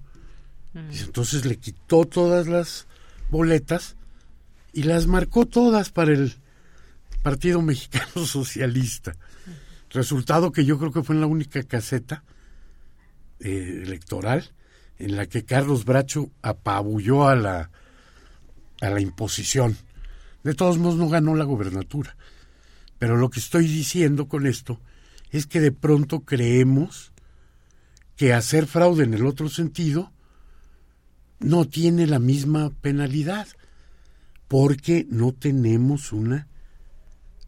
Y 0.91 0.99
entonces 0.99 1.45
le 1.45 1.57
quitó 1.57 2.05
todas 2.05 2.47
las 2.47 2.87
boletas 3.29 3.95
y 4.73 4.83
las 4.83 5.07
marcó 5.07 5.45
todas 5.45 5.91
para 5.91 6.13
el 6.13 6.35
Partido 7.23 7.61
Mexicano 7.61 8.25
Socialista. 8.25 9.15
Resultado 9.89 10.51
que 10.51 10.65
yo 10.65 10.77
creo 10.77 10.91
que 10.91 11.03
fue 11.03 11.15
en 11.15 11.21
la 11.21 11.27
única 11.27 11.63
caseta 11.63 12.23
eh, 13.39 13.81
electoral 13.83 14.51
en 14.99 15.15
la 15.15 15.25
que 15.25 15.45
Carlos 15.45 15.85
Bracho 15.85 16.29
apabulló 16.41 17.27
a 17.27 17.35
la, 17.35 17.71
a 18.81 18.89
la 18.89 19.01
imposición. 19.01 19.77
De 20.43 20.53
todos 20.53 20.77
modos 20.77 20.97
no 20.97 21.09
ganó 21.09 21.35
la 21.35 21.45
gobernatura. 21.45 22.15
Pero 22.99 23.17
lo 23.17 23.29
que 23.29 23.39
estoy 23.39 23.67
diciendo 23.67 24.27
con 24.27 24.45
esto 24.45 24.81
es 25.31 25.47
que 25.47 25.59
de 25.59 25.71
pronto 25.71 26.21
creemos 26.21 27.13
que 28.15 28.33
hacer 28.33 28.67
fraude 28.67 29.03
en 29.03 29.13
el 29.13 29.25
otro 29.25 29.49
sentido 29.49 30.11
no 31.39 31.65
tiene 31.65 32.07
la 32.07 32.19
misma 32.19 32.69
penalidad, 32.81 33.47
porque 34.47 35.05
no 35.09 35.33
tenemos 35.33 36.13
una 36.13 36.47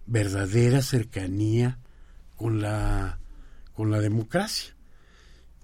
verdadera 0.07 0.82
cercanía 0.82 1.77
con 2.36 2.61
la, 2.61 3.19
con 3.73 3.91
la 3.91 3.99
democracia. 3.99 4.76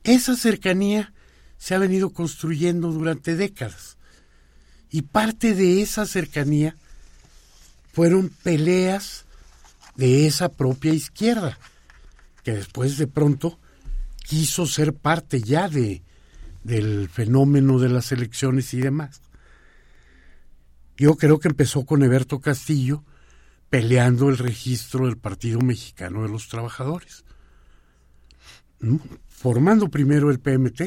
Esa 0.04 0.36
cercanía 0.36 1.14
se 1.58 1.76
ha 1.76 1.80
venido 1.80 2.12
construyendo 2.12 2.92
durante 2.92 3.36
décadas 3.36 3.98
y 4.90 5.04
parte 5.04 5.54
de 5.54 5.82
esa 5.82 6.06
cercanía 6.06 6.76
fueron 7.94 8.30
peleas 8.30 9.26
de 9.96 10.26
esa 10.26 10.50
propia 10.50 10.94
izquierda, 10.94 11.58
que 12.44 12.54
después 12.54 12.98
de 12.98 13.08
pronto 13.08 13.60
quiso 14.24 14.66
ser 14.66 14.94
parte 14.94 15.42
ya 15.42 15.68
de, 15.68 16.02
del 16.64 17.10
fenómeno 17.10 17.80
de 17.80 17.90
las 17.90 18.12
elecciones 18.12 18.74
y 18.74 18.82
demás. 18.82 19.22
Yo 20.98 21.16
creo 21.16 21.40
que 21.40 21.48
empezó 21.48 21.86
con 21.86 22.04
Eberto 22.04 22.40
Castillo 22.40 23.04
peleando 23.72 24.28
el 24.28 24.38
registro 24.38 25.06
del 25.06 25.18
Partido 25.18 25.62
Mexicano 25.62 26.24
de 26.24 26.30
los 26.30 26.50
Trabajadores, 26.50 27.24
formando 29.30 29.88
primero 29.88 30.30
el 30.30 30.42
PMT 30.42 30.82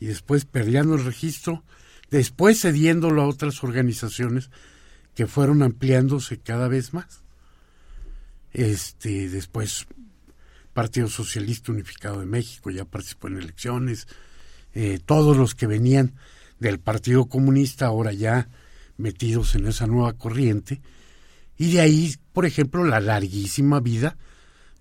y 0.00 0.06
después 0.06 0.46
peleando 0.46 0.94
el 0.94 1.04
registro, 1.04 1.62
después 2.10 2.62
cediéndolo 2.62 3.20
a 3.20 3.28
otras 3.28 3.62
organizaciones 3.62 4.48
que 5.14 5.26
fueron 5.26 5.62
ampliándose 5.62 6.38
cada 6.38 6.68
vez 6.68 6.94
más. 6.94 7.22
Este, 8.54 9.28
después 9.28 9.86
Partido 10.72 11.08
Socialista 11.08 11.70
Unificado 11.70 12.20
de 12.20 12.26
México 12.26 12.70
ya 12.70 12.86
participó 12.86 13.28
en 13.28 13.36
elecciones, 13.36 14.08
eh, 14.72 15.00
todos 15.04 15.36
los 15.36 15.54
que 15.54 15.66
venían 15.66 16.14
del 16.60 16.80
Partido 16.80 17.26
Comunista 17.26 17.84
ahora 17.84 18.14
ya 18.14 18.48
metidos 18.96 19.54
en 19.54 19.66
esa 19.66 19.86
nueva 19.86 20.14
corriente, 20.14 20.80
y 21.58 21.72
de 21.72 21.80
ahí, 21.80 22.14
por 22.32 22.46
ejemplo, 22.46 22.84
la 22.84 23.00
larguísima 23.00 23.80
vida 23.80 24.16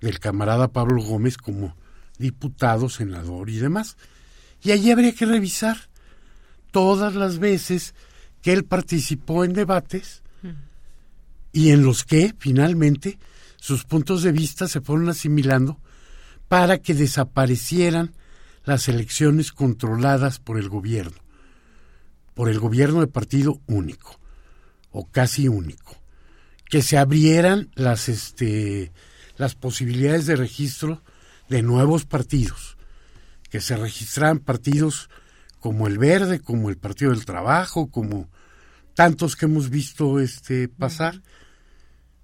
del 0.02 0.20
camarada 0.20 0.70
Pablo 0.70 1.02
Gómez 1.02 1.38
como 1.38 1.76
diputado, 2.18 2.90
senador 2.90 3.50
y 3.50 3.58
demás. 3.58 3.98
Y 4.62 4.72
allí 4.72 4.92
habría 4.92 5.14
que 5.14 5.26
revisar 5.26 5.78
todas 6.72 7.16
las 7.16 7.40
veces 7.40 7.96
que 8.42 8.54
él 8.54 8.66
participó 8.66 9.44
en 9.44 9.54
debates 9.54 10.22
y 11.52 11.72
en 11.72 11.84
los 11.84 12.04
que 12.04 12.36
finalmente 12.38 13.18
sus 13.56 13.86
puntos 13.86 14.24
de 14.24 14.32
vista 14.32 14.68
se 14.68 14.82
fueron 14.82 15.10
asimilando 15.10 15.80
para 16.48 16.78
que 16.80 16.94
desaparecieran 16.94 18.14
las 18.66 18.88
elecciones 18.90 19.52
controladas 19.52 20.40
por 20.40 20.58
el 20.58 20.70
gobierno, 20.70 21.18
por 22.34 22.50
el 22.50 22.60
gobierno 22.60 23.00
de 23.00 23.08
partido 23.08 23.62
único 23.68 24.20
o 24.92 25.06
casi 25.10 25.48
único, 25.48 25.98
que 26.70 26.82
se 26.82 26.98
abrieran 26.98 27.70
las 27.76 28.10
este 28.10 28.92
las 29.38 29.56
posibilidades 29.56 30.26
de 30.26 30.36
registro 30.36 31.02
de 31.50 31.62
nuevos 31.62 32.06
partidos, 32.06 32.78
que 33.50 33.62
se 33.62 33.76
registraran 33.76 34.40
partidos 34.40 35.10
como 35.60 35.88
el 35.88 35.98
Verde, 35.98 36.40
como 36.40 36.70
el 36.70 36.78
Partido 36.78 37.12
del 37.12 37.26
Trabajo, 37.26 37.88
como 37.90 38.30
tantos 38.94 39.36
que 39.36 39.46
hemos 39.46 39.70
visto 39.70 40.20
este 40.20 40.70
pasar 40.70 41.22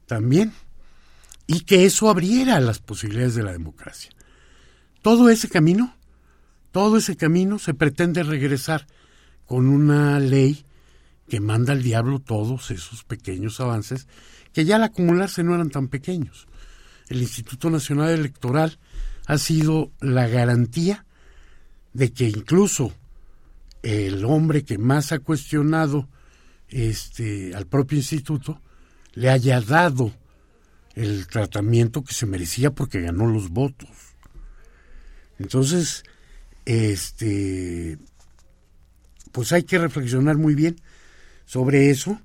también 0.06 0.54
y 1.48 1.62
que 1.62 1.86
eso 1.86 2.10
abriera 2.10 2.60
las 2.60 2.80
posibilidades 2.80 3.36
de 3.36 3.44
la 3.44 3.52
democracia. 3.52 4.12
Todo 5.02 5.30
ese 5.30 5.50
camino, 5.50 5.96
todo 6.72 6.98
ese 6.98 7.18
camino 7.18 7.60
se 7.60 7.74
pretende 7.74 8.24
regresar 8.24 8.88
con 9.46 9.68
una 9.68 10.20
ley 10.20 10.66
que 11.32 11.40
manda 11.40 11.72
al 11.72 11.82
diablo 11.82 12.20
todos 12.20 12.72
esos 12.72 13.06
pequeños 13.06 13.62
avances 13.62 14.06
que 14.52 14.66
ya 14.66 14.76
al 14.76 14.84
acumularse 14.84 15.46
no 15.46 15.56
eran 15.56 15.70
tan 15.70 15.88
pequeños. 15.88 16.46
El 17.08 17.22
Instituto 17.22 17.70
Nacional 17.70 18.10
Electoral 18.10 18.80
ha 19.28 19.38
sido 19.38 19.94
la 20.02 20.28
garantía 20.28 21.06
de 21.94 22.12
que 22.12 22.28
incluso 22.28 22.92
el 23.82 24.26
hombre 24.26 24.66
que 24.66 24.78
más 24.78 25.14
ha 25.14 25.20
cuestionado 25.20 26.10
este 26.68 27.56
al 27.56 27.66
propio 27.66 27.98
instituto 27.98 28.62
le 29.14 29.30
haya 29.30 29.62
dado 29.62 30.12
el 30.96 31.28
tratamiento 31.28 32.04
que 32.04 32.14
se 32.14 32.26
merecía 32.26 32.72
porque 32.72 33.00
ganó 33.00 33.26
los 33.26 33.52
votos. 33.52 33.88
Entonces, 35.40 36.04
este, 36.66 38.00
pues 39.32 39.54
hay 39.54 39.64
que 39.64 39.78
reflexionar 39.78 40.36
muy 40.36 40.56
bien 40.56 40.76
sobre 41.52 41.90
eso 41.90 42.18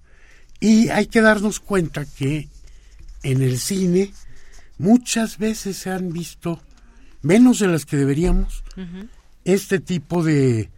y 0.61 0.89
hay 0.90 1.07
que 1.07 1.20
darnos 1.20 1.59
cuenta 1.59 2.05
que 2.05 2.48
en 3.24 3.43
el 3.43 3.59
cine 3.59 4.12
muchas 4.78 5.39
veces 5.39 5.77
se 5.78 5.90
han 5.90 6.12
visto, 6.12 6.62
menos 7.23 7.59
de 7.59 7.66
las 7.66 7.86
que 7.86 7.97
deberíamos, 7.97 8.62
este 9.44 9.81
tipo 9.81 10.23
de 10.23 10.70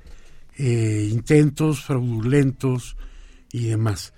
eh, 0.57 1.09
intentos 1.11 1.85
fraudulentos 1.85 2.97
y 3.53 3.67
demás. 3.67 4.15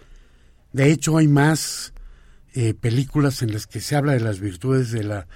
De 0.73 0.93
hecho, 0.93 1.16
hay 1.16 1.27
más 1.27 1.93
eh, 2.55 2.74
películas 2.74 3.43
en 3.43 3.52
las 3.52 3.66
que 3.66 3.81
se 3.81 3.97
habla 3.97 4.12
de 4.12 4.20
las 4.20 4.39
virtudes 4.39 4.93
de 4.93 5.02
la, 5.02 5.27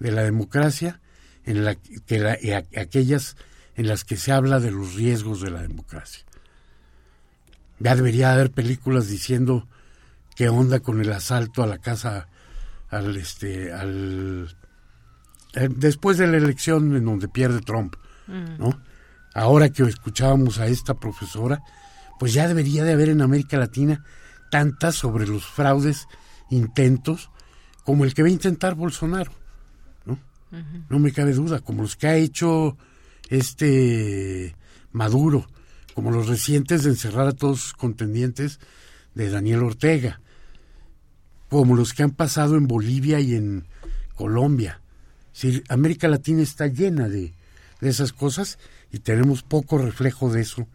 de 0.00 0.12
la 0.12 0.22
democracia 0.22 1.00
en 1.46 1.64
la 1.64 1.76
que 1.76 2.18
la, 2.18 2.36
aquellas 2.76 3.38
en 3.74 3.88
las 3.88 4.04
que 4.04 4.18
se 4.18 4.32
habla 4.32 4.60
de 4.60 4.70
los 4.70 4.96
riesgos 4.96 5.40
de 5.40 5.50
la 5.50 5.62
democracia. 5.62 6.24
Ya 7.78 7.96
debería 7.96 8.32
haber 8.32 8.50
películas 8.50 9.08
diciendo 9.08 9.66
qué 10.36 10.48
onda 10.48 10.80
con 10.80 11.00
el 11.00 11.12
asalto 11.12 11.62
a 11.62 11.66
la 11.66 11.78
casa 11.78 12.28
al 12.88 13.16
este 13.16 13.72
al 13.72 14.54
eh, 15.54 15.68
después 15.70 16.18
de 16.18 16.26
la 16.26 16.36
elección 16.36 16.96
en 16.96 17.04
donde 17.04 17.28
pierde 17.28 17.60
Trump, 17.60 17.96
mm. 18.26 18.58
¿no? 18.58 18.80
ahora 19.34 19.68
que 19.68 19.82
escuchábamos 19.82 20.58
a 20.58 20.66
esta 20.66 20.94
profesora, 20.94 21.62
pues 22.18 22.32
ya 22.32 22.48
debería 22.48 22.84
de 22.84 22.92
haber 22.92 23.08
en 23.08 23.20
América 23.20 23.58
Latina 23.58 24.04
tantas 24.50 24.94
sobre 24.94 25.26
los 25.26 25.44
fraudes, 25.44 26.06
intentos, 26.50 27.30
como 27.84 28.04
el 28.04 28.14
que 28.14 28.22
va 28.22 28.28
a 28.28 28.32
intentar 28.32 28.76
Bolsonaro, 28.76 29.32
¿no? 30.06 30.18
No 30.88 30.98
me 31.00 31.12
cabe 31.12 31.32
duda, 31.32 31.60
como 31.60 31.82
los 31.82 31.96
que 31.96 32.06
ha 32.06 32.16
hecho 32.16 32.78
este 33.28 34.54
Maduro, 34.92 35.46
como 35.94 36.10
los 36.10 36.28
recientes 36.28 36.82
de 36.82 36.90
encerrar 36.90 37.28
a 37.28 37.32
todos 37.32 37.60
sus 37.60 37.72
contendientes 37.72 38.58
de 39.14 39.30
Daniel 39.30 39.62
Ortega, 39.62 40.20
como 41.48 41.76
los 41.76 41.94
que 41.94 42.02
han 42.02 42.10
pasado 42.10 42.56
en 42.56 42.66
Bolivia 42.66 43.20
y 43.20 43.34
en 43.34 43.64
Colombia. 44.14 44.80
América 45.68 46.08
Latina 46.08 46.42
está 46.42 46.66
llena 46.66 47.08
de, 47.08 47.32
de 47.80 47.88
esas 47.88 48.12
cosas 48.12 48.58
y 48.92 48.98
tenemos 48.98 49.42
poco 49.42 49.78
reflejo 49.78 50.32
de 50.32 50.42
eso 50.42 50.66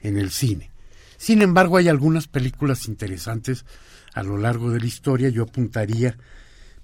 en 0.00 0.16
el 0.16 0.30
cine. 0.30 0.70
Sin 1.16 1.42
embargo, 1.42 1.76
hay 1.76 1.88
algunas 1.88 2.26
películas 2.26 2.88
interesantes 2.88 3.64
a 4.14 4.22
lo 4.22 4.38
largo 4.38 4.70
de 4.70 4.80
la 4.80 4.86
historia. 4.86 5.28
Yo 5.28 5.44
apuntaría, 5.44 6.16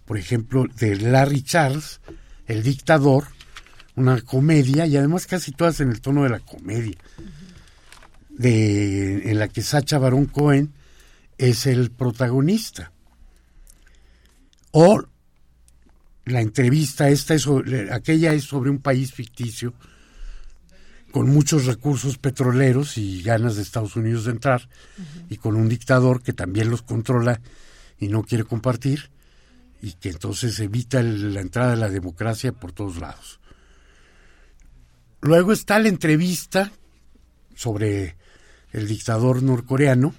por 0.05 0.19
ejemplo, 0.19 0.67
de 0.79 0.97
Larry 0.97 1.43
Charles, 1.43 2.01
El 2.47 2.63
dictador, 2.63 3.25
una 3.97 4.21
comedia 4.21 4.87
y 4.87 4.97
además 4.97 5.27
casi 5.27 5.53
todas 5.53 5.81
en 5.81 5.91
el 5.91 6.01
tono 6.01 6.23
de 6.23 6.31
la 6.31 6.39
comedia, 6.39 6.97
de, 8.39 9.31
en 9.31 9.39
la 9.39 9.49
que 9.49 9.63
Sacha 9.63 9.99
Baron 9.99 10.27
Cohen 10.27 10.73
es 11.37 11.67
el 11.67 11.91
protagonista. 11.91 12.93
O 14.71 15.05
la 16.25 16.41
entrevista, 16.41 17.09
esta 17.11 17.35
es 17.35 17.47
aquella 17.91 18.33
es 18.33 18.45
sobre 18.45 18.71
un 18.71 18.79
país 18.79 19.13
ficticio 19.13 19.75
con 21.11 21.31
muchos 21.31 21.65
recursos 21.65 22.19
petroleros 22.19 22.99
y 22.99 23.23
ganas 23.23 23.57
de 23.57 23.63
Estados 23.63 23.97
Unidos 23.97 24.25
de 24.25 24.33
entrar, 24.33 24.69
y 25.31 25.39
con 25.39 25.57
un 25.57 25.69
dictador 25.69 26.23
que 26.23 26.35
también 26.35 26.71
los 26.71 26.83
controla 26.83 27.41
y 27.99 28.09
no 28.09 28.23
quiere 28.23 28.45
compartir, 28.45 29.11
y 29.81 29.93
que 29.95 30.11
entonces 30.11 30.61
evita 30.61 31.03
la 31.03 31.41
entrada 31.41 31.71
de 31.71 31.77
la 31.79 31.89
democracia 31.89 32.53
por 32.53 32.73
todos 32.73 32.99
lados. 32.99 33.41
Luego 35.23 35.53
está 35.53 35.79
la 35.79 35.89
entrevista 35.89 36.71
sobre 37.55 38.17
el 38.73 38.87
dictador 38.87 39.43
norcoreano, 39.43 40.15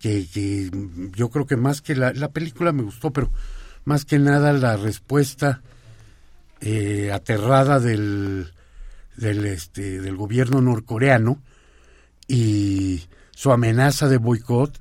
que, 0.00 0.70
yo 1.16 1.30
creo 1.30 1.46
que 1.46 1.56
más 1.56 1.82
que 1.82 1.96
la, 1.96 2.12
la, 2.12 2.28
película 2.28 2.72
me 2.72 2.82
gustó, 2.82 3.12
pero 3.12 3.30
más 3.84 4.04
que 4.04 4.18
nada 4.18 4.52
la 4.52 4.76
respuesta 4.76 5.62
eh, 6.60 7.10
aterrada 7.12 7.80
del, 7.80 8.52
del, 9.16 9.46
este, 9.46 10.00
del 10.00 10.16
gobierno 10.16 10.60
norcoreano 10.60 11.40
y 12.26 13.04
su 13.30 13.50
amenaza 13.50 14.08
de 14.08 14.18
boicot 14.18 14.78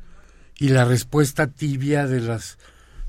y 0.59 0.69
la 0.69 0.85
respuesta 0.85 1.47
tibia 1.47 2.07
de 2.07 2.21
las 2.21 2.57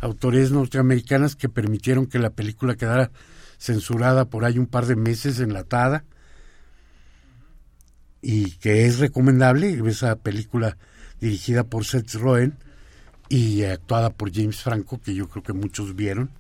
autoridades 0.01 0.51
norteamericanas 0.51 1.35
que 1.36 1.49
permitieron 1.49 2.07
que 2.07 2.19
la 2.19 2.31
película 2.31 2.77
quedara 2.77 3.11
censurada 3.59 4.27
por 4.27 4.45
ahí 4.45 4.59
un 4.59 4.66
par 4.66 4.86
de 4.86 4.97
meses, 4.97 5.40
enlatada, 5.40 6.05
y 8.20 8.53
que 8.53 8.86
es 8.86 8.99
recomendable, 8.99 9.81
esa 9.89 10.16
película 10.16 10.77
dirigida 11.20 11.65
por 11.65 11.85
Seth 11.85 12.15
Rogen 12.15 12.55
y 13.28 13.65
actuada 13.65 14.11
por 14.11 14.32
James 14.32 14.62
Franco, 14.62 15.01
que 15.01 15.15
yo 15.15 15.28
creo 15.28 15.43
que 15.43 15.53
muchos 15.53 15.95
vieron, 15.95 16.31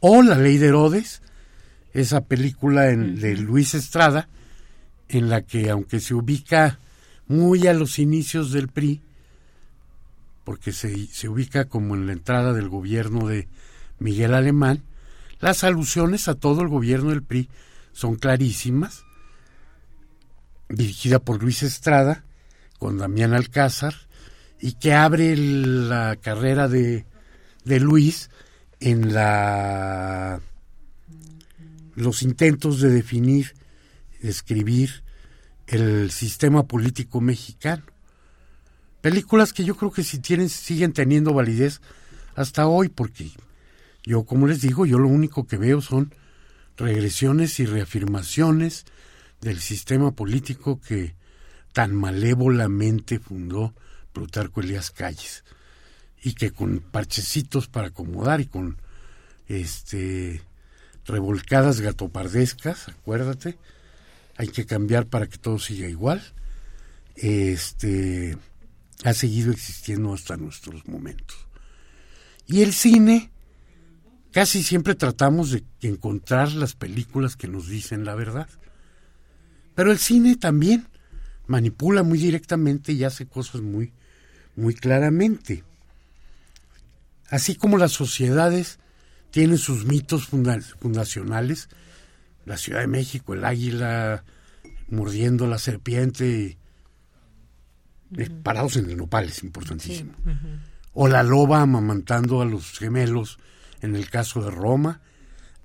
o 0.00 0.22
La 0.22 0.36
Ley 0.36 0.58
de 0.58 0.68
Herodes, 0.68 1.22
esa 1.92 2.22
película 2.22 2.82
de 2.82 3.36
Luis 3.36 3.74
Estrada, 3.74 4.28
en 5.08 5.28
la 5.28 5.42
que 5.42 5.70
aunque 5.70 6.00
se 6.00 6.14
ubica 6.14 6.78
muy 7.26 7.66
a 7.66 7.74
los 7.74 7.98
inicios 7.98 8.52
del 8.52 8.68
PRI, 8.68 9.00
porque 10.44 10.72
se, 10.72 11.06
se 11.06 11.28
ubica 11.28 11.66
como 11.66 11.94
en 11.94 12.06
la 12.06 12.12
entrada 12.12 12.52
del 12.52 12.68
gobierno 12.68 13.26
de 13.26 13.48
Miguel 13.98 14.34
Alemán, 14.34 14.82
las 15.40 15.64
alusiones 15.64 16.28
a 16.28 16.34
todo 16.34 16.62
el 16.62 16.68
gobierno 16.68 17.10
del 17.10 17.22
PRI 17.22 17.48
son 17.92 18.16
clarísimas, 18.16 19.04
dirigida 20.68 21.18
por 21.18 21.42
Luis 21.42 21.62
Estrada, 21.62 22.24
con 22.78 22.98
Damián 22.98 23.34
Alcázar, 23.34 23.94
y 24.60 24.72
que 24.72 24.92
abre 24.92 25.36
la 25.36 26.16
carrera 26.16 26.68
de, 26.68 27.06
de 27.64 27.80
Luis 27.80 28.30
en 28.80 29.12
la 29.12 30.40
los 31.94 32.22
intentos 32.22 32.80
de 32.80 32.90
definir, 32.90 33.54
escribir 34.20 35.02
el 35.66 36.12
sistema 36.12 36.62
político 36.62 37.20
mexicano. 37.20 37.82
Películas 39.00 39.52
que 39.52 39.64
yo 39.64 39.76
creo 39.76 39.90
que 39.90 40.04
si 40.04 40.20
tienen, 40.20 40.48
siguen 40.48 40.92
teniendo 40.92 41.34
validez 41.34 41.80
hasta 42.36 42.68
hoy, 42.68 42.88
porque 42.88 43.32
yo, 44.04 44.22
como 44.24 44.46
les 44.46 44.60
digo, 44.60 44.86
yo 44.86 44.98
lo 44.98 45.08
único 45.08 45.46
que 45.46 45.56
veo 45.56 45.80
son 45.80 46.14
regresiones 46.76 47.58
y 47.58 47.66
reafirmaciones 47.66 48.86
del 49.40 49.60
sistema 49.60 50.12
político 50.12 50.80
que 50.80 51.14
tan 51.72 51.94
malévolamente 51.94 53.18
fundó 53.18 53.74
Plutarco 54.12 54.60
Elías 54.60 54.90
Calles 54.90 55.44
y 56.22 56.34
que 56.34 56.50
con 56.50 56.80
parchecitos 56.80 57.68
para 57.68 57.88
acomodar 57.88 58.40
y 58.40 58.46
con 58.46 58.78
este 59.46 60.42
revolcadas 61.04 61.80
gatopardescas, 61.80 62.88
acuérdate, 62.88 63.56
hay 64.36 64.48
que 64.48 64.66
cambiar 64.66 65.06
para 65.06 65.26
que 65.26 65.38
todo 65.38 65.58
siga 65.58 65.88
igual. 65.88 66.22
Este 67.14 68.36
ha 69.04 69.14
seguido 69.14 69.52
existiendo 69.52 70.12
hasta 70.12 70.36
nuestros 70.36 70.86
momentos. 70.86 71.46
Y 72.46 72.62
el 72.62 72.72
cine 72.72 73.30
Casi 74.32 74.62
siempre 74.62 74.94
tratamos 74.94 75.50
de 75.50 75.64
encontrar 75.80 76.52
las 76.52 76.74
películas 76.74 77.34
que 77.34 77.48
nos 77.48 77.66
dicen 77.66 78.04
la 78.04 78.14
verdad. 78.14 78.48
Pero 79.78 79.92
el 79.92 79.98
cine 79.98 80.34
también 80.34 80.88
manipula 81.46 82.02
muy 82.02 82.18
directamente 82.18 82.92
y 82.94 83.04
hace 83.04 83.26
cosas 83.28 83.60
muy, 83.60 83.92
muy 84.56 84.74
claramente. 84.74 85.62
Así 87.30 87.54
como 87.54 87.78
las 87.78 87.92
sociedades 87.92 88.80
tienen 89.30 89.56
sus 89.56 89.84
mitos 89.84 90.26
fundacionales, 90.26 91.68
la 92.44 92.56
Ciudad 92.56 92.80
de 92.80 92.88
México, 92.88 93.34
el 93.34 93.44
águila 93.44 94.24
mordiendo 94.88 95.46
la 95.46 95.58
serpiente, 95.58 96.58
eh, 98.16 98.30
parados 98.42 98.78
en 98.78 98.90
el 98.90 98.96
nopal, 98.96 99.26
es 99.28 99.44
importantísimo. 99.44 100.12
O 100.92 101.06
la 101.06 101.22
loba 101.22 101.62
amamantando 101.62 102.42
a 102.42 102.46
los 102.46 102.80
gemelos 102.80 103.38
en 103.80 103.94
el 103.94 104.10
caso 104.10 104.42
de 104.42 104.50
Roma. 104.50 105.02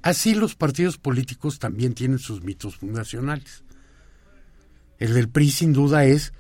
Así 0.04 0.36
los 0.36 0.54
partidos 0.54 1.00
políticos 1.00 1.58
también 1.58 1.96
tienen 1.96 2.20
sus 2.20 2.44
mitos 2.44 2.76
fundacionales. 2.76 3.63
El 5.04 5.16
del 5.16 5.28
PRI 5.28 5.52
sin 5.52 5.74
duda 5.74 6.06
es, 6.06 6.32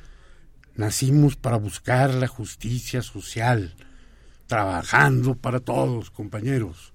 nacimos 0.76 1.36
para 1.36 1.58
buscar 1.58 2.14
la 2.14 2.30
justicia 2.30 3.02
social, 3.02 3.76
trabajando 4.48 5.36
para 5.36 5.60
todos, 5.60 6.12
compañeros, 6.12 6.94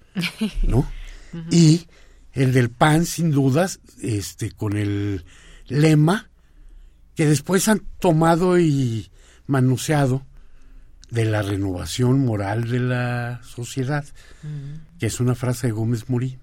¿no? 0.62 0.90
Y 1.50 1.86
el 2.32 2.54
del 2.54 2.70
PAN 2.70 3.04
sin 3.04 3.32
dudas, 3.32 3.80
este, 4.00 4.50
con 4.50 4.78
el 4.78 5.26
lema 5.66 6.30
que 7.14 7.26
después 7.26 7.68
han 7.68 7.82
tomado 7.98 8.58
y 8.58 9.10
manoseado 9.46 10.24
de 11.10 11.26
la 11.26 11.42
renovación 11.42 12.24
moral 12.24 12.70
de 12.70 12.80
la 12.80 13.42
sociedad, 13.42 14.06
que 14.98 15.04
es 15.04 15.20
una 15.20 15.34
frase 15.34 15.66
de 15.66 15.74
Gómez 15.74 16.08
Morín. 16.08 16.38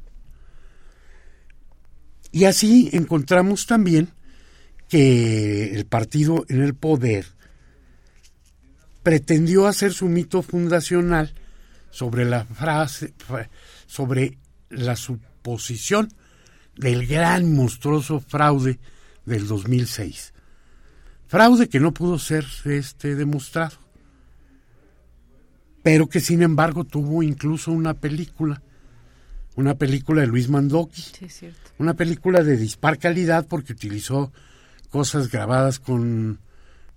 Y 2.32 2.46
así 2.46 2.92
encontramos 2.94 3.66
también 3.66 4.14
que 4.90 5.76
el 5.76 5.86
partido 5.86 6.46
en 6.50 6.62
el 6.62 6.76
poder 6.76 7.26
pretendió 9.04 9.68
hacer 9.68 9.94
su 9.94 10.08
mito 10.08 10.42
fundacional 10.42 11.34
sobre 11.92 12.26
la 12.26 12.46
frase, 12.46 13.14
sobre 13.86 14.38
la 14.70 14.96
suposición 14.96 16.12
del 16.76 17.08
gran 17.08 17.54
monstruoso 17.54 18.20
fraude 18.20 18.80
del 19.26 19.48
2006. 19.48 20.34
Fraude 21.28 21.70
que 21.70 21.80
no 21.80 21.94
pudo 21.94 22.20
ser 22.20 22.46
este 22.66 23.16
demostrado 23.16 23.86
pero 25.86 26.10
que 26.10 26.20
sin 26.20 26.42
embargo 26.42 26.84
tuvo 26.84 27.22
incluso 27.22 27.72
una 27.72 27.94
película, 27.94 28.60
una 29.56 29.76
película 29.76 30.22
de 30.22 30.26
Luis 30.26 30.50
Mandoki, 30.50 31.04
una 31.78 31.94
película 31.94 32.42
de 32.42 32.58
dispar 32.58 32.98
calidad 32.98 33.46
porque 33.48 33.74
utilizó 33.74 34.34
cosas 34.86 35.30
grabadas 35.30 35.80
con 35.80 36.40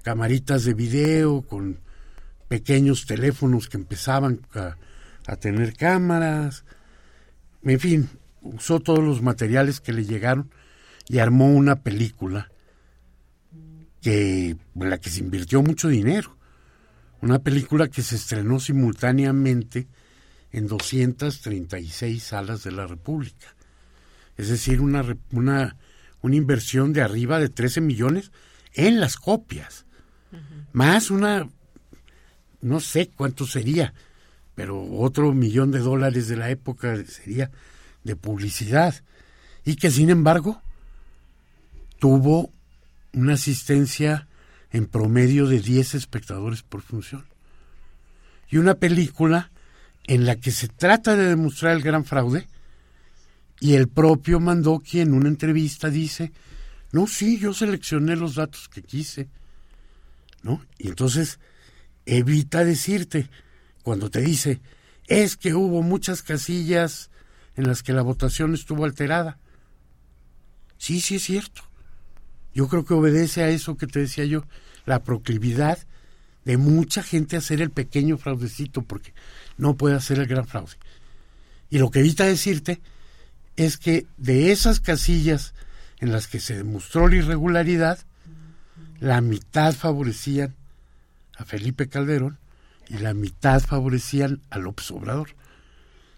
camaritas 0.02 0.65
de 0.65 0.74
video, 0.74 1.43
con 1.43 1.81
pequeños 2.48 3.06
teléfonos 3.06 3.69
que 3.69 3.77
empezaban 3.77 4.40
a, 4.55 4.77
tener 5.36 5.74
cámaras, 5.74 6.65
en 7.62 7.78
fin, 7.78 8.09
usó 8.40 8.81
todos 8.81 9.05
los 9.05 9.20
materiales 9.20 9.81
que 9.81 9.93
le 9.93 10.06
llegaron 10.06 10.51
y 11.06 11.19
armó 11.19 11.52
una 11.52 11.82
película 11.82 12.51
que 14.01 14.51
en 14.51 14.90
la 14.90 14.98
que 14.98 15.10
se 15.10 15.20
invirtió 15.20 15.62
mucho 15.62 15.89
dinero. 15.89 16.39
Una 17.20 17.40
película 17.40 17.89
que 17.89 18.01
se 18.01 18.16
estrenó 18.16 18.60
simultáneamente 18.60 19.89
en 20.52 20.66
236 20.66 22.23
salas 22.23 22.62
de 22.62 22.73
la 22.73 22.86
República. 22.86 23.55
Es 24.36 24.48
decir, 24.48 24.81
una, 24.81 25.05
una, 25.32 25.77
una 26.22 26.36
inversión 26.36 26.92
de 26.92 27.02
arriba 27.02 27.38
de 27.38 27.48
13 27.48 27.80
millones 27.80 28.32
en 28.74 29.00
las 29.00 29.16
copias. 29.16 29.84
Más 30.72 31.10
una, 31.10 31.48
no 32.60 32.80
sé 32.80 33.08
cuánto 33.08 33.46
sería, 33.46 33.94
pero 34.54 34.84
otro 34.92 35.32
millón 35.32 35.70
de 35.70 35.78
dólares 35.78 36.28
de 36.28 36.36
la 36.36 36.50
época 36.50 36.96
sería 37.04 37.50
de 38.04 38.16
publicidad. 38.16 38.94
Y 39.64 39.76
que 39.76 39.90
sin 39.90 40.10
embargo 40.10 40.60
tuvo 41.98 42.50
una 43.12 43.34
asistencia 43.34 44.28
en 44.70 44.86
promedio 44.86 45.46
de 45.46 45.60
10 45.60 45.94
espectadores 45.94 46.62
por 46.62 46.82
función. 46.82 47.24
Y 48.50 48.58
una 48.58 48.74
película 48.74 49.50
en 50.06 50.26
la 50.26 50.36
que 50.36 50.50
se 50.50 50.68
trata 50.68 51.16
de 51.16 51.26
demostrar 51.26 51.76
el 51.76 51.82
gran 51.82 52.04
fraude 52.04 52.48
y 53.60 53.74
el 53.74 53.89
propio 53.89 54.40
Mandoki 54.40 55.01
en 55.01 55.14
una 55.14 55.28
entrevista 55.28 55.90
dice, 55.90 56.32
no, 56.93 57.06
sí, 57.06 57.39
yo 57.39 57.52
seleccioné 57.52 58.16
los 58.16 58.36
datos 58.36 58.68
que 58.68 58.82
quise, 58.82 59.28
¿no? 60.43 60.64
Y 60.78 60.89
entonces 60.89 61.39
evita 62.06 62.64
decirte, 62.64 63.28
cuando 63.82 64.10
te 64.10 64.20
dice, 64.20 64.60
es 65.06 65.36
que 65.36 65.55
hubo 65.55 65.82
muchas 65.82 66.22
casillas 66.22 67.10
en 67.56 67.66
las 67.66 67.82
que 67.82 67.93
la 67.93 68.02
votación 68.02 68.55
estuvo 68.55 68.85
alterada. 68.85 69.39
Sí, 70.76 71.01
sí 71.01 71.16
es 71.16 71.24
cierto. 71.24 71.62
Yo 72.55 72.68
creo 72.68 72.85
que 72.85 72.94
obedece 72.94 73.43
a 73.43 73.51
eso 73.51 73.76
que 73.76 73.86
te 73.86 74.01
decía 74.01 74.24
yo, 74.24 74.44
la 74.86 75.02
proclividad 75.02 75.78
de 76.44 76.56
mucha 76.56 77.02
gente 77.02 77.36
a 77.36 77.40
hacer 77.40 77.60
el 77.60 77.70
pequeño 77.70 78.16
fraudecito 78.16 78.82
porque 78.82 79.12
no 79.59 79.76
puede 79.76 79.97
hacer 79.97 80.18
el 80.18 80.26
gran 80.26 80.47
fraude. 80.47 80.76
Y 81.68 81.78
lo 81.78 81.90
que 81.90 81.98
evita 81.98 82.24
decirte 82.24 82.80
es 83.59 83.76
que 83.76 84.06
de 84.16 84.52
esas 84.52 84.78
casillas 84.78 85.52
en 85.98 86.12
las 86.12 86.28
que 86.28 86.39
se 86.39 86.56
demostró 86.56 87.09
la 87.09 87.16
irregularidad, 87.16 87.98
la 89.01 89.20
mitad 89.20 89.74
favorecían 89.74 90.55
a 91.36 91.44
Felipe 91.44 91.89
Calderón 91.89 92.39
y 92.89 92.98
la 92.98 93.14
mitad 93.14 93.60
favorecían 93.60 94.43
a 94.51 94.59
López 94.59 94.89
Obrador. 94.93 95.30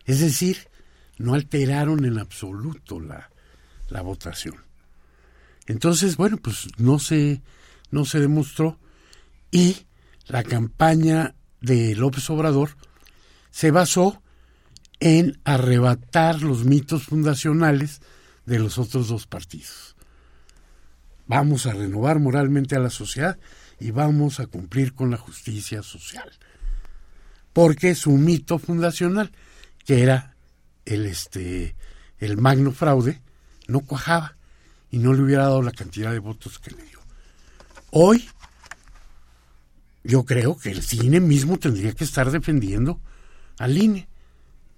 Es 0.05 0.21
decir, 0.21 0.69
no 1.17 1.33
alteraron 1.33 2.05
en 2.05 2.19
absoluto 2.19 3.01
la, 3.01 3.31
la 3.89 4.03
votación. 4.03 4.57
Entonces, 5.67 6.19
bueno, 6.19 6.37
pues 6.37 6.69
no 6.77 6.99
se, 6.99 7.41
no 7.91 8.05
se 8.05 8.21
demostró 8.21 8.79
y 9.51 9.87
la 10.27 10.43
campaña 10.43 11.35
de 11.63 11.95
López 11.97 12.29
Obrador 12.29 12.77
se 13.51 13.71
basó 13.71 14.23
en 15.01 15.41
arrebatar 15.45 16.43
los 16.43 16.65
mitos 16.65 17.05
fundacionales 17.05 18.01
de 18.47 18.59
los 18.59 18.79
otros 18.79 19.09
dos 19.09 19.27
partidos. 19.27 19.97
Vamos 21.27 21.67
a 21.67 21.73
renovar 21.73 22.19
moralmente 22.19 22.77
a 22.77 22.81
la 22.81 22.91
sociedad 22.91 23.39
y 23.79 23.93
vamos 23.93 24.41
a 24.41 24.47
cumplir 24.47 24.95
con 24.95 25.11
la 25.11 25.17
justicia 25.17 25.83
social. 25.83 26.31
Porque 27.53 27.95
su 27.95 28.13
mito 28.13 28.59
fundacional, 28.59 29.33
que 29.85 30.03
era 30.03 30.37
el 30.85 31.07
este 31.07 31.75
el 32.19 32.37
magno 32.37 32.73
fraude, 32.73 33.23
no 33.67 33.81
cuajaba 33.81 34.37
y 34.91 34.99
no 34.99 35.15
le 35.15 35.23
hubiera 35.23 35.45
dado 35.45 35.63
la 35.63 35.73
cantidad 35.73 36.13
de 36.13 36.19
votos 36.19 36.59
que 36.59 36.73
le 36.73 36.83
dio. 36.83 37.01
Hoy 37.91 38.29
yo 40.05 40.25
creo 40.25 40.59
que 40.59 40.71
el 40.71 40.83
cine 40.83 41.21
mismo 41.21 41.59
tendría 41.59 41.93
que 41.93 42.05
estar 42.05 42.31
defendiendo 42.31 43.01
al 43.59 43.77
INE. 43.77 44.10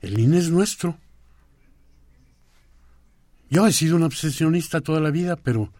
El 0.02 0.18
INE 0.18 0.38
es 0.38 0.50
nuestro. 0.50 0.98
Yo 3.48 3.66
he 3.66 3.72
sido 3.72 3.96
un 3.96 4.02
obsesionista 4.02 4.80
toda 4.80 5.00
la 5.00 5.10
vida, 5.10 5.36
pero 5.36 5.72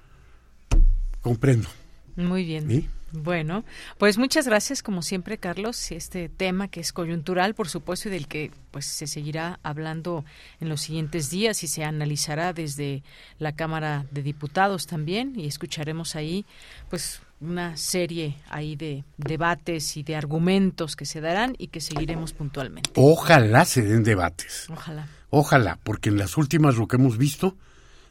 comprendo. 1.21 1.69
Muy 2.17 2.45
bien. 2.45 2.89
Bueno, 3.13 3.65
pues 3.99 4.17
muchas 4.17 4.47
gracias 4.47 4.83
como 4.83 5.03
siempre, 5.03 5.37
Carlos. 5.39 5.91
Este 5.91 6.31
tema 6.31 6.69
que 6.69 6.81
es 6.81 6.93
coyuntural, 6.93 7.55
por 7.55 7.69
supuesto, 7.69 8.09
y 8.09 8.13
del 8.13 8.27
que 8.27 8.51
pues 8.71 8.87
se 8.87 9.07
seguirá 9.07 9.59
hablando 9.63 10.25
en 10.61 10.69
los 10.69 10.81
siguientes 10.81 11.29
días 11.29 11.63
y 11.63 11.67
se 11.67 11.85
analizará 11.85 12.53
desde 12.53 13.03
la 13.39 13.55
Cámara 13.55 14.07
de 14.13 14.23
Diputados 14.23 14.87
también 14.87 15.39
y 15.39 15.47
escucharemos 15.47 16.17
ahí 16.17 16.47
pues 16.89 17.21
una 17.43 17.77
serie 17.77 18.37
ahí 18.49 18.77
de 18.77 19.05
debates 19.17 19.97
y 19.97 20.03
de 20.03 20.17
argumentos 20.17 20.97
que 20.97 21.05
se 21.05 21.21
darán 21.21 21.55
y 21.59 21.69
que 21.69 21.81
seguiremos 21.81 22.33
puntualmente. 22.33 22.91
Ojalá 22.95 23.65
se 23.65 23.83
den 23.83 24.05
debates. 24.05 24.67
Ojalá. 24.71 25.09
Ojalá, 25.31 25.79
porque 25.83 26.09
en 26.09 26.19
las 26.19 26.37
últimas 26.37 26.77
lo 26.77 26.87
que 26.87 26.97
hemos 26.97 27.19
visto 27.19 27.57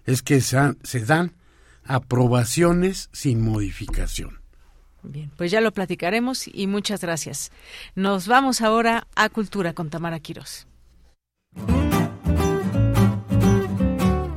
es 0.06 0.22
que 0.22 0.42
se, 0.42 0.58
se 0.84 1.06
dan 1.06 1.34
aprobaciones 1.86 3.10
sin 3.12 3.42
modificación. 3.42 4.40
Bien, 5.04 5.32
pues 5.36 5.50
ya 5.50 5.62
lo 5.62 5.72
platicaremos 5.72 6.48
y 6.48 6.68
muchas 6.68 7.02
gracias. 7.02 7.52
Nos 7.96 8.28
vamos 8.28 8.62
ahora 8.62 9.08
a 9.16 9.30
Cultura 9.30 9.74
con 9.74 9.90
Tamara 9.90 10.20
Quirós. 10.20 10.68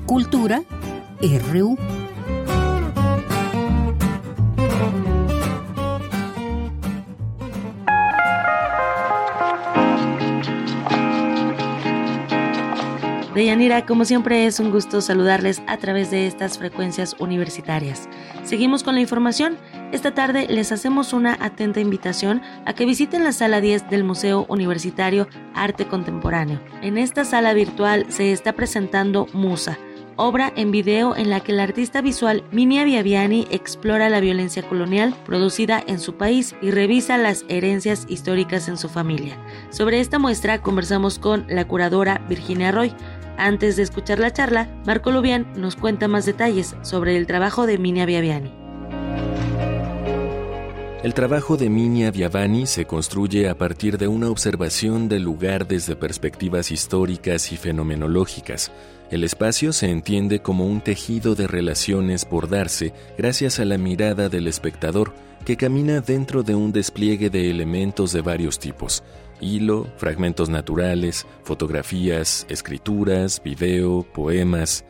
Cultura 0.07 0.63
RU. 1.21 2.04
Deyanira, 13.35 13.85
como 13.85 14.05
siempre 14.05 14.47
es 14.47 14.61
un 14.61 14.71
gusto 14.71 15.01
saludarles 15.01 15.61
a 15.67 15.77
través 15.77 16.13
de 16.13 16.29
estas 16.29 16.57
frecuencias 16.57 17.17
universitarias. 17.19 18.09
Seguimos 18.45 18.85
con 18.85 18.95
la 18.95 19.01
información. 19.01 19.59
Esta 19.91 20.15
tarde 20.15 20.47
les 20.49 20.71
hacemos 20.71 21.13
una 21.13 21.37
atenta 21.41 21.81
invitación 21.81 22.43
a 22.65 22.75
que 22.75 22.87
visiten 22.87 23.25
la 23.25 23.33
sala 23.33 23.61
10 23.61 23.91
del 23.91 24.05
Museo 24.05 24.47
Universitario 24.49 25.27
Arte 25.53 25.87
Contemporáneo. 25.87 26.61
En 26.81 26.97
esta 26.97 27.25
sala 27.25 27.55
virtual 27.55 28.07
se 28.09 28.31
está 28.31 28.53
presentando 28.53 29.27
Musa, 29.33 29.79
obra 30.17 30.53
en 30.57 30.71
video 30.71 31.17
en 31.17 31.31
la 31.31 31.41
que 31.41 31.53
el 31.53 31.61
artista 31.61 32.01
visual 32.01 32.45
Minia 32.53 32.85
Viaviani 32.85 33.47
explora 33.51 34.09
la 34.09 34.21
violencia 34.21 34.63
colonial 34.63 35.15
producida 35.25 35.83
en 35.87 35.99
su 35.99 36.15
país 36.15 36.55
y 36.63 36.71
revisa 36.71 37.19
las 37.19 37.45
herencias 37.49 38.07
históricas 38.09 38.69
en 38.69 38.77
su 38.77 38.89
familia. 38.89 39.37
Sobre 39.71 40.01
esta 40.01 40.19
muestra 40.19 40.63
conversamos 40.63 41.19
con 41.19 41.47
la 41.49 41.67
curadora 41.67 42.25
Virginia 42.29 42.71
Roy, 42.71 42.93
antes 43.37 43.77
de 43.77 43.83
escuchar 43.83 44.19
la 44.19 44.33
charla, 44.33 44.69
Marco 44.87 45.11
Lubián 45.11 45.47
nos 45.57 45.77
cuenta 45.77 46.09
más 46.09 46.27
detalles 46.27 46.75
sobre 46.83 47.17
el 47.17 47.27
trabajo 47.27 47.67
de 47.67 47.79
Minia 47.79 48.07
Viaviani. 48.07 48.65
El 51.05 51.13
trabajo 51.13 51.59
de 51.59 51.69
Minia 51.69 52.11
Viavani 52.11 52.67
se 52.67 52.87
construye 52.87 53.51
a 53.51 53.59
partir 53.59 53.99
de 53.99 54.09
una 54.09 54.31
observación 54.31 55.07
del 55.07 55.23
lugar 55.23 55.69
desde 55.69 55.97
perspectivas 55.97 56.71
históricas 56.71 57.53
y 57.53 57.59
fenomenológicas. 57.59 58.73
El 59.11 59.23
espacio 59.23 59.75
se 59.75 59.91
entiende 59.91 60.41
como 60.41 60.67
un 60.67 60.81
tejido 60.81 61.35
de 61.35 61.47
relaciones 61.47 62.25
por 62.25 62.49
darse 62.49 62.95
gracias 63.19 63.61
a 63.61 63.67
la 63.67 63.77
mirada 63.77 64.31
del 64.31 64.49
espectador 64.49 65.13
que 65.45 65.59
camina 65.59 66.01
dentro 66.01 66.43
de 66.43 66.55
un 66.55 66.73
despliegue 66.73 67.29
de 67.29 67.51
elementos 67.51 68.15
de 68.15 68.23
varios 68.23 68.59
tipos 68.59 69.03
hilo, 69.45 69.87
fragmentos 69.97 70.49
naturales, 70.49 71.27
fotografías, 71.43 72.47
escrituras, 72.49 73.43
video, 73.45 74.03
poemas. 74.15 74.85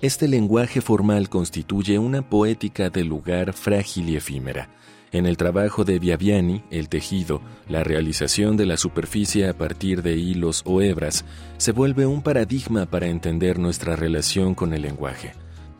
Este 0.00 0.28
lenguaje 0.28 0.80
formal 0.80 1.28
constituye 1.28 1.98
una 1.98 2.28
poética 2.28 2.90
del 2.90 3.06
lugar 3.06 3.52
frágil 3.52 4.10
y 4.10 4.16
efímera. 4.16 4.68
En 5.12 5.26
el 5.26 5.36
trabajo 5.36 5.84
de 5.84 5.98
Viaviani, 5.98 6.64
el 6.70 6.88
tejido, 6.88 7.42
la 7.68 7.84
realización 7.84 8.56
de 8.56 8.64
la 8.64 8.78
superficie 8.78 9.46
a 9.46 9.56
partir 9.56 10.02
de 10.02 10.16
hilos 10.16 10.62
o 10.64 10.80
hebras, 10.80 11.26
se 11.58 11.72
vuelve 11.72 12.06
un 12.06 12.22
paradigma 12.22 12.86
para 12.86 13.08
entender 13.08 13.58
nuestra 13.58 13.94
relación 13.94 14.54
con 14.54 14.72
el 14.72 14.82
lenguaje. 14.82 15.34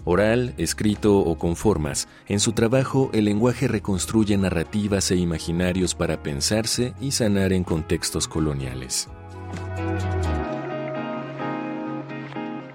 Oral, 0.05 0.53
escrito 0.59 1.19
o 1.19 1.39
con 1.39 1.55
formas, 1.55 2.09
en 2.27 2.41
su 2.41 2.55
trabajo 2.55 3.11
el 3.13 3.25
lenguaje 3.27 3.69
reconstruye 3.69 4.37
narrativas 4.37 5.13
e 5.13 5.17
imaginarios 5.17 5.95
para 5.95 6.25
pensarse 6.25 6.93
y 7.01 7.13
sanar 7.13 7.53
en 7.53 7.63
contextos 7.63 8.27
coloniales. 8.27 9.09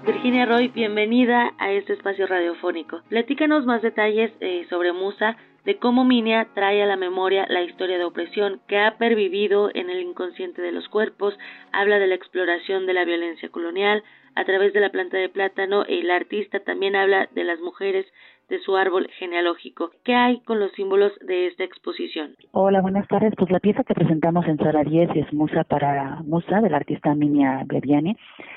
Virginia 0.06 0.46
Roy, 0.46 0.68
bienvenida 0.68 1.52
a 1.58 1.70
este 1.70 1.92
espacio 1.92 2.26
radiofónico. 2.26 3.02
Platícanos 3.10 3.66
más 3.66 3.82
detalles 3.82 4.32
eh, 4.40 4.66
sobre 4.70 4.94
Musa, 4.94 5.36
de 5.66 5.76
cómo 5.76 6.06
Minia 6.06 6.48
trae 6.54 6.82
a 6.82 6.86
la 6.86 6.96
memoria 6.96 7.44
la 7.50 7.62
historia 7.62 7.98
de 7.98 8.04
opresión 8.04 8.62
que 8.68 8.78
ha 8.78 8.96
pervivido 8.96 9.70
en 9.74 9.90
el 9.90 10.00
inconsciente 10.00 10.62
de 10.62 10.72
los 10.72 10.88
cuerpos, 10.88 11.34
habla 11.72 11.98
de 11.98 12.06
la 12.06 12.14
exploración 12.14 12.86
de 12.86 12.94
la 12.94 13.04
violencia 13.04 13.50
colonial, 13.50 14.02
a 14.38 14.44
través 14.44 14.72
de 14.72 14.80
la 14.80 14.90
planta 14.90 15.16
de 15.16 15.28
plátano. 15.28 15.84
El 15.84 16.10
artista 16.12 16.60
también 16.60 16.94
habla 16.94 17.28
de 17.34 17.42
las 17.42 17.58
mujeres 17.58 18.06
de 18.48 18.60
su 18.60 18.76
árbol 18.76 19.08
genealógico. 19.18 19.90
¿Qué 20.04 20.14
hay 20.14 20.40
con 20.40 20.58
los 20.58 20.72
símbolos 20.72 21.12
de 21.20 21.48
esta 21.48 21.64
exposición? 21.64 22.34
Hola, 22.52 22.80
buenas 22.80 23.06
tardes. 23.08 23.34
Pues 23.36 23.50
la 23.50 23.60
pieza 23.60 23.84
que 23.84 23.94
presentamos 23.94 24.46
en 24.46 24.56
Sala 24.56 24.84
10 24.84 25.10
es 25.16 25.32
Musa 25.32 25.64
para 25.64 26.22
Musa 26.22 26.60
del 26.60 26.74
artista 26.74 27.14
Minia 27.14 27.62
Beviani. 27.66 28.16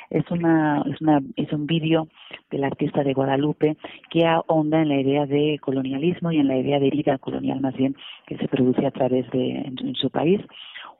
Es 0.10 0.30
una 0.32 0.84
es 0.90 1.02
una 1.02 1.20
es 1.36 1.52
un 1.52 1.66
vídeo 1.66 2.08
del 2.52 2.64
artista 2.64 3.04
de 3.04 3.14
Guadalupe 3.14 3.76
que 4.10 4.26
ahonda 4.26 4.82
en 4.82 4.90
la 4.90 5.00
idea 5.00 5.26
de 5.26 5.60
colonialismo 5.62 6.32
y 6.32 6.38
en 6.38 6.48
la 6.48 6.58
idea 6.58 6.80
de 6.80 6.88
herida 6.88 7.18
colonial 7.18 7.60
más 7.60 7.76
bien 7.76 7.96
que 8.28 8.38
se 8.38 8.48
produce 8.48 8.86
a 8.86 8.92
través 8.92 9.30
de 9.32 9.58
en, 9.58 9.96
su 9.96 10.10
país 10.10 10.40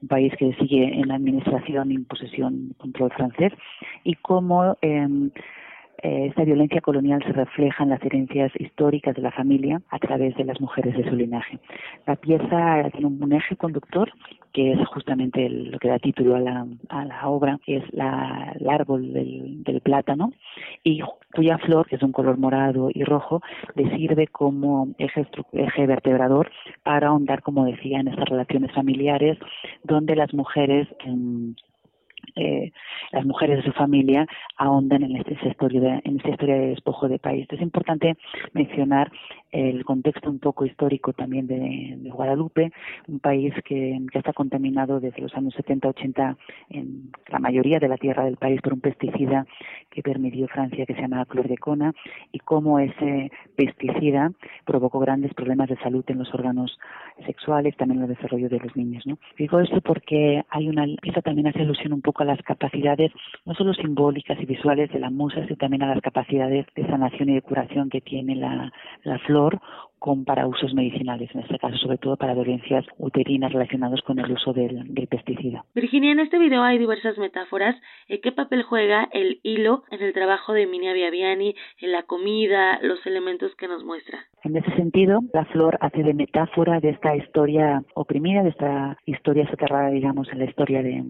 un 0.02 0.08
país 0.08 0.34
que 0.38 0.54
sigue 0.56 1.00
en 1.00 1.08
la 1.08 1.16
administración, 1.16 1.92
imposición, 1.92 2.74
control 2.78 3.12
francés, 3.12 3.54
y 4.04 4.16
cómo 4.16 4.78
eh, 6.04 6.28
esta 6.28 6.44
violencia 6.44 6.82
colonial 6.82 7.22
se 7.24 7.32
refleja 7.32 7.84
en 7.84 7.90
las 7.90 8.04
herencias 8.04 8.52
históricas 8.60 9.16
de 9.16 9.22
la 9.22 9.32
familia 9.32 9.82
a 9.90 10.00
través 10.00 10.36
de 10.36 10.46
las 10.46 10.60
mujeres 10.60 10.96
de 10.98 11.08
su 11.10 11.16
linaje. 11.16 11.60
La 12.08 12.16
pieza 12.16 12.90
tiene 12.92 13.08
un 13.08 13.34
eje 13.34 13.56
conductor 13.56 14.12
que 14.54 14.74
es 14.74 14.88
justamente 14.90 15.50
lo 15.50 15.80
que 15.80 15.88
da 15.88 16.00
título 16.00 16.36
a 16.36 16.40
la, 16.40 17.30
obra, 17.30 17.60
es 17.66 17.84
la, 17.94 18.54
el 18.60 18.70
árbol 18.70 19.14
del, 19.14 19.82
plátano, 19.82 20.32
y 20.84 21.02
cuya 21.34 21.58
flor, 21.60 21.88
que 21.88 21.96
es 21.96 22.04
un 22.04 22.12
color 22.12 22.38
morado 22.38 22.90
y 22.94 23.04
rojo, 23.04 23.42
le 23.76 23.90
sirve 23.96 24.28
como 24.28 24.90
eje, 24.98 25.26
eje 25.54 25.88
vertebrador 25.88 26.52
para 26.84 27.08
ahondar, 27.08 27.42
como 27.42 27.66
decía, 27.66 28.00
en 28.00 28.10
estas 28.10 28.28
relaciones 28.28 28.72
familiares, 28.74 29.38
donde 29.84 30.16
las 30.16 30.34
mujeres 30.34 30.88
eh, 32.36 32.72
las 33.12 33.26
mujeres 33.26 33.58
de 33.58 33.64
su 33.64 33.72
familia 33.74 34.28
ahondan 34.58 35.04
en 35.04 35.18
esta 35.18 35.34
historia 35.48 35.82
de, 35.82 36.02
en 36.04 36.18
esta 36.18 36.30
historia 36.30 36.56
de 36.56 36.68
despojo 36.68 37.08
de 37.08 37.20
país. 37.20 37.48
Es 37.50 37.62
importante 37.62 38.16
mencionar 38.54 39.12
el 39.52 39.84
contexto 39.84 40.30
un 40.30 40.40
poco 40.40 40.66
histórico 40.66 41.14
también 41.14 41.48
de, 41.48 42.10
Guadalupe, 42.12 42.72
un 43.08 43.20
país 43.20 43.54
que, 43.66 44.00
que, 44.12 44.18
está 44.18 44.34
contaminado 44.34 45.00
desde 45.00 45.22
los 45.22 45.34
años 45.36 45.56
70-80 45.56 46.38
en 46.70 47.12
la 47.28 47.40
mayoría 47.40 47.80
de 47.80 47.88
la 47.88 47.98
tierra 47.98 48.26
del 48.26 48.38
país 48.38 48.62
por 48.62 48.74
un 48.74 48.82
pesticida 48.82 49.46
que 49.90 50.02
permitió 50.02 50.48
Francia 50.48 50.86
que 50.86 50.94
se 50.94 51.02
llama 51.02 51.26
clordecona 51.26 51.94
y 52.32 52.40
cómo 52.40 52.80
ese 52.80 53.32
pesticida 53.56 54.32
provocó 54.66 55.00
grandes 55.00 55.34
problemas 55.34 55.70
de 55.70 55.78
salud 55.78 56.04
en 56.08 56.20
los 56.20 56.34
órganos 56.34 56.78
sexuales, 57.26 57.76
también 57.78 58.00
en 58.00 58.10
el 58.10 58.16
desarrollo 58.16 58.50
de 58.50 58.60
los 58.60 58.76
niños. 58.76 59.06
¿no? 59.06 59.18
Digo 59.38 59.60
esto 59.60 59.82
porque 59.82 60.44
hay 60.50 60.70
una, 60.70 60.86
también 61.24 61.48
hace 61.48 61.62
alusión 61.62 61.94
un 61.94 62.02
poco 62.02 62.11
a 62.20 62.26
las 62.26 62.42
capacidades 62.42 63.12
no 63.46 63.54
solo 63.54 63.74
simbólicas 63.74 64.40
y 64.40 64.46
visuales 64.46 64.92
de 64.92 65.00
la 65.00 65.10
musa, 65.10 65.44
sino 65.46 65.56
también 65.56 65.84
a 65.84 65.94
las 65.94 66.02
capacidades 66.02 66.66
de 66.76 66.86
sanación 66.88 67.30
y 67.30 67.36
de 67.36 67.42
curación 67.42 67.90
que 67.90 68.02
tiene 68.02 68.36
la 68.36 69.20
flor 69.26 69.60
con 70.02 70.26
para 70.26 70.48
usos 70.48 70.74
medicinales, 70.74 71.30
en 71.36 71.42
este 71.42 71.60
caso 71.60 71.78
sobre 71.78 72.00
todo 72.00 72.18
para 72.18 72.34
dolencias 72.34 72.84
uterinas 72.98 73.54
relacionadas 73.54 74.02
con 74.02 74.18
el 74.18 74.32
uso 74.32 74.52
del, 74.52 74.92
pesticida. 75.08 75.64
Virginia, 75.76 76.12
en 76.12 76.20
este 76.20 76.40
video 76.40 76.64
hay 76.64 76.80
diversas 76.80 77.20
metáforas. 77.20 77.76
Eh, 78.08 78.20
¿Qué 78.20 78.32
papel 78.32 78.64
juega 78.64 79.08
el 79.14 79.40
hilo 79.44 79.84
en 79.92 80.02
el 80.02 80.12
trabajo 80.14 80.54
de 80.54 80.66
Minia 80.66 80.94
Biaviani, 80.94 81.54
en 81.82 81.92
la 81.92 82.02
comida, 82.02 82.80
los 82.82 83.06
elementos 83.06 83.54
que 83.56 83.68
nos 83.68 83.84
muestra? 83.84 84.26
En 84.44 84.58
ese 84.58 84.76
sentido, 84.76 85.20
la 85.36 85.46
flor 85.46 85.78
hace 85.82 86.02
de 86.02 86.16
metáfora 86.16 86.80
de 86.80 86.90
esta 86.90 87.16
historia 87.16 87.84
oprimida, 87.94 88.42
de 88.42 88.50
esta 88.50 88.98
historia 89.06 89.48
soterrada, 89.52 89.92
digamos, 89.92 90.28
en 90.32 90.40
la 90.40 90.46
historia 90.46 90.82
de, 90.82 91.04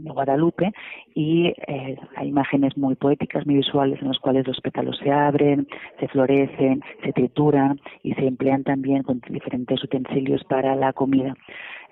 Guadalupe, 0.00 0.72
y 1.14 1.46
eh, 1.66 1.96
hay 2.16 2.28
imágenes 2.28 2.76
muy 2.76 2.94
poéticas, 2.94 3.46
muy 3.46 3.56
visuales, 3.56 4.00
en 4.00 4.08
las 4.08 4.18
cuales 4.18 4.46
los 4.46 4.60
pétalos 4.60 4.98
se 4.98 5.10
abren, 5.10 5.68
se 6.00 6.08
florecen, 6.08 6.82
se 7.04 7.12
trituran 7.12 7.80
y 8.02 8.14
se 8.14 8.26
emplean 8.26 8.64
también 8.64 9.02
con 9.02 9.20
diferentes 9.28 9.82
utensilios 9.82 10.44
para 10.44 10.74
la 10.76 10.92
comida. 10.92 11.34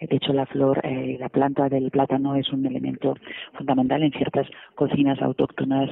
De 0.00 0.16
hecho, 0.16 0.32
la 0.32 0.46
flor, 0.46 0.80
eh, 0.82 1.18
la 1.20 1.28
planta 1.28 1.68
del 1.68 1.90
plátano 1.90 2.34
es 2.34 2.50
un 2.52 2.64
elemento 2.64 3.16
fundamental 3.52 4.02
en 4.02 4.12
ciertas 4.12 4.46
cocinas 4.74 5.20
autóctonas 5.20 5.90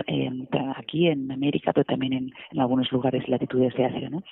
aquí 0.77 1.09
en 1.09 1.31
América, 1.31 1.73
pero 1.75 1.85
también 1.85 2.15
en, 2.15 2.33
en 2.51 2.61
algunos 2.61 2.91
lugares 2.91 3.23
y 3.27 3.31
latitudes 3.31 3.75
de 3.75 3.85
Asia. 3.85 4.09
¿no? 4.09 4.23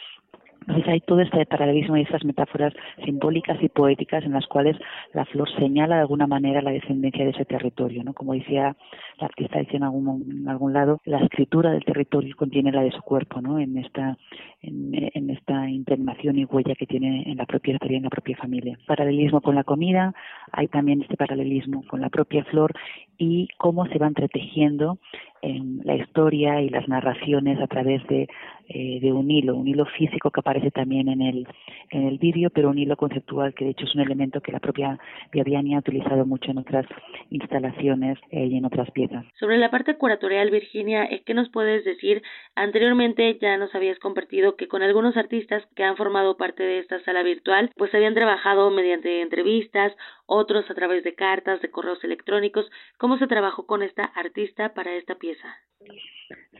Entonces 0.66 0.88
hay 0.88 1.01
todo 1.01 1.20
este 1.20 1.47
paralelismo 1.47 1.97
y 1.97 2.02
estas 2.02 2.24
metáforas 2.24 2.74
simbólicas 3.05 3.62
y 3.62 3.68
poéticas 3.68 4.24
en 4.24 4.32
las 4.32 4.47
cuales 4.47 4.76
la 5.12 5.24
flor 5.26 5.48
señala 5.59 5.97
de 5.97 6.01
alguna 6.02 6.26
manera 6.26 6.60
la 6.60 6.72
descendencia 6.72 7.24
de 7.24 7.30
ese 7.30 7.44
territorio, 7.44 8.02
¿no? 8.02 8.14
Como 8.14 8.34
decía 8.34 8.76
la 9.18 9.26
artista 9.26 9.59
decía 9.59 9.76
en 9.76 9.84
algún, 9.84 10.26
en 10.30 10.48
algún 10.48 10.72
lado, 10.72 11.01
la 11.05 11.18
escritura 11.18 11.70
del 11.70 11.84
territorio 11.84 12.34
contiene 12.36 12.72
la 12.72 12.82
de 12.82 12.90
su 12.90 13.01
cuerpo, 13.02 13.40
¿no? 13.40 13.59
En 13.59 13.78
esta 13.78 14.16
en, 14.62 15.30
esta 15.30 15.68
impregnación 15.68 16.38
y 16.38 16.44
huella 16.44 16.74
que 16.74 16.86
tiene 16.86 17.22
en 17.26 17.36
la 17.36 17.47
propia 17.47 17.74
historia, 17.74 17.98
en 17.98 18.05
la 18.05 18.10
propia 18.10 18.36
familia. 18.36 18.78
Paralelismo 18.86 19.40
con 19.40 19.55
la 19.55 19.64
comida, 19.64 20.14
hay 20.52 20.68
también 20.68 21.02
este 21.02 21.16
paralelismo 21.16 21.84
con 21.86 22.01
la 22.01 22.10
propia 22.10 22.44
flor 22.44 22.72
y 23.18 23.48
cómo 23.59 23.86
se 23.86 23.98
va 23.98 24.06
entretejiendo 24.06 24.98
en 25.42 25.80
la 25.84 25.96
historia 25.96 26.60
y 26.60 26.68
las 26.68 26.88
narraciones 26.88 27.60
a 27.60 27.66
través 27.66 28.06
de, 28.08 28.28
eh, 28.68 28.98
de 29.00 29.12
un 29.12 29.30
hilo, 29.30 29.54
un 29.54 29.68
hilo 29.68 29.84
físico 29.86 30.30
que 30.30 30.40
aparece 30.40 30.70
también 30.70 31.08
en 31.08 31.22
el, 31.22 31.46
en 31.90 32.06
el 32.06 32.18
vídeo, 32.18 32.50
pero 32.50 32.70
un 32.70 32.78
hilo 32.78 32.96
conceptual 32.96 33.54
que 33.54 33.64
de 33.64 33.70
hecho 33.72 33.84
es 33.84 33.94
un 33.94 34.00
elemento 34.00 34.40
que 34.40 34.52
la 34.52 34.60
propia 34.60 34.98
Viviani 35.32 35.74
ha 35.74 35.78
utilizado 35.78 36.26
mucho 36.26 36.50
en 36.50 36.58
otras 36.58 36.86
instalaciones 37.30 38.18
eh, 38.30 38.46
y 38.46 38.56
en 38.56 38.64
otras 38.64 38.90
piezas. 38.90 39.24
Sobre 39.38 39.58
la 39.58 39.70
parte 39.70 39.96
curatorial, 39.96 40.50
Virginia, 40.50 41.04
eh, 41.04 41.22
¿qué 41.24 41.34
nos 41.34 41.48
puedes 41.50 41.84
decir? 41.84 42.22
Anteriormente 42.54 43.38
ya 43.40 43.56
nos 43.56 43.74
habías 43.74 43.98
compartido 43.98 44.56
que 44.56 44.68
con 44.68 44.82
algunos 44.82 45.16
artistas 45.16 45.62
que 45.74 45.84
han 45.84 45.96
formado 45.96 46.36
parte 46.36 46.62
de 46.62 46.78
esta 46.78 46.98
sala 47.00 47.22
virtual, 47.22 47.70
pues 47.76 47.94
habían 47.94 48.14
trabajado 48.14 48.70
mediante 48.70 49.22
entrevistas, 49.22 49.92
otros 50.26 50.68
a 50.70 50.74
través 50.74 51.04
de 51.04 51.14
cartas, 51.14 51.60
de 51.62 51.70
correos 51.70 52.02
electrónicos. 52.02 52.68
¿Cómo 52.98 53.16
se 53.18 53.28
trabajó 53.28 53.66
con 53.66 53.82
esta 53.82 54.04
artista 54.04 54.74
para 54.74 54.94
esta 54.94 55.14
pieza? 55.14 55.25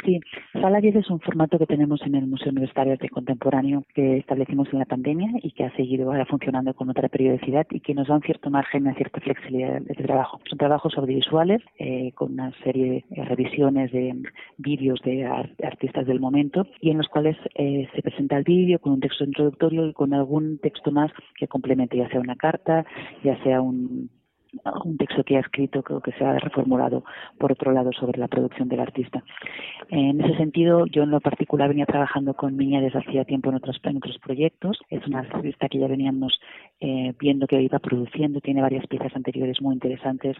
Sí, 0.05 0.21
Sala 0.53 0.81
10 0.81 0.97
es 0.97 1.11
un 1.11 1.21
formato 1.21 1.59
que 1.59 1.67
tenemos 1.67 2.01
en 2.03 2.15
el 2.15 2.27
Museo 2.27 2.51
Universitario 2.51 2.97
de 2.97 3.09
Contemporáneo 3.09 3.83
que 3.95 4.19
establecimos 4.19 4.69
en 4.73 4.79
la 4.79 4.85
pandemia 4.85 5.29
y 5.43 5.51
que 5.53 5.65
ha 5.65 5.75
seguido 5.75 6.13
funcionando 6.27 6.75
con 6.75 6.91
otra 6.91 7.09
periodicidad 7.09 7.67
y 7.71 7.81
que 7.81 7.95
nos 7.95 8.07
da 8.07 8.15
un 8.15 8.23
cierto 8.23 8.51
margen, 8.51 8.83
una 8.83 8.95
cierta 8.95 9.21
flexibilidad 9.21 9.81
de 9.81 9.95
trabajo. 9.95 10.41
Son 10.49 10.59
trabajos 10.59 10.97
audiovisuales 10.97 11.63
eh, 11.79 12.13
con 12.15 12.35
una 12.35 12.53
serie 12.63 13.05
de 13.09 13.25
revisiones 13.25 13.91
de 13.91 14.15
vídeos 14.59 15.01
de 15.03 15.27
artistas 15.27 16.07
del 16.07 16.21
momento 16.21 16.67
y 16.81 16.91
en 16.91 16.99
los 16.99 17.09
cuales 17.09 17.37
eh, 17.55 17.89
se 17.95 18.03
presenta 18.03 18.37
el 18.37 18.45
vídeo 18.45 18.79
con 18.79 18.93
un 18.93 19.01
texto 19.01 19.25
introductorio 19.25 19.89
y 19.89 19.93
con 19.93 20.13
algún 20.15 20.59
texto 20.59 20.93
más 20.93 21.11
que 21.37 21.49
complemente, 21.49 21.97
ya 21.97 22.09
sea 22.11 22.21
una 22.21 22.37
carta, 22.37 22.85
ya 23.25 23.43
sea 23.43 23.61
un 23.61 24.11
un 24.85 24.97
texto 24.97 25.25
que 25.25 25.37
ha 25.37 25.41
escrito 25.41 25.83
creo 25.83 26.01
que 26.01 26.13
se 26.13 26.25
ha 26.25 26.39
reformulado 26.39 27.05
por 27.39 27.53
otro 27.53 27.73
lado 27.73 27.93
sobre 27.93 28.19
la 28.19 28.29
producción 28.29 28.69
del 28.69 28.81
artista. 28.81 29.23
En 29.89 30.21
ese 30.21 30.37
sentido, 30.37 30.87
yo 30.87 31.03
en 31.03 31.11
lo 31.11 31.21
particular 31.21 31.69
venía 31.69 31.87
trabajando 31.87 32.35
con 32.35 32.57
Miña 32.57 32.81
desde 32.81 32.99
hacía 32.99 33.25
tiempo 33.25 33.51
en 33.51 33.57
otros, 33.57 33.79
en 33.83 33.97
otros 33.99 34.19
proyectos. 34.19 34.79
Es 34.91 35.07
una 35.07 35.21
artista 35.21 35.69
que 35.69 35.79
ya 35.79 35.89
veníamos 35.89 36.41
eh, 36.81 37.15
viendo 37.19 37.47
que 37.47 37.61
iba 37.61 37.79
produciendo, 37.79 38.41
tiene 38.41 38.61
varias 38.61 38.87
piezas 38.87 39.15
anteriores 39.17 39.61
muy 39.63 39.75
interesantes, 39.75 40.37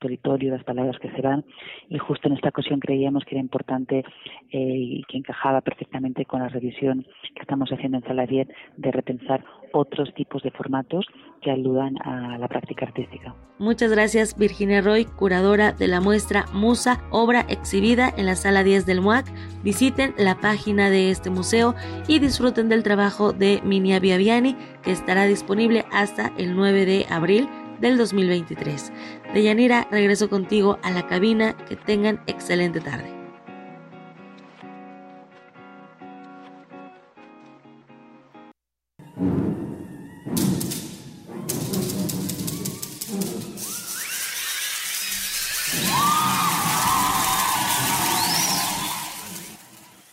territorio, 0.00 0.52
las 0.52 0.64
palabras 0.64 0.98
que 1.00 1.10
se 1.12 1.22
van, 1.22 1.44
y 1.88 1.98
justo 1.98 2.28
en 2.28 2.34
esta 2.34 2.48
ocasión 2.48 2.80
creíamos 2.80 3.24
que 3.24 3.36
era 3.36 3.40
importante 3.40 4.04
eh, 4.50 4.58
y 4.58 5.04
que 5.04 5.18
encajaba 5.18 5.60
perfectamente 5.60 6.24
con 6.24 6.40
la 6.40 6.48
revisión 6.48 7.06
que 7.34 7.42
estamos 7.42 7.70
haciendo 7.70 7.98
en 7.98 8.04
Sala 8.04 8.26
10 8.26 8.48
de 8.76 8.90
repensar 8.90 9.44
otros 9.72 10.12
tipos 10.14 10.42
de 10.42 10.50
formatos 10.50 11.06
que 11.42 11.50
aludan 11.50 11.96
a 12.02 12.38
la 12.38 12.48
práctica 12.48 12.86
artística. 12.86 13.34
Muchas 13.58 13.90
gracias 13.90 14.36
Virginia 14.36 14.80
Roy, 14.80 15.04
curadora 15.04 15.72
de 15.72 15.88
la 15.88 16.00
muestra 16.00 16.46
Musa, 16.52 17.02
obra 17.10 17.42
exhibida 17.48 18.12
en 18.16 18.26
la 18.26 18.36
sala 18.36 18.64
10 18.64 18.86
del 18.86 19.00
MUAC. 19.00 19.26
Visiten 19.62 20.14
la 20.18 20.40
página 20.40 20.90
de 20.90 21.10
este 21.10 21.30
museo 21.30 21.74
y 22.08 22.18
disfruten 22.18 22.68
del 22.68 22.82
trabajo 22.82 23.32
de 23.32 23.60
Minia 23.64 24.00
Biaviani 24.00 24.56
que 24.86 24.92
estará 24.92 25.26
disponible 25.26 25.84
hasta 25.90 26.32
el 26.38 26.54
9 26.54 26.86
de 26.86 27.06
abril 27.10 27.48
del 27.80 27.98
2023. 27.98 28.92
Deyanira, 29.34 29.88
regreso 29.90 30.30
contigo 30.30 30.78
a 30.82 30.92
la 30.92 31.08
cabina. 31.08 31.56
Que 31.68 31.74
tengan 31.74 32.22
excelente 32.28 32.80
tarde. 32.80 33.15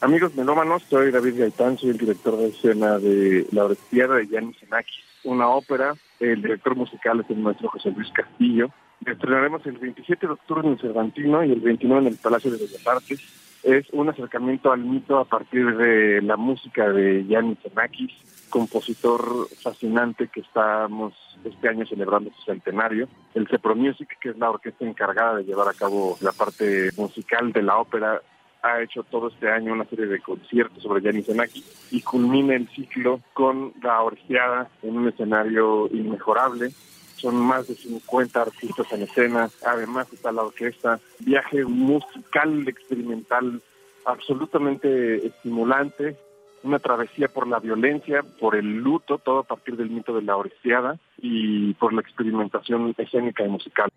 Amigos 0.04 0.36
melómanos, 0.36 0.84
soy 0.90 1.12
David 1.12 1.40
Gaitán, 1.40 1.78
soy 1.78 1.92
el 1.92 1.98
director 1.98 2.36
de 2.36 2.50
escena 2.50 3.00
de 3.00 3.48
La 3.54 3.64
Orestiada 3.64 4.18
de 4.18 4.28
Yanis 4.28 4.58
Senakis, 4.58 5.06
una 5.24 5.48
ópera. 5.48 5.94
El 6.20 6.42
director 6.42 6.76
musical 6.76 7.22
es 7.22 7.30
el 7.30 7.38
maestro 7.38 7.70
José 7.70 7.90
Luis 7.92 8.12
Castillo 8.12 8.70
Estrenaremos 9.06 9.66
el 9.66 9.78
27 9.78 10.28
de 10.28 10.34
octubre 10.34 10.68
en 10.68 10.74
el 10.74 10.80
Cervantino 10.80 11.42
y 11.46 11.54
el 11.54 11.62
29 11.62 12.02
en 12.02 12.08
el 12.08 12.18
Palacio 12.18 12.52
de 12.52 12.58
Bellas 12.58 12.86
Artes. 12.86 13.22
Es 13.64 13.90
un 13.94 14.10
acercamiento 14.10 14.74
al 14.74 14.82
mito 14.82 15.20
a 15.20 15.24
partir 15.24 15.78
de 15.78 16.22
la 16.22 16.36
música 16.36 16.90
de 16.90 17.26
Yannis 17.26 17.60
Xenakis, 17.64 18.12
compositor 18.50 19.48
fascinante 19.62 20.28
que 20.28 20.42
estamos 20.42 21.14
este 21.46 21.70
año 21.70 21.86
celebrando 21.86 22.30
su 22.32 22.42
centenario. 22.44 23.08
El 23.36 23.48
Cepro 23.48 23.74
Music, 23.74 24.18
que 24.20 24.32
es 24.32 24.38
la 24.38 24.50
orquesta 24.50 24.86
encargada 24.86 25.38
de 25.38 25.46
llevar 25.46 25.70
a 25.70 25.74
cabo 25.74 26.18
la 26.20 26.34
parte 26.34 26.90
musical 26.98 27.54
de 27.54 27.62
la 27.62 27.78
ópera, 27.78 28.22
ha 28.64 28.82
hecho 28.82 29.04
todo 29.04 29.28
este 29.28 29.50
año 29.52 29.74
una 29.74 29.86
serie 29.86 30.08
de 30.08 30.22
conciertos 30.22 30.82
sobre 30.82 31.02
Gianni 31.02 31.22
Zenaki 31.22 31.64
y 31.92 32.02
culmina 32.02 32.56
el 32.56 32.68
ciclo 32.70 33.20
con 33.34 33.74
la 33.84 34.02
Oresteada 34.02 34.70
en 34.82 34.98
un 34.98 35.10
escenario 35.10 35.88
inmejorable. 35.92 36.72
Son 37.18 37.36
más 37.36 37.68
de 37.68 37.76
50 37.76 38.42
artistas 38.42 38.92
en 38.92 39.04
escena, 39.04 39.50
además 39.66 40.12
está 40.12 40.32
la 40.32 40.44
orquesta, 40.44 41.00
viaje 41.20 41.64
musical 41.66 42.68
experimental 42.68 43.62
absolutamente 44.06 45.28
estimulante, 45.28 46.18
una 46.64 46.80
travesía 46.80 47.28
por 47.28 47.48
la 47.48 47.60
violencia, 47.60 48.24
por 48.40 48.56
el 48.56 48.78
luto, 48.78 49.18
todo 49.18 49.40
a 49.40 49.44
partir 49.44 49.76
del 49.76 49.90
mito 49.90 50.14
de 50.16 50.22
la 50.22 50.38
Oresteada 50.38 50.98
y 51.18 51.74
por 51.76 51.94
la 51.94 52.02
experimentación 52.02 52.94
escénica 52.98 53.46
y 53.46 53.50
musical. 53.50 53.90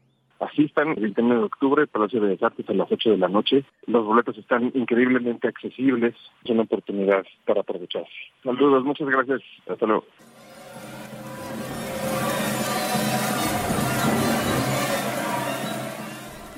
Asistan 0.47 0.91
el 0.91 1.01
29 1.01 1.41
de 1.41 1.47
octubre, 1.47 1.87
Palacio 1.87 2.21
de 2.21 2.39
Artes 2.41 2.69
a 2.69 2.73
las 2.73 2.91
8 2.91 3.11
de 3.11 3.19
la 3.19 3.29
noche. 3.29 3.65
Los 3.87 4.05
boletos 4.05 4.37
están 4.39 4.71
increíblemente 4.75 5.49
accesibles. 5.49 6.15
Es 6.45 6.51
una 6.51 6.63
oportunidad 6.63 7.25
para 7.45 7.61
aprovecharse. 7.61 8.11
Saludos, 8.43 8.85
muchas 8.85 9.09
gracias. 9.09 9.41
Hasta 9.69 9.87
luego. 9.87 10.05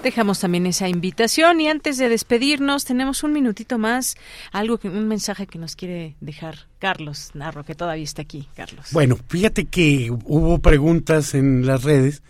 Dejamos 0.03 0.39
también 0.39 0.65
esa 0.67 0.89
invitación 0.89 1.61
y 1.61 1.69
antes 1.69 1.99
de 1.99 2.09
despedirnos 2.09 2.85
tenemos 2.85 3.25
un 3.25 3.33
minutito 3.33 3.79
más, 3.79 4.17
algo 4.53 4.79
que 4.79 4.89
un 4.89 5.09
mensaje 5.09 5.49
que 5.49 5.59
nos 5.59 5.75
quiere 5.75 6.15
dejar 6.21 6.55
Carlos 6.79 7.33
Narro, 7.35 7.65
que 7.65 7.75
todavía 7.75 8.05
está 8.05 8.23
aquí, 8.23 8.49
Carlos. 8.55 8.87
Bueno, 8.93 9.17
fíjate 9.29 9.65
que 9.65 10.11
hubo 10.11 10.61
preguntas 10.61 11.35
en 11.35 11.67
las 11.67 11.83
redes 11.83 12.23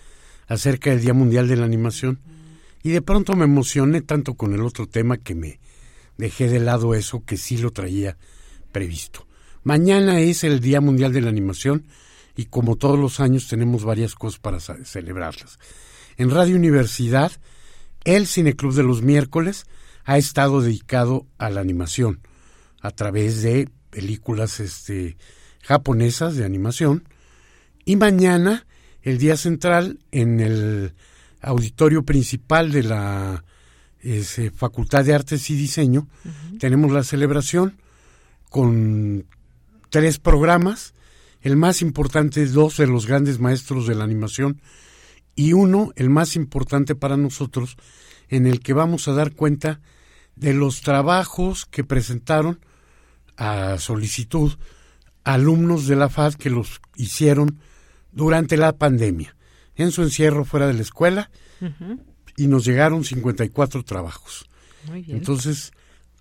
acerca 0.48 0.90
del 0.90 1.02
Día 1.02 1.14
Mundial 1.14 1.46
de 1.46 1.56
la 1.56 1.66
Animación 1.66 2.20
y 2.82 2.90
de 2.90 3.02
pronto 3.02 3.36
me 3.36 3.44
emocioné 3.44 4.00
tanto 4.00 4.34
con 4.34 4.54
el 4.54 4.62
otro 4.62 4.88
tema 4.88 5.18
que 5.18 5.34
me 5.34 5.60
dejé 6.16 6.48
de 6.48 6.58
lado 6.58 6.94
eso 6.94 7.24
que 7.24 7.36
sí 7.36 7.58
lo 7.58 7.70
traía 7.70 8.16
previsto. 8.72 9.26
Mañana 9.62 10.20
es 10.20 10.44
el 10.44 10.60
Día 10.60 10.80
Mundial 10.80 11.12
de 11.12 11.20
la 11.20 11.28
Animación 11.28 11.84
y 12.36 12.46
como 12.46 12.76
todos 12.76 12.98
los 12.98 13.20
años 13.20 13.48
tenemos 13.48 13.84
varias 13.84 14.14
cosas 14.14 14.40
para 14.40 14.60
celebrarlas. 14.60 15.58
En 16.16 16.30
Radio 16.30 16.56
Universidad, 16.56 17.32
el 18.04 18.26
Cineclub 18.26 18.74
de 18.74 18.82
los 18.82 19.02
miércoles 19.02 19.66
ha 20.04 20.18
estado 20.18 20.62
dedicado 20.62 21.26
a 21.36 21.50
la 21.50 21.60
animación 21.60 22.20
a 22.80 22.90
través 22.90 23.42
de 23.42 23.68
películas 23.90 24.60
este, 24.60 25.16
japonesas 25.62 26.36
de 26.36 26.44
animación 26.44 27.04
y 27.84 27.96
mañana 27.96 28.66
el 29.08 29.18
día 29.18 29.36
central 29.36 29.98
en 30.12 30.40
el 30.40 30.92
auditorio 31.40 32.02
principal 32.02 32.70
de 32.70 32.82
la 32.82 33.44
Facultad 34.54 35.04
de 35.04 35.14
Artes 35.14 35.48
y 35.50 35.56
Diseño. 35.56 36.08
Tenemos 36.58 36.92
la 36.92 37.02
celebración 37.02 37.78
con 38.50 39.24
tres 39.88 40.18
programas. 40.18 40.94
El 41.40 41.56
más 41.56 41.80
importante 41.80 42.42
es 42.42 42.52
dos 42.52 42.76
de 42.76 42.86
los 42.86 43.06
grandes 43.06 43.38
maestros 43.38 43.86
de 43.86 43.94
la 43.94 44.04
animación 44.04 44.60
y 45.34 45.52
uno, 45.52 45.92
el 45.96 46.10
más 46.10 46.36
importante 46.36 46.94
para 46.94 47.16
nosotros, 47.16 47.76
en 48.28 48.46
el 48.46 48.60
que 48.60 48.74
vamos 48.74 49.08
a 49.08 49.12
dar 49.12 49.32
cuenta 49.32 49.80
de 50.36 50.52
los 50.52 50.82
trabajos 50.82 51.64
que 51.64 51.84
presentaron 51.84 52.60
a 53.36 53.78
solicitud 53.78 54.52
alumnos 55.24 55.86
de 55.86 55.96
la 55.96 56.08
FAD 56.08 56.34
que 56.34 56.50
los 56.50 56.80
hicieron 56.96 57.60
durante 58.12 58.56
la 58.56 58.72
pandemia, 58.72 59.36
en 59.76 59.90
su 59.90 60.02
encierro 60.02 60.44
fuera 60.44 60.66
de 60.66 60.74
la 60.74 60.82
escuela, 60.82 61.30
y 62.36 62.46
nos 62.46 62.64
llegaron 62.64 63.04
54 63.04 63.82
trabajos. 63.84 64.48
Entonces, 65.08 65.72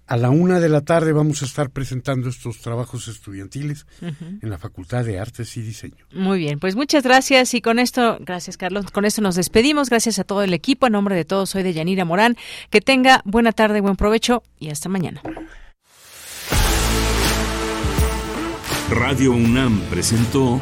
a 0.08 0.16
la 0.16 0.30
una 0.30 0.60
de 0.60 0.70
la 0.70 0.82
tarde 0.82 1.12
vamos 1.12 1.42
a 1.42 1.46
estar 1.46 1.70
presentando 1.70 2.30
estos 2.30 2.60
trabajos 2.60 3.08
estudiantiles 3.10 3.86
en 4.02 4.50
la 4.50 4.58
Facultad 4.58 5.04
de 5.04 5.20
Artes 5.20 5.58
y 5.58 5.62
Diseño. 5.62 6.06
Muy 6.14 6.40
bien, 6.40 6.60
pues 6.60 6.76
muchas 6.76 7.04
gracias 7.04 7.54
y 7.54 7.62
con 7.62 7.78
esto, 7.78 8.18
gracias 8.22 8.56
Carlos, 8.58 8.90
con 8.92 9.04
esto 9.04 9.22
nos 9.22 9.36
despedimos. 9.36 9.90
Gracias 9.90 10.18
a 10.20 10.24
todo 10.24 10.44
el 10.44 10.54
equipo. 10.54 10.88
En 10.88 10.94
nombre 10.94 11.16
de 11.16 11.26
todos, 11.26 11.50
soy 11.50 11.64
de 11.64 11.74
Yanira 11.74 12.06
Morán. 12.06 12.38
Que 12.70 12.80
tenga 12.80 13.22
buena 13.26 13.52
tarde, 13.52 13.82
buen 13.82 13.98
provecho 13.98 14.44
y 14.58 14.70
hasta 14.70 14.88
mañana. 14.88 15.22
Radio 18.90 19.34
UNAM 19.34 19.82
presentó 19.90 20.62